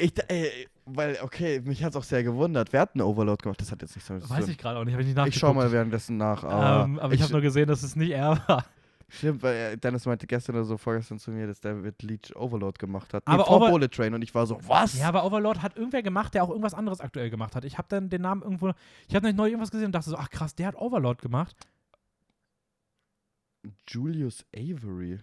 Ich, 0.00 0.12
ey, 0.28 0.68
weil, 0.86 1.18
okay, 1.22 1.60
mich 1.64 1.82
hat 1.82 1.90
es 1.90 1.96
auch 1.96 2.04
sehr 2.04 2.22
gewundert. 2.22 2.72
Wer 2.72 2.82
hat 2.82 2.94
einen 2.94 3.02
Overload 3.02 3.42
gemacht? 3.42 3.60
Das 3.60 3.72
hat 3.72 3.82
jetzt 3.82 3.96
nicht 3.96 4.06
so 4.06 4.14
Weiß 4.30 4.48
ich 4.48 4.56
gerade 4.56 4.78
auch 4.78 4.84
nicht, 4.84 4.92
habe 4.94 5.02
ich 5.02 5.08
nicht 5.08 5.16
nachgeguckt. 5.16 5.34
Ich 5.34 5.40
schau 5.40 5.52
mal 5.52 5.70
währenddessen 5.72 6.16
nach. 6.16 6.44
Aber, 6.44 6.84
ähm, 6.84 6.98
aber 6.98 7.12
ich 7.14 7.20
habe 7.20 7.32
nur 7.32 7.40
gesehen, 7.40 7.66
dass 7.66 7.82
es 7.82 7.96
nicht 7.96 8.10
er 8.12 8.40
war. 8.46 8.64
Stimmt, 9.10 9.42
weil 9.42 9.56
äh, 9.56 9.76
Dennis 9.78 10.04
meinte 10.04 10.26
gestern 10.26 10.54
oder 10.56 10.64
so 10.66 10.76
vorgestern 10.76 11.18
zu 11.18 11.30
mir, 11.30 11.46
dass 11.46 11.60
David 11.60 12.02
Leach 12.02 12.36
Overload 12.36 12.78
gemacht 12.78 13.14
hat. 13.14 13.22
Aber 13.26 13.38
nee, 13.38 13.44
vor 13.44 13.56
Over- 13.56 13.70
Bullet 13.70 13.88
Train 13.88 14.12
und 14.14 14.22
ich 14.22 14.34
war 14.34 14.46
so, 14.46 14.58
was? 14.66 14.98
Ja, 14.98 15.08
aber 15.08 15.24
Overlord 15.24 15.62
hat 15.62 15.76
irgendwer 15.76 16.02
gemacht, 16.02 16.34
der 16.34 16.44
auch 16.44 16.50
irgendwas 16.50 16.74
anderes 16.74 17.00
aktuell 17.00 17.30
gemacht 17.30 17.56
hat. 17.56 17.64
Ich 17.64 17.78
habe 17.78 17.88
dann 17.88 18.10
den 18.10 18.20
Namen 18.22 18.42
irgendwo, 18.42 18.70
ich 19.08 19.14
habe 19.14 19.32
neu 19.32 19.46
irgendwas 19.46 19.70
gesehen 19.70 19.86
und 19.86 19.92
dachte 19.92 20.10
so, 20.10 20.16
ach 20.16 20.28
krass, 20.28 20.54
der 20.54 20.66
hat 20.68 20.74
Overlord 20.76 21.22
gemacht. 21.22 21.56
Julius 23.88 24.44
Avery. 24.54 25.20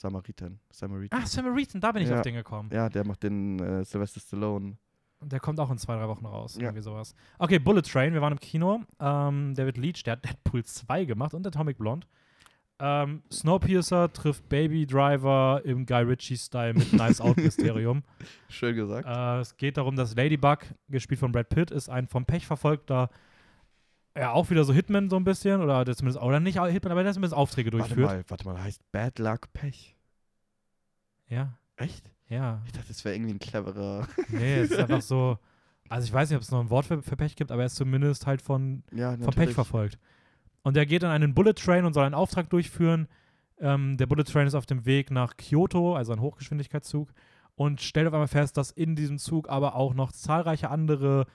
Samaritan. 0.00 0.58
Samaritan. 0.70 1.20
Ach, 1.22 1.26
Samaritan, 1.26 1.80
da 1.80 1.92
bin 1.92 2.02
ich 2.02 2.08
Ja. 2.08 2.16
auf 2.16 2.22
den 2.22 2.34
gekommen. 2.34 2.70
Ja, 2.72 2.88
der 2.88 3.06
macht 3.06 3.22
den 3.22 3.58
äh, 3.60 3.84
Sylvester 3.84 4.20
Stallone. 4.20 4.76
Der 5.22 5.38
kommt 5.40 5.60
auch 5.60 5.70
in 5.70 5.76
zwei, 5.76 5.96
drei 5.96 6.08
Wochen 6.08 6.24
raus. 6.24 6.56
Ja. 6.56 6.62
Irgendwie 6.68 6.82
sowas. 6.82 7.14
Okay, 7.38 7.58
Bullet 7.58 7.82
Train, 7.82 8.14
wir 8.14 8.22
waren 8.22 8.32
im 8.32 8.40
Kino. 8.40 8.80
Ähm, 8.98 9.54
David 9.54 9.76
Leach, 9.76 10.02
der 10.02 10.12
hat 10.12 10.24
Deadpool 10.24 10.64
2 10.64 11.04
gemacht 11.04 11.34
und 11.34 11.46
Atomic 11.46 11.76
Blonde. 11.76 12.06
Ähm, 12.82 13.22
Snowpiercer 13.30 14.10
trifft 14.10 14.48
Baby 14.48 14.86
Driver 14.86 15.60
im 15.64 15.84
Guy 15.84 16.02
Ritchie-Style 16.04 16.72
mit 16.72 16.90
Nice 16.94 17.20
Out 17.20 17.36
Mysterium. 17.36 18.02
Schön 18.48 18.74
gesagt. 18.74 19.06
Äh, 19.06 19.40
es 19.40 19.54
geht 19.58 19.76
darum, 19.76 19.96
dass 19.96 20.16
Ladybug, 20.16 20.60
gespielt 20.88 21.20
von 21.20 21.30
Brad 21.30 21.50
Pitt, 21.50 21.70
ist 21.70 21.90
ein 21.90 22.06
vom 22.08 22.24
Pech 22.24 22.46
verfolgter, 22.46 23.10
ja, 24.16 24.32
auch 24.32 24.50
wieder 24.50 24.64
so 24.64 24.72
Hitman 24.72 25.08
so 25.10 25.16
ein 25.16 25.24
bisschen, 25.24 25.60
oder 25.60 25.84
der 25.84 25.96
zumindest, 25.96 26.22
oder 26.22 26.40
nicht 26.40 26.60
Hitman, 26.60 26.92
aber 26.92 27.02
der 27.02 27.12
zumindest 27.12 27.34
Aufträge 27.34 27.72
warte 27.72 27.94
durchführt. 27.94 28.08
mal, 28.08 28.24
warte 28.28 28.44
mal, 28.44 28.62
heißt 28.62 28.82
Bad 28.92 29.18
Luck 29.18 29.52
Pech? 29.52 29.96
Ja, 31.28 31.54
Echt? 31.80 32.12
Ja. 32.28 32.62
Ich 32.66 32.72
dachte, 32.72 32.88
das 32.88 33.04
wäre 33.04 33.14
irgendwie 33.14 33.34
ein 33.34 33.38
cleverer. 33.38 34.06
Nee, 34.28 34.58
es 34.58 34.70
ist 34.70 34.78
einfach 34.78 35.02
so. 35.02 35.38
Also 35.88 36.04
ich 36.04 36.12
weiß 36.12 36.28
nicht, 36.30 36.36
ob 36.36 36.42
es 36.42 36.50
noch 36.50 36.60
ein 36.60 36.70
Wort 36.70 36.86
für, 36.86 37.02
für 37.02 37.16
Pech 37.16 37.34
gibt, 37.34 37.50
aber 37.50 37.62
er 37.62 37.66
ist 37.66 37.74
zumindest 37.74 38.26
halt 38.26 38.42
von, 38.42 38.84
Ja, 38.92 39.16
vom 39.16 39.34
Pech 39.34 39.52
verfolgt. 39.52 39.98
Und 40.62 40.76
er 40.76 40.86
geht 40.86 41.02
an 41.02 41.10
einen 41.10 41.34
Bullet 41.34 41.54
Train 41.54 41.84
und 41.84 41.94
soll 41.94 42.04
einen 42.04 42.14
Auftrag 42.14 42.48
durchführen. 42.50 43.08
Ähm, 43.58 43.96
der 43.96 44.06
Bullet 44.06 44.24
Train 44.24 44.46
ist 44.46 44.54
auf 44.54 44.66
dem 44.66 44.84
Weg 44.84 45.10
nach 45.10 45.36
Kyoto, 45.36 45.96
also 45.96 46.12
ein 46.12 46.20
Hochgeschwindigkeitszug, 46.20 47.12
und 47.56 47.80
stellt 47.80 48.06
auf 48.06 48.12
einmal 48.12 48.28
fest, 48.28 48.56
dass 48.56 48.70
in 48.70 48.94
diesem 48.94 49.18
Zug 49.18 49.48
aber 49.48 49.74
auch 49.74 49.94
noch 49.94 50.12
zahlreiche 50.12 50.70
andere 50.70 51.26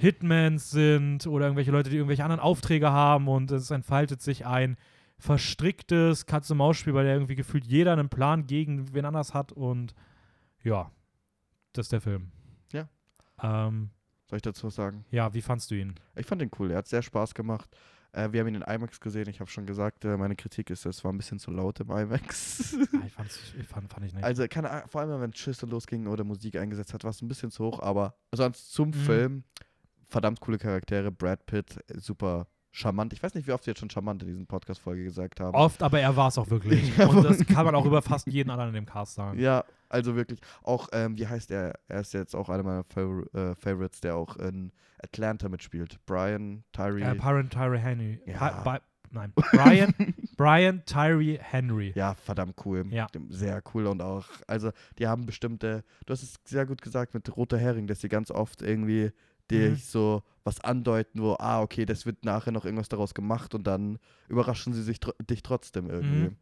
Hitmans 0.00 0.70
sind 0.70 1.26
oder 1.26 1.46
irgendwelche 1.46 1.70
Leute, 1.70 1.90
die 1.90 1.96
irgendwelche 1.96 2.24
anderen 2.24 2.40
Aufträge 2.40 2.90
haben 2.90 3.28
und 3.28 3.50
es 3.50 3.70
entfaltet 3.70 4.22
sich 4.22 4.46
ein 4.46 4.76
verstricktes 5.18 6.26
Katz-und-Maus-Spiel, 6.26 6.92
bei 6.94 7.02
der 7.02 7.12
irgendwie 7.14 7.34
gefühlt 7.36 7.64
jeder 7.66 7.92
einen 7.92 8.08
Plan 8.08 8.46
gegen 8.46 8.92
wen 8.94 9.04
anders 9.04 9.34
hat 9.34 9.52
und 9.52 9.94
ja, 10.62 10.90
das 11.72 11.86
ist 11.86 11.92
der 11.92 12.00
Film. 12.00 12.32
Ja. 12.72 12.88
Ähm, 13.42 13.90
Soll 14.28 14.36
ich 14.38 14.42
dazu 14.42 14.66
was 14.66 14.74
sagen? 14.74 15.04
ja, 15.10 15.32
wie 15.34 15.42
fandst 15.42 15.70
du 15.70 15.74
ihn? 15.74 15.94
Ich 16.16 16.26
fand 16.26 16.40
den 16.40 16.50
cool. 16.58 16.70
Er 16.70 16.78
hat 16.78 16.86
sehr 16.88 17.02
Spaß 17.02 17.34
gemacht. 17.34 17.68
Äh, 18.12 18.32
wir 18.32 18.40
haben 18.40 18.48
ihn 18.48 18.56
in 18.56 18.62
IMAX 18.62 18.98
gesehen. 19.00 19.28
Ich 19.28 19.38
habe 19.40 19.50
schon 19.50 19.66
gesagt, 19.66 20.04
äh, 20.04 20.16
meine 20.16 20.34
Kritik 20.34 20.70
ist, 20.70 20.84
es 20.84 21.04
war 21.04 21.12
ein 21.12 21.16
bisschen 21.16 21.38
zu 21.38 21.50
laut 21.50 21.78
im 21.80 21.90
IMAX. 21.90 22.74
Ah, 22.92 23.24
ich, 23.24 23.54
ich 23.60 23.66
fand, 23.68 23.92
fand 23.92 24.06
ich 24.06 24.14
nicht. 24.14 24.24
also 24.24 24.46
keine, 24.48 24.70
Ahnung, 24.70 24.88
vor 24.88 25.00
allem, 25.02 25.20
wenn 25.20 25.32
Schüsse 25.32 25.66
losging 25.66 26.06
oder 26.06 26.24
Musik 26.24 26.56
eingesetzt 26.56 26.92
hat, 26.94 27.04
war 27.04 27.10
es 27.10 27.22
ein 27.22 27.28
bisschen 27.28 27.50
zu 27.50 27.64
hoch. 27.66 27.80
Aber 27.80 28.14
sonst 28.34 28.72
zum 28.72 28.88
Mhm. 28.88 28.94
Film 28.94 29.44
verdammt 30.10 30.40
coole 30.40 30.58
Charaktere. 30.58 31.10
Brad 31.10 31.46
Pitt, 31.46 31.78
äh, 31.88 31.98
super 31.98 32.46
charmant. 32.72 33.12
Ich 33.12 33.22
weiß 33.22 33.34
nicht, 33.34 33.48
wie 33.48 33.52
oft 33.52 33.66
wir 33.66 33.72
jetzt 33.72 33.80
schon 33.80 33.90
charmant 33.90 34.22
in 34.22 34.28
diesen 34.28 34.46
Podcast-Folge 34.46 35.02
gesagt 35.02 35.40
haben. 35.40 35.54
Oft, 35.56 35.82
aber 35.82 36.00
er 36.00 36.14
war 36.16 36.28
es 36.28 36.38
auch 36.38 36.50
wirklich. 36.50 36.96
Und 37.08 37.24
das 37.24 37.44
kann 37.46 37.64
man 37.64 37.74
auch 37.74 37.84
über 37.84 38.00
fast 38.02 38.26
jeden 38.28 38.50
anderen 38.50 38.68
in 38.70 38.74
dem 38.74 38.86
Cast 38.86 39.14
sagen. 39.14 39.38
Ja, 39.40 39.64
also 39.88 40.14
wirklich. 40.14 40.40
Auch, 40.62 40.88
ähm, 40.92 41.18
wie 41.18 41.26
heißt 41.26 41.50
er? 41.50 41.74
Er 41.88 42.00
ist 42.00 42.12
jetzt 42.14 42.34
auch 42.36 42.48
einer 42.48 42.62
meiner 42.62 42.84
Favor 42.84 43.24
äh, 43.34 43.54
Favorites, 43.56 44.00
der 44.00 44.14
auch 44.16 44.36
in 44.36 44.70
Atlanta 45.02 45.48
mitspielt. 45.48 45.98
Brian 46.06 46.62
Tyree. 46.72 47.02
Äh, 47.02 47.14
Byron 47.16 47.50
Tyree 47.50 47.78
Henry. 47.78 48.20
Ja. 48.26 48.62
Bi- 48.62 48.78
nein, 49.10 49.32
Brian, 49.34 49.92
Brian 50.36 50.84
Tyree 50.84 51.38
Henry. 51.40 51.92
Ja, 51.96 52.14
verdammt 52.14 52.54
cool. 52.64 52.86
Ja. 52.90 53.08
Sehr 53.30 53.62
cool 53.74 53.86
und 53.86 54.00
auch, 54.00 54.26
also 54.46 54.70
die 54.98 55.08
haben 55.08 55.26
bestimmte, 55.26 55.82
du 56.06 56.12
hast 56.12 56.22
es 56.22 56.34
sehr 56.44 56.66
gut 56.66 56.82
gesagt 56.82 57.14
mit 57.14 57.36
roter 57.36 57.58
Hering, 57.58 57.88
dass 57.88 58.00
sie 58.00 58.08
ganz 58.08 58.30
oft 58.30 58.62
irgendwie 58.62 59.10
dich 59.50 59.70
Mhm. 59.72 59.76
so 59.76 60.22
was 60.44 60.60
andeuten, 60.60 61.20
wo, 61.22 61.36
ah, 61.38 61.60
okay, 61.60 61.84
das 61.84 62.06
wird 62.06 62.24
nachher 62.24 62.50
noch 62.52 62.64
irgendwas 62.64 62.88
daraus 62.88 63.12
gemacht 63.14 63.54
und 63.54 63.66
dann 63.66 63.98
überraschen 64.28 64.72
sie 64.72 64.82
sich 64.82 64.98
tr 65.00 65.12
dich 65.22 65.42
trotzdem 65.42 65.90
irgendwie. 65.90 66.28
Mhm. 66.30 66.36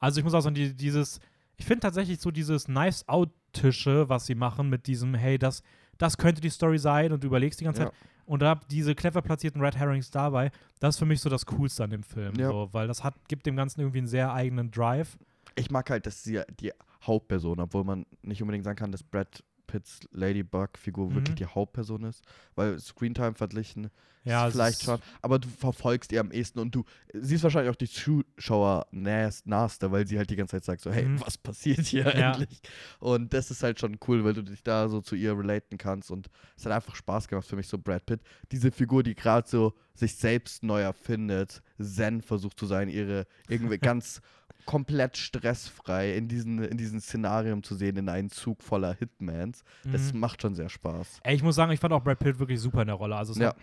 Also 0.00 0.18
ich 0.18 0.24
muss 0.24 0.34
auch 0.34 0.40
sagen, 0.40 0.54
die, 0.54 0.74
dieses, 0.74 1.20
ich 1.56 1.64
finde 1.66 1.80
tatsächlich 1.80 2.20
so 2.20 2.30
dieses 2.30 2.64
Knives-Out-Tische, 2.66 4.08
was 4.08 4.26
sie 4.26 4.34
machen 4.34 4.68
mit 4.70 4.86
diesem, 4.86 5.14
hey, 5.14 5.38
das, 5.38 5.62
das 5.98 6.16
könnte 6.16 6.40
die 6.40 6.50
Story 6.50 6.78
sein 6.78 7.12
und 7.12 7.22
du 7.22 7.26
überlegst 7.28 7.60
die 7.60 7.64
ganze 7.64 7.82
Ja. 7.82 7.86
Zeit. 7.88 7.94
Und 8.26 8.40
da 8.40 8.54
diese 8.70 8.94
clever 8.94 9.20
platzierten 9.20 9.60
Red 9.60 9.76
Herrings 9.76 10.10
dabei, 10.10 10.50
das 10.80 10.94
ist 10.94 10.98
für 10.98 11.04
mich 11.04 11.20
so 11.20 11.28
das 11.28 11.44
Coolste 11.44 11.84
an 11.84 11.90
dem 11.90 12.02
Film. 12.02 12.34
Ja. 12.36 12.48
So, 12.48 12.68
weil 12.72 12.88
das 12.88 13.04
hat, 13.04 13.14
gibt 13.28 13.44
dem 13.44 13.54
Ganzen 13.54 13.80
irgendwie 13.80 13.98
einen 13.98 14.06
sehr 14.08 14.32
eigenen 14.32 14.70
Drive. 14.70 15.18
Ich 15.56 15.70
mag 15.70 15.90
halt, 15.90 16.06
dass 16.06 16.22
sie 16.24 16.40
die 16.58 16.72
Hauptperson, 17.02 17.60
obwohl 17.60 17.84
man 17.84 18.06
nicht 18.22 18.40
unbedingt 18.40 18.64
sagen 18.64 18.76
kann, 18.78 18.92
dass 18.92 19.02
Brad 19.02 19.44
Pitts 19.74 20.00
Ladybug-Figur 20.12 21.10
Mhm. 21.10 21.14
wirklich 21.16 21.34
die 21.34 21.46
Hauptperson 21.46 22.04
ist, 22.04 22.22
weil 22.54 22.78
Screentime 22.78 23.34
verglichen 23.34 23.90
Ja, 24.24 24.50
vielleicht 24.50 24.82
schon, 24.82 24.98
aber 25.22 25.38
du 25.38 25.48
verfolgst 25.48 26.10
ihr 26.12 26.20
am 26.20 26.30
ehesten 26.30 26.58
und 26.58 26.74
du 26.74 26.84
siehst 27.12 27.42
wahrscheinlich 27.44 27.70
auch 27.70 27.76
die 27.76 27.88
Zuschauer 27.88 28.86
nahester, 28.90 29.92
weil 29.92 30.06
sie 30.06 30.16
halt 30.18 30.30
die 30.30 30.36
ganze 30.36 30.52
Zeit 30.56 30.64
sagt 30.64 30.80
so, 30.80 30.90
hey, 30.90 31.04
Mhm. 31.08 31.20
was 31.20 31.36
passiert 31.38 31.80
hier 31.86 32.16
Ja. 32.16 32.32
endlich? 32.32 32.60
Und 33.00 33.34
das 33.34 33.50
ist 33.50 33.62
halt 33.62 33.78
schon 33.80 33.98
cool, 34.08 34.24
weil 34.24 34.32
du 34.34 34.42
dich 34.42 34.62
da 34.62 34.88
so 34.88 35.00
zu 35.00 35.14
ihr 35.14 35.36
relaten 35.38 35.76
kannst 35.78 36.10
und 36.10 36.28
es 36.56 36.64
hat 36.64 36.72
einfach 36.72 36.94
Spaß 36.94 37.28
gemacht 37.28 37.46
für 37.46 37.56
mich, 37.56 37.68
so 37.68 37.78
Brad 37.78 38.06
Pitt, 38.06 38.22
diese 38.50 38.70
Figur, 38.70 39.02
die 39.02 39.14
gerade 39.14 39.48
so 39.48 39.74
sich 39.94 40.16
selbst 40.16 40.62
neu 40.62 40.80
erfindet, 40.80 41.62
Zen 41.80 42.22
versucht 42.22 42.58
zu 42.58 42.66
sein, 42.66 42.88
ihre 42.88 43.26
irgendwie 43.48 43.78
ganz 43.78 44.20
komplett 44.66 45.18
stressfrei 45.18 46.16
in 46.16 46.26
diesen, 46.26 46.62
in 46.64 46.78
diesen 46.78 46.98
Szenarien 47.00 47.62
zu 47.62 47.74
sehen, 47.74 47.96
in 47.96 48.08
einen 48.08 48.30
Zug 48.30 48.62
voller 48.62 48.94
Hitmans. 48.94 49.62
Das 49.92 50.14
Mhm. 50.14 50.20
macht 50.20 50.40
schon 50.40 50.54
sehr 50.54 50.70
Spaß. 50.70 51.20
Ey, 51.22 51.34
ich 51.36 51.42
muss 51.42 51.54
sagen, 51.56 51.70
ich 51.72 51.80
fand 51.80 51.92
auch 51.92 52.02
Brad 52.02 52.18
Pitt 52.18 52.38
wirklich 52.38 52.60
super 52.60 52.80
in 52.80 52.86
der 52.86 52.96
Rolle. 52.96 53.14
Also 53.16 53.32
es 53.32 53.38
Ja. 53.38 53.48
hat, 53.48 53.56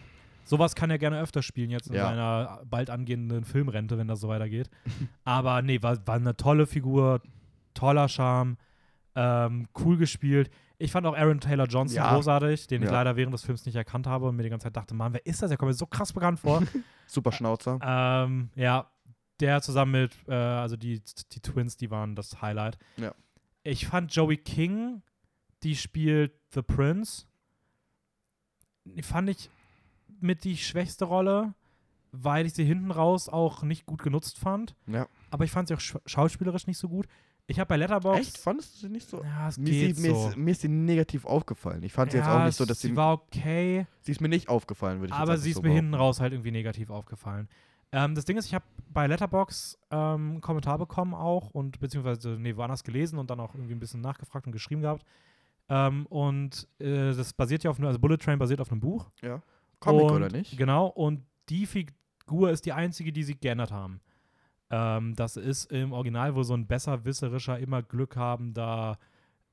sowas 0.43 0.75
kann 0.75 0.89
er 0.89 0.97
gerne 0.97 1.19
öfter 1.19 1.41
spielen 1.41 1.69
jetzt 1.69 1.87
in 1.87 1.93
Ja. 1.95 2.03
seiner 2.09 2.61
bald 2.65 2.89
angehenden 2.89 3.43
Filmrente, 3.45 3.97
wenn 3.97 4.07
das 4.07 4.19
so 4.21 4.27
weitergeht. 4.27 4.69
Aber 5.23 5.61
nee, 5.61 5.81
war, 5.81 6.05
war 6.07 6.15
eine 6.15 6.35
tolle 6.35 6.67
Figur, 6.67 7.21
toller 7.73 8.07
Charme, 8.09 8.57
ähm, 9.15 9.67
cool 9.79 9.97
gespielt. 9.97 10.49
Ich 10.77 10.91
fand 10.91 11.05
auch 11.05 11.15
Aaron 11.15 11.39
Taylor 11.39 11.67
Johnson 11.67 11.97
Ja. 11.97 12.13
großartig, 12.15 12.67
den 12.67 12.81
ich 12.81 12.87
Ja. 12.87 12.93
leider 12.93 13.15
während 13.15 13.33
des 13.33 13.43
Films 13.43 13.65
nicht 13.65 13.75
erkannt 13.75 14.07
habe 14.07 14.27
und 14.27 14.35
mir 14.35 14.43
die 14.43 14.49
ganze 14.49 14.65
Zeit 14.65 14.75
dachte, 14.77 14.93
Mann, 14.95 15.13
wer 15.13 15.25
ist 15.25 15.41
das? 15.41 15.49
Der 15.49 15.57
kommt 15.57 15.69
mir 15.69 15.73
so 15.75 15.85
krass 15.85 16.11
bekannt 16.13 16.39
vor. 16.39 16.61
Super 17.07 17.31
Schnauzer. 17.31 17.77
ähm, 17.83 18.49
ja, 18.55 18.89
der 19.39 19.61
zusammen 19.61 19.91
mit, 20.03 20.11
äh, 20.27 20.33
also 20.33 20.77
die, 20.77 21.01
die 21.33 21.39
Twins, 21.39 21.75
die 21.77 21.91
waren 21.91 22.15
das 22.15 22.41
Highlight. 22.41 22.77
Ja. 22.97 23.13
Ich 23.63 23.85
fand 23.87 24.13
Joey 24.15 24.37
King, 24.37 25.03
die 25.63 25.75
spielt 25.75 26.33
The 26.53 26.61
Prince, 26.63 27.25
die 28.85 29.03
fand 29.03 29.29
ich 29.29 29.49
mit 30.21 30.43
die 30.43 30.57
schwächste 30.57 31.05
Rolle, 31.05 31.53
weil 32.11 32.45
ich 32.45 32.53
sie 32.53 32.65
hinten 32.65 32.91
raus 32.91 33.29
auch 33.29 33.63
nicht 33.63 33.85
gut 33.85 34.01
genutzt 34.03 34.37
fand. 34.37 34.75
Ja. 34.87 35.07
Aber 35.29 35.43
ich 35.45 35.51
fand 35.51 35.67
sie 35.69 35.75
auch 35.75 35.79
sch 35.79 35.95
schauspielerisch 36.05 36.67
nicht 36.67 36.77
so 36.77 36.89
gut. 36.89 37.07
Ich 37.47 37.59
habe 37.59 37.67
bei 37.67 37.77
Letterboxd 37.77 38.19
Echt? 38.21 38.37
Fandest 38.37 38.75
du 38.75 38.79
sie 38.87 38.89
nicht 38.89 39.09
so? 39.09 39.23
Ja, 39.23 39.49
es 39.49 39.57
Mir, 39.57 39.71
geht 39.71 39.95
sie, 39.97 40.07
mir, 40.07 40.15
so. 40.15 40.29
ist, 40.29 40.37
mir 40.37 40.51
ist 40.51 40.61
sie 40.61 40.69
negativ 40.69 41.25
aufgefallen. 41.25 41.83
Ich 41.83 41.91
fand 41.91 42.11
sie 42.11 42.17
jetzt 42.17 42.27
Ja, 42.27 42.39
auch 42.41 42.45
nicht 42.45 42.55
so, 42.55 42.65
dass 42.65 42.79
sie 42.79 42.89
sie. 42.89 42.95
war 42.95 43.13
okay. 43.13 43.87
sie 44.01 44.11
ist 44.11 44.21
mir 44.21 44.29
nicht 44.29 44.47
aufgefallen, 44.47 44.99
würde 45.01 45.13
ich 45.13 45.19
Aber 45.19 45.33
jetzt 45.33 45.43
sie 45.43 45.49
ist 45.51 45.57
einfach 45.57 45.63
mir 45.63 45.69
so 45.71 45.75
hinten 45.75 45.91
behaupten. 45.91 46.03
raus 46.07 46.19
halt 46.21 46.33
irgendwie 46.33 46.51
negativ 46.51 46.89
aufgefallen. 46.89 47.49
Ähm, 47.93 48.15
das 48.15 48.23
Ding 48.23 48.37
ist, 48.37 48.45
ich 48.45 48.53
habe 48.53 48.63
bei 48.93 49.07
Letterbox 49.07 49.77
ähm, 49.89 50.31
einen 50.31 50.41
Kommentar 50.41 50.77
bekommen 50.77 51.13
auch 51.13 51.49
und 51.49 51.79
beziehungsweise, 51.81 52.37
nee, 52.39 52.55
woanders 52.55 52.83
gelesen 52.85 53.19
und 53.19 53.29
dann 53.29 53.39
auch 53.41 53.53
irgendwie 53.53 53.73
ein 53.73 53.79
bisschen 53.79 53.99
nachgefragt 54.01 54.45
und 54.45 54.53
geschrieben 54.53 54.81
gehabt. 54.81 55.03
Ähm, 55.67 56.05
und 56.05 56.67
äh, 56.79 57.13
das 57.13 57.33
basiert 57.33 57.63
ja 57.63 57.71
auf, 57.71 57.79
einem- 57.79 57.87
also 57.87 57.99
Bullet 57.99 58.17
Train 58.17 58.39
basiert 58.39 58.61
auf 58.61 58.71
einem 58.71 58.79
Buch. 58.81 59.09
Ja. 59.21 59.41
Comic 59.81 60.03
und, 60.03 60.11
oder 60.11 60.29
nicht? 60.29 60.57
Genau, 60.57 60.87
und 60.87 61.25
die 61.49 61.65
Figur 61.65 62.49
ist 62.49 62.65
die 62.65 62.71
einzige, 62.71 63.11
die 63.11 63.23
sie 63.23 63.35
geändert 63.35 63.71
haben. 63.71 63.99
Ähm, 64.69 65.15
das 65.15 65.35
ist 65.35 65.69
im 65.71 65.91
Original 65.91 66.33
wohl 66.35 66.45
so 66.45 66.53
ein 66.53 66.65
besserwisserischer, 66.65 67.59
immer 67.59 67.83
Glück 67.83 68.15
habender, 68.15 68.97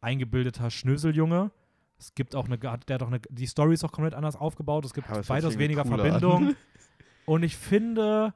eingebildeter 0.01 0.71
Schnöseljunge. 0.71 1.51
Es 1.99 2.15
gibt 2.15 2.37
auch 2.37 2.47
eine, 2.47 2.59
der 2.59 2.71
hat 2.71 3.03
auch 3.03 3.09
eine, 3.09 3.19
die 3.29 3.47
Story 3.47 3.75
ist 3.75 3.83
auch 3.83 3.91
komplett 3.91 4.15
anders 4.15 4.37
aufgebaut. 4.37 4.85
Es 4.85 4.95
gibt 4.95 5.11
weitaus 5.29 5.59
weniger 5.59 5.85
Verbindung. 5.85 6.55
Und 7.27 7.43
ich 7.43 7.57
finde, 7.57 8.33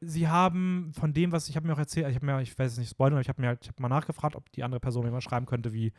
sie 0.00 0.28
haben 0.28 0.92
von 0.92 1.14
dem, 1.14 1.32
was 1.32 1.48
ich 1.48 1.56
habe 1.56 1.66
mir 1.66 1.72
auch 1.72 1.78
erzählt, 1.78 2.06
ich 2.08 2.16
habe 2.16 2.26
mir, 2.26 2.40
ich 2.42 2.56
weiß 2.56 2.72
es 2.72 2.78
nicht 2.78 2.90
spoilern, 2.90 3.14
aber 3.14 3.22
ich 3.22 3.28
habe 3.30 3.40
mir 3.40 3.48
halt, 3.48 3.60
ich 3.62 3.68
habe 3.68 3.80
mal 3.80 3.88
nachgefragt, 3.88 4.36
ob 4.36 4.52
die 4.52 4.62
andere 4.62 4.80
Person 4.80 5.04
mir 5.04 5.10
mal 5.10 5.22
schreiben 5.22 5.46
könnte, 5.46 5.72
wie, 5.72 5.92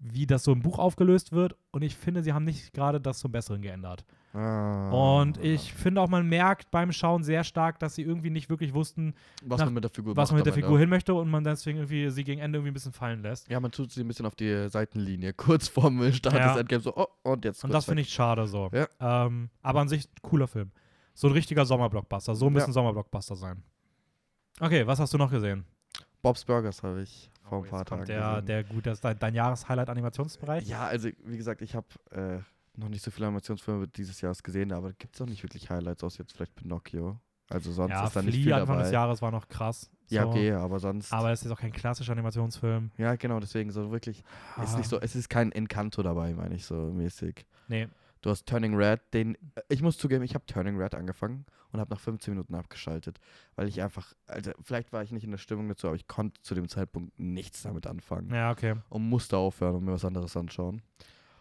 wie 0.00 0.26
das 0.26 0.44
so 0.44 0.52
im 0.52 0.62
Buch 0.62 0.78
aufgelöst 0.78 1.32
wird. 1.32 1.56
Und 1.72 1.82
ich 1.82 1.96
finde, 1.96 2.22
sie 2.22 2.32
haben 2.32 2.44
nicht 2.44 2.72
gerade 2.72 3.00
das 3.00 3.18
zum 3.18 3.32
Besseren 3.32 3.62
geändert. 3.62 4.04
Ah. 4.32 4.90
Und 4.90 5.38
ich 5.42 5.72
finde 5.72 6.00
auch, 6.00 6.08
man 6.08 6.28
merkt 6.28 6.70
beim 6.70 6.92
Schauen 6.92 7.24
sehr 7.24 7.42
stark, 7.42 7.78
dass 7.80 7.94
sie 7.94 8.02
irgendwie 8.02 8.30
nicht 8.30 8.48
wirklich 8.50 8.74
wussten, 8.74 9.14
Was 9.42 9.58
nach- 9.58 9.66
man 9.66 9.74
mit 9.74 9.84
der 9.84 9.90
Figur 9.90 10.14
was 10.16 10.30
man 10.30 10.38
mit 10.38 10.46
der. 10.46 10.52
Figur 10.52 10.78
hin 10.78 10.88
möchte 10.88 11.14
und 11.14 11.28
man 11.30 11.42
deswegen 11.42 11.78
irgendwie 11.78 12.10
sie 12.10 12.22
gegen 12.24 12.40
Ende 12.40 12.58
irgendwie 12.58 12.70
ein 12.70 12.74
bisschen 12.74 12.92
fallen 12.92 13.22
lässt. 13.22 13.48
Ja, 13.48 13.58
man 13.58 13.72
tut 13.72 13.90
sie 13.90 14.02
ein 14.02 14.06
bisschen 14.08 14.26
auf 14.26 14.34
die 14.36 14.68
Seitenlinie, 14.68 15.32
kurz 15.36 15.66
vorm 15.68 16.12
Start 16.12 16.34
Ja. 16.36 16.48
des 16.52 16.60
Endgames. 16.60 16.84
So, 16.84 16.94
oh, 16.96 17.06
und 17.22 17.44
jetzt. 17.44 17.64
Und 17.64 17.72
das 17.72 17.86
finde 17.86 18.02
ich 18.02 18.10
schade 18.12 18.46
so. 18.46 18.70
Ja. 18.72 18.86
Ähm, 19.26 19.48
aber 19.62 19.80
an 19.80 19.88
sich 19.88 20.08
cooler 20.22 20.46
Film. 20.46 20.70
So 21.14 21.26
ein 21.26 21.32
richtiger 21.32 21.64
Sommerblockbuster. 21.66 22.34
So 22.36 22.48
müssen 22.50 22.68
Ja. 22.68 22.72
Sommerblockbuster 22.74 23.34
sein. 23.34 23.62
Okay, 24.60 24.86
was 24.86 25.00
hast 25.00 25.12
du 25.14 25.18
noch 25.18 25.30
gesehen? 25.30 25.64
Bob's 26.22 26.44
Burgers 26.44 26.82
habe 26.82 27.02
ich 27.02 27.30
vor 27.48 27.58
Oh, 27.60 27.62
ein 27.64 27.70
paar 27.70 27.84
Tagen 27.84 28.04
der, 28.06 28.42
der 28.42 28.64
gut, 28.64 28.86
das 28.86 28.94
ist 28.98 29.04
dein, 29.04 29.18
dein 29.18 29.34
Jahreshighlight 29.34 29.88
Animationsbereich. 29.88 30.66
Ja, 30.68 30.86
also 30.86 31.08
wie 31.24 31.36
gesagt, 31.36 31.62
ich 31.62 31.74
habe 31.74 31.86
äh, 32.10 32.38
noch 32.78 32.88
nicht 32.88 33.02
so 33.02 33.10
viele 33.10 33.26
Animationsfilme 33.26 33.88
dieses 33.88 34.20
Jahres 34.20 34.42
gesehen, 34.42 34.72
aber 34.72 34.92
gibt 34.92 35.14
es 35.14 35.20
auch 35.20 35.26
nicht 35.26 35.42
wirklich 35.42 35.68
Highlights, 35.70 36.04
außer 36.04 36.20
jetzt 36.20 36.32
vielleicht 36.32 36.54
Pinocchio. 36.54 37.18
Also 37.50 37.72
sonst 37.72 37.90
ja 37.92 38.04
ist 38.06 38.14
da 38.14 38.20
nicht 38.22 38.34
Flea 38.34 38.42
viel 38.44 38.52
Anfang 38.52 38.76
dabei. 38.76 38.82
des 38.82 38.92
Jahres 38.92 39.22
war 39.22 39.30
noch 39.30 39.48
krass. 39.48 39.90
Ja, 40.10 40.22
so. 40.22 40.28
okay, 40.28 40.52
aber 40.52 40.78
sonst. 40.80 41.12
Aber 41.12 41.32
es 41.32 41.42
ist 41.44 41.50
auch 41.50 41.58
kein 41.60 41.72
klassischer 41.72 42.12
Animationsfilm. 42.12 42.90
ja, 42.98 43.16
genau, 43.16 43.40
deswegen 43.40 43.70
so 43.70 43.90
wirklich. 43.90 44.18
Ist 44.62 44.74
Ah, 44.74 44.78
nicht 44.78 44.88
so, 44.88 45.00
es 45.00 45.16
ist 45.16 45.28
kein 45.30 45.50
Encanto 45.52 46.02
dabei, 46.02 46.34
meine 46.34 46.54
ich 46.54 46.64
so 46.66 46.74
mäßig. 46.92 47.46
Nee. 47.68 47.88
Du 48.22 48.30
hast 48.30 48.46
Turning 48.46 48.74
Red, 48.74 49.00
den. 49.14 49.34
äh, 49.54 49.60
Ich 49.68 49.82
muss 49.82 49.96
zugeben, 49.98 50.24
ich 50.24 50.34
habe 50.34 50.44
Turning 50.46 50.76
Red 50.76 50.94
angefangen 50.94 51.46
und 51.72 51.80
habe 51.80 51.92
nach 51.94 52.00
15 52.00 52.34
Minuten 52.34 52.54
abgeschaltet, 52.54 53.18
weil 53.56 53.68
ich 53.68 53.80
einfach. 53.82 54.12
Also, 54.26 54.50
vielleicht 54.62 54.92
war 54.92 55.02
ich 55.02 55.12
nicht 55.12 55.24
in 55.24 55.30
der 55.30 55.38
Stimmung 55.38 55.68
dazu, 55.68 55.86
aber 55.86 55.96
ich 55.96 56.06
konnte 56.08 56.40
zu 56.42 56.54
dem 56.54 56.68
Zeitpunkt 56.68 57.18
nichts 57.18 57.62
damit 57.62 57.86
anfangen 57.86 58.32
Ja, 58.34 58.50
okay. 58.50 58.74
und 58.88 59.08
musste 59.08 59.36
aufhören 59.36 59.76
und 59.76 59.84
mir 59.84 59.92
was 59.92 60.04
anderes 60.04 60.36
anschauen. 60.36 60.82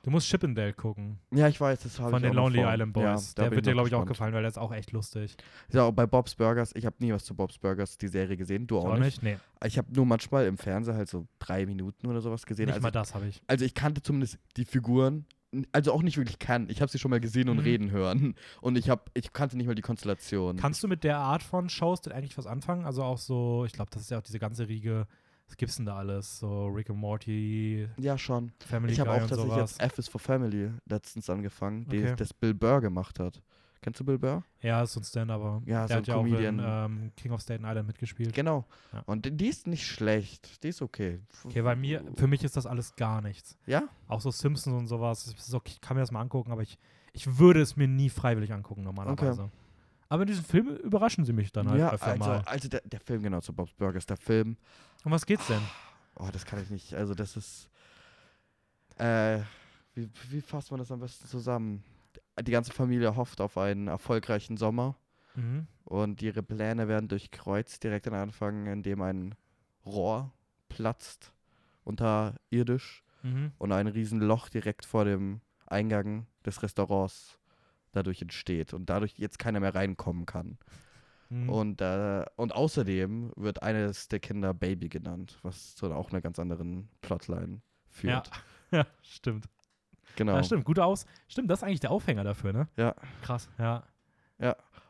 Du 0.03 0.11
musst 0.11 0.27
Chippendale 0.29 0.71
gucken. 0.71 1.19
Ja, 1.33 1.49
ich 1.49 1.59
weiß, 1.59 1.81
das 1.81 1.99
habe 1.99 2.11
ich 2.11 2.13
Von 2.13 2.23
den 2.23 2.31
Lonely 2.33 2.61
vor. 2.61 2.71
Island 2.71 2.95
Ja, 2.95 3.11
Boys. 3.15 3.33
da 3.35 3.41
der 3.43 3.51
wird 3.51 3.65
dir, 3.65 3.73
glaube 3.73 3.89
ich, 3.89 3.95
auch 3.95 4.05
gefallen, 4.05 4.33
weil 4.33 4.41
der 4.41 4.47
ist 4.49 4.57
auch 4.57 4.71
echt 4.71 4.93
lustig. 4.93 5.35
Ja, 5.73 5.83
auch 5.83 5.91
bei 5.91 6.05
Bob's 6.05 6.33
Burgers, 6.35 6.71
ich 6.75 6.85
habe 6.85 6.95
nie 6.99 7.11
was 7.11 7.25
zu 7.25 7.35
Bob's 7.35 7.57
Burgers, 7.57 7.97
die 7.97 8.07
Serie 8.07 8.37
gesehen, 8.37 8.67
du 8.67 8.77
auch, 8.77 8.85
Auch 8.85 8.97
nicht. 8.99 9.21
Nee, 9.21 9.37
Ich 9.65 9.77
habe 9.77 9.91
nur 9.91 10.05
manchmal 10.05 10.45
im 10.45 10.57
Fernsehen 10.57 10.95
halt 10.95 11.09
so 11.09 11.27
drei 11.39 11.65
Minuten 11.65 12.07
oder 12.07 12.21
sowas 12.21 12.45
gesehen. 12.45 12.67
nicht 12.67 12.75
Also, 12.75 12.83
mal 12.85 12.91
das 12.91 13.15
habe 13.15 13.27
ich. 13.27 13.41
also 13.47 13.65
ich 13.65 13.73
kannte 13.73 14.01
zumindest 14.01 14.37
die 14.55 14.63
Figuren, 14.63 15.25
also 15.71 15.93
auch 15.93 16.01
nicht 16.03 16.17
wirklich 16.17 16.39
kennen. 16.39 16.69
Ich 16.69 16.81
habe 16.81 16.91
sie 16.91 16.99
schon 16.99 17.11
mal 17.11 17.19
gesehen 17.19 17.49
und 17.49 17.57
Mhm. 17.57 17.63
reden 17.63 17.91
hören. 17.91 18.35
Und 18.61 18.77
ich, 18.77 18.89
hab, 18.89 19.09
ich 19.13 19.31
kannte 19.33 19.55
nicht 19.57 19.67
mal 19.67 19.75
die 19.75 19.81
Konstellation. 19.81 20.57
Kannst 20.57 20.83
du 20.83 20.87
mit 20.87 21.03
der 21.03 21.17
Art 21.17 21.41
von 21.43 21.69
Shows 21.69 22.01
denn 22.01 22.13
eigentlich 22.13 22.37
was 22.37 22.47
anfangen? 22.47 22.85
Also 22.85 23.03
auch 23.03 23.17
so, 23.17 23.63
ich 23.65 23.73
glaube, 23.73 23.89
das 23.91 24.03
ist 24.03 24.11
ja 24.11 24.17
auch 24.17 24.23
diese 24.23 24.39
ganze 24.39 24.67
Riege, 24.67 25.07
was 25.47 25.55
gibt's 25.55 25.77
denn 25.77 25.85
da 25.85 25.95
alles? 25.95 26.39
So 26.39 26.65
Rick 26.67 26.89
and 26.89 26.99
Morty, 26.99 27.87
ja, 27.97 28.17
schon. 28.17 28.51
Family 28.59 28.91
Ich 28.93 28.99
habe 28.99 29.11
auch 29.11 29.25
tatsächlich 29.25 29.55
jetzt 29.55 29.81
F 29.81 29.97
is 29.97 30.09
for 30.09 30.19
Family 30.19 30.71
letztens 30.85 31.29
angefangen, 31.29 31.85
Okay. 31.87 32.13
das 32.17 32.33
Bill 32.33 32.53
Burr 32.53 32.81
gemacht 32.81 33.19
hat. 33.19 33.41
Kennst 33.81 33.99
du 33.99 34.05
Bill 34.05 34.17
Burr? 34.17 34.43
Ja, 34.61 34.81
ist 34.83 34.93
so 34.93 34.99
ein 34.99 35.03
Stand-Upper. 35.03 35.61
Ja, 35.65 35.85
der 35.85 35.87
so 35.87 35.95
hat 35.95 36.07
ja 36.07 36.15
auch 36.15 36.23
Comedian. 36.23 36.59
in 36.59 36.65
ähm, 36.67 37.11
King 37.15 37.31
of 37.31 37.41
Staten 37.41 37.63
Island 37.63 37.87
mitgespielt. 37.87 38.33
Genau. 38.33 38.65
Ja. 38.91 39.03
Und 39.05 39.39
die- 39.39 39.47
ist 39.47 39.67
nicht 39.67 39.85
schlecht. 39.85 40.63
Die 40.63 40.69
ist 40.69 40.81
okay. 40.81 41.19
Okay, 41.43 41.61
bei 41.61 41.75
mir, 41.75 42.03
für 42.15 42.27
mich 42.27 42.43
ist 42.43 42.57
das 42.57 42.65
alles 42.65 42.95
gar 42.95 43.21
nichts. 43.21 43.57
Ja? 43.65 43.83
Auch 44.07 44.21
so 44.21 44.31
Simpsons 44.31 44.75
und 44.75 44.87
sowas. 44.87 45.35
Okay, 45.53 45.73
ich 45.73 45.81
kann 45.81 45.95
mir 45.95 46.01
das 46.01 46.11
mal 46.11 46.21
angucken, 46.21 46.51
aber 46.51 46.63
ich, 46.63 46.77
ich 47.13 47.37
würde 47.37 47.61
es 47.61 47.75
mir 47.75 47.87
nie 47.87 48.09
freiwillig 48.09 48.51
angucken, 48.51 48.83
normalerweise. 48.83 49.51
Aber 50.09 50.23
in 50.23 50.27
diesem 50.27 50.45
Film 50.45 50.67
überraschen 50.77 51.25
sie 51.25 51.33
mich 51.33 51.51
dann 51.51 51.69
halt 51.69 51.79
ja, 51.79 51.91
öfter 51.91 52.07
also, 52.07 52.23
mal. 52.23 52.41
also 52.45 52.69
der, 52.69 52.81
der 52.85 52.99
Film, 53.01 53.23
genau, 53.23 53.41
zu 53.41 53.53
Bob's 53.53 53.73
Burgers, 53.73 54.05
der 54.05 54.17
Film. 54.17 54.57
Um 55.03 55.11
was 55.11 55.25
geht's 55.25 55.47
denn? 55.47 55.61
Oh, 56.15 56.29
das 56.31 56.45
kann 56.45 56.61
ich 56.61 56.69
nicht. 56.69 56.93
Also, 56.93 57.13
das 57.13 57.35
ist. 57.35 57.69
Äh, 58.97 59.41
wie, 59.93 60.09
wie 60.29 60.41
fasst 60.41 60.71
man 60.71 60.79
das 60.79 60.91
am 60.91 60.99
besten 60.99 61.27
zusammen? 61.27 61.83
Die 62.41 62.51
ganze 62.51 62.71
Familie 62.71 63.15
hofft 63.15 63.41
auf 63.41 63.57
einen 63.57 63.87
erfolgreichen 63.87 64.57
Sommer 64.57 64.95
Mhm. 65.35 65.67
und 65.83 66.21
ihre 66.21 66.41
Pläne 66.43 66.87
werden 66.87 67.07
durchkreuzt 67.07 67.83
direkt 67.83 68.07
am 68.07 68.13
Anfang, 68.15 68.65
indem 68.67 69.01
ein 69.01 69.35
Rohr 69.85 70.33
platzt 70.69 71.31
unterirdisch 71.83 73.03
Mhm. 73.23 73.51
und 73.57 73.71
ein 73.71 73.87
Riesenloch 73.87 74.49
direkt 74.49 74.85
vor 74.85 75.05
dem 75.05 75.41
Eingang 75.65 76.27
des 76.45 76.61
Restaurants 76.63 77.39
dadurch 77.91 78.21
entsteht 78.21 78.73
und 78.73 78.89
dadurch 78.89 79.13
jetzt 79.17 79.39
keiner 79.39 79.59
mehr 79.59 79.73
reinkommen 79.75 80.25
kann. 80.25 80.57
Mhm. 81.29 81.49
Und, 81.49 81.81
äh, 81.81 82.25
und 82.35 82.53
außerdem 82.53 83.31
wird 83.35 83.61
eines 83.63 84.07
der 84.07 84.19
Kinder 84.19 84.53
Baby 84.53 84.87
genannt, 84.89 85.37
was 85.41 85.75
zu 85.75 85.91
auch 85.93 86.11
einer 86.11 86.21
ganz 86.21 86.39
anderen 86.39 86.89
Plotline 87.01 87.55
ja. 87.55 87.61
führt. 87.89 88.31
ja, 88.71 88.85
stimmt. 89.01 89.45
Genau. 90.17 90.35
Ja, 90.35 90.43
stimmt. 90.43 90.65
Guter 90.65 90.85
Aus. 90.85 91.05
Stimmt, 91.29 91.49
das 91.49 91.59
ist 91.59 91.63
eigentlich 91.63 91.79
der 91.79 91.91
Aufhänger 91.91 92.23
dafür, 92.25 92.51
ne? 92.51 92.67
Ja. 92.75 92.93
Krass, 93.21 93.47
ja. 93.57 93.83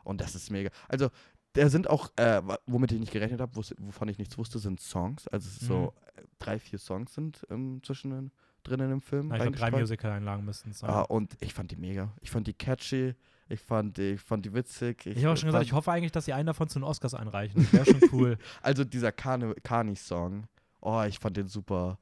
Und 0.04 0.20
das 0.20 0.34
ist 0.34 0.50
mega. 0.50 0.70
Also, 0.88 1.10
da 1.52 1.68
sind 1.68 1.88
auch, 1.88 2.10
äh, 2.16 2.40
womit 2.66 2.92
ich 2.92 3.00
nicht 3.00 3.12
gerechnet 3.12 3.40
habe, 3.40 3.54
wovon 3.56 4.08
ich 4.08 4.18
nichts 4.18 4.36
wusste, 4.38 4.58
sind 4.58 4.80
Songs. 4.80 5.28
Also, 5.28 5.48
es 5.48 5.58
ist 5.62 5.66
so 5.68 5.92
äh, 6.16 6.22
drei, 6.38 6.58
vier 6.58 6.78
Songs 6.78 7.14
sind 7.14 7.46
ähm, 7.50 7.80
zwischen 7.82 8.30
drinnen 8.62 8.90
im 8.90 9.00
Film. 9.02 9.28
Na, 9.28 9.44
ich 9.44 9.54
drei. 9.56 9.70
Musical-Einlagen 9.70 10.44
müssten 10.44 10.70
es 10.70 10.78
sein. 10.80 10.90
Ah, 10.90 11.02
und 11.02 11.36
ich 11.40 11.52
fand 11.54 11.70
die 11.70 11.76
mega. 11.76 12.10
Ich 12.20 12.30
fand 12.30 12.46
die 12.46 12.54
catchy. 12.54 13.14
Ich 13.50 13.60
fand 13.60 13.96
die, 13.96 14.12
ich 14.12 14.20
fand 14.20 14.44
die 14.44 14.52
witzig. 14.52 15.06
ich 15.06 15.24
habe 15.24 15.32
auch 15.32 15.36
schon 15.38 15.46
gesagt, 15.48 15.64
ich 15.64 15.72
hoffe 15.72 15.90
eigentlich, 15.90 16.12
dass 16.12 16.26
sie 16.26 16.32
einen 16.34 16.46
davon 16.46 16.68
zu 16.68 16.78
den 16.78 16.84
Oscars 16.84 17.14
einreichen. 17.14 17.66
Das 17.72 17.72
wäre 17.72 17.84
schon 18.00 18.08
cool. 18.12 18.38
Also, 18.62 18.84
dieser 18.84 19.10
Kani- 19.10 19.54
Kani-Song. 19.62 20.46
Oh, 20.80 21.02
ich 21.08 21.18
fand 21.18 21.36
den 21.36 21.48
super. 21.48 21.98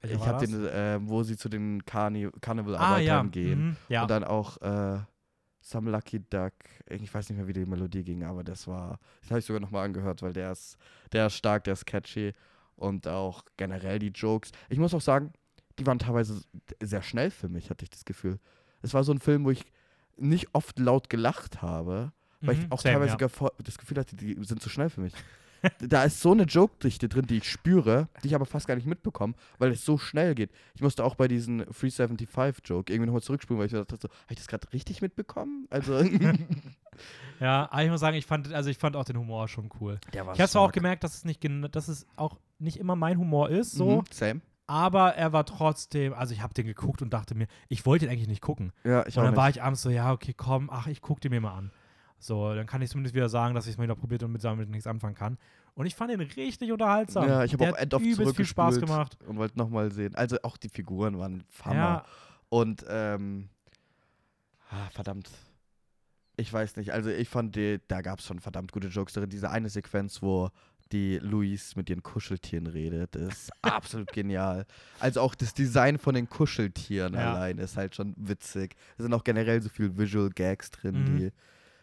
Welcher 0.00 0.16
ich 0.16 0.26
habe 0.26 0.46
den, 0.46 0.66
äh, 0.66 0.98
wo 1.02 1.22
sie 1.22 1.36
zu 1.36 1.48
den 1.48 1.84
Carni 1.84 2.26
ah, 2.26 2.30
Carnival-Arbeitern 2.40 3.26
ja. 3.26 3.30
gehen. 3.30 3.66
Mhm. 3.68 3.76
ja. 3.88 4.02
Und 4.02 4.10
dann 4.10 4.24
auch 4.24 4.60
äh, 4.62 5.00
Some 5.60 5.90
Lucky 5.90 6.20
Duck. 6.20 6.52
Ich 6.86 7.12
weiß 7.12 7.28
nicht 7.28 7.38
mehr, 7.38 7.48
wie 7.48 7.52
die 7.52 7.66
Melodie 7.66 8.04
ging, 8.04 8.24
aber 8.24 8.44
das 8.44 8.66
war. 8.66 8.98
Das 9.20 9.30
habe 9.30 9.40
ich 9.40 9.46
sogar 9.46 9.60
nochmal 9.60 9.84
angehört, 9.84 10.22
weil 10.22 10.32
der 10.32 10.52
ist, 10.52 10.76
der 11.12 11.26
ist 11.26 11.34
stark, 11.34 11.64
der 11.64 11.74
ist 11.74 11.86
catchy. 11.86 12.32
Und 12.76 13.08
auch 13.08 13.42
generell 13.56 13.98
die 13.98 14.12
Jokes. 14.14 14.52
Ich 14.68 14.78
muss 14.78 14.94
auch 14.94 15.00
sagen, 15.00 15.32
die 15.78 15.86
waren 15.86 15.98
teilweise 15.98 16.40
sehr 16.80 17.02
schnell 17.02 17.30
für 17.30 17.48
mich, 17.48 17.70
hatte 17.70 17.84
ich 17.84 17.90
das 17.90 18.04
Gefühl. 18.04 18.38
Es 18.82 18.94
war 18.94 19.02
so 19.02 19.12
ein 19.12 19.18
Film, 19.18 19.44
wo 19.44 19.50
ich 19.50 19.64
nicht 20.16 20.54
oft 20.54 20.78
laut 20.78 21.10
gelacht 21.10 21.60
habe, 21.60 22.12
weil 22.40 22.54
Mhm, 22.54 22.62
ich 22.62 22.72
auch 22.72 22.80
same, 22.80 22.94
teilweise 22.94 23.16
ja. 23.20 23.50
das 23.62 23.78
Gefühl 23.78 23.98
hatte, 23.98 24.16
die 24.16 24.36
sind 24.44 24.62
zu 24.62 24.68
schnell 24.68 24.90
für 24.90 25.00
mich. 25.00 25.12
Da 25.80 26.04
ist 26.04 26.20
so 26.20 26.32
eine 26.32 26.44
Joke-Dichte 26.44 27.08
drin, 27.08 27.26
die 27.26 27.38
ich 27.38 27.50
spüre, 27.50 28.08
die 28.22 28.28
ich 28.28 28.34
aber 28.34 28.46
fast 28.46 28.66
gar 28.66 28.74
nicht 28.74 28.86
mitbekomme, 28.86 29.34
weil 29.58 29.70
es 29.72 29.84
so 29.84 29.98
schnell 29.98 30.34
geht. 30.34 30.50
Ich 30.74 30.82
musste 30.82 31.04
auch 31.04 31.14
bei 31.14 31.28
diesem 31.28 31.62
375-Joke 31.62 32.92
irgendwie 32.92 33.06
nochmal 33.06 33.22
zurückspulen, 33.22 33.58
weil 33.58 33.66
ich 33.66 33.72
dachte, 33.72 33.96
so, 34.00 34.08
habe 34.08 34.18
ich 34.30 34.36
das 34.38 34.46
gerade 34.48 34.72
richtig 34.72 35.02
mitbekommen? 35.02 35.66
Also, 35.70 35.98
Ja, 37.40 37.68
aber 37.70 37.84
ich 37.84 37.90
muss 37.90 38.00
sagen, 38.00 38.16
ich 38.16 38.26
fand, 38.26 38.52
also 38.52 38.70
ich 38.70 38.78
fand 38.78 38.96
auch 38.96 39.04
den 39.04 39.16
Humor 39.16 39.46
schon 39.46 39.70
cool. 39.80 40.00
der 40.12 40.26
war 40.26 40.34
Ich 40.34 40.40
habe 40.40 40.50
zwar 40.50 40.62
auch 40.62 40.72
gemerkt, 40.72 41.04
dass 41.04 41.14
es 41.14 41.24
nicht, 41.24 41.40
dass 41.70 41.86
es 41.86 42.06
auch 42.16 42.38
nicht 42.58 42.78
immer 42.78 42.96
mein 42.96 43.18
Humor 43.18 43.50
ist, 43.50 43.70
so, 43.72 43.98
Mhm, 43.98 44.04
same. 44.10 44.40
aber 44.66 45.14
er 45.14 45.32
war 45.32 45.44
trotzdem, 45.46 46.12
also 46.12 46.34
ich 46.34 46.42
habe 46.42 46.54
den 46.54 46.66
geguckt 46.66 47.00
und 47.00 47.10
dachte 47.12 47.36
mir, 47.36 47.46
ich 47.68 47.86
wollte 47.86 48.06
ihn 48.06 48.10
eigentlich 48.10 48.26
nicht 48.26 48.42
gucken. 48.42 48.72
Ja, 48.82 49.06
ich 49.06 49.16
und 49.16 49.24
dann 49.24 49.36
war 49.36 49.48
ich 49.48 49.62
abends 49.62 49.82
so, 49.82 49.90
ja, 49.90 50.10
okay, 50.12 50.34
komm, 50.36 50.68
ach, 50.70 50.88
ich 50.88 51.00
guck 51.00 51.20
den 51.20 51.30
mir 51.30 51.40
mal 51.40 51.54
an. 51.56 51.70
So, 52.20 52.52
dann 52.54 52.66
kann 52.66 52.82
ich 52.82 52.90
zumindest 52.90 53.14
wieder 53.14 53.28
sagen, 53.28 53.54
dass 53.54 53.66
ich 53.66 53.72
es 53.72 53.78
mal 53.78 53.84
wieder 53.84 53.94
probiert 53.94 54.22
und 54.24 54.32
mit 54.32 54.42
damit 54.42 54.68
nichts 54.68 54.86
anfangen 54.86 55.14
kann. 55.14 55.38
Und 55.74 55.86
ich 55.86 55.94
fand 55.94 56.10
ihn 56.10 56.20
richtig 56.20 56.72
unterhaltsam. 56.72 57.28
ja, 57.28 57.44
ich 57.44 57.52
habe 57.52 57.70
auch 57.72 57.76
End 57.76 57.94
of 57.94 58.02
übelst 58.02 58.34
viel 58.36 58.44
Spaß 58.44 58.80
gemacht. 58.80 59.16
und 59.26 59.36
wollte 59.36 59.56
nochmal 59.56 59.92
sehen. 59.92 60.14
Also 60.16 60.36
auch 60.42 60.56
die 60.56 60.68
Figuren 60.68 61.18
waren 61.18 61.44
Hammer. 61.64 61.74
Ja, 61.76 62.04
Und, 62.48 62.84
ähm, 62.88 63.48
ah, 64.70 64.88
verdammt. 64.90 65.30
Ich 66.36 66.52
weiß 66.52 66.76
nicht, 66.76 66.92
also 66.92 67.10
ich 67.10 67.28
fand, 67.28 67.56
die, 67.56 67.80
da 67.88 68.00
gab 68.00 68.20
es 68.20 68.26
schon 68.26 68.38
verdammt 68.38 68.70
gute 68.72 68.88
Jokes 68.88 69.12
drin. 69.12 69.28
Diese 69.28 69.50
eine 69.50 69.68
Sequenz, 69.68 70.22
wo 70.22 70.50
die 70.92 71.18
Louise 71.18 71.74
mit 71.76 71.90
ihren 71.90 72.02
Kuscheltieren 72.02 72.66
redet, 72.66 73.14
ist 73.16 73.50
absolut 73.62 74.12
genial. 74.12 74.64
Also 75.00 75.20
auch 75.20 75.34
das 75.34 75.52
Design 75.52 75.98
von 75.98 76.14
den 76.14 76.28
Kuscheltieren 76.28 77.14
Ja. 77.14 77.32
allein 77.34 77.58
ist 77.58 77.76
halt 77.76 77.94
schon 77.94 78.14
witzig. 78.16 78.76
Es 78.96 79.02
sind 79.02 79.12
auch 79.14 79.24
generell 79.24 79.60
so 79.62 79.68
viele 79.68 79.96
Visual 79.98 80.30
Gags 80.30 80.70
drin, 80.70 81.02
Mhm. 81.02 81.18
die 81.18 81.32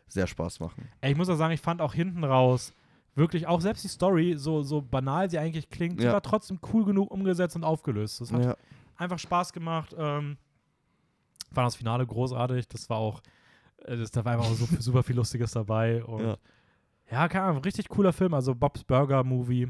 sehr 0.08 0.28
Spaß 0.28 0.60
machen. 0.60 0.88
Ey, 1.02 1.12
ich 1.12 1.18
muss 1.18 1.30
auch 1.30 1.36
sagen, 1.36 1.54
ich 1.54 1.62
fand 1.62 1.82
auch 1.82 1.94
hinten 1.94 2.24
raus 2.24 2.74
wirklich 3.16 3.48
auch 3.48 3.62
selbst 3.62 3.84
die 3.84 3.88
Story, 3.88 4.36
so, 4.38 4.62
so 4.62 4.82
banal 4.82 5.30
sie 5.30 5.40
eigentlich 5.40 5.70
klingt, 5.70 6.00
sie 6.02 6.06
Ja. 6.08 6.14
war 6.14 6.22
trotzdem 6.22 6.60
cool 6.74 6.84
genug 6.86 7.12
umgesetzt 7.12 7.56
und 7.56 7.64
aufgelöst. 7.64 8.20
Das 8.22 8.32
hat 8.34 8.44
Ja. 8.44 8.58
einfach 8.98 9.20
Spaß 9.20 9.54
gemacht. 9.54 9.96
Ähm, 9.98 10.38
fand 11.54 11.66
das 11.68 11.76
Finale 11.78 12.06
großartig. 12.06 12.68
Das 12.68 12.90
war 12.90 12.98
auch, 12.98 13.22
äh, 13.86 13.96
das, 13.96 14.12
da 14.12 14.26
war 14.26 14.34
einfach 14.34 14.48
auch 14.48 14.54
so, 14.56 14.68
super 14.80 15.02
viel 15.04 15.16
Lustiges 15.16 15.52
dabei. 15.52 16.04
Und 16.04 16.24
Ja. 16.26 16.38
ja, 17.10 17.28
keine 17.30 17.46
Ahnung, 17.46 17.62
richtig 17.64 17.88
cooler 17.88 18.12
Film. 18.12 18.34
Also 18.34 18.54
Bob's 18.54 18.84
Burger 18.84 19.24
Movie. 19.24 19.70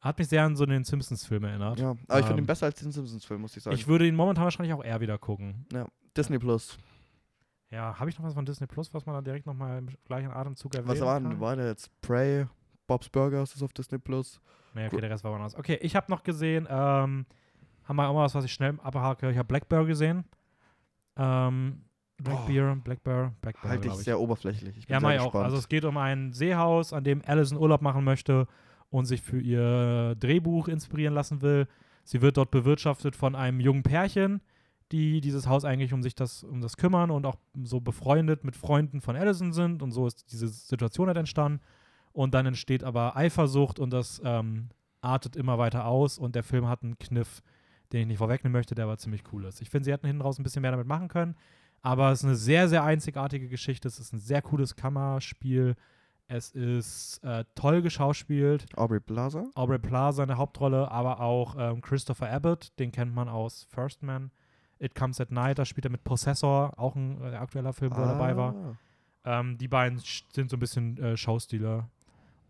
Hat 0.00 0.18
mich 0.18 0.28
sehr 0.28 0.44
an 0.44 0.54
so 0.54 0.66
den 0.66 0.84
Simpsons-Film 0.84 1.44
erinnert. 1.44 1.78
ja. 1.80 1.92
Aber 2.08 2.18
ich 2.20 2.26
finde 2.26 2.32
Ähm, 2.40 2.44
ihn 2.44 2.46
besser 2.46 2.66
als 2.66 2.78
den 2.78 2.92
Simpsons-Film, 2.92 3.40
muss 3.40 3.56
ich 3.56 3.62
sagen. 3.62 3.74
Ich 3.74 3.88
würde 3.88 4.06
ihn 4.06 4.14
momentan 4.14 4.44
wahrscheinlich 4.44 4.74
auch 4.74 4.84
eher 4.84 5.00
wieder 5.00 5.16
gucken. 5.16 5.64
Disney 6.14 6.38
Plus. 6.38 6.76
Ja, 7.70 7.98
habe 7.98 8.08
ich 8.10 8.18
noch 8.18 8.24
was 8.24 8.34
von 8.34 8.44
Disney 8.44 8.66
Plus, 8.66 8.92
was 8.94 9.04
man 9.06 9.14
dann 9.16 9.24
direkt 9.24 9.46
nochmal 9.46 9.78
im 9.78 9.88
gleichen 10.04 10.30
Atemzug 10.30 10.74
erwähnen 10.74 10.88
Was 10.90 11.00
war 11.00 11.20
kann? 11.20 11.30
denn, 11.30 11.40
war 11.40 11.56
der 11.56 11.66
jetzt? 11.66 11.90
Prey, 12.00 12.46
Bob's 12.86 13.08
Burgers 13.08 13.54
ist 13.54 13.62
auf 13.62 13.72
Disney 13.72 13.98
Plus. 13.98 14.40
Nee, 14.74 14.86
okay, 14.86 15.00
der 15.00 15.10
Rest 15.10 15.24
war 15.24 15.32
woanders. 15.32 15.56
Okay, 15.56 15.78
ich 15.82 15.96
habe 15.96 16.10
noch 16.10 16.22
gesehen, 16.22 16.66
ähm, 16.70 17.26
haben 17.84 17.96
wir 17.96 18.08
auch 18.08 18.14
mal 18.14 18.24
was, 18.24 18.34
was 18.34 18.44
ich 18.44 18.52
schnell 18.52 18.78
abhake. 18.82 19.30
Ich 19.30 19.38
habe 19.38 19.46
Black 19.46 19.68
Bear 19.68 19.84
gesehen. 19.84 20.24
Ähm, 21.16 21.82
Black. 22.16 22.46
Bear, 22.46 22.76
Black 22.76 23.02
Bear, 23.02 23.34
Black 23.40 23.60
Bear, 23.60 23.72
Halte 23.72 23.88
ich 23.88 23.94
sehr 23.94 24.18
oberflächlich. 24.20 24.76
Ich 24.78 24.86
bin 24.86 24.94
Ja, 24.94 25.00
sehr 25.00 25.08
mach 25.08 25.14
ich 25.14 25.20
auch. 25.20 25.34
Also 25.34 25.56
es 25.56 25.68
geht 25.68 25.84
um 25.84 25.96
ein 25.96 26.32
Seehaus, 26.32 26.92
an 26.92 27.04
dem 27.04 27.22
Alison 27.26 27.58
Urlaub 27.58 27.82
machen 27.82 28.04
möchte 28.04 28.46
und 28.90 29.06
sich 29.06 29.20
für 29.20 29.40
ihr 29.40 30.14
Drehbuch 30.16 30.68
inspirieren 30.68 31.14
lassen 31.14 31.42
will. 31.42 31.66
Sie 32.04 32.22
wird 32.22 32.36
dort 32.36 32.50
bewirtschaftet 32.50 33.16
von 33.16 33.34
einem 33.34 33.60
jungen 33.60 33.82
Pärchen, 33.82 34.40
die 34.92 35.20
dieses 35.20 35.46
Haus 35.46 35.64
eigentlich 35.64 35.92
um 35.92 36.02
sich 36.02 36.14
das, 36.14 36.44
um 36.44 36.60
das 36.60 36.76
kümmern 36.76 37.10
und 37.10 37.26
auch 37.26 37.36
so 37.62 37.80
befreundet 37.80 38.44
mit 38.44 38.56
Freunden 38.56 39.00
von 39.00 39.16
Alison 39.16 39.52
sind. 39.52 39.82
Und 39.82 39.92
so 39.92 40.06
ist 40.06 40.30
diese 40.32 40.48
Situation 40.48 41.08
halt 41.08 41.16
entstanden. 41.16 41.60
Und 42.12 42.34
dann 42.34 42.46
entsteht 42.46 42.84
aber 42.84 43.16
Eifersucht 43.16 43.78
und 43.78 43.90
das 43.90 44.20
ähm, 44.24 44.68
artet 45.00 45.36
immer 45.36 45.58
weiter 45.58 45.86
aus. 45.86 46.18
Und 46.18 46.34
der 46.34 46.44
Film 46.44 46.68
hat 46.68 46.82
einen 46.82 46.98
Kniff, 46.98 47.42
den 47.92 48.02
ich 48.02 48.06
nicht 48.06 48.18
vorwegnehmen 48.18 48.52
möchte, 48.52 48.74
der 48.74 48.84
aber 48.84 48.98
ziemlich 48.98 49.24
cool 49.32 49.44
ist. 49.46 49.60
Ich 49.60 49.70
finde, 49.70 49.86
sie 49.86 49.92
hätten 49.92 50.06
hinten 50.06 50.22
raus 50.22 50.38
ein 50.38 50.44
bisschen 50.44 50.62
mehr 50.62 50.70
damit 50.70 50.86
machen 50.86 51.08
können. 51.08 51.34
Aber 51.82 52.12
es 52.12 52.20
ist 52.20 52.24
eine 52.24 52.36
sehr, 52.36 52.68
sehr 52.68 52.84
einzigartige 52.84 53.48
Geschichte. 53.48 53.88
Es 53.88 53.98
ist 53.98 54.12
ein 54.12 54.18
sehr 54.18 54.42
cooles 54.42 54.76
Kammerspiel. 54.76 55.74
Es 56.28 56.50
ist 56.52 57.22
äh, 57.22 57.44
toll 57.54 57.82
geschauspielt. 57.82 58.66
Aubrey 58.76 59.00
Plaza? 59.00 59.50
Aubrey 59.54 59.78
Plaza 59.78 60.22
in 60.22 60.28
der 60.28 60.38
Hauptrolle, 60.38 60.90
aber 60.90 61.20
auch 61.20 61.56
ähm, 61.58 61.82
Christopher 61.82 62.30
Abbott, 62.30 62.72
den 62.78 62.92
kennt 62.92 63.14
man 63.14 63.28
aus 63.28 63.66
First 63.70 64.02
Man. 64.02 64.30
It 64.78 64.94
Comes 64.94 65.20
at 65.20 65.30
Night, 65.30 65.58
da 65.58 65.64
spielt 65.64 65.84
er 65.86 65.90
mit 65.90 66.04
Possessor, 66.04 66.72
auch 66.78 66.94
ein 66.96 67.20
äh, 67.22 67.36
aktueller 67.36 67.72
Film, 67.72 67.92
wo 67.96 68.00
er 68.00 68.08
dabei 68.08 68.36
war. 68.36 68.54
Ah. 69.24 69.40
Ähm, 69.40 69.56
die 69.58 69.68
beiden 69.68 69.98
sind 70.32 70.50
so 70.50 70.56
ein 70.56 70.60
bisschen 70.60 70.98
äh, 70.98 71.16
Schauspieler. 71.16 71.88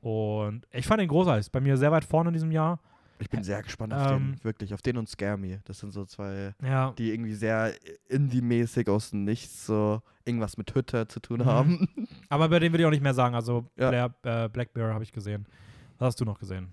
Und 0.01 0.67
ich 0.73 0.87
fand 0.87 1.01
ihn 1.03 1.09
großartig. 1.09 1.41
Ist 1.47 1.51
Bei 1.53 1.61
mir 1.61 1.77
sehr 1.77 1.93
weit 1.93 2.05
vorne 2.05 2.29
in 2.31 2.35
diesem 2.35 2.51
Jahr. 2.53 2.79
Ich 3.21 3.31
bin 3.31 3.45
sehr 3.45 3.63
gespannt 3.63 3.95
auf 3.95 4.11
Ähm, 4.11 4.33
den, 4.37 4.45
wirklich, 4.45 4.75
auf 4.75 4.83
den 4.83 4.97
und 4.99 5.09
Scare 5.09 5.39
Me. 5.39 5.61
Das 5.65 5.79
sind 5.79 5.93
so 5.93 6.05
zwei, 6.05 6.53
Ja, 6.63 6.91
die 6.99 7.13
irgendwie 7.13 7.35
sehr 7.35 7.73
indie-mäßig 8.09 8.89
aus 8.89 9.11
dem 9.11 9.25
Nichts 9.25 9.67
so 9.67 10.03
irgendwas 10.25 10.57
mit 10.57 10.75
Hütte 10.75 11.07
zu 11.07 11.21
tun 11.21 11.41
Mhm. 11.41 11.45
haben. 11.47 11.89
aber 12.29 12.49
bei 12.49 12.59
dem 12.59 12.73
will 12.73 12.81
ich 12.81 12.87
auch 12.87 12.91
nicht 12.91 13.03
mehr 13.03 13.15
sagen. 13.15 13.35
Also 13.35 13.67
Ja. 13.77 13.89
Blair, 13.91 14.15
äh, 14.25 14.49
Black 14.49 14.75
Bear 14.75 14.93
habe 14.93 15.05
ich 15.05 15.13
gesehen. 15.13 15.47
Was 15.99 16.09
hast 16.09 16.21
du 16.21 16.25
noch 16.25 16.39
gesehen? 16.41 16.69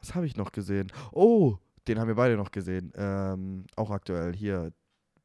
Was 0.00 0.14
habe 0.14 0.24
ich 0.26 0.34
noch 0.36 0.50
gesehen? 0.50 0.90
Oh, 1.12 1.58
den 1.88 1.98
haben 1.98 2.08
wir 2.08 2.14
beide 2.14 2.36
noch 2.36 2.50
gesehen. 2.50 2.92
Ähm, 2.94 3.66
auch 3.76 3.90
aktuell 3.90 4.34
hier. 4.34 4.72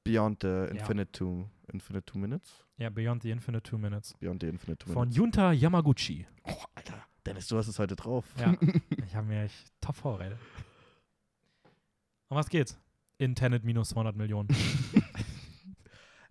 Beyond 0.04 0.44
the 0.44 0.68
Infinite, 0.70 1.12
two, 1.12 1.50
Infinite 1.74 2.06
Two 2.06 2.20
Minutes. 2.20 2.64
Ja, 2.78 2.90
Beyond 2.90 3.24
the 3.24 3.32
Infinite 3.32 3.64
Two 3.64 3.80
Minutes. 3.80 4.14
Beyond 4.20 4.44
the 4.44 4.48
Infinite 4.50 4.86
Two 4.86 4.94
Von 4.94 5.10
Minutes. 5.10 5.18
Junta 5.18 5.52
Yamaguchi. 5.52 6.28
Oh, 6.44 6.54
Alter, 6.76 7.02
Dennis, 7.26 7.48
du 7.48 7.58
hast 7.58 7.68
es 7.68 7.80
heute 7.80 7.96
drauf. 7.96 8.26
Ja, 8.38 8.56
ich 9.08 9.16
habe 9.16 9.26
mir 9.28 9.44
echt 9.44 9.74
top 9.82 9.96
vorbereitet. 9.96 10.38
Um 12.30 12.38
was 12.38 12.50
geht's? 12.50 12.78
In 13.18 13.34
Tenet 13.34 13.64
minus 13.64 13.90
200 13.90 14.16
Millionen. 14.16 14.50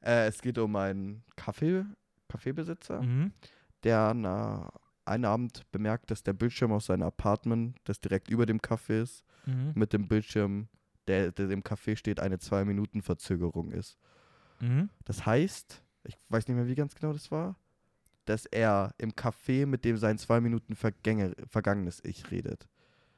Äh, 0.05 0.27
es 0.27 0.43
geht 0.43 0.59
um 0.59 0.77
einen 0.77 1.25
Kaffee, 1.35 1.83
Kaffeebesitzer, 2.29 3.01
mhm. 3.01 3.33
der 3.85 4.13
na, 4.13 4.69
einen 5.07 5.25
Abend 5.25 5.63
bemerkt, 5.73 6.11
dass 6.11 6.23
der 6.23 6.33
Bildschirm 6.33 6.73
aus 6.73 6.87
seinem 6.87 7.03
Apartment, 7.03 7.77
das 7.85 8.01
direkt 8.01 8.29
über 8.31 8.47
dem 8.47 8.61
Café 8.61 9.03
ist, 9.03 9.25
Mhm. 9.47 9.73
mit 9.75 9.93
dem 9.93 10.09
Bildschirm, 10.09 10.69
der, 11.07 11.31
der 11.33 11.51
im 11.51 11.63
Café 11.63 11.97
steht, 11.97 12.19
eine 12.19 12.39
zwei 12.39 12.65
Minuten 12.65 13.03
Verzögerung 13.03 13.73
ist. 13.73 13.99
Mhm. 14.61 14.89
Das 15.05 15.27
heißt, 15.27 15.83
ich 16.05 16.17
weiß 16.31 16.49
nicht 16.49 16.57
mehr, 16.57 16.67
wie 16.67 16.75
ganz 16.75 16.95
genau 16.95 17.13
das 17.13 17.31
war, 17.31 17.57
dass 18.25 18.47
er 18.47 18.95
im 18.97 19.11
Café 19.13 19.67
mit 19.67 19.85
dem 19.85 19.99
sein 19.99 20.17
zwei 20.17 20.41
Minuten 20.41 20.75
Vergänge, 20.75 21.35
vergangenes 21.47 22.01
Ich 22.05 22.31
redet. 22.31 22.67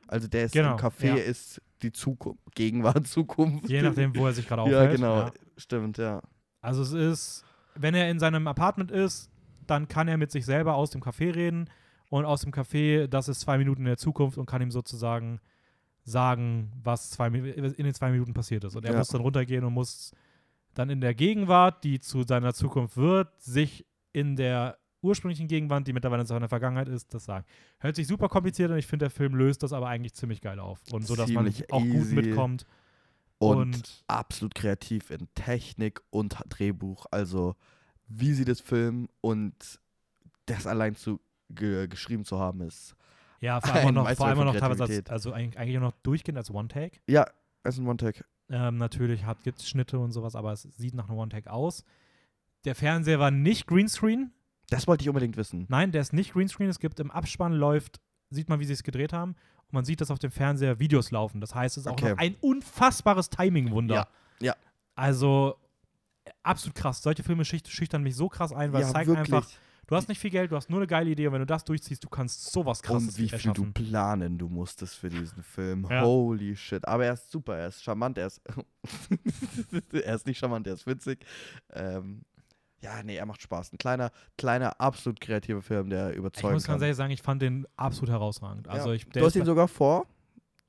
Also 0.08 0.26
der 0.26 0.46
ist 0.46 0.52
Genau, 0.52 0.72
im 0.72 0.78
Café 0.78 1.06
ja. 1.08 1.14
ist 1.16 1.60
die 1.82 1.92
Zukunft, 1.92 2.40
Gegenwart, 2.56 3.06
Zukunft. 3.06 3.68
Je 3.68 3.82
nachdem, 3.82 4.16
wo 4.16 4.26
er 4.26 4.32
sich 4.32 4.48
gerade 4.48 4.68
Ja, 4.68 4.78
aufhält. 4.80 4.96
genau. 4.96 5.18
Ja. 5.18 5.32
Stimmt, 5.56 5.98
ja. 5.98 6.22
Also 6.60 6.82
es 6.82 6.92
ist, 6.92 7.44
wenn 7.76 7.94
er 7.94 8.10
in 8.10 8.18
seinem 8.18 8.48
Apartment 8.48 8.90
ist, 8.90 9.30
dann 9.70 9.88
kann 9.88 10.09
er 10.09 10.16
mit 10.16 10.30
sich 10.30 10.44
selber 10.44 10.74
aus 10.74 10.90
dem 10.90 11.02
Café 11.02 11.34
reden 11.34 11.68
und 12.09 12.24
aus 12.24 12.43
dem 12.43 12.52
Café, 12.52 13.06
das 13.06 13.28
ist 13.28 13.40
zwei 13.40 13.59
Minuten 13.59 13.82
in 13.82 13.86
der 13.86 13.97
Zukunft 13.98 14.38
und 14.38 14.47
kann 14.47 14.62
ihm 14.62 14.70
sozusagen 14.70 15.40
sagen, 16.05 16.72
was 16.84 17.10
zwei, 17.10 17.28
in 17.28 17.84
den 17.84 17.94
zwei 17.94 18.10
Minuten 18.10 18.32
passiert 18.32 18.64
ist. 18.64 18.76
Und 18.76 18.84
er 18.84 18.93
Ja. 18.93 18.98
muss 18.98 19.09
dann 19.09 19.20
runtergehen 19.20 19.64
und 19.64 19.72
muss 19.72 20.12
dann 20.74 20.90
in 20.90 21.01
der 21.01 21.14
Gegenwart, 21.14 21.82
die 21.84 21.98
zu 21.98 22.22
seiner 22.22 22.55
Zukunft 22.55 22.97
wird, 22.97 23.28
sich 23.40 23.84
in 24.12 24.36
der 24.36 24.78
ursprünglichen 25.02 25.48
Gegenwart, 25.48 25.86
die 25.86 25.93
mittlerweile 25.93 26.22
in 26.22 26.26
seiner 26.26 26.48
Vergangenheit 26.48 26.88
ist, 26.88 27.12
das 27.14 27.24
sagen. 27.24 27.44
Hört 27.78 27.97
sich 27.97 28.06
super 28.06 28.28
kompliziert 28.28 28.70
an, 28.70 28.78
ich 28.78 28.86
finde, 28.86 29.05
der 29.05 29.10
Film 29.10 29.34
löst 29.34 29.62
das 29.62 29.72
aber 29.72 29.88
eigentlich 29.88 30.14
ziemlich 30.14 30.40
geil 30.40 30.59
auf. 30.59 30.80
Und 30.93 31.06
so, 31.06 31.16
dass 31.16 31.30
man 31.30 31.47
Ziemlich 31.47 31.72
auch 31.72 31.82
gut 31.82 32.12
mitkommt. 32.12 32.66
Und, 33.38 33.59
Und, 33.59 34.05
absolut 34.06 34.55
kreativ 34.55 35.10
in 35.10 35.28
Technik 35.34 36.01
und 36.10 36.36
Drehbuch. 36.48 37.06
Also, 37.10 37.55
wie 38.09 38.33
sie 38.33 38.45
das 38.45 38.61
filmen 38.61 39.09
und 39.20 39.55
das 40.47 40.66
allein 40.66 40.95
zu 40.97 41.20
ge 41.51 41.87
geschrieben 41.89 42.24
zu 42.24 42.39
haben, 42.39 42.61
ist. 42.62 42.95
ja, 43.41 43.61
vor 43.61 43.74
allem 43.74 43.95
noch, 43.95 44.11
vor 44.12 44.27
allem 44.27 44.39
noch 44.39 44.57
teilweise, 44.57 44.83
als, 44.83 45.11
also 45.11 45.33
eigentlich 45.33 45.78
noch 45.78 45.93
durchgehend 46.03 46.39
als 46.39 46.51
One-Take. 46.51 46.99
Ja, 47.07 47.27
ist 47.65 47.78
ein 47.78 47.87
One-Tag. 47.87 48.24
Ähm, 48.49 48.78
natürlich 48.78 49.24
gibt 49.43 49.59
es 49.59 49.69
Schnitte 49.69 49.99
und 49.99 50.12
sowas, 50.12 50.37
aber 50.37 50.53
es 50.53 50.62
sieht 50.62 50.95
nach 50.95 51.09
einem 51.09 51.19
One-Take 51.19 51.51
aus. 51.53 51.85
Der 52.65 52.74
Fernseher 52.74 53.19
war 53.19 53.31
nicht 53.31 53.66
Greenscreen. 53.66 54.33
Das 54.70 54.87
wollte 54.89 55.03
ich 55.03 55.09
unbedingt 55.09 55.37
wissen. 55.37 55.66
Nein, 55.69 55.93
der 55.93 56.01
ist 56.01 56.12
nicht 56.12 56.33
Greenscreen. 56.33 56.69
Es 56.69 56.78
gibt 56.81 56.99
im 57.01 57.11
Abspann 57.11 57.53
läuft, 57.53 58.01
sieht 58.31 58.49
man, 58.49 58.59
wie 58.61 58.65
sie 58.65 58.73
es 58.73 58.83
gedreht 58.83 59.12
haben. 59.12 59.33
Und 59.66 59.73
man 59.73 59.85
sieht, 59.85 60.01
dass 60.01 60.11
auf 60.11 60.19
dem 60.19 60.31
Fernseher 60.33 60.78
Videos 60.81 61.11
laufen. 61.12 61.41
Das 61.41 61.55
heißt, 61.55 61.77
es 61.77 61.83
ist 61.85 61.87
auch 61.89 61.93
Okay. 61.93 62.11
noch 62.11 62.19
ein 62.19 62.35
unfassbares 62.41 63.31
Timing-Wunder. 63.31 63.95
Ja, 63.95 64.09
ja. 64.41 64.57
Also 64.97 65.57
absolut 66.47 66.74
krass. 66.74 67.02
Solche 67.02 67.23
Filme 67.23 67.44
schüch- 67.44 67.68
schüchtern 67.68 68.02
mich 68.02 68.16
so 68.16 68.28
krass 68.28 68.52
ein, 68.52 68.73
weil 68.73 68.82
es 68.82 68.93
zeigt 68.93 69.10
einfach, 69.10 69.47
du 69.86 69.97
hast 69.97 70.09
nicht 70.09 70.18
viel 70.18 70.31
Geld, 70.31 70.51
du 70.51 70.56
hast 70.56 70.70
nur 70.70 70.78
eine 70.78 70.86
geile 70.86 71.10
Idee 71.10 71.27
und 71.27 71.32
wenn 71.35 71.40
du 71.40 71.47
das 71.47 71.64
durchziehst, 71.64 72.02
du 72.02 72.09
kannst 72.09 72.52
sowas 72.52 72.82
krasses 72.82 73.09
Und 73.09 73.18
wie 73.18 73.28
viel 73.28 73.35
erschaffen. 73.35 73.73
du 73.73 73.73
planen 73.73 74.39
du 74.39 74.48
musstest 74.48 74.97
für 74.97 75.09
diesen 75.09 75.43
Film. 75.43 75.86
Ja. 75.90 76.02
Holy 76.02 76.56
shit. 76.56 76.86
Aber 76.86 77.05
er 77.05 77.14
ist 77.14 77.31
super, 77.31 77.56
er 77.56 77.68
ist 77.68 77.82
charmant, 77.82 78.18
er 78.18 78.28
ist. 78.28 78.40
er 79.93 80.14
ist 80.14 80.27
nicht 80.27 80.39
charmant, 80.39 80.66
er 80.66 80.74
ist 80.74 80.86
witzig. 80.86 81.24
Ähm, 81.73 82.23
ja, 82.81 83.02
nee, 83.02 83.16
er 83.16 83.27
macht 83.27 83.43
Spaß. 83.43 83.73
Ein 83.73 83.78
kleiner, 83.78 84.10
kleiner, 84.36 84.81
absolut 84.81 85.20
kreativer 85.20 85.62
Film, 85.62 85.90
der 85.90 86.10
ich 86.10 86.16
überzeugen 86.16 86.55
muss 86.55 86.66
ganz 86.66 86.82
ehrlich 86.82 86.97
sagen, 86.97 87.10
ich 87.10 87.23
fand 87.23 87.43
den 87.43 87.66
absolut 87.77 88.10
herausragend. 88.10 88.68
Also 88.68 88.90
ja. 88.90 88.94
ich, 88.94 89.06
du 89.09 89.24
hast 89.24 89.35
ihn 89.35 89.44
sogar 89.44 89.68
vor. 89.68 90.06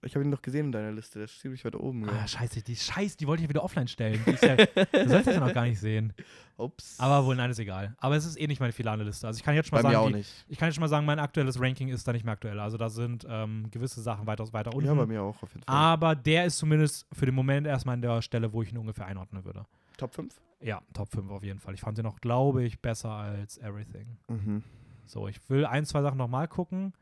Ich 0.04 0.14
habe 0.16 0.24
ihn 0.24 0.30
noch 0.30 0.42
gesehen 0.44 0.68
in 0.68 0.72
deiner 0.72 0.92
Liste, 0.92 1.18
der 1.20 1.26
ist 1.26 1.40
ziemlich 1.40 1.66
weit 1.66 1.76
oben. 1.76 2.06
ja. 2.06 2.12
Ah, 2.12 2.28
scheiße, 2.28 2.62
die 2.62 2.76
Scheiße, 2.76 3.18
die 3.18 3.26
wollte 3.28 3.42
ich 3.42 3.46
ja 3.46 3.50
wieder 3.50 3.64
offline 3.64 3.88
stellen. 3.88 4.22
Die 4.26 4.32
ist 4.32 4.44
ja, 4.44 4.56
du 4.56 5.10
sollst 5.10 5.28
das 5.28 5.36
ja 5.36 5.40
noch 5.40 5.54
gar 5.54 5.64
nicht 5.66 5.80
sehen. 5.80 6.14
Ups. 6.58 7.00
Aber 7.00 7.26
wohl, 7.26 7.36
nein, 7.36 7.50
ist 7.50 7.60
egal. 7.60 7.96
Aber 7.98 8.16
es 8.16 8.26
ist 8.26 8.40
eh 8.40 8.46
nicht 8.48 8.60
meine 8.60 8.74
finale 8.74 9.04
Liste. 9.04 9.26
Also 9.28 9.38
ich 9.38 9.44
kann 9.44 9.56
jetzt 9.56 9.70
schon 9.70 9.78
Bei 9.78 9.84
mal 9.84 9.90
mir 9.90 10.00
auch 10.00 10.04
sagen, 10.04 10.14
die, 10.14 10.18
nicht. 10.20 10.46
ich 10.48 10.58
kann 10.58 10.68
jetzt 10.68 10.76
schon 10.76 10.82
mal 10.82 10.88
sagen, 10.88 11.06
mein 11.06 11.20
aktuelles 11.20 11.60
Ranking 11.60 11.90
ist 11.90 12.08
da 12.08 12.14
nicht 12.14 12.26
mehr 12.26 12.34
aktuell. 12.34 12.60
Also 12.60 12.78
da 12.78 12.90
sind 12.90 13.26
ähm, 13.30 13.68
gewisse 13.72 14.02
Sachen 14.02 14.28
weiter, 14.28 14.52
weiter 14.54 14.74
unten. 14.74 14.86
Ja, 14.88 14.94
bei 14.94 15.06
mir 15.08 15.22
auch 15.24 15.42
auf 15.42 15.52
jeden 15.54 15.64
Fall. 15.64 15.76
Aber 15.76 16.16
der 16.16 16.46
ist 16.46 16.58
zumindest 16.60 17.08
für 17.14 17.26
den 17.26 17.36
Moment 17.36 17.66
erstmal 17.68 17.94
an 17.94 18.02
der 18.02 18.22
Stelle, 18.22 18.54
wo 18.54 18.62
ich 18.62 18.72
ihn 18.72 18.78
ungefähr 18.78 19.06
einordnen 19.08 19.46
würde. 19.46 19.66
Top 19.98 20.14
5? 20.14 20.34
Ja, 20.62 20.82
Top 20.94 21.10
5 21.12 21.30
auf 21.32 21.44
jeden 21.44 21.60
Fall. 21.60 21.74
Ich 21.74 21.82
fand 21.82 21.98
den 21.98 22.06
auch, 22.06 22.20
glaube 22.20 22.64
ich, 22.64 22.80
besser 22.80 23.10
als 23.12 23.58
Everything. 23.58 24.18
Mhm. 24.28 24.64
So, 25.06 25.28
ich 25.28 25.38
will 25.50 25.66
ein, 25.66 25.86
zwei 25.86 26.02
Sachen 26.02 26.18
nochmal 26.18 26.48
gucken. 26.48 26.94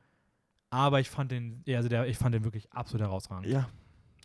Aber 0.69 0.99
ich 0.99 1.09
fand 1.09 1.31
den, 1.31 1.63
also 1.67 1.89
der, 1.89 2.07
ich 2.07 2.17
fand 2.17 2.35
den 2.35 2.43
wirklich 2.43 2.71
absolut 2.73 3.05
herausragend. 3.07 3.47
Ja. 3.47 3.69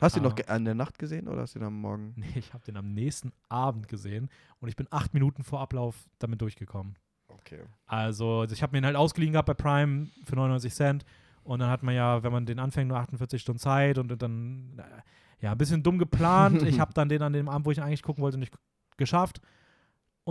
Hast 0.00 0.16
du 0.16 0.20
ihn 0.20 0.24
Ah. 0.26 0.28
noch 0.30 0.34
ge- 0.34 0.46
an 0.46 0.64
der 0.64 0.74
Nacht 0.74 0.98
gesehen 0.98 1.28
oder 1.28 1.42
hast 1.42 1.54
du 1.54 1.58
ihn 1.58 1.64
am 1.64 1.80
Morgen? 1.80 2.14
Nee, 2.16 2.32
ich 2.36 2.52
habe 2.54 2.64
den 2.64 2.76
am 2.76 2.92
nächsten 2.92 3.32
Abend 3.48 3.86
gesehen 3.88 4.30
und 4.60 4.68
ich 4.68 4.76
bin 4.76 4.86
acht 4.90 5.12
Minuten 5.14 5.42
vor 5.44 5.60
Ablauf 5.60 6.08
damit 6.18 6.40
durchgekommen. 6.40 6.96
Okay. 7.28 7.60
Also 7.86 8.44
ich 8.50 8.62
habe 8.62 8.72
mir 8.72 8.78
ihn 8.78 8.86
halt 8.86 8.96
ausgeliehen 8.96 9.32
gehabt 9.32 9.46
bei 9.46 9.54
Prime 9.54 10.08
für 10.24 10.34
99 10.36 10.74
Cent 10.74 11.04
und 11.44 11.58
dann 11.60 11.68
hat 11.70 11.82
man 11.82 11.94
ja, 11.94 12.22
wenn 12.22 12.32
man 12.32 12.46
den 12.46 12.58
anfängt, 12.58 12.88
nur 12.88 12.98
48 12.98 13.40
Stunden 13.42 13.58
Zeit 13.60 13.98
und 13.98 14.08
dann, 14.20 14.78
äh, 14.78 15.44
ja, 15.44 15.52
ein 15.52 15.58
bisschen 15.58 15.82
dumm 15.82 15.98
geplant. 15.98 16.62
ich 16.62 16.80
habe 16.80 16.92
dann 16.94 17.08
den 17.08 17.22
an 17.22 17.32
dem 17.32 17.48
Abend, 17.48 17.66
wo 17.66 17.70
ich 17.70 17.78
ihn 17.78 17.84
eigentlich 17.84 18.02
gucken 18.02 18.22
wollte, 18.22 18.38
nicht 18.38 18.54
geschafft. 18.96 19.40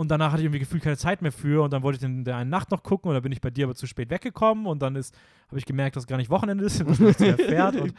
Und 0.00 0.08
danach 0.08 0.32
hatte 0.32 0.40
ich 0.40 0.46
irgendwie 0.46 0.60
gefühlt 0.60 0.82
keine 0.82 0.96
Zeit 0.96 1.20
mehr 1.20 1.30
für 1.30 1.62
und 1.62 1.74
dann 1.74 1.82
wollte 1.82 1.96
ich 1.96 2.00
den 2.00 2.24
der 2.24 2.36
einen 2.36 2.48
Nacht 2.48 2.70
noch 2.70 2.82
gucken 2.82 3.10
und 3.10 3.14
dann 3.14 3.22
bin 3.22 3.32
ich 3.32 3.42
bei 3.42 3.50
dir 3.50 3.66
aber 3.66 3.74
zu 3.74 3.86
spät 3.86 4.08
weggekommen 4.08 4.64
und 4.64 4.80
dann 4.80 4.96
ist, 4.96 5.14
habe 5.48 5.58
ich 5.58 5.66
gemerkt, 5.66 5.94
dass 5.94 6.06
gar 6.06 6.16
nicht 6.16 6.30
Wochenende 6.30 6.64
ist, 6.64 6.82
man 6.86 6.96
nichts 6.96 7.20
mehr 7.20 7.36
fährt 7.36 7.76
und 7.76 7.92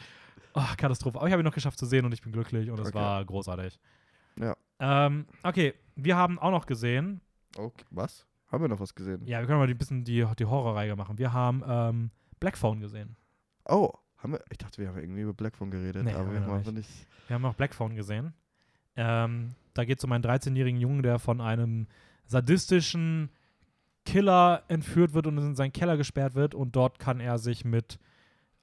oh, 0.55 0.63
Katastrophe. 0.77 1.19
Aber 1.19 1.27
ich 1.27 1.31
habe 1.31 1.43
ihn 1.43 1.45
noch 1.45 1.53
geschafft 1.53 1.77
zu 1.77 1.85
sehen 1.85 2.03
und 2.03 2.11
ich 2.11 2.23
bin 2.23 2.31
glücklich 2.31 2.71
und 2.71 2.79
es 2.79 2.87
Okay. 2.87 2.97
war 2.97 3.23
großartig. 3.23 3.79
Ja. 4.39 4.55
Ähm, 4.79 5.27
okay, 5.43 5.75
wir 5.95 6.15
haben 6.17 6.39
auch 6.39 6.49
noch 6.49 6.65
gesehen, 6.65 7.21
okay. 7.55 7.85
Was? 7.91 8.25
Haben 8.51 8.63
wir 8.63 8.67
noch 8.69 8.79
was 8.79 8.95
gesehen? 8.95 9.21
ja, 9.27 9.39
wir 9.39 9.45
können 9.45 9.59
mal 9.59 9.69
ein 9.69 9.77
bisschen 9.77 10.03
die, 10.03 10.25
die 10.39 10.45
Horrorreihe 10.45 10.95
machen. 10.95 11.19
Wir 11.19 11.31
haben 11.33 11.63
ähm, 11.67 12.09
Black 12.39 12.57
Phone 12.57 12.79
gesehen. 12.79 13.15
Oh, 13.65 13.91
haben 14.17 14.33
wir? 14.33 14.43
Ich 14.49 14.57
dachte, 14.57 14.81
wir 14.81 14.87
haben 14.87 14.97
irgendwie 14.97 15.21
über 15.21 15.33
Blackphone 15.33 15.69
geredet, 15.69 16.03
Nee, 16.03 16.13
aber 16.13 16.25
wir 16.31 16.33
wir 16.33 16.47
haben 16.47 16.53
einfach 16.53 16.71
nicht. 16.71 16.89
Wir 17.27 17.35
haben 17.35 17.45
auch 17.45 17.53
Black 17.53 17.75
Phone 17.75 17.95
gesehen. 17.95 18.33
Ähm, 18.95 19.53
da 19.73 19.85
geht 19.85 19.97
es 19.99 20.03
um 20.03 20.11
einen 20.11 20.23
13-jährigen 20.23 20.79
Jungen, 20.79 21.03
der 21.03 21.19
von 21.19 21.41
einem 21.41 21.87
sadistischen 22.25 23.29
Killer 24.05 24.63
entführt 24.67 25.13
wird 25.13 25.27
und 25.27 25.37
in 25.37 25.55
seinen 25.55 25.73
Keller 25.73 25.97
gesperrt 25.97 26.35
wird. 26.35 26.55
Und 26.55 26.75
dort 26.75 26.99
kann 26.99 27.19
er 27.19 27.37
sich 27.37 27.65
mit 27.65 27.99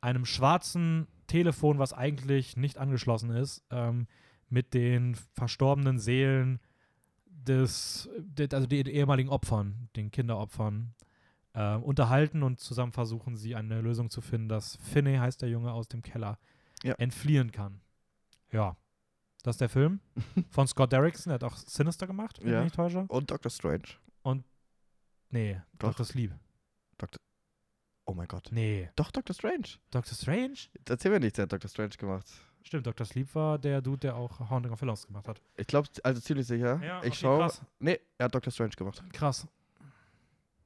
einem 0.01 0.25
schwarzen 0.25 1.07
Telefon, 1.27 1.79
was 1.79 1.93
eigentlich 1.93 2.57
nicht 2.57 2.79
angeschlossen 2.79 3.31
ist, 3.31 3.63
ähm, 3.71 4.07
mit 4.49 4.75
den 4.75 5.15
verstorbenen 5.35 5.99
Seelen 5.99 6.61
des, 7.27 8.09
de, 8.19 8.49
also 8.53 8.67
den 8.67 8.87
ehemaligen 8.87 9.29
Opfern, 9.29 9.89
den 9.97 10.11
Kinderopfern, 10.11 10.95
äh, 11.55 11.77
unterhalten 11.77 12.43
und 12.43 12.61
zusammen 12.61 12.93
versuchen 12.93 13.37
sie 13.37 13.55
eine 13.55 13.81
Lösung 13.81 14.11
zu 14.11 14.21
finden, 14.21 14.49
dass 14.49 14.77
Finney, 14.77 15.17
heißt 15.17 15.43
der 15.43 15.49
Junge, 15.51 15.73
aus 15.73 15.89
dem 15.89 16.03
Keller 16.03 16.39
Ja. 16.83 16.95
entfliehen 16.95 17.53
kann. 17.53 17.81
Ja. 18.53 18.77
Das 19.49 19.55
ist 19.55 19.61
der 19.63 19.71
Film 19.71 20.01
von 20.51 20.67
Scott 20.67 20.93
Derrickson, 20.93 21.31
der 21.31 21.35
hat 21.37 21.45
auch 21.45 21.57
Sinister 21.57 22.07
gemacht, 22.07 22.39
wenn 22.43 22.53
Ja. 22.53 22.59
ich 22.59 22.65
mich 22.65 22.65
nicht 22.65 22.77
täusche. 22.77 23.07
Und 23.09 23.31
Doctor 23.31 23.51
Strange. 23.51 23.85
Nee, 25.31 25.61
Doch. 25.79 25.91
Dr. 25.91 26.05
Sleep. 26.07 26.33
Oh 28.07 28.13
mein 28.15 28.27
Gott. 28.29 28.49
Nee, 28.51 28.91
Doch, 28.97 29.11
Doctor 29.11 29.35
Strange. 29.35 29.69
Doctor 29.91 30.15
Strange? 30.15 30.55
Erzähl 30.89 31.11
mir 31.11 31.21
nichts, 31.21 31.37
der 31.37 31.43
hat 31.45 31.53
Doctor 31.53 31.69
Strange 31.71 31.91
gemacht. 31.99 32.27
Stimmt, 32.63 32.87
Dr. 32.87 33.07
Sleep 33.07 33.35
war 33.35 33.59
der 33.59 33.81
Dude, 33.83 33.99
der 33.99 34.17
auch 34.17 34.39
Haunting 34.51 34.73
of 34.73 34.81
Hill 34.81 34.89
House 34.91 35.07
gemacht 35.07 35.29
hat. 35.29 35.41
Ich 35.57 35.67
glaube, 35.67 35.89
also 36.03 36.21
ziemlich 36.21 36.47
sicher. 36.47 36.79
Ja, 36.83 37.01
ich 37.01 37.09
okay, 37.09 37.15
schaue. 37.17 37.39
krass. 37.41 37.63
Nee, 37.79 38.01
er 38.19 38.25
hat 38.27 38.35
Doctor 38.35 38.51
Strange 38.51 38.71
gemacht. 38.77 39.03
Krass. 39.13 39.47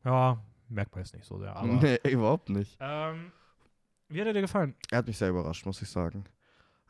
Ja, 0.04 0.40
merkt 0.68 0.92
man 0.94 1.04
jetzt 1.04 1.14
nicht 1.14 1.24
so 1.26 1.38
sehr, 1.38 1.54
aber. 1.54 1.66
nee, 1.82 1.98
überhaupt 2.10 2.48
nicht. 2.48 2.76
Ähm, 2.80 3.30
wie 4.08 4.20
hat 4.20 4.26
er 4.28 4.32
dir 4.32 4.40
gefallen? 4.42 4.74
Er 4.90 4.98
hat 4.98 5.06
mich 5.06 5.18
sehr 5.18 5.28
überrascht, 5.30 5.66
muss 5.66 5.80
ich 5.82 5.88
sagen. 5.90 6.24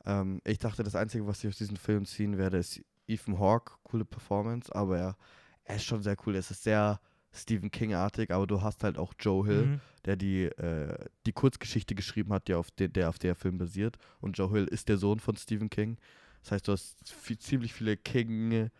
Ähm, 0.04 0.40
ich 0.44 0.58
dachte, 0.58 0.82
das 0.82 0.94
Einzige, 0.94 1.26
was 1.26 1.42
ich 1.42 1.48
aus 1.48 1.58
diesem 1.58 1.76
Film 1.76 2.04
ziehen 2.04 2.38
werde, 2.38 2.58
ist 2.58 2.80
Ethan 3.06 3.38
Hawke, 3.38 3.74
coole 3.84 4.04
Performance, 4.04 4.74
aber 4.74 4.98
er, 4.98 5.16
er 5.64 5.76
ist 5.76 5.84
schon 5.84 6.02
sehr 6.02 6.16
cool. 6.26 6.36
Es 6.36 6.50
ist 6.50 6.62
sehr 6.64 7.00
Stephen 7.32 7.70
King-artig, 7.70 8.30
aber 8.30 8.46
du 8.46 8.60
hast 8.62 8.84
halt 8.84 8.98
auch 8.98 9.14
Joe 9.18 9.46
Hill, 9.46 9.66
Mhm. 9.66 9.80
der 10.04 10.16
die, 10.16 10.44
äh, 10.44 11.06
die 11.26 11.32
Kurzgeschichte 11.32 11.94
geschrieben 11.94 12.32
hat, 12.32 12.48
die 12.48 12.54
auf 12.54 12.70
de, 12.72 12.88
der 12.88 13.08
auf 13.08 13.18
der 13.18 13.34
Film 13.34 13.58
basiert. 13.58 13.96
Und 14.20 14.36
Joe 14.36 14.50
Hill 14.50 14.64
ist 14.66 14.88
der 14.88 14.98
Sohn 14.98 15.18
von 15.18 15.36
Stephen 15.36 15.70
King. 15.70 15.96
Das 16.42 16.52
heißt, 16.52 16.68
du 16.68 16.72
hast 16.72 17.08
viel, 17.10 17.38
ziemlich 17.38 17.72
viele 17.72 17.96
King, 17.96 18.70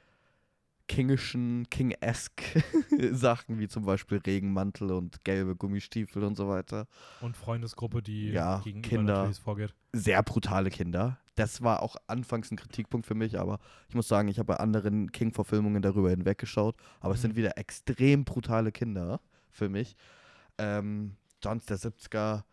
kingischen, 0.94 1.66
King-esque 1.70 2.62
Sachen, 3.12 3.58
wie 3.58 3.68
zum 3.68 3.84
Beispiel 3.84 4.18
Regenmantel 4.18 4.92
und 4.92 5.24
gelbe 5.24 5.56
Gummistiefel 5.56 6.22
und 6.24 6.36
so 6.36 6.48
weiter. 6.48 6.86
Und 7.20 7.36
Freundesgruppe, 7.36 8.02
die 8.02 8.28
Ja, 8.30 8.60
gegenüber 8.64 8.88
Kinder. 8.88 9.32
vorgeht. 9.34 9.74
Sehr 9.92 10.22
brutale 10.22 10.70
Kinder. 10.70 11.18
Das 11.34 11.62
war 11.62 11.82
auch 11.82 11.96
anfangs 12.08 12.50
ein 12.50 12.56
Kritikpunkt 12.56 13.06
für 13.06 13.14
mich, 13.14 13.38
aber 13.38 13.58
ich 13.88 13.94
muss 13.94 14.06
sagen, 14.08 14.28
ich 14.28 14.38
habe 14.38 14.46
bei 14.48 14.56
anderen 14.56 15.10
King-Verfilmungen 15.12 15.80
darüber 15.80 16.10
hinweggeschaut. 16.10 16.76
Aber 17.00 17.14
es 17.14 17.20
Mhm. 17.20 17.22
sind 17.22 17.36
wieder 17.36 17.56
extrem 17.56 18.24
brutale 18.24 18.70
Kinder 18.70 19.20
für 19.50 19.68
mich. 19.70 19.96
Ähm, 20.58 21.16
sonst 21.42 21.70
der 21.70 21.78
70er, 21.78 22.44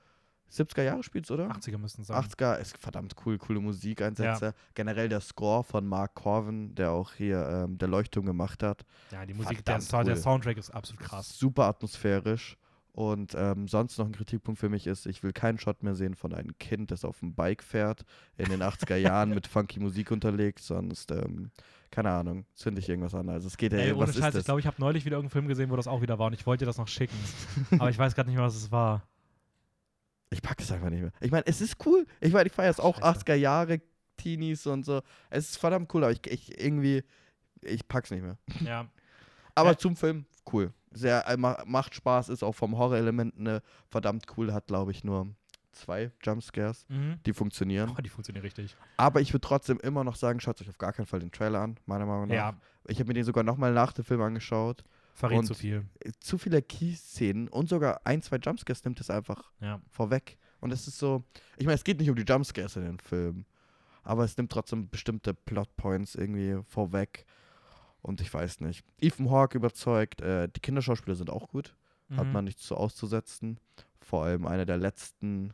70er 0.51 0.83
Jahre 0.83 1.03
spielt's, 1.03 1.29
oder? 1.31 1.49
80er 1.51 1.77
müssten 1.77 2.01
es 2.01 2.07
sein. 2.07 2.23
80er 2.23 2.57
ist 2.57 2.77
verdammt 2.77 3.15
cool, 3.25 3.37
coole 3.37 3.59
Musikeinsätze. 3.59 4.53
Generell 4.73 5.09
der 5.09 5.21
Score 5.21 5.63
von 5.63 5.87
Mark 5.87 6.15
Corvin, 6.15 6.73
der 6.75 6.91
auch 6.91 7.13
hier 7.13 7.47
ähm, 7.47 7.77
der 7.77 7.87
Leuchtturm 7.87 8.25
gemacht 8.25 8.63
hat. 8.63 8.85
Ja, 9.11 9.25
die 9.25 9.33
Musik, 9.33 9.63
der, 9.65 9.81
Sound- 9.81 10.07
der 10.07 10.15
cool. 10.15 10.21
Soundtrack 10.21 10.57
ist 10.57 10.71
absolut 10.71 11.01
krass. 11.01 11.37
Super 11.37 11.65
atmosphärisch. 11.65 12.57
Und 12.91 13.33
ähm, 13.37 13.67
sonst 13.67 13.97
noch 13.97 14.07
ein 14.07 14.11
Kritikpunkt 14.11 14.59
für 14.59 14.67
mich 14.67 14.87
ist, 14.87 15.05
ich 15.05 15.23
will 15.23 15.31
keinen 15.31 15.57
Shot 15.57 15.83
mehr 15.83 15.95
sehen 15.95 16.15
von 16.15 16.33
einem 16.33 16.57
Kind, 16.57 16.91
das 16.91 17.05
auf 17.05 17.19
dem 17.19 17.33
Bike 17.33 17.63
fährt, 17.63 18.03
in 18.35 18.49
den 18.49 18.61
80er 18.61 18.95
Jahren 18.97 19.29
mit 19.29 19.47
funky 19.47 19.79
Musik 19.79 20.11
unterlegt. 20.11 20.59
Sonst, 20.59 21.11
ähm, 21.11 21.51
keine 21.91 22.09
Ahnung, 22.11 22.45
zünde 22.55 22.81
ich 22.81 22.89
irgendwas 22.89 23.13
an. 23.15 23.29
Also 23.29 23.47
es 23.47 23.55
geht 23.57 23.71
ja, 23.71 23.79
Ey, 23.79 23.97
was 23.97 24.09
ist 24.09 24.15
Scheiß, 24.17 24.29
ich 24.29 24.33
das? 24.39 24.45
glaube, 24.45 24.59
ich 24.59 24.67
habe 24.67 24.77
neulich 24.79 25.05
wieder 25.05 25.15
irgendeinen 25.17 25.31
Film 25.31 25.47
gesehen, 25.47 25.69
wo 25.69 25.75
das 25.75 25.87
auch 25.87 26.01
wieder 26.01 26.19
war 26.19 26.27
und 26.27 26.33
ich 26.33 26.45
wollte 26.45 26.63
dir 26.63 26.67
das 26.67 26.77
noch 26.77 26.87
schicken. 26.87 27.15
aber 27.79 27.89
ich 27.89 27.97
weiß 27.97 28.15
gerade 28.15 28.27
nicht 28.29 28.35
mehr, 28.37 28.45
was 28.45 28.55
es 28.55 28.71
war. 28.71 29.03
Ich 30.31 30.41
pack 30.41 30.59
es 30.61 30.71
einfach 30.71 30.89
nicht 30.89 31.01
mehr. 31.01 31.11
Ich 31.21 31.31
meine, 31.31 31.45
es 31.47 31.59
ist 31.61 31.83
cool. 31.85 32.05
Ich 32.21 32.33
meine, 32.33 32.47
ich 32.47 32.53
feiere 32.53 32.69
es 32.71 32.79
auch 32.79 32.99
Scheiße. 32.99 33.19
80er 33.25 33.35
Jahre, 33.35 33.81
Teenies 34.17 34.67
und 34.67 34.85
so. 34.85 35.01
Es 35.29 35.49
ist 35.51 35.57
verdammt 35.57 35.93
cool, 35.93 36.03
aber 36.03 36.11
ich, 36.11 36.25
ich 36.27 36.61
irgendwie, 36.63 37.03
ich 37.61 37.87
pack's 37.87 38.11
nicht 38.11 38.21
mehr. 38.21 38.37
Ja. 38.63 38.87
Aber 39.55 39.71
Ja. 39.71 39.77
zum 39.77 39.95
Film, 39.95 40.25
cool. 40.53 40.71
Sehr, 40.91 41.27
äh, 41.27 41.37
ma- 41.37 41.61
macht 41.65 41.95
Spaß, 41.95 42.29
ist 42.29 42.43
auch 42.43 42.53
vom 42.55 42.77
Horrorelement 42.77 43.39
ne, 43.39 43.61
verdammt 43.89 44.25
cool, 44.37 44.53
hat 44.53 44.67
glaube 44.67 44.91
ich 44.91 45.03
nur 45.03 45.27
zwei 45.71 46.11
Jumpscares, 46.23 46.85
Mhm. 46.89 47.19
die 47.25 47.33
funktionieren. 47.33 47.91
Oh, 47.97 48.01
die 48.01 48.09
funktionieren 48.09 48.43
richtig. 48.43 48.75
Aber 48.97 49.21
ich 49.21 49.31
würde 49.33 49.41
trotzdem 49.47 49.79
immer 49.79 50.03
noch 50.03 50.15
sagen, 50.15 50.39
schaut 50.39 50.59
euch 50.61 50.69
auf 50.69 50.77
gar 50.77 50.93
keinen 50.93 51.05
Fall 51.05 51.19
den 51.19 51.31
Trailer 51.31 51.61
an, 51.61 51.77
meiner 51.85 52.05
Meinung 52.05 52.27
nach. 52.27 52.35
Ja, 52.35 52.57
Ich 52.87 52.99
habe 52.99 53.07
mir 53.07 53.13
den 53.13 53.23
sogar 53.23 53.43
nochmal 53.43 53.71
nach 53.73 53.93
dem 53.93 54.03
Film 54.03 54.21
angeschaut. 54.21 54.83
Verrät 55.19 55.39
Und- 55.39 55.45
zu 55.45 55.53
viel. 55.53 55.85
Äh, 56.03 56.11
Zu 56.19 56.37
viele 56.37 56.61
Key-Szenen 56.61 57.47
und 57.49 57.69
sogar 57.69 58.01
ein, 58.05 58.21
zwei 58.21 58.37
Jumpscares 58.37 58.83
nimmt 58.85 58.99
es 59.01 59.09
einfach 59.09 59.51
Ja. 59.59 59.81
vorweg. 59.89 60.37
Und 60.61 60.71
es 60.71 60.87
ist 60.87 60.97
so, 60.97 61.23
ich 61.57 61.65
meine, 61.65 61.75
es 61.75 61.83
geht 61.83 61.99
nicht 61.99 62.09
um 62.09 62.15
die 62.15 62.23
Jumpscares 62.23 62.75
in 62.75 62.83
den 62.83 62.99
Film, 62.99 63.45
aber 64.03 64.23
es 64.23 64.35
nimmt 64.37 64.51
trotzdem 64.51 64.89
bestimmte 64.89 65.33
Plotpoints 65.33 66.15
irgendwie 66.15 66.61
vorweg. 66.67 67.25
Und 68.01 68.21
ich 68.21 68.33
weiß 68.33 68.61
nicht. 68.61 68.85
Ethan 69.01 69.29
Hawke 69.29 69.57
überzeugt, 69.57 70.21
äh, 70.21 70.47
die 70.47 70.59
Kinderschauspieler 70.61 71.15
sind 71.15 71.29
auch 71.29 71.49
gut, 71.49 71.75
hat 72.15 72.25
Mhm. 72.27 72.31
man 72.31 72.45
nichts 72.45 72.63
zu 72.63 72.75
auszusetzen. 72.77 73.59
Vor 74.01 74.23
allem 74.23 74.47
einer 74.47 74.65
der 74.65 74.77
letzten 74.77 75.53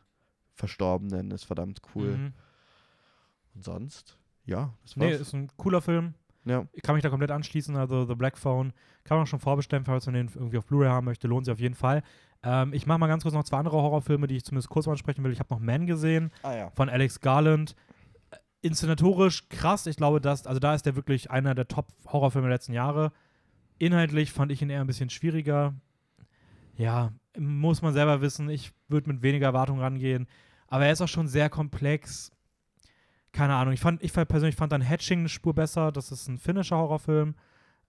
Verstorbenen 0.54 1.30
ist 1.32 1.44
verdammt 1.44 1.80
cool. 1.94 2.16
Mhm. 2.16 2.32
Und 3.54 3.64
sonst, 3.64 4.16
ja, 4.44 4.72
das 4.82 4.96
Nee, 4.96 5.10
war's. 5.12 5.20
ist 5.20 5.32
ein 5.34 5.50
cooler 5.56 5.82
Film. 5.82 6.14
Ja. 6.46 6.64
Ich 6.72 6.82
kann 6.82 6.94
mich 6.94 7.02
da 7.02 7.10
komplett 7.10 7.30
anschließen. 7.30 7.76
Also 7.76 8.06
The 8.06 8.14
Black 8.14 8.38
Phone 8.38 8.72
kann 9.04 9.16
man 9.18 9.24
auch 9.24 9.28
schon 9.28 9.40
vorbestellen, 9.40 9.84
falls 9.84 10.06
man 10.06 10.14
den 10.14 10.30
irgendwie 10.34 10.58
auf 10.58 10.66
Blu-ray 10.66 10.88
haben 10.88 11.04
möchte. 11.04 11.28
Lohnt 11.28 11.44
sich 11.44 11.52
auf 11.52 11.60
jeden 11.60 11.74
Fall. 11.74 12.02
Ähm, 12.42 12.72
ich 12.72 12.86
mache 12.86 12.98
mal 12.98 13.08
ganz 13.08 13.22
kurz 13.24 13.34
noch 13.34 13.44
zwei 13.44 13.58
andere 13.58 13.76
Horrorfilme, 13.82 14.26
die 14.26 14.36
ich 14.36 14.44
zumindest 14.44 14.68
kurz 14.70 14.86
mal 14.86 14.92
ansprechen 14.92 15.22
will. 15.24 15.32
Ich 15.32 15.40
habe 15.40 15.52
noch 15.52 15.60
Man 15.60 15.86
gesehen 15.86 16.30
Ah 16.42 16.54
ja. 16.54 16.70
von 16.70 16.88
Alex 16.88 17.20
Garland. 17.20 17.74
Äh, 18.30 18.36
Inszenatorisch 18.62 19.48
krass. 19.48 19.86
Ich 19.86 19.96
glaube, 19.96 20.20
dass, 20.20 20.46
also 20.46 20.60
da 20.60 20.74
ist 20.74 20.86
der 20.86 20.96
wirklich 20.96 21.30
einer 21.30 21.54
der 21.54 21.68
Top-Horrorfilme 21.68 22.48
der 22.48 22.56
letzten 22.56 22.72
Jahre. 22.72 23.12
Inhaltlich 23.78 24.32
fand 24.32 24.52
ich 24.52 24.62
ihn 24.62 24.70
eher 24.70 24.80
ein 24.80 24.86
bisschen 24.86 25.10
schwieriger. 25.10 25.74
Ja, 26.76 27.12
muss 27.38 27.82
man 27.82 27.92
selber 27.94 28.20
wissen. 28.20 28.48
Ich 28.48 28.72
würde 28.88 29.10
mit 29.12 29.22
weniger 29.22 29.46
Erwartung 29.46 29.80
rangehen. 29.80 30.26
Aber 30.68 30.86
er 30.86 30.92
ist 30.92 31.00
auch 31.00 31.08
schon 31.08 31.28
sehr 31.28 31.48
komplex. 31.48 32.30
Keine 33.36 33.54
Ahnung. 33.54 33.74
Ich 33.74 33.80
fand, 33.80 34.02
ich 34.02 34.12
persönlich 34.14 34.56
fand 34.56 34.72
dann 34.72 34.80
Hatching 34.80 35.18
eine 35.20 35.28
Spur 35.28 35.54
besser. 35.54 35.92
Das 35.92 36.10
ist 36.10 36.26
ein 36.26 36.38
finnischer 36.38 36.78
Horrorfilm. 36.78 37.34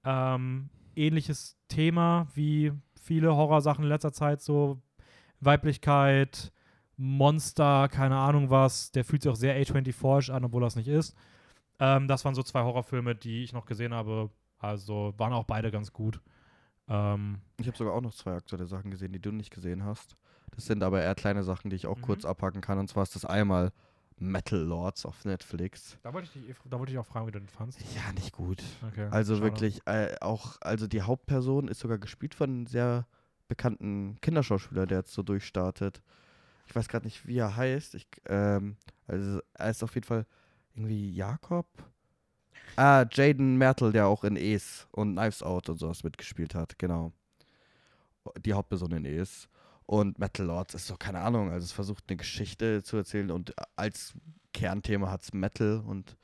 Ähm, 0.03 0.69
ähnliches 0.95 1.57
Thema 1.69 2.28
wie 2.34 2.74
viele 3.02 3.34
Horrorsachen 3.34 3.84
in 3.86 3.90
letzter 3.90 4.11
Zeit. 4.11 4.41
So 4.41 4.82
Weiblichkeit, 5.40 6.52
Monster, 6.98 7.88
keine 7.90 8.18
Ahnung 8.18 8.49
was. 8.49 8.91
Der 8.91 9.06
fühlt 9.06 9.22
sich 9.22 9.32
auch 9.32 9.36
sehr 9.38 9.56
A24 9.61 10.32
an, 10.32 10.44
obwohl 10.44 10.61
das 10.61 10.76
nicht 10.76 10.88
ist. 10.90 11.15
Ähm, 11.80 12.07
das 12.10 12.26
waren 12.26 12.36
so 12.36 12.44
zwei 12.44 12.64
Horrorfilme, 12.64 13.15
die 13.15 13.44
ich 13.44 13.53
noch 13.53 13.65
gesehen 13.65 13.94
habe. 13.94 14.30
Also 14.60 15.14
waren 15.18 15.32
auch 15.34 15.45
beide 15.45 15.72
ganz 15.72 15.94
gut. 15.94 16.19
Ähm, 16.90 17.40
Ich 17.57 17.68
habe 17.68 17.78
sogar 17.78 17.94
auch 17.94 18.02
noch 18.02 18.14
zwei 18.14 18.34
aktuelle 18.34 18.65
Sachen 18.65 18.91
gesehen, 18.91 19.14
die 19.14 19.22
du 19.22 19.32
nicht 19.32 19.52
gesehen 19.52 19.86
hast. 19.86 20.18
Das 20.56 20.65
sind 20.65 20.84
aber 20.84 21.02
eher 21.02 21.15
kleine 21.15 21.44
Sachen, 21.44 21.69
die 21.69 21.76
ich 21.76 21.88
auch 21.88 21.98
Mhm. 21.98 22.02
kurz 22.02 22.26
abhaken 22.26 22.61
kann. 22.61 22.80
Und 22.80 22.88
zwar 22.90 23.03
ist 23.03 23.15
das 23.15 23.24
einmal 23.26 23.72
Metal 24.19 24.60
Lords 24.60 25.06
auf 25.06 25.26
Netflix. 25.26 25.98
da, 26.02 26.11
wollte 26.14 26.27
ich 26.34 26.45
dich, 26.48 26.56
da 26.65 26.80
wollte 26.80 26.91
ich 26.91 26.98
auch 26.98 27.06
fragen, 27.06 27.27
wie 27.27 27.31
du 27.31 27.39
den 27.39 27.48
fandst. 27.49 27.80
Ja, 27.95 28.11
nicht 28.14 28.31
gut. 28.34 28.64
Okay, 28.91 29.07
Also 29.11 29.35
schade. 29.35 29.45
wirklich, 29.45 29.81
äh, 29.85 30.15
auch, 30.22 30.57
also 30.61 30.88
die 30.88 31.02
Hauptperson 31.03 31.68
ist 31.68 31.80
sogar 31.80 31.98
gespielt 31.99 32.34
von 32.34 32.49
einem 32.49 32.68
sehr 32.68 33.06
bekannten 33.48 34.18
Kinderschauspieler, 34.22 34.85
der 34.88 34.99
jetzt 34.99 35.14
so 35.14 35.22
durchstartet. 35.23 36.02
Ich 36.65 36.76
weiß 36.76 36.88
gerade 36.89 37.06
nicht, 37.06 37.26
wie 37.27 37.38
er 37.38 37.56
heißt. 37.56 37.95
Ich, 37.95 38.07
ähm, 38.27 38.76
also 39.07 39.39
er 39.53 39.69
ist 39.69 39.84
auf 39.84 39.94
jeden 39.95 40.07
Fall 40.07 40.26
irgendwie 40.76 41.11
Jakob. 41.14 41.68
Ah, 42.76 43.06
Jaden 43.11 43.57
Mertel, 43.57 43.91
der 43.91 44.07
auch 44.07 44.23
in 44.23 44.35
Es 44.35 44.88
und 44.91 45.14
Knives 45.15 45.41
Out 45.41 45.69
und 45.69 45.77
sowas 45.80 46.03
mitgespielt 46.03 46.53
hat, 46.56 46.77
genau. 46.77 47.14
Die 48.45 48.53
Hauptperson 48.53 48.91
in 48.91 49.06
Es. 49.06 49.48
Und 49.88 50.20
Metal 50.20 50.46
Lords 50.46 50.74
ist 50.76 50.86
so, 50.86 50.96
keine 50.98 51.22
Ahnung, 51.22 51.50
also 51.50 51.64
es 51.64 51.72
versucht 51.72 52.04
eine 52.08 52.18
Geschichte 52.18 52.84
zu 52.84 52.98
erzählen 52.98 53.32
und 53.32 53.54
als 53.78 54.14
Kernthema 54.54 55.10
hat 55.10 55.24
es 55.24 55.34
Metal 55.34 55.82
und 55.86 56.18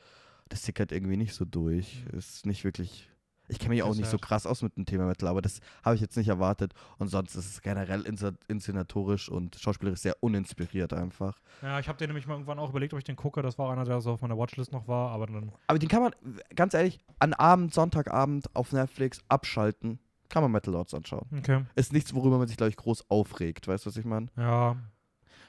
das 0.49 0.63
sickert 0.63 0.91
irgendwie 0.91 1.15
nicht 1.17 1.33
so 1.33 1.45
durch. 1.45 2.03
Mhm. 2.11 2.17
Ist 2.19 2.45
nicht 2.45 2.63
wirklich. 2.65 3.09
Ich 3.49 3.59
kenne 3.59 3.69
mich 3.71 3.79
Das 3.79 3.89
auch 3.89 3.95
nicht 3.95 4.05
so 4.07 4.13
halt- 4.13 4.21
krass 4.21 4.45
aus 4.45 4.61
mit 4.63 4.75
dem 4.77 4.85
Thema 4.85 5.05
Metal, 5.05 5.27
aber 5.29 5.41
das 5.41 5.59
habe 5.83 5.95
ich 5.95 6.01
jetzt 6.01 6.15
nicht 6.17 6.27
erwartet. 6.29 6.73
Und 6.97 7.07
sonst 7.09 7.35
ist 7.35 7.45
es 7.45 7.61
generell 7.61 8.01
inszenatorisch 8.47 9.29
und 9.29 9.55
schauspielerisch 9.55 9.99
sehr 10.01 10.15
uninspiriert 10.21 10.93
einfach. 10.93 11.39
Ja, 11.61 11.79
ich 11.79 11.87
habe 11.87 11.97
den 11.97 12.07
nämlich 12.09 12.25
mal 12.27 12.33
irgendwann 12.35 12.59
auch 12.59 12.69
überlegt, 12.69 12.93
ob 12.93 12.99
ich 12.99 13.03
den 13.05 13.15
gucke. 13.17 13.41
Das 13.41 13.57
war 13.57 13.71
einer, 13.71 13.83
der 13.85 13.99
so 14.01 14.11
auf 14.11 14.21
meiner 14.21 14.37
Watchlist 14.37 14.71
noch 14.71 14.87
war, 14.87 15.11
aber 15.11 15.27
dann. 15.27 15.51
Aber 15.67 15.79
den 15.79 15.89
kann 15.89 16.01
man, 16.03 16.13
ganz 16.55 16.73
ehrlich, 16.73 16.99
an 17.19 17.33
Abend, 17.33 17.73
Sonntagabend 17.73 18.53
auf 18.55 18.71
Netflix 18.73 19.21
abschalten. 19.29 19.99
Kann 20.29 20.41
man 20.43 20.51
Metal 20.51 20.73
Lords 20.73 20.93
anschauen. 20.93 21.25
Okay. 21.37 21.63
Ist 21.75 21.93
nichts, 21.93 22.13
worüber 22.15 22.37
man 22.37 22.47
sich, 22.47 22.57
glaube 22.57 22.69
ich, 22.69 22.75
groß 22.77 23.09
aufregt. 23.09 23.67
Weißt 23.67 23.85
du, 23.85 23.89
was 23.89 23.97
ich 23.97 24.05
meine? 24.05 24.27
Ja. 24.37 24.75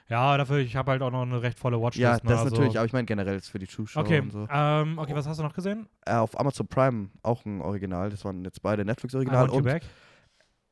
Ja, 0.08 0.36
dafür, 0.36 0.58
ich 0.58 0.76
habe 0.76 0.90
halt 0.90 1.00
auch 1.00 1.10
noch 1.10 1.22
eine 1.22 1.40
recht 1.40 1.58
volle 1.58 1.80
Watchlist. 1.80 2.02
Ja, 2.02 2.12
ne, 2.16 2.20
das 2.24 2.40
also- 2.40 2.50
natürlich, 2.56 2.76
aber 2.76 2.84
ich 2.84 2.92
meine 2.92 3.06
generell 3.06 3.36
ist 3.36 3.48
für 3.48 3.58
die 3.58 3.66
Zuschauer 3.66 4.02
Okay, 4.04 4.20
und 4.20 4.32
so. 4.32 4.46
ähm, 4.50 4.98
okay, 4.98 5.14
was 5.14 5.26
hast 5.26 5.38
du 5.38 5.42
noch 5.42 5.54
gesehen? 5.54 5.88
Äh, 6.04 6.12
auf 6.16 6.38
Amazon 6.38 6.66
Prime 6.66 7.08
auch 7.22 7.44
ein 7.46 7.62
Original. 7.62 8.10
Das 8.10 8.22
waren 8.26 8.44
jetzt 8.44 8.60
beide 8.60 8.84
Netflix-Original 8.84 9.46
You 9.48 9.54
und 9.54 9.62
Back? 9.64 9.82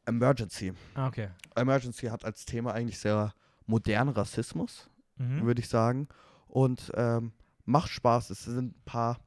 Emergency. 0.04 0.72
Ah, 0.94 1.06
okay. 1.06 1.28
Emergency 1.54 2.06
hat 2.08 2.24
als 2.24 2.44
Thema 2.44 2.72
eigentlich 2.74 2.98
sehr 2.98 3.32
modernen 3.66 4.10
Rassismus, 4.10 4.90
Mhm. 5.16 5.44
würde 5.46 5.60
ich 5.60 5.68
sagen. 5.68 6.08
Und 6.48 6.90
ähm, 6.94 7.32
macht 7.64 7.88
Spaß. 7.90 8.30
Es 8.30 8.44
sind 8.44 8.76
ein 8.76 8.82
paar 8.84 9.18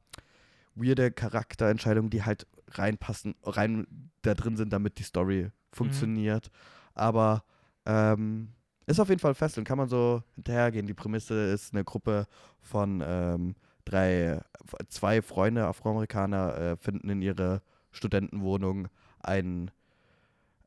weirde 0.74 1.10
Charakterentscheidungen, 1.10 2.10
die 2.10 2.22
halt 2.22 2.46
reinpassen, 2.72 3.34
rein 3.42 3.86
da 4.22 4.34
drin 4.34 4.56
sind, 4.56 4.72
damit 4.72 4.98
die 4.98 5.02
Story 5.04 5.50
funktioniert. 5.72 6.50
Aber 6.94 7.44
ähm, 7.84 8.48
ist 8.86 9.00
auf 9.00 9.08
jeden 9.08 9.20
Fall 9.20 9.34
fesselnd, 9.34 9.66
kann 9.66 9.78
man 9.78 9.88
so 9.88 10.22
hinterhergehen. 10.34 10.86
Die 10.86 10.94
Prämisse 10.94 11.34
ist 11.52 11.72
eine 11.74 11.84
Gruppe 11.84 12.26
von 12.60 13.02
ähm, 13.04 13.54
drei, 13.84 14.40
zwei 14.88 15.22
Freunde, 15.22 15.66
Afroamerikaner, 15.66 16.56
äh, 16.56 16.76
finden 16.76 17.08
in 17.10 17.22
ihrer 17.22 17.62
Studentenwohnung 17.92 18.88
ein 19.20 19.70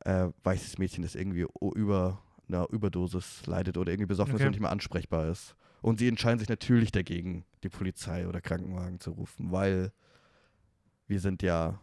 äh, 0.04 0.28
weißes 0.42 0.78
Mädchen, 0.78 1.02
das 1.02 1.14
irgendwie 1.14 1.46
über 1.74 2.22
einer 2.48 2.68
Überdosis 2.70 3.46
leidet 3.46 3.76
oder 3.78 3.92
irgendwie 3.92 4.08
besoffen 4.08 4.34
ist 4.34 4.40
Okay. 4.40 4.46
und 4.46 4.50
nicht 4.52 4.60
mehr 4.60 4.70
ansprechbar 4.72 5.28
ist. 5.28 5.54
Und 5.82 5.98
sie 5.98 6.08
entscheiden 6.08 6.38
sich 6.38 6.48
natürlich 6.48 6.92
dagegen, 6.92 7.44
die 7.62 7.68
Polizei 7.68 8.26
oder 8.28 8.40
Krankenwagen 8.40 9.00
zu 9.00 9.12
rufen, 9.12 9.50
weil 9.52 9.92
wir 11.06 11.20
sind 11.20 11.42
ja 11.42 11.80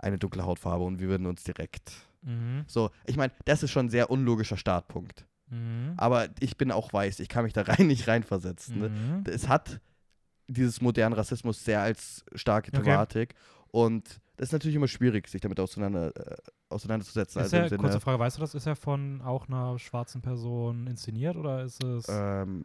eine 0.00 0.18
dunkle 0.18 0.44
Hautfarbe 0.44 0.84
und 0.84 0.98
wir 1.00 1.08
würden 1.08 1.26
uns 1.26 1.42
direkt. 1.44 1.92
Mhm. 2.22 2.64
So, 2.66 2.90
ich 3.06 3.16
meine, 3.16 3.32
das 3.44 3.62
ist 3.62 3.70
schon 3.70 3.86
ein 3.86 3.90
sehr 3.90 4.10
unlogischer 4.10 4.56
Startpunkt. 4.56 5.26
Mhm. 5.48 5.94
Aber 5.96 6.28
ich 6.40 6.56
bin 6.56 6.70
auch 6.70 6.92
weiß, 6.92 7.20
ich 7.20 7.28
kann 7.28 7.44
mich 7.44 7.52
da 7.52 7.62
rein 7.66 7.86
nicht 7.86 8.06
reinversetzen. 8.08 8.78
Ne? 8.78 8.88
Mhm. 8.88 9.24
Es 9.26 9.48
hat 9.48 9.80
dieses 10.48 10.80
modernen 10.80 11.14
Rassismus 11.14 11.64
sehr 11.64 11.80
als 11.80 12.24
starke 12.34 12.70
Okay. 12.72 12.82
Thematik 12.82 13.34
Und 13.68 14.20
das 14.36 14.48
ist 14.48 14.52
natürlich 14.52 14.74
immer 14.76 14.88
schwierig, 14.88 15.28
sich 15.28 15.40
damit 15.40 15.60
auseinander, 15.60 16.14
äh, 16.16 16.36
auseinanderzusetzen. 16.70 17.40
Ist 17.42 17.52
also 17.54 17.74
er, 17.74 17.78
kurze 17.78 18.00
Frage, 18.00 18.18
weißt 18.18 18.36
du 18.38 18.40
das, 18.40 18.54
ist 18.54 18.66
er 18.66 18.74
von 18.76 19.20
auch 19.22 19.48
einer 19.48 19.78
schwarzen 19.78 20.22
Person 20.22 20.86
inszeniert 20.86 21.36
oder 21.36 21.62
ist 21.62 21.82
es. 21.84 22.06
ähm, 22.08 22.64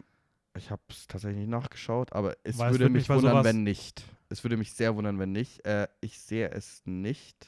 ich 0.58 0.72
habe 0.72 0.82
es 0.90 1.06
tatsächlich 1.08 1.40
nicht 1.42 1.50
nachgeschaut, 1.50 2.14
aber 2.14 2.36
es 2.44 2.58
Weil 2.58 2.72
es 2.72 2.80
würde 2.80 2.90
mich 2.90 3.10
wundern, 3.10 3.34
sowas- 3.34 3.46
wenn 3.46 3.64
nicht. 3.64 4.04
Es 4.30 4.44
würde 4.44 4.58
mich 4.58 4.74
sehr 4.74 4.96
wundern, 4.96 5.20
wenn 5.20 5.32
nicht. 5.32 5.66
Äh, 5.66 5.88
ich 6.02 6.20
sehe 6.20 6.50
es 6.52 6.82
nicht. 6.86 7.48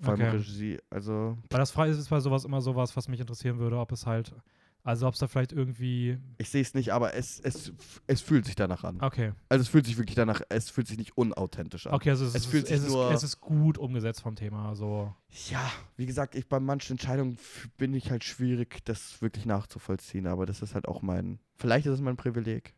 Vor 0.00 0.12
allem 0.14 0.20
Okay. 0.22 0.36
Regie, 0.36 0.78
also 0.90 1.38
Weil 1.50 1.58
das 1.60 1.70
frei 1.70 1.88
ist, 1.88 1.98
ist 1.98 2.10
bei 2.10 2.20
sowas 2.20 2.44
immer 2.44 2.60
sowas, 2.60 2.96
was 2.96 3.08
mich 3.08 3.20
interessieren 3.20 3.58
würde, 3.58 3.78
ob 3.78 3.92
es 3.92 4.04
halt. 4.06 4.34
Also 4.82 5.08
ob 5.08 5.14
es 5.14 5.20
da 5.20 5.26
vielleicht 5.26 5.52
irgendwie. 5.52 6.16
ich 6.38 6.48
sehe 6.48 6.62
es 6.62 6.72
nicht, 6.74 6.92
aber 6.92 7.14
es, 7.14 7.40
es, 7.40 7.72
es 8.06 8.20
fühlt 8.20 8.44
sich 8.44 8.54
danach 8.54 8.84
an. 8.84 9.00
Okay. 9.00 9.32
Also 9.48 9.62
es 9.62 9.68
fühlt 9.68 9.84
sich 9.84 9.96
wirklich 9.98 10.14
danach, 10.14 10.42
es 10.48 10.70
fühlt 10.70 10.86
sich 10.86 10.96
nicht 10.96 11.16
unauthentisch 11.16 11.88
an. 11.88 11.94
Okay, 11.94 12.10
also 12.10 12.24
es, 12.24 12.36
Es 12.36 12.42
ist, 12.44 12.50
fühlt 12.50 12.66
sich 12.68 12.76
es, 12.76 12.84
ist, 12.84 12.92
nur- 12.92 13.10
es 13.10 13.22
ist 13.24 13.40
gut 13.40 13.78
umgesetzt 13.78 14.20
vom 14.20 14.36
Thema. 14.36 14.76
So. 14.76 15.12
Ja, 15.50 15.72
wie 15.96 16.06
gesagt, 16.06 16.36
ich 16.36 16.48
bei 16.48 16.60
manchen 16.60 16.92
Entscheidungen 16.92 17.36
bin 17.78 17.94
ich 17.94 18.12
halt 18.12 18.22
schwierig, 18.22 18.84
das 18.84 19.20
wirklich 19.22 19.44
nachzuvollziehen, 19.44 20.28
aber 20.28 20.46
das 20.46 20.62
ist 20.62 20.74
halt 20.76 20.86
auch 20.86 21.02
mein, 21.02 21.40
vielleicht 21.56 21.86
ist 21.86 21.94
es 21.94 22.00
mein 22.00 22.16
Privileg. 22.16 22.74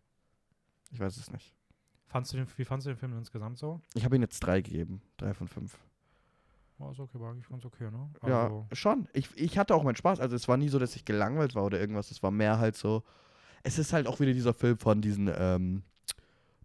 Ich 0.90 1.00
weiß 1.00 1.16
es 1.18 1.30
nicht. 1.30 1.54
Fandst 2.08 2.32
du 2.32 2.38
den, 2.38 2.46
wie 2.56 2.64
fandst 2.64 2.86
du 2.86 2.90
den 2.90 2.96
Film 2.96 3.16
insgesamt 3.16 3.58
so? 3.58 3.80
Ich 3.94 4.04
habe 4.04 4.16
ihm 4.16 4.22
jetzt 4.22 4.40
drei 4.40 4.60
gegeben, 4.62 5.02
drei 5.18 5.34
von 5.34 5.46
fünf. 5.46 5.78
Oh, 6.78 6.90
ist 6.90 7.00
okay, 7.00 7.20
war 7.20 7.32
eigentlich 7.32 7.48
ganz 7.48 7.64
okay, 7.64 7.90
ne? 7.90 8.08
Ja, 8.26 8.44
Also, 8.44 8.66
schon. 8.72 9.08
Ich, 9.12 9.28
ich 9.36 9.58
hatte 9.58 9.74
auch 9.74 9.82
meinen 9.82 9.96
Spaß. 9.96 10.20
Also 10.20 10.36
es 10.36 10.48
war 10.48 10.56
nie 10.56 10.68
so, 10.68 10.78
dass 10.78 10.96
ich 10.96 11.04
gelangweilt 11.04 11.54
war 11.54 11.64
oder 11.64 11.78
irgendwas. 11.78 12.10
Es 12.10 12.22
war 12.22 12.30
mehr 12.30 12.58
halt 12.58 12.76
so. 12.76 13.02
Es 13.62 13.78
ist 13.78 13.92
halt 13.92 14.06
auch 14.06 14.20
wieder 14.20 14.32
dieser 14.32 14.54
Film 14.54 14.78
von 14.78 15.02
diesen 15.02 15.28
ähm, 15.36 15.82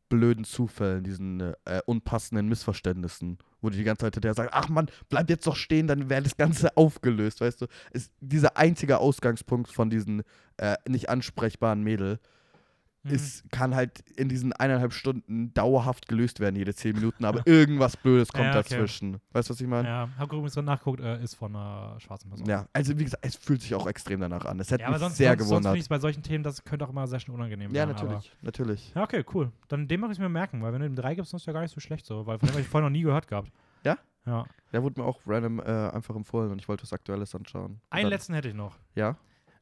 blöden 0.10 0.44
Zufällen, 0.44 1.04
diesen 1.04 1.42
äh, 1.66 1.82
unpassenden 1.88 2.48
Missverständnissen, 2.48 3.40
wo 3.62 3.72
die 3.72 3.84
ganze 3.84 4.06
Zeit 4.12 4.24
der 4.24 4.36
sagt, 4.36 4.52
ach 4.54 4.70
Mann, 4.70 4.90
bleib 5.10 5.30
jetzt 5.32 5.48
doch 5.48 5.56
stehen, 5.56 5.88
dann 5.88 6.10
wäre 6.10 6.22
das 6.22 6.38
Ganze 6.38 6.78
aufgelöst, 6.78 7.42
weißt 7.42 7.62
du. 7.62 7.66
Ist 7.92 8.12
dieser 8.22 8.56
einzige 8.56 9.00
Ausgangspunkt 9.00 9.72
von 9.72 9.90
diesen 9.90 10.22
äh, 10.58 10.76
nicht 10.88 11.10
ansprechbaren 11.10 11.82
Mädel 11.82 12.20
mhm. 13.04 13.12
ist, 13.12 13.50
kann 13.52 13.76
halt 13.76 14.00
in 14.16 14.30
diesen 14.30 14.54
eineinhalb 14.54 14.94
Stunden 14.94 15.54
dauerhaft 15.54 16.08
gelöst 16.08 16.40
werden, 16.40 16.56
jede 16.56 16.74
zehn 16.74 16.96
Minuten, 16.96 17.26
aber 17.26 17.46
irgendwas 17.46 17.98
Blödes 17.98 18.32
kommt 18.32 18.46
Ja, 18.46 18.60
okay. 18.60 18.70
dazwischen. 18.70 19.20
Weißt 19.32 19.50
du, 19.50 19.54
was 19.54 19.62
ich 19.62 19.68
meine? 19.68 19.88
Ja, 19.88 20.10
hab 20.18 20.32
übrigens 20.32 20.54
gerade 20.54 20.66
nachgeguckt, 20.66 21.00
äh, 21.02 21.22
ist 21.22 21.36
von 21.36 21.56
einer 21.56 22.00
schwarzen 22.00 22.30
Person. 22.30 22.48
Ja, 22.48 22.68
also 22.74 22.98
wie 22.98 23.04
gesagt, 23.04 23.26
es 23.26 23.36
fühlt 23.36 23.62
sich 23.62 23.76
auch 23.76 23.88
extrem 23.88 24.20
danach 24.20 24.46
an. 24.46 24.60
Es 24.60 24.72
hätte 24.72 24.82
Ja, 24.82 24.88
aber 24.88 24.96
mich 24.96 25.02
sonst, 25.02 25.18
sehr 25.18 25.30
sonst, 25.30 25.40
sonst 25.40 25.50
gewundert. 25.50 25.72
finde 25.72 25.78
ich 25.80 25.84
es 25.86 25.90
bei 25.90 26.00
solchen 26.00 26.24
Themen, 26.24 26.44
das 26.44 26.64
könnte 26.64 26.86
auch 26.86 26.90
immer 26.90 27.08
sehr 27.08 27.20
schnell 27.20 27.36
unangenehm 27.36 27.70
ja, 27.72 27.88
werden. 27.88 27.90
natürlich, 27.92 28.32
natürlich. 28.42 28.92
Aber, 28.96 29.00
ja, 29.02 29.04
okay, 29.06 29.26
cool. 29.34 29.52
Dann 29.68 29.88
den 29.88 30.00
mache 30.00 30.12
ich 30.14 30.20
mir 30.20 30.30
merken, 30.30 30.62
weil 30.62 30.74
wenn 30.74 30.82
du 30.82 30.88
ihm 30.88 30.96
drei 30.96 31.16
gibst, 31.16 31.34
dann 31.34 31.38
ist 31.38 31.46
der 31.48 31.54
gar 31.54 31.62
nicht 31.62 31.74
so 31.74 31.80
schlecht 31.80 32.06
so, 32.06 32.26
weil 32.26 32.40
von 32.40 32.48
dem 32.48 32.54
habe 32.54 32.62
ich 32.62 32.68
vorher 32.68 32.90
noch 32.90 32.94
nie 32.94 33.02
gehört 33.04 33.28
gehabt. 33.28 33.52
Ja? 33.84 33.98
Ja. 34.26 34.46
Der 34.72 34.82
wurde 34.82 35.02
mir 35.02 35.06
auch 35.08 35.20
random 35.28 35.60
äh, 35.60 35.64
einfach 35.64 36.16
empfohlen 36.16 36.52
und 36.52 36.60
ich 36.60 36.68
wollte 36.68 36.84
was 36.84 36.94
Aktuelles 36.94 37.36
anschauen. 37.36 37.82
Einen 37.90 38.10
letzten 38.10 38.34
hätte 38.34 38.48
ich 38.48 38.54
noch. 38.56 38.78
Ja? 38.96 39.18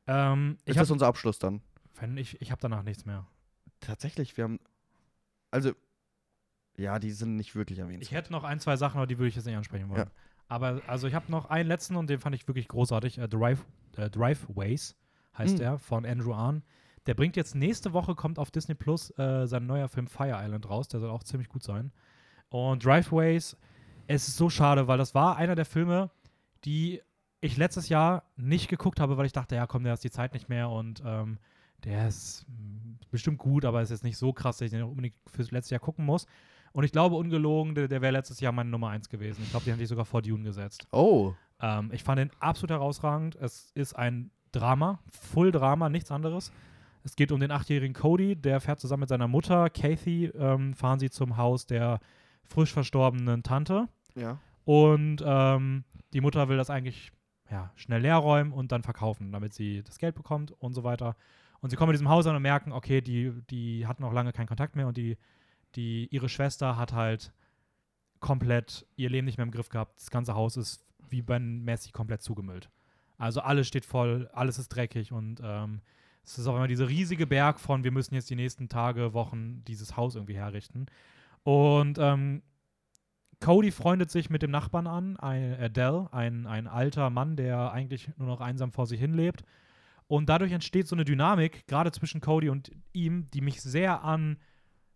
Ähm, 0.07 0.57
ich 0.65 0.71
Ist 0.71 0.79
das 0.79 0.91
unser 0.91 1.07
Abschluss 1.07 1.39
dann? 1.39 1.61
Ich, 2.17 2.41
ich 2.41 2.51
hab 2.51 2.59
danach 2.59 2.83
nichts 2.83 3.05
mehr. 3.05 3.25
Tatsächlich, 3.79 4.37
wir 4.37 4.45
haben. 4.45 4.59
Also. 5.51 5.71
Ja, 6.77 6.99
die 6.99 7.11
sind 7.11 7.35
nicht 7.35 7.53
wirklich 7.55 7.79
erwähnt. 7.79 8.01
Ich 8.01 8.11
hätte 8.11 8.31
noch 8.31 8.43
ein, 8.43 8.59
zwei 8.59 8.77
Sachen, 8.77 8.97
aber 8.97 9.07
die 9.07 9.17
würde 9.17 9.27
ich 9.27 9.35
jetzt 9.35 9.45
nicht 9.45 9.57
ansprechen 9.57 9.89
wollen. 9.89 9.99
Ja. 10.01 10.11
Aber 10.47 10.81
also 10.87 11.07
ich 11.07 11.13
habe 11.13 11.29
noch 11.31 11.49
einen 11.49 11.67
letzten 11.67 11.95
und 11.95 12.09
den 12.09 12.19
fand 12.19 12.35
ich 12.35 12.47
wirklich 12.47 12.67
großartig. 12.67 13.17
Äh, 13.19 13.27
Drive, 13.27 13.65
äh, 13.97 14.09
Driveways 14.09 14.95
heißt 15.37 15.55
Mm. 15.55 15.59
der 15.59 15.77
von 15.79 16.05
Andrew 16.05 16.33
Ahn. 16.33 16.63
Der 17.07 17.13
bringt 17.13 17.35
jetzt 17.35 17.55
nächste 17.55 17.93
Woche, 17.93 18.15
kommt 18.15 18.39
auf 18.39 18.51
Disney 18.51 18.75
Plus 18.75 19.11
äh, 19.17 19.47
sein 19.47 19.65
neuer 19.65 19.87
Film 19.89 20.07
Fire 20.07 20.39
Island 20.41 20.69
raus. 20.69 20.87
Der 20.87 20.99
soll 20.99 21.09
auch 21.09 21.23
ziemlich 21.23 21.49
gut 21.49 21.63
sein. 21.63 21.91
Und 22.49 22.83
Driveways, 22.85 23.57
es 24.07 24.27
ist 24.27 24.37
so 24.37 24.49
schade, 24.49 24.87
weil 24.87 24.97
das 24.97 25.13
war 25.13 25.35
einer 25.37 25.55
der 25.55 25.65
Filme, 25.65 26.09
die 26.63 27.01
ich 27.41 27.57
letztes 27.57 27.89
Jahr 27.89 28.23
nicht 28.35 28.67
geguckt 28.69 28.99
habe, 28.99 29.17
weil 29.17 29.25
ich 29.25 29.31
dachte, 29.33 29.55
ja 29.55 29.67
komm, 29.67 29.83
der 29.83 29.93
ist 29.93 30.03
die 30.03 30.11
Zeit 30.11 30.33
nicht 30.33 30.47
mehr 30.49 30.69
und 30.69 31.01
ähm, 31.05 31.37
der 31.83 32.07
ist 32.07 32.45
mm, 32.47 32.95
bestimmt 33.09 33.37
gut, 33.37 33.65
aber 33.65 33.81
ist 33.81 33.89
jetzt 33.89 34.03
nicht 34.03 34.17
so 34.17 34.33
krass, 34.33 34.57
dass 34.57 34.65
ich 34.65 34.71
den 34.71 34.83
unbedingt 34.83 35.15
fürs 35.27 35.51
letzte 35.51 35.75
Jahr 35.75 35.79
gucken 35.79 36.05
muss. 36.05 36.25
Und 36.73 36.83
ich 36.83 36.91
glaube, 36.91 37.15
ungelogen, 37.15 37.75
der, 37.75 37.87
der 37.87 38.01
wäre 38.01 38.13
letztes 38.13 38.39
Jahr 38.39 38.53
meine 38.53 38.69
Nummer 38.69 38.89
1 38.89 39.09
gewesen. 39.09 39.41
Ich 39.43 39.49
glaube, 39.49 39.65
den 39.65 39.73
hätte 39.73 39.83
ich 39.83 39.89
sogar 39.89 40.05
vor 40.05 40.21
Dune 40.21 40.43
gesetzt. 40.43 40.87
oh. 40.91 41.33
Ähm, 41.61 41.91
ich 41.93 42.03
fand 42.03 42.17
den 42.17 42.31
absolut 42.39 42.71
herausragend. 42.71 43.35
Es 43.35 43.71
ist 43.75 43.93
ein 43.93 44.31
Drama, 44.51 44.99
Full 45.11 45.51
Drama, 45.51 45.89
nichts 45.89 46.11
anderes. 46.11 46.51
Es 47.03 47.15
geht 47.15 47.31
um 47.31 47.39
den 47.39 47.51
achtjährigen 47.51 47.93
Cody, 47.93 48.35
der 48.35 48.59
fährt 48.59 48.79
zusammen 48.79 49.01
mit 49.01 49.09
seiner 49.09 49.27
Mutter, 49.27 49.69
Kathy, 49.69 50.25
ähm, 50.27 50.73
fahren 50.73 50.99
sie 50.99 51.09
zum 51.09 51.37
Haus 51.37 51.65
der 51.65 51.99
frisch 52.43 52.73
verstorbenen 52.73 53.43
Tante. 53.43 53.87
Ja. 54.15 54.39
Und 54.65 55.23
ähm, 55.25 55.83
die 56.13 56.21
Mutter 56.21 56.49
will 56.49 56.57
das 56.57 56.69
eigentlich 56.69 57.11
ja, 57.49 57.71
schnell 57.75 58.01
leer 58.01 58.17
räumen 58.17 58.51
und 58.51 58.71
dann 58.71 58.83
verkaufen, 58.83 59.31
damit 59.31 59.53
sie 59.53 59.83
das 59.83 59.97
Geld 59.97 60.15
bekommt 60.15 60.51
und 60.51 60.73
so 60.73 60.83
weiter. 60.83 61.15
Und 61.61 61.69
sie 61.69 61.75
kommen 61.75 61.91
in 61.91 61.93
diesem 61.93 62.09
Haus 62.09 62.25
an 62.25 62.35
und 62.35 62.41
merken, 62.41 62.71
okay, 62.71 63.01
die, 63.01 63.31
die 63.49 63.87
hatten 63.87 64.03
auch 64.03 64.13
lange 64.13 64.33
keinen 64.33 64.47
Kontakt 64.47 64.75
mehr 64.75 64.87
und 64.87 64.97
die, 64.97 65.17
die, 65.75 66.07
ihre 66.11 66.27
Schwester 66.27 66.75
hat 66.75 66.93
halt 66.93 67.31
komplett 68.19 68.85
ihr 68.95 69.09
Leben 69.09 69.25
nicht 69.25 69.37
mehr 69.37 69.45
im 69.45 69.51
Griff 69.51 69.69
gehabt. 69.69 69.99
Das 69.99 70.09
ganze 70.09 70.33
Haus 70.35 70.57
ist 70.57 70.83
wie 71.09 71.21
bei 71.21 71.39
Messi 71.39 71.91
komplett 71.91 72.21
zugemüllt. 72.21 72.69
Also 73.17 73.41
alles 73.41 73.67
steht 73.67 73.85
voll, 73.85 74.29
alles 74.33 74.57
ist 74.57 74.69
dreckig 74.69 75.11
und 75.11 75.39
ähm, 75.43 75.81
es 76.23 76.37
ist 76.37 76.47
auch 76.47 76.55
immer 76.55 76.67
dieser 76.67 76.89
riesige 76.89 77.27
Berg 77.27 77.59
von, 77.59 77.83
wir 77.83 77.91
müssen 77.91 78.15
jetzt 78.15 78.29
die 78.29 78.35
nächsten 78.35 78.69
Tage, 78.69 79.13
Wochen 79.13 79.63
dieses 79.65 79.97
Haus 79.97 80.15
irgendwie 80.15 80.35
herrichten. 80.35 80.87
Und 81.43 81.97
ähm, 81.99 82.41
Cody 83.39 83.71
freundet 83.71 84.11
sich 84.11 84.29
mit 84.29 84.43
dem 84.43 84.51
Nachbarn 84.51 84.87
an, 84.87 85.17
ein, 85.17 85.73
Dell, 85.73 86.07
ein, 86.11 86.45
ein 86.45 86.67
alter 86.67 87.09
Mann, 87.09 87.35
der 87.35 87.71
eigentlich 87.71 88.09
nur 88.17 88.27
noch 88.27 88.39
einsam 88.39 88.71
vor 88.71 88.85
sich 88.85 88.99
hin 88.99 89.13
lebt. 89.13 89.43
Und 90.11 90.27
dadurch 90.27 90.51
entsteht 90.51 90.89
so 90.89 90.95
eine 90.97 91.05
Dynamik, 91.05 91.65
gerade 91.67 91.89
zwischen 91.93 92.19
Cody 92.19 92.49
und 92.49 92.69
ihm, 92.91 93.31
die 93.31 93.39
mich 93.39 93.61
sehr 93.61 94.03
an 94.03 94.35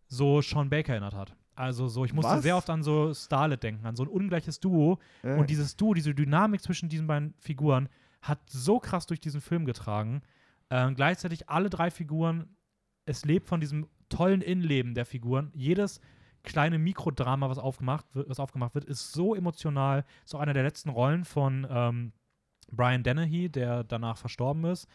so 0.08 0.42
Sean 0.42 0.70
Baker 0.70 0.92
erinnert 0.92 1.14
hat. 1.14 1.38
Also 1.56 1.88
so, 1.88 2.04
ich 2.04 2.12
musste 2.12 2.34
Was? 2.34 2.44
sehr 2.44 2.58
oft 2.58 2.70
an 2.70 2.84
so 2.84 3.14
Starlet 3.14 3.64
denken, 3.64 3.86
an 3.86 3.96
so 3.96 4.04
ein 4.04 4.10
ungleiches 4.10 4.60
Duo. 4.60 5.00
Äh, 5.24 5.36
Und 5.36 5.50
dieses 5.50 5.78
Duo, 5.78 5.94
diese 5.94 6.14
Dynamik 6.14 6.62
zwischen 6.62 6.90
diesen 6.90 7.08
beiden 7.08 7.34
Figuren 7.40 7.88
hat 8.22 8.42
so 8.50 8.78
krass 8.82 9.06
durch 9.08 9.22
diesen 9.22 9.40
Film 9.40 9.64
getragen. 9.64 10.22
Ähm, 10.70 10.96
gleichzeitig 10.96 11.48
alle 11.48 11.70
drei 11.70 11.92
Figuren, 11.92 12.50
es 13.06 13.24
lebt 13.24 13.48
von 13.48 13.62
diesem 13.62 13.88
tollen 14.10 14.42
Innenleben 14.42 14.96
der 14.96 15.06
Figuren. 15.06 15.50
Jedes 15.54 16.02
kleine 16.44 16.78
Mikrodrama, 16.78 17.50
was 17.50 17.58
aufgemacht 17.58 18.14
wird, 18.16 18.28
was 18.28 18.42
aufgemacht 18.42 18.76
wird, 18.76 18.84
ist 18.84 19.14
so 19.14 19.34
emotional. 19.34 20.04
Ist 20.26 20.36
auch 20.36 20.42
einer 20.42 20.54
der 20.54 20.64
letzten 20.64 20.90
Rollen 20.90 21.24
von 21.24 21.66
ähm, 21.70 22.12
Brian 22.72 23.04
Dennehy, 23.04 23.50
der 23.50 23.84
danach 23.84 24.18
verstorben 24.18 24.66
ist. 24.66 24.88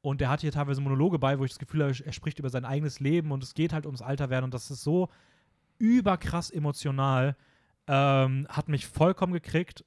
Und 0.00 0.20
der 0.20 0.30
hat 0.30 0.40
hier 0.40 0.50
teilweise 0.50 0.80
Monologe 0.80 1.18
bei, 1.18 1.38
wo 1.38 1.44
ich 1.44 1.52
das 1.52 1.58
Gefühl 1.60 1.84
habe, 1.84 1.94
er 2.04 2.12
spricht 2.12 2.38
über 2.40 2.50
sein 2.50 2.64
eigenes 2.64 2.98
Leben 2.98 3.30
und 3.30 3.42
es 3.42 3.54
geht 3.54 3.72
halt 3.72 3.86
ums 3.86 4.02
Alterwerden 4.02 4.44
und 4.44 4.54
das 4.54 4.70
ist 4.70 4.82
so 4.82 5.08
überkrass 5.78 6.50
emotional. 6.50 7.36
Ähm, 7.86 8.46
hat 8.48 8.68
mich 8.68 8.86
vollkommen 8.86 9.32
gekriegt. 9.32 9.84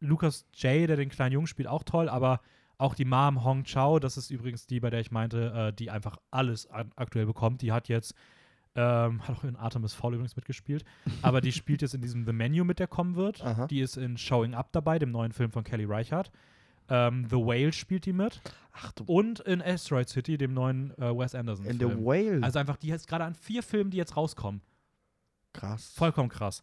Lucas 0.00 0.46
J., 0.54 0.88
der 0.88 0.96
den 0.96 1.08
kleinen 1.08 1.32
Jungen 1.32 1.46
spielt, 1.46 1.68
auch 1.68 1.84
toll, 1.84 2.08
aber 2.08 2.40
auch 2.78 2.94
die 2.94 3.04
Mom 3.04 3.44
Hong 3.44 3.64
Chao, 3.64 3.98
das 3.98 4.16
ist 4.16 4.30
übrigens 4.30 4.66
die, 4.66 4.80
bei 4.80 4.88
der 4.88 5.00
ich 5.00 5.10
meinte, 5.10 5.52
äh, 5.68 5.72
die 5.74 5.90
einfach 5.90 6.16
alles 6.30 6.68
aktuell 6.70 7.26
bekommt. 7.26 7.60
Die 7.60 7.72
hat 7.72 7.88
jetzt, 7.88 8.14
ähm, 8.74 9.26
hat 9.26 9.36
auch 9.36 9.44
in 9.44 9.56
Artemis 9.56 9.94
Fowl 9.94 10.14
übrigens 10.14 10.36
mitgespielt, 10.36 10.84
aber 11.22 11.40
die 11.40 11.52
spielt 11.52 11.82
jetzt 11.82 11.94
in 11.94 12.00
diesem 12.00 12.24
The 12.24 12.32
Menu 12.32 12.64
mit, 12.64 12.78
der 12.78 12.86
kommen 12.86 13.16
wird. 13.16 13.42
Aha. 13.42 13.66
Die 13.66 13.80
ist 13.80 13.96
in 13.96 14.16
Showing 14.16 14.54
Up 14.54 14.72
dabei, 14.72 14.98
dem 14.98 15.10
neuen 15.10 15.32
Film 15.32 15.50
von 15.50 15.64
Kelly 15.64 15.84
Reichardt. 15.84 16.30
Ähm, 16.88 17.26
The 17.30 17.36
Whale 17.36 17.72
spielt 17.72 18.04
die 18.04 18.12
mit. 18.12 18.40
Ach 18.72 18.92
du. 18.92 19.04
Und 19.04 19.40
in 19.40 19.62
Asteroid 19.62 20.08
City, 20.08 20.36
dem 20.36 20.52
neuen 20.54 20.90
äh, 20.98 21.16
Wes 21.16 21.34
Anderson. 21.34 21.64
In 21.64 21.78
The 21.78 21.86
Film. 21.86 22.04
Whale. 22.04 22.42
Also 22.42 22.58
einfach, 22.58 22.76
die 22.76 22.88
jetzt 22.88 23.06
gerade 23.06 23.24
an 23.24 23.34
vier 23.34 23.62
Filmen, 23.62 23.90
die 23.90 23.96
jetzt 23.96 24.16
rauskommen. 24.16 24.60
Krass. 25.52 25.92
Vollkommen 25.96 26.28
krass. 26.28 26.62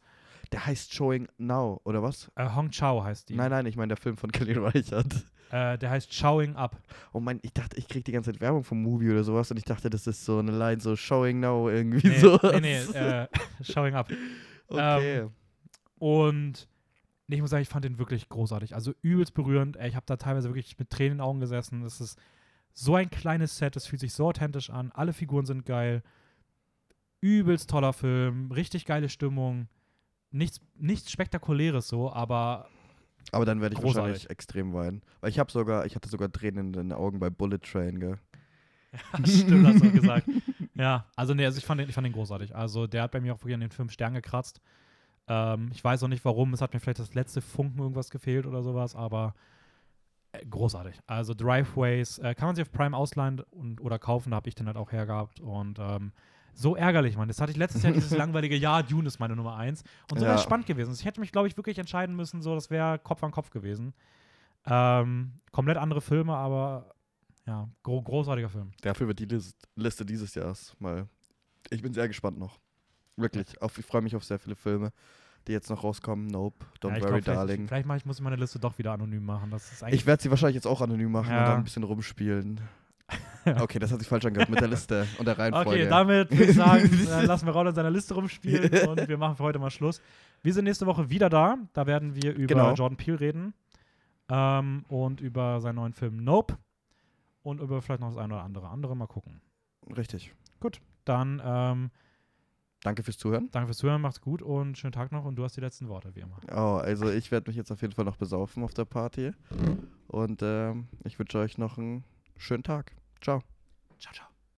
Der 0.50 0.66
heißt 0.66 0.94
Showing 0.94 1.28
Now, 1.38 1.82
oder 1.84 2.02
was? 2.04 2.32
Äh, 2.36 2.48
Hong 2.56 2.72
Chao 2.72 3.04
heißt 3.04 3.30
die. 3.30 3.36
Nein, 3.36 3.52
nein, 3.52 3.66
ich 3.66 3.76
meine 3.76 3.90
der 3.90 3.98
Film 3.98 4.18
von 4.18 4.32
Kelly 4.34 4.54
Reichardt. 4.54 5.14
Äh, 5.52 5.78
der 5.78 5.90
heißt 5.90 6.14
Showing 6.14 6.56
Up. 6.56 6.78
Oh 7.14 7.20
mein, 7.20 7.40
ich 7.42 7.54
dachte, 7.54 7.78
ich 7.78 7.88
krieg 7.88 8.04
die 8.06 8.12
ganze 8.12 8.32
Zeit 8.32 8.42
Werbung 8.42 8.64
vom 8.64 8.82
Movie 8.82 9.12
oder 9.12 9.24
sowas 9.24 9.50
und 9.52 9.58
ich 9.58 9.64
dachte, 9.64 9.90
das 9.90 10.06
ist 10.08 10.26
so 10.26 10.40
eine 10.40 10.52
Line, 10.58 10.82
so 10.82 10.96
Showing 10.96 11.40
Now 11.40 11.70
irgendwie 11.70 12.08
Nee, 12.08 12.18
so. 12.20 12.40
nee, 12.44 12.60
nee, 12.60 12.78
äh, 12.94 13.28
Showing 13.62 13.96
Up. 13.96 14.12
okay. 14.68 15.20
ähm, 15.20 15.32
Und 16.00 16.68
nee, 17.28 17.36
ich 17.38 17.42
muss 17.42 17.50
sagen, 17.52 17.62
ich 17.62 17.70
fand 17.70 17.86
den 17.86 17.98
wirklich 17.98 18.28
großartig. 18.30 18.76
Also 18.76 18.94
übelst 19.02 19.34
berührend. 19.34 19.78
Ey, 19.78 19.88
Ich 19.90 19.96
habe 19.96 20.06
da 20.06 20.18
teilweise 20.18 20.50
wirklich 20.50 20.78
mit 20.80 20.90
Tränen 20.90 21.14
in 21.14 21.18
den 21.20 21.22
Augen 21.22 21.40
gesessen. 21.40 21.84
Es 21.84 22.02
ist 22.02 22.20
so 22.74 22.96
ein 22.96 23.10
kleines 23.10 23.58
Set, 23.58 23.76
es 23.76 23.88
fühlt 23.88 24.02
sich 24.02 24.14
so 24.14 24.28
authentisch 24.28 24.70
an. 24.70 24.92
Alle 24.94 25.14
Figuren 25.14 25.46
sind 25.46 25.66
geil. 25.66 26.04
Übelst 27.22 27.70
toller 27.70 27.94
Film, 27.94 28.52
richtig 28.52 28.86
geile 28.86 29.10
Stimmung. 29.10 29.68
Nichts, 30.32 30.60
nichts 30.76 31.12
Spektakuläres 31.12 31.88
so, 31.88 32.12
aber 32.12 32.68
Aber 33.32 33.46
dann 33.46 33.62
werde 33.62 33.76
ich 33.76 33.82
Großartig. 33.82 33.98
wahrscheinlich 34.14 34.30
extrem 34.30 34.74
weinen. 34.74 35.02
Weil 35.22 35.30
ich 35.30 35.40
habe 35.40 35.52
sogar, 35.52 35.86
ich 35.86 35.96
hatte 35.96 36.10
sogar 36.10 36.32
Tränen 36.32 36.68
in 36.68 36.74
den 36.74 36.94
Augen 36.94 37.20
bei 37.20 37.30
Bullet 37.30 37.60
Train, 37.60 38.00
gell? 38.00 38.18
Stimmt, 39.26 39.68
hast 39.68 39.84
du 39.84 39.92
gesagt. 39.92 40.28
Ja, 40.74 41.06
also 41.16 41.34
nee, 41.34 41.46
also 41.46 41.58
ich 41.58 41.66
fand, 41.66 41.82
den, 41.82 41.90
ich 41.90 41.96
fand 41.96 42.06
den 42.06 42.14
großartig. 42.14 42.56
Also 42.56 42.88
der 42.88 43.04
hat 43.04 43.12
bei 43.12 43.20
mir 43.20 43.34
auch 43.34 43.40
wirklich 43.40 43.56
an 43.56 43.60
den 43.62 43.72
fünf 43.72 43.92
Sternen 43.92 44.16
gekratzt. 44.16 44.62
Ähm, 45.28 45.70
ich 45.74 45.84
weiß 45.84 46.04
auch 46.04 46.08
nicht 46.08 46.24
warum. 46.24 46.54
Es 46.54 46.62
hat 46.62 46.74
mir 46.74 46.80
vielleicht 46.80 47.00
das 47.00 47.14
letzte 47.14 47.42
Funken 47.42 47.80
irgendwas 47.80 48.10
gefehlt 48.10 48.46
oder 48.46 48.64
sowas, 48.64 48.96
aber 48.96 49.36
äh, 50.32 50.46
großartig. 50.46 51.00
Also 51.06 51.34
Driveways 51.34 52.18
äh, 52.20 52.34
kann 52.34 52.48
man 52.48 52.56
sich 52.56 52.64
auf 52.64 52.72
Prime 52.72 52.96
ausleihen 52.96 53.42
und, 53.52 53.82
oder 53.82 54.00
kaufen. 54.00 54.32
Da 54.32 54.38
habe 54.38 54.48
ich 54.50 54.56
den 54.56 54.68
halt 54.68 54.78
auch 54.78 54.92
hergehabt. 54.92 55.40
Und 55.42 55.80
ähm, 55.80 56.12
so 56.60 56.76
ärgerlich, 56.76 57.16
Mann. 57.16 57.28
Das 57.28 57.40
hatte 57.40 57.52
ich 57.52 57.58
letztes 57.58 57.84
Jahr 57.84 57.94
dieses 57.94 58.10
langweilige 58.18 58.56
Jahr. 58.56 58.82
Dune 58.84 59.08
ist 59.08 59.20
meine 59.20 59.36
Nummer 59.36 59.56
eins. 59.58 59.84
Und 60.12 60.18
so 60.18 60.26
wäre 60.26 60.34
Ja. 60.34 60.40
es 60.40 60.44
spannend 60.44 60.66
gewesen. 60.66 60.92
Ich 60.94 61.06
hätte 61.06 61.20
mich, 61.20 61.32
glaube 61.32 61.48
ich, 61.48 61.56
wirklich 61.56 61.78
entscheiden 61.78 62.16
müssen. 62.16 62.42
So, 62.42 62.56
das 62.56 62.70
wäre 62.72 62.98
Kopf 63.00 63.24
an 63.24 63.32
Kopf 63.32 63.52
gewesen. 63.52 63.94
Ähm, 64.66 65.34
komplett 65.52 65.78
andere 65.78 66.02
Filme, 66.02 66.36
aber 66.36 66.94
ja, 67.46 67.70
gro 67.84 68.02
großartiger 68.02 68.50
Film. 68.50 68.72
Dafür 68.82 69.08
wird 69.08 69.20
die 69.20 69.26
List 69.26 69.56
Liste 69.76 70.06
dieses 70.06 70.36
Jahres 70.36 70.76
mal. 70.80 71.08
Ich 71.70 71.82
bin 71.82 71.94
sehr 71.94 72.08
gespannt 72.08 72.38
noch. 72.38 72.60
Wirklich. 73.16 73.62
Auf, 73.62 73.78
ich 73.78 73.86
freue 73.86 74.02
mich 74.02 74.16
auf 74.16 74.24
sehr 74.24 74.40
viele 74.40 74.56
Filme, 74.56 74.92
die 75.48 75.52
jetzt 75.54 75.70
noch 75.70 75.84
rauskommen. 75.84 76.28
Nope, 76.28 76.66
Don't 76.82 76.90
ja, 76.90 76.96
Worry, 76.96 77.00
glaub, 77.00 77.10
vielleicht, 77.12 77.28
Darling. 77.28 77.68
Vielleicht 77.68 77.86
mach 77.88 77.96
ich, 77.96 78.06
muss 78.06 78.18
ich 78.18 78.24
meine 78.24 78.36
Liste 78.36 78.60
doch 78.60 78.78
wieder 78.78 78.92
anonym 78.94 79.24
machen. 79.24 79.56
Ich 79.90 80.06
werde 80.06 80.22
sie 80.24 80.30
wahrscheinlich 80.30 80.56
jetzt 80.56 80.68
auch 80.68 80.82
anonym 80.82 81.12
machen 81.12 81.30
Ja. 81.32 81.40
und 81.40 81.46
dann 81.48 81.58
ein 81.60 81.64
bisschen 81.64 81.84
rumspielen. 81.84 82.60
Okay, 83.62 83.80
das 83.80 83.92
hat 83.94 84.00
sich 84.00 84.10
falsch 84.10 84.26
angehört 84.26 84.50
mit 84.50 84.60
der 84.60 84.68
Liste 84.68 85.08
und 85.20 85.26
der 85.26 85.38
Reihenfolge. 85.40 85.70
Okay, 85.70 85.88
damit 85.88 86.32
würde 86.32 86.44
ich 86.52 86.56
sagen, 86.58 87.08
äh, 87.10 87.26
lassen 87.26 87.46
wir 87.46 87.54
Raul 87.54 87.68
in 87.68 87.76
seiner 87.76 87.90
Liste 87.90 88.14
rumspielen 88.14 88.88
und 88.90 89.08
wir 89.08 89.18
machen 89.18 89.38
für 89.38 89.44
heute 89.44 89.58
mal 89.58 89.70
Schluss. 89.72 90.02
Wir 90.44 90.54
sind 90.54 90.66
nächste 90.66 90.86
Woche 90.86 91.10
wieder 91.10 91.30
da. 91.30 91.58
Da 91.74 91.88
werden 91.88 92.14
wir 92.16 92.34
über 92.34 92.48
Genau. 92.48 92.74
Jordan 92.74 92.98
Peele 92.98 93.20
reden 93.22 93.54
ähm, 94.30 94.84
und 94.90 95.22
über 95.22 95.62
seinen 95.62 95.76
neuen 95.76 95.94
Film 95.94 96.18
Nope 96.18 96.58
und 97.42 97.62
über 97.62 97.82
vielleicht 97.82 98.02
noch 98.02 98.10
das 98.10 98.18
eine 98.18 98.34
oder 98.34 98.44
andere. 98.44 98.68
Andere 98.68 98.98
mal 98.98 99.08
gucken. 99.08 99.40
Richtig. 99.96 100.34
Dann 101.06 101.42
ähm, 101.42 101.92
Danke 102.84 103.02
fürs 103.02 103.18
Zuhören. 103.18 103.48
danke 103.52 103.68
fürs 103.68 103.78
Zuhören, 103.78 104.02
macht's 104.02 104.20
gut 104.20 104.42
und 104.42 104.78
schönen 104.78 104.92
Tag 104.92 105.14
noch 105.14 105.24
und 105.24 105.36
du 105.38 105.44
hast 105.46 105.56
die 105.56 105.62
letzten 105.62 105.88
Worte, 105.88 106.14
wie 106.16 106.20
immer. 106.20 106.38
Oh, 106.52 106.80
also 106.84 107.10
ich 107.10 107.32
werde 107.32 107.50
mich 107.50 107.56
jetzt 107.56 107.72
auf 107.72 107.82
jeden 107.82 107.94
Fall 107.94 108.04
noch 108.06 108.18
besaufen 108.18 108.62
auf 108.64 108.74
der 108.74 108.84
Party. 108.86 109.32
Und 110.08 110.42
ähm, 110.44 110.88
ich 111.06 111.18
wünsche 111.18 111.40
euch 111.40 111.58
noch 111.58 111.78
einen 111.78 112.04
schönen 112.38 112.64
Tag. 112.64 112.92
Ciao. 113.22 113.42
Ciao, 114.00 114.14
ciao. 114.14 114.28